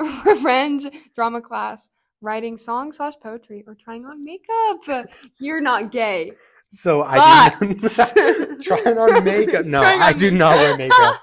Revenge, 0.26 0.86
drama 1.14 1.40
class, 1.40 1.90
writing 2.20 2.56
song 2.56 2.92
slash 2.92 3.14
poetry, 3.22 3.64
or 3.66 3.74
trying 3.74 4.04
on 4.04 4.24
makeup. 4.24 5.06
You're 5.38 5.60
not 5.60 5.90
gay. 5.92 6.32
So 6.70 7.02
I 7.06 7.50
do 7.60 7.74
trying 8.62 8.98
on 8.98 9.24
makeup. 9.24 9.64
No, 9.64 9.80
Trying 9.80 10.00
I 10.00 10.08
on 10.08 10.14
do 10.14 10.30
not 10.30 10.56
wear 10.56 10.76
makeup. 10.76 11.20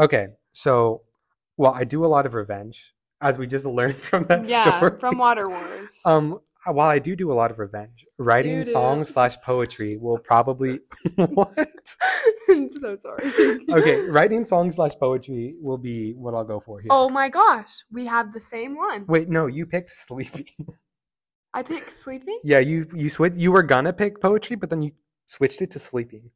Okay, 0.00 0.28
so 0.52 1.02
well, 1.56 1.72
I 1.74 1.84
do 1.84 2.04
a 2.04 2.06
lot 2.06 2.24
of 2.24 2.34
revenge, 2.34 2.94
as 3.20 3.36
we 3.38 3.46
just 3.46 3.66
learned 3.66 3.96
from 3.96 4.24
that 4.28 4.46
yeah, 4.46 4.78
story. 4.78 4.98
from 5.00 5.18
Water 5.18 5.48
Wars. 5.48 6.00
um, 6.04 6.40
Uh, 6.68 6.72
while 6.72 6.88
I 6.88 6.98
do 6.98 7.16
do 7.16 7.32
a 7.32 7.34
lot 7.34 7.50
of 7.50 7.58
revenge, 7.58 8.04
writing 8.18 8.56
Doo-doo. 8.58 8.70
songs 8.70 9.08
slash 9.10 9.36
poetry 9.40 9.96
will 9.96 10.18
probably 10.18 10.80
what? 11.16 11.94
I'm 12.48 12.70
so 12.80 12.96
sorry. 12.96 13.24
Okay, 13.70 14.00
writing 14.16 14.44
songs 14.44 14.76
slash 14.76 14.92
poetry 15.00 15.54
will 15.60 15.78
be 15.78 16.12
what 16.14 16.34
I'll 16.34 16.44
go 16.44 16.60
for 16.60 16.80
here. 16.80 16.88
Oh 16.90 17.08
my 17.08 17.28
gosh, 17.28 17.70
we 17.90 18.06
have 18.06 18.32
the 18.34 18.40
same 18.40 18.76
one. 18.76 19.04
Wait, 19.06 19.28
no, 19.28 19.46
you 19.46 19.64
picked 19.66 19.90
sleepy. 19.90 20.46
I 21.54 21.62
picked 21.62 21.96
sleepy. 21.96 22.34
yeah, 22.44 22.58
you 22.58 22.86
you 22.94 23.08
switch. 23.08 23.32
You 23.36 23.50
were 23.52 23.62
gonna 23.62 23.92
pick 23.92 24.20
poetry, 24.20 24.56
but 24.56 24.68
then 24.68 24.82
you 24.82 24.92
switched 25.26 25.62
it 25.62 25.70
to 25.72 25.78
sleeping. 25.78 26.30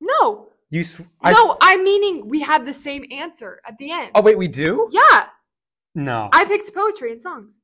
No, 0.00 0.48
You 0.70 0.84
sw- 0.84 1.00
I- 1.22 1.32
no, 1.32 1.56
I'm 1.62 1.82
meaning 1.82 2.28
we 2.28 2.40
had 2.40 2.66
the 2.66 2.74
same 2.74 3.04
answer 3.10 3.60
at 3.66 3.74
the 3.78 3.90
end. 3.90 4.10
Oh 4.14 4.20
wait, 4.22 4.36
we 4.36 4.48
do? 4.48 4.88
Yeah, 4.92 5.26
No. 5.94 6.28
I 6.32 6.44
picked 6.44 6.74
poetry 6.74 7.12
and 7.12 7.22
songs. 7.22 7.56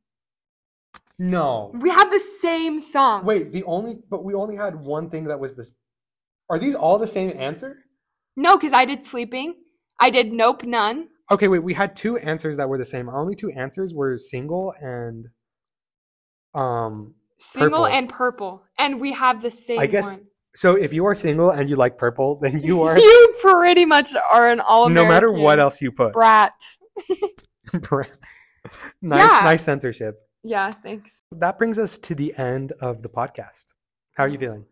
No. 1.19 1.71
We 1.75 1.91
have 1.91 2.11
the 2.11 2.21
same 2.41 2.81
song. 2.81 3.25
Wait, 3.25 3.53
the 3.53 3.63
only 3.65 3.99
but 4.11 4.25
we 4.25 4.35
only 4.35 4.57
had 4.57 4.75
one 4.75 5.11
thing 5.11 5.25
that 5.25 5.39
was 5.39 5.55
this. 5.55 5.75
Are 6.51 6.59
these 6.59 6.75
all 6.75 6.99
the 6.99 7.07
same 7.07 7.31
answer? 7.39 7.79
No, 8.37 8.57
because 8.57 8.73
I 8.73 8.85
did 8.85 9.05
sleeping. 9.05 9.55
I 10.01 10.11
did 10.11 10.33
nope, 10.33 10.65
none. 10.65 11.09
Okay, 11.31 11.49
wait. 11.49 11.61
We 11.61 11.73
had 11.73 11.97
two 11.97 12.19
answers 12.19 12.57
that 12.59 12.69
were 12.69 12.79
the 12.79 12.85
same. 12.85 13.09
Our 13.09 13.19
only 13.21 13.35
two 13.35 13.51
answers 13.51 13.95
were 13.95 14.17
single 14.19 14.75
and 14.81 15.29
um. 16.55 17.15
Single 17.37 17.81
Purple. 17.81 17.87
and 17.87 18.09
purple, 18.09 18.63
and 18.79 19.01
we 19.01 19.13
have 19.13 19.43
the 19.43 19.51
same. 19.51 19.81
I 19.81 19.87
guess 19.87 20.19
one. 20.19 20.29
So 20.55 20.77
if 20.77 20.93
you 20.93 21.05
are 21.05 21.17
single 21.17 21.51
and 21.51 21.69
you 21.69 21.75
like 21.75 21.99
purple, 21.99 22.39
then 22.41 22.61
you 22.63 22.83
are. 22.83 22.97
you 23.09 23.35
pretty 23.43 23.85
much 23.85 24.11
are 24.31 24.49
an 24.49 24.61
all. 24.61 24.89
no 24.89 25.05
matter 25.05 25.33
what 25.33 25.59
else 25.59 25.83
you 25.83 25.91
put. 25.91 26.13
brat. 26.13 26.53
nice, 27.83 28.07
Yeah. 29.03 29.41
nice 29.43 29.63
censorship. 29.65 30.17
Yeah, 30.45 30.73
thanks. 30.83 31.23
That 31.33 31.59
brings 31.59 31.79
us 31.79 31.99
to 31.99 32.15
the 32.15 32.35
end 32.37 32.73
of 32.81 33.03
the 33.03 33.09
podcast. 33.09 33.67
How 34.13 34.25
are 34.25 34.29
you 34.29 34.39
feeling 34.39 34.65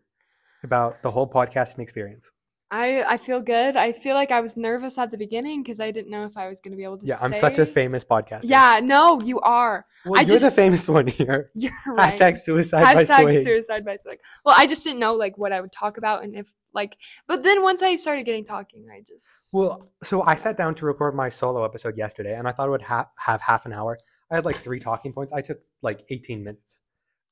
about 0.63 1.01
the 1.01 1.11
whole 1.11 1.27
podcasting 1.27 1.79
experience? 1.79 2.31
I 2.71 3.03
I 3.03 3.17
feel 3.17 3.39
good. 3.41 3.75
I 3.75 3.91
feel 3.91 4.15
like 4.15 4.31
I 4.31 4.39
was 4.39 4.55
nervous 4.55 4.97
at 4.97 5.11
the 5.11 5.17
beginning 5.17 5.61
because 5.61 5.79
I 5.79 5.91
didn't 5.91 6.09
know 6.09 6.25
if 6.25 6.37
I 6.37 6.47
was 6.47 6.59
going 6.61 6.71
to 6.71 6.77
be 6.77 6.83
able 6.83 6.97
to. 6.99 7.05
Yeah, 7.05 7.17
I'm 7.21 7.33
such 7.33 7.59
a 7.59 7.65
famous 7.65 8.03
podcaster. 8.05 8.45
Yeah, 8.45 8.79
no, 8.83 9.19
you 9.21 9.39
are. 9.41 9.85
well, 10.05 10.19
I 10.19 10.21
you're 10.23 10.39
the 10.39 10.45
just- 10.45 10.55
famous 10.55 10.87
one 10.89 11.07
here. 11.07 11.51
You're 11.55 11.71
right. 11.87 12.11
Hashtag 12.11 12.37
suicide 12.37 12.81
by 12.95 13.03
Hashtag 13.03 13.21
Swig. 13.23 13.43
suicide 13.43 13.85
by 13.85 13.97
swig. 13.97 14.19
Well, 14.45 14.55
I 14.57 14.65
just 14.65 14.83
didn't 14.83 14.99
know 14.99 15.13
like 15.13 15.37
what 15.37 15.51
I 15.51 15.61
would 15.61 15.71
talk 15.71 15.97
about 15.97 16.23
and 16.23 16.35
if 16.35 16.47
like. 16.73 16.95
But 17.27 17.43
then 17.43 17.61
once 17.61 17.81
I 17.83 17.95
started 17.95 18.25
getting 18.25 18.43
talking, 18.45 18.85
I 18.91 19.01
just. 19.01 19.49
Well, 19.53 19.83
so 20.01 20.23
I 20.23 20.33
sat 20.35 20.57
down 20.57 20.73
to 20.75 20.85
record 20.85 21.13
my 21.15 21.29
solo 21.29 21.63
episode 21.65 21.95
yesterday, 21.97 22.35
and 22.35 22.47
I 22.47 22.51
thought 22.53 22.67
it 22.67 22.71
would 22.71 22.81
ha- 22.81 23.09
have 23.17 23.41
half 23.41 23.65
an 23.67 23.73
hour. 23.73 23.97
I 24.33 24.37
had 24.37 24.45
like 24.45 24.57
three 24.59 24.79
talking 24.79 25.13
points. 25.13 25.31
I 25.31 25.41
took 25.41 25.59
like 25.83 26.03
18 26.09 26.43
minutes. 26.43 26.81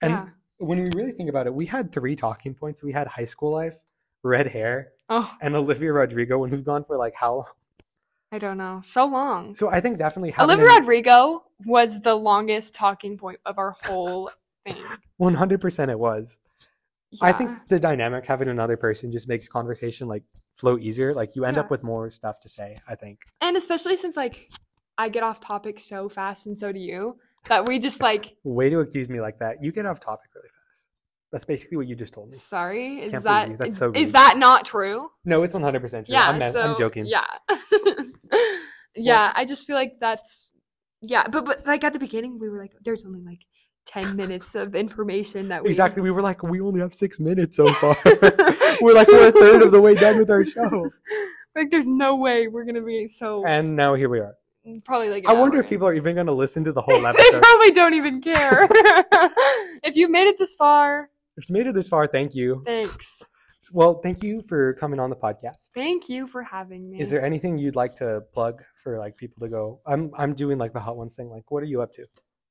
And 0.04 0.12
yeah. 0.14 0.26
when 0.60 0.84
we 0.84 0.90
really 0.96 1.12
think 1.12 1.30
about 1.30 1.48
it, 1.48 1.54
we 1.54 1.66
had 1.66 1.92
three 1.92 2.16
talking 2.16 2.54
points. 2.54 2.84
We 2.84 2.92
had 2.92 3.08
high 3.08 3.26
school 3.26 3.52
life, 3.52 3.78
red 4.24 4.46
hair, 4.48 4.90
Oh, 5.10 5.30
and 5.42 5.56
Olivia 5.56 5.92
Rodrigo. 5.92 6.38
When 6.38 6.52
we've 6.52 6.64
gone 6.64 6.84
for 6.86 6.98
like 6.98 7.16
how 7.16 7.34
long? 7.38 7.46
I 8.32 8.38
don't 8.38 8.58
know. 8.58 8.82
So 8.86 9.06
long. 9.08 9.56
So 9.56 9.68
I 9.70 9.82
think 9.82 9.98
definitely 9.98 10.30
having 10.30 10.54
Olivia 10.54 10.74
an- 10.76 10.80
Rodrigo 10.82 11.44
was 11.66 12.00
the 12.02 12.14
longest 12.14 12.76
talking 12.76 13.18
point 13.18 13.40
of 13.46 13.58
our 13.58 13.76
whole 13.84 14.30
thing. 14.64 14.78
100% 15.20 15.90
it 15.90 16.00
was. 16.00 16.38
I 17.22 17.32
think 17.34 17.50
the 17.68 17.80
dynamic 17.80 18.26
having 18.26 18.48
another 18.48 18.78
person 18.78 19.12
just 19.12 19.28
makes 19.28 19.50
conversation 19.50 20.08
like 20.08 20.24
flow 20.56 20.78
easier. 20.78 21.14
Like 21.14 21.36
you 21.36 21.44
end 21.46 21.58
Yeah. 21.58 21.64
up 21.64 21.72
with 21.72 21.84
more 21.84 22.10
stuff 22.12 22.40
to 22.42 22.48
say. 22.50 22.78
I 22.88 22.94
think. 22.96 23.20
and 23.42 23.58
especially 23.58 23.98
since 23.98 24.16
like 24.16 24.50
I 25.02 25.10
get 25.10 25.24
off 25.24 25.40
topic 25.40 25.80
so 25.80 26.08
fast 26.08 26.46
and 26.46 26.58
so 26.58 26.72
do 26.72 26.80
you 26.80 27.18
that 27.50 27.66
we 27.68 27.80
just 27.80 28.02
like 28.02 28.36
Way 28.44 28.70
to 28.70 28.80
accuse 28.80 29.10
me 29.10 29.20
like 29.20 29.40
that. 29.40 29.64
You 29.64 29.72
get 29.72 29.86
off 29.88 30.00
topic 30.00 30.30
really 30.36 30.48
fast. 30.48 30.82
That's 31.32 31.46
basically 31.46 31.78
what 31.78 31.88
you 31.88 31.96
just 31.96 32.14
told 32.14 32.30
me. 32.30 32.36
sorry 32.38 33.00
is 33.02 33.12
Can't 33.12 33.24
that 33.24 33.50
you. 33.50 33.58
That's 33.58 33.70
is- 33.70 33.78
so 33.78 33.92
is 33.96 34.12
that 34.12 34.38
not 34.38 34.64
true? 34.66 35.10
No, 35.26 35.42
it's 35.42 35.54
100% 35.54 35.90
true. 35.90 36.04
Yeah, 36.08 36.26
I'm, 36.30 36.38
mess- 36.38 36.54
so 36.54 36.62
I'm 36.62 36.78
joking. 36.78 37.06
Yeah. 37.08 37.26
yeah, 38.96 39.32
I 39.36 39.46
just 39.46 39.66
feel 39.66 39.76
like 39.76 39.94
that's 40.00 40.54
yeah, 41.02 41.24
but 41.28 41.46
but 41.46 41.66
like 41.66 41.84
at 41.84 41.94
the 41.94 42.00
beginning 42.00 42.38
we 42.38 42.48
were 42.50 42.60
like 42.60 42.74
there's 42.86 43.04
only 43.04 43.22
like 43.22 43.40
10 43.88 44.16
minutes 44.16 44.54
of 44.54 44.76
information 44.76 45.48
that 45.50 45.64
we 45.64 45.70
Exactly. 45.70 46.04
We 46.04 46.12
were 46.12 46.22
like, 46.22 46.44
we 46.44 46.62
only 46.62 46.80
have 46.82 46.94
six 46.94 47.20
minutes 47.20 47.58
so 47.58 47.66
far. 47.74 47.96
we're 48.06 48.94
like, 48.94 49.08
we're 49.08 49.30
a 49.30 49.32
third 49.32 49.64
of 49.64 49.72
the 49.72 49.82
way 49.82 49.96
done 49.96 50.20
with 50.20 50.30
our 50.30 50.46
show. 50.46 50.92
like 51.56 51.72
there's 51.72 51.88
no 51.88 52.16
way 52.16 52.48
we're 52.48 52.64
going 52.64 52.76
to 52.76 52.84
be 52.84 53.08
so 53.08 53.44
And 53.46 53.76
now 53.76 53.96
here 53.96 54.08
we 54.08 54.20
are. 54.20 54.36
Probably 54.86 55.10
like 55.10 55.28
I 55.28 55.34
wonder 55.34 55.58
hour 55.58 55.64
if 55.64 55.70
people 55.70 55.88
are 55.88 55.94
even 55.94 56.16
going 56.16 56.28
to 56.28 56.34
listen 56.34 56.64
to 56.66 56.72
the 56.72 56.82
whole 56.86 56.96
in. 56.96 57.04
they 57.04 57.10
episode. 57.10 57.42
probably 57.42 57.72
don't 57.72 57.94
even 57.94 58.22
care. 58.22 58.64
if 59.84 59.96
you've 59.96 60.12
made 60.12 60.28
it 60.28 60.38
this 60.40 60.56
far, 60.56 61.10
if 61.38 61.50
you 61.50 61.54
made 61.54 61.68
it 61.68 61.74
this 61.76 61.88
far, 61.90 62.08
thank 62.08 62.36
you. 62.36 62.64
thanks. 62.66 63.24
Well, 63.72 64.02
thank 64.02 64.24
you 64.24 64.42
for 64.42 64.74
coming 64.74 65.00
on 65.00 65.12
the 65.12 65.16
podcast. 65.16 65.70
Thank 65.76 66.10
you 66.10 66.26
for 66.28 66.42
having 66.42 66.90
me. 66.90 67.00
Is 67.00 67.12
there 67.12 67.24
anything 67.24 67.60
you'd 67.60 67.76
like 67.76 67.94
to 67.96 68.22
plug 68.34 68.64
for 68.84 68.98
like 68.98 69.16
people 69.18 69.40
to 69.46 69.50
go? 69.50 69.82
I'm 69.86 70.12
I'm 70.18 70.34
doing 70.34 70.58
like 70.58 70.74
the 70.74 70.80
hot 70.80 70.98
ones 70.98 71.16
thing. 71.16 71.30
Like, 71.30 71.52
what 71.52 71.62
are 71.62 71.68
you 71.68 71.82
up 71.82 71.92
to? 71.94 72.06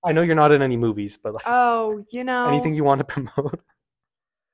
I 0.05 0.13
know 0.13 0.23
you're 0.23 0.37
not 0.37 0.53
in 0.53 0.63
any 0.63 0.77
movies, 0.77 1.19
but 1.23 1.35
like 1.35 1.43
Oh, 1.47 2.05
you 2.13 2.23
know. 2.25 2.47
anything 2.47 2.75
you 2.75 2.85
want 2.85 3.01
to 3.01 3.05
promote. 3.05 3.61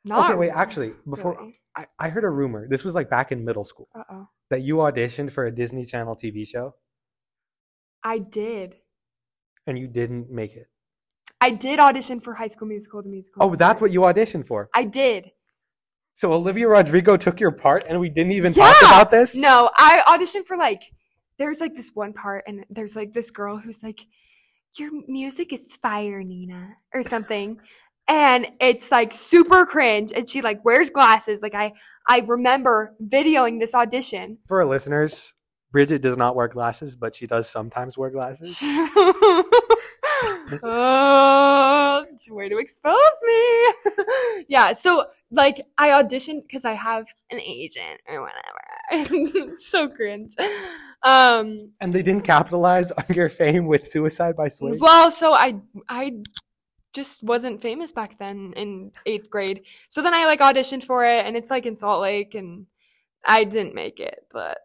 Not 0.04 0.30
okay, 0.30 0.38
wait. 0.38 0.50
Actually, 0.50 0.92
before 1.08 1.36
really. 1.38 1.60
I, 1.76 1.84
I 1.98 2.08
heard 2.08 2.24
a 2.24 2.30
rumor. 2.30 2.66
This 2.68 2.84
was 2.84 2.94
like 2.94 3.10
back 3.10 3.32
in 3.32 3.44
middle 3.44 3.64
school 3.64 3.88
Uh-oh. 3.94 4.26
that 4.50 4.62
you 4.62 4.76
auditioned 4.76 5.32
for 5.32 5.44
a 5.46 5.50
Disney 5.54 5.84
Channel 5.84 6.16
TV 6.16 6.46
show. 6.48 6.74
I 8.06 8.18
did. 8.18 8.76
and 9.66 9.76
you 9.76 9.88
didn't 9.88 10.30
make 10.30 10.54
it. 10.54 10.68
I 11.40 11.50
did 11.50 11.80
audition 11.80 12.20
for 12.20 12.34
High 12.34 12.46
School 12.46 12.68
Musical, 12.68 13.02
the 13.02 13.10
musical. 13.10 13.42
Oh, 13.42 13.56
that's 13.56 13.80
what 13.80 13.90
you 13.90 14.02
auditioned 14.02 14.46
for. 14.46 14.70
I 14.72 14.84
did. 14.84 15.32
So 16.14 16.32
Olivia 16.32 16.68
Rodrigo 16.68 17.16
took 17.16 17.40
your 17.40 17.50
part, 17.50 17.84
and 17.88 17.98
we 17.98 18.08
didn't 18.08 18.32
even 18.32 18.54
talk 18.54 18.76
about 18.80 19.10
this. 19.10 19.36
No, 19.36 19.70
I 19.74 20.02
auditioned 20.06 20.44
for 20.44 20.56
like 20.56 20.82
there's 21.38 21.60
like 21.60 21.74
this 21.74 21.90
one 21.94 22.12
part 22.12 22.44
and 22.46 22.64
there's 22.70 22.94
like 22.96 23.12
this 23.12 23.30
girl 23.30 23.58
who's 23.58 23.82
like 23.82 24.00
your 24.78 24.90
music 25.08 25.52
is 25.52 25.76
fire 25.82 26.22
Nina 26.22 26.76
or 26.94 27.02
something. 27.02 27.58
and 28.08 28.46
it's 28.60 28.90
like 28.92 29.12
super 29.12 29.66
cringe 29.66 30.12
and 30.14 30.28
she 30.28 30.42
like 30.42 30.64
wears 30.64 30.90
glasses. 30.90 31.42
Like 31.42 31.54
I 31.54 31.72
I 32.08 32.20
remember 32.20 32.94
videoing 33.04 33.58
this 33.58 33.74
audition. 33.74 34.38
For 34.46 34.60
our 34.60 34.64
listeners, 34.64 35.34
Bridget 35.76 36.00
does 36.00 36.16
not 36.16 36.34
wear 36.34 36.48
glasses, 36.48 36.96
but 36.96 37.14
she 37.14 37.26
does 37.26 37.50
sometimes 37.50 37.98
wear 37.98 38.08
glasses. 38.08 38.58
oh, 40.62 42.06
way 42.30 42.48
to 42.48 42.56
expose 42.56 42.96
me. 43.22 43.74
yeah, 44.48 44.72
so 44.72 45.04
like 45.30 45.66
I 45.76 45.88
auditioned 45.90 46.44
because 46.44 46.64
I 46.64 46.72
have 46.72 47.06
an 47.30 47.40
agent 47.40 48.00
or 48.08 48.22
whatever. 48.22 49.58
so 49.58 49.86
cringe. 49.86 50.34
Um, 51.02 51.72
And 51.82 51.92
they 51.92 52.00
didn't 52.02 52.24
capitalize 52.24 52.90
on 52.90 53.04
your 53.10 53.28
fame 53.28 53.66
with 53.66 53.86
Suicide 53.86 54.34
by 54.34 54.48
Sway. 54.48 54.78
well, 54.80 55.10
so 55.10 55.34
I 55.34 55.56
I 55.90 56.22
just 56.94 57.22
wasn't 57.22 57.60
famous 57.60 57.92
back 57.92 58.18
then 58.18 58.54
in 58.56 58.92
eighth 59.04 59.28
grade. 59.28 59.64
So 59.90 60.00
then 60.00 60.14
I 60.14 60.24
like 60.24 60.40
auditioned 60.40 60.84
for 60.84 61.04
it, 61.04 61.26
and 61.26 61.36
it's 61.36 61.50
like 61.50 61.66
in 61.66 61.76
Salt 61.76 62.00
Lake, 62.00 62.34
and 62.34 62.64
I 63.26 63.44
didn't 63.44 63.74
make 63.74 64.00
it, 64.00 64.26
but 64.32 64.56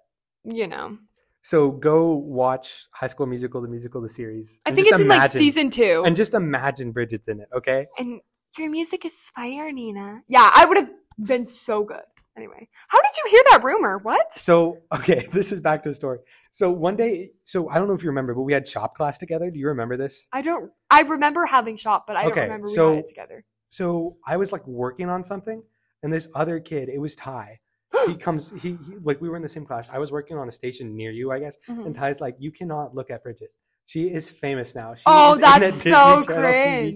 you 0.44 0.68
know, 0.68 0.98
So 1.42 1.72
go 1.72 2.14
watch 2.14 2.88
High 2.94 3.08
School 3.08 3.26
Musical, 3.26 3.62
the 3.62 3.68
musical, 3.68 4.02
the 4.02 4.08
series. 4.10 4.60
I 4.66 4.72
think 4.72 4.88
it's 4.88 5.00
in 5.00 5.08
like 5.08 5.32
season 5.32 5.70
two. 5.70 6.04
And 6.06 6.16
just 6.16 6.34
imagine 6.34 6.92
Bridget's 6.92 7.28
in 7.28 7.40
it, 7.40 7.50
okay? 7.54 7.88
and 7.98 8.22
your 8.58 8.70
music 8.70 9.06
is 9.06 9.14
fire, 9.36 9.72
Nina. 9.72 10.22
Yeah, 10.28 10.50
I 10.54 10.66
would 10.66 10.78
have 10.78 10.92
been 11.18 11.48
so 11.48 11.84
good. 11.84 12.02
Anyway, 12.38 12.68
how 12.88 13.02
did 13.02 13.12
you 13.24 13.30
hear 13.32 13.42
that 13.52 13.64
rumor? 13.64 13.98
What? 13.98 14.34
So, 14.34 14.78
okay, 14.94 15.26
this 15.32 15.52
is 15.52 15.62
back 15.62 15.84
to 15.84 15.90
the 15.90 15.96
story. 15.96 16.20
So 16.52 16.72
one 16.72 16.96
day, 16.96 17.32
so 17.44 17.70
I 17.70 17.78
don't 17.78 17.88
know 17.88 17.94
if 17.94 18.04
you 18.04 18.10
remember, 18.10 18.34
but 18.34 18.42
we 18.44 18.54
had 18.54 18.68
shop 18.68 18.96
class 18.96 19.18
together. 19.18 19.52
Do 19.52 19.60
you 19.60 19.68
remember 19.68 19.96
this? 19.98 20.28
I 20.32 20.42
don't. 20.42 20.72
I 20.90 21.02
remember 21.02 21.46
having 21.46 21.76
shop, 21.78 22.06
but 22.08 22.16
I 22.16 22.26
Okay, 22.26 22.36
don't 22.36 22.44
remember 22.44 22.68
we 22.68 22.74
so- 22.74 22.90
had 22.90 23.00
it 23.00 23.08
together. 23.08 23.46
So 23.70 24.18
I 24.28 24.36
was 24.38 24.52
like 24.52 24.68
working 24.68 25.08
on 25.10 25.24
something, 25.24 25.64
and 26.04 26.12
this 26.12 26.28
other 26.36 26.60
kid, 26.60 26.90
it 26.90 27.00
was 27.00 27.16
Ty. 27.16 27.60
He 28.08 28.16
comes, 28.16 28.52
he, 28.62 28.78
he 28.86 28.96
like 29.04 29.22
we 29.22 29.30
were 29.30 29.36
in 29.36 29.42
the 29.42 29.50
same 29.50 29.66
class. 29.66 29.90
I 29.92 29.98
was 29.98 30.12
working 30.12 30.38
on 30.38 30.48
a 30.50 30.52
station 30.52 30.96
near 30.96 31.12
you, 31.12 31.32
I 31.32 31.40
guess. 31.40 31.58
Mhm. 31.70 31.86
And 31.88 31.96
Ty's 31.96 32.22
like, 32.22 32.36
you 32.40 32.52
cannot 32.52 32.94
look 32.96 33.10
at 33.12 33.24
Bridget. 33.24 33.54
She 33.86 34.10
is 34.10 34.30
famous 34.32 34.76
now. 34.76 34.94
She 34.96 35.04
Oh, 35.06 35.34
is 35.34 35.40
in 35.40 35.44
a 35.44 35.60
that's 35.60 35.84
so 35.84 36.24
cringe. 36.24 36.96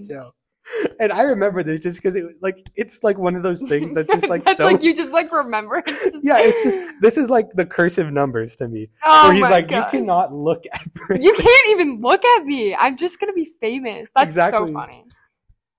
And 0.98 1.12
I 1.12 1.22
remember 1.22 1.62
this 1.62 1.78
just 1.78 1.96
because 1.98 2.16
it 2.16 2.24
like 2.42 2.68
it's 2.74 3.04
like 3.04 3.18
one 3.18 3.36
of 3.36 3.44
those 3.44 3.62
things 3.62 3.94
that's 3.94 4.12
just 4.12 4.28
like 4.28 4.42
That's 4.44 4.56
so. 4.56 4.64
like 4.64 4.82
you 4.82 4.94
just 4.96 5.12
like 5.12 5.30
remember. 5.32 5.80
It's 5.86 6.02
just- 6.12 6.24
yeah, 6.24 6.38
it's 6.40 6.60
just 6.64 6.80
this 7.00 7.16
is 7.16 7.30
like 7.30 7.50
the 7.50 7.64
cursive 7.64 8.12
numbers 8.12 8.56
to 8.56 8.66
me, 8.66 8.88
Oh 9.04 9.26
where 9.28 9.34
he's 9.34 9.42
like, 9.42 9.68
gosh. 9.68 9.92
you 9.92 10.00
cannot 10.00 10.32
look 10.32 10.64
at 10.72 10.92
Bridget. 10.94 11.22
You 11.22 11.34
can't 11.34 11.68
even 11.68 12.00
look 12.00 12.24
at 12.24 12.44
me. 12.46 12.74
I'm 12.74 12.96
just 12.96 13.20
gonna 13.20 13.32
be 13.32 13.44
famous. 13.60 14.10
That's 14.16 14.24
Exactly. 14.26 14.66
so 14.68 14.72
funny. 14.72 15.04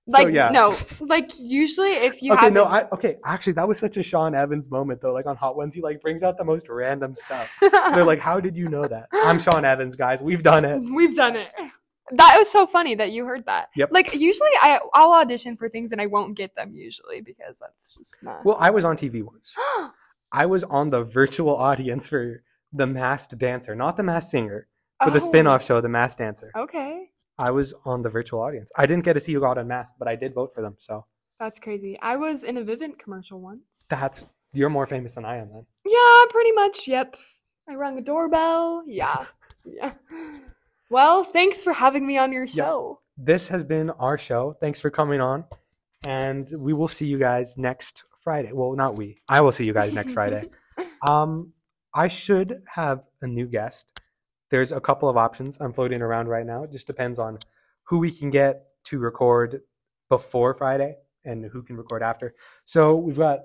So, 0.08 0.22
Like 0.22 0.34
yeah. 0.34 0.48
no, 0.50 0.76
like 1.00 1.30
usually 1.38 1.92
if 1.92 2.22
you 2.22 2.32
okay, 2.32 2.48
no, 2.50 2.64
I 2.64 2.88
okay. 2.92 3.16
Actually, 3.24 3.52
that 3.54 3.68
was 3.68 3.78
such 3.78 3.96
a 3.98 4.02
Sean 4.02 4.34
Evans 4.34 4.70
moment 4.70 5.00
though. 5.00 5.12
Like 5.12 5.26
on 5.26 5.36
Hot 5.36 5.56
Ones, 5.56 5.74
he 5.74 5.82
like 5.82 6.00
brings 6.00 6.22
out 6.22 6.38
the 6.38 6.44
most 6.44 6.68
random 6.68 7.14
stuff. 7.14 7.54
They're 7.60 8.04
like, 8.04 8.18
"How 8.20 8.40
did 8.40 8.56
you 8.56 8.68
know 8.68 8.86
that?" 8.88 9.08
I'm 9.12 9.38
Sean 9.38 9.64
Evans, 9.64 9.96
guys. 9.96 10.22
We've 10.22 10.42
done 10.42 10.64
it. 10.64 10.78
We've 10.80 11.14
done 11.14 11.36
it. 11.36 11.48
That 12.12 12.36
was 12.38 12.50
so 12.50 12.66
funny 12.66 12.94
that 12.94 13.12
you 13.12 13.26
heard 13.26 13.44
that. 13.44 13.68
Yep. 13.76 13.90
Like 13.92 14.14
usually 14.14 14.48
I 14.62 14.80
I'll 14.94 15.12
audition 15.12 15.56
for 15.58 15.68
things 15.68 15.92
and 15.92 16.00
I 16.00 16.06
won't 16.06 16.36
get 16.36 16.54
them 16.54 16.72
usually 16.72 17.20
because 17.20 17.58
that's 17.58 17.94
just 17.94 18.22
not. 18.22 18.44
Well, 18.46 18.56
I 18.58 18.70
was 18.70 18.86
on 18.86 18.96
TV 18.96 19.22
once. 19.22 19.54
I 20.32 20.46
was 20.46 20.64
on 20.64 20.88
the 20.90 21.04
virtual 21.04 21.54
audience 21.54 22.06
for 22.06 22.42
The 22.72 22.86
Masked 22.86 23.36
Dancer, 23.38 23.74
not 23.74 23.96
The 23.98 24.02
Masked 24.04 24.30
Singer, 24.30 24.66
but 25.00 25.10
the 25.10 25.16
Oh, 25.16 25.18
spin-off 25.18 25.64
show, 25.64 25.80
The 25.80 25.88
Masked 25.88 26.18
Dancer. 26.18 26.50
Okay, 26.56 27.07
I 27.38 27.50
was 27.50 27.72
on 27.84 28.02
the 28.02 28.08
virtual 28.08 28.40
audience. 28.42 28.70
I 28.76 28.86
didn't 28.86 29.04
get 29.04 29.14
to 29.14 29.20
see 29.20 29.32
you 29.32 29.38
who 29.38 29.44
got 29.46 29.58
unmasked, 29.58 29.98
but 29.98 30.08
I 30.08 30.16
did 30.16 30.34
vote 30.34 30.52
for 30.54 30.62
them. 30.62 30.74
So 30.78 31.04
that's 31.38 31.58
crazy. 31.58 31.98
I 32.00 32.16
was 32.16 32.44
in 32.44 32.56
a 32.56 32.62
Vivint 32.62 32.98
commercial 32.98 33.40
once. 33.40 33.86
that's 33.88 34.32
you're 34.52 34.70
more 34.70 34.86
famous 34.86 35.12
than 35.12 35.24
I 35.24 35.36
am 35.36 35.50
then. 35.52 35.66
Yeah, 35.86 36.24
pretty 36.30 36.52
much. 36.52 36.88
Yep. 36.88 37.16
I 37.68 37.74
rang 37.74 37.98
a 37.98 38.00
doorbell. 38.00 38.82
Yeah. 38.86 39.24
yeah. 39.64 39.92
Well, 40.90 41.22
thanks 41.22 41.62
for 41.62 41.72
having 41.72 42.06
me 42.06 42.16
on 42.16 42.32
your 42.32 42.46
show. 42.46 43.00
This 43.18 43.48
has 43.48 43.62
been 43.62 43.90
our 43.90 44.16
show. 44.16 44.56
Thanks 44.60 44.80
for 44.80 44.90
coming 44.90 45.20
on, 45.20 45.44
and 46.06 46.48
we 46.56 46.72
will 46.72 46.88
see 46.88 47.06
you 47.06 47.18
guys 47.18 47.58
next 47.58 48.04
Friday. 48.22 48.52
Well, 48.54 48.74
not 48.74 48.94
we. 48.96 49.18
I 49.28 49.42
will 49.42 49.52
see 49.52 49.66
you 49.66 49.74
guys 49.74 49.92
next 49.92 50.12
Friday. 50.14 50.48
Um, 51.06 51.52
I 51.94 52.08
should 52.08 52.60
have 52.72 53.04
a 53.22 53.26
new 53.26 53.46
guest. 53.46 54.00
There's 54.50 54.72
a 54.72 54.80
couple 54.80 55.08
of 55.08 55.16
options 55.16 55.58
I'm 55.60 55.72
floating 55.72 56.00
around 56.02 56.28
right 56.28 56.46
now. 56.46 56.62
It 56.62 56.72
just 56.72 56.86
depends 56.86 57.18
on 57.18 57.38
who 57.84 57.98
we 57.98 58.10
can 58.10 58.30
get 58.30 58.66
to 58.84 58.98
record 58.98 59.62
before 60.08 60.54
Friday 60.54 60.96
and 61.24 61.44
who 61.44 61.62
can 61.62 61.76
record 61.76 62.02
after. 62.02 62.34
So 62.64 62.96
we've 62.96 63.18
got 63.18 63.40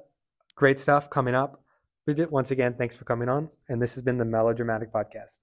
great 0.56 0.80
stuff 0.80 1.10
coming 1.10 1.36
up. 1.36 1.62
Bridget, 2.06 2.32
once 2.32 2.52
again, 2.52 2.76
thanks 2.78 2.96
for 2.96 3.06
coming 3.06 3.30
on. 3.30 3.50
And 3.70 3.82
this 3.82 3.96
has 3.96 4.04
been 4.04 4.18
the 4.18 4.26
Melodramatic 4.26 4.92
Podcast. 4.92 5.42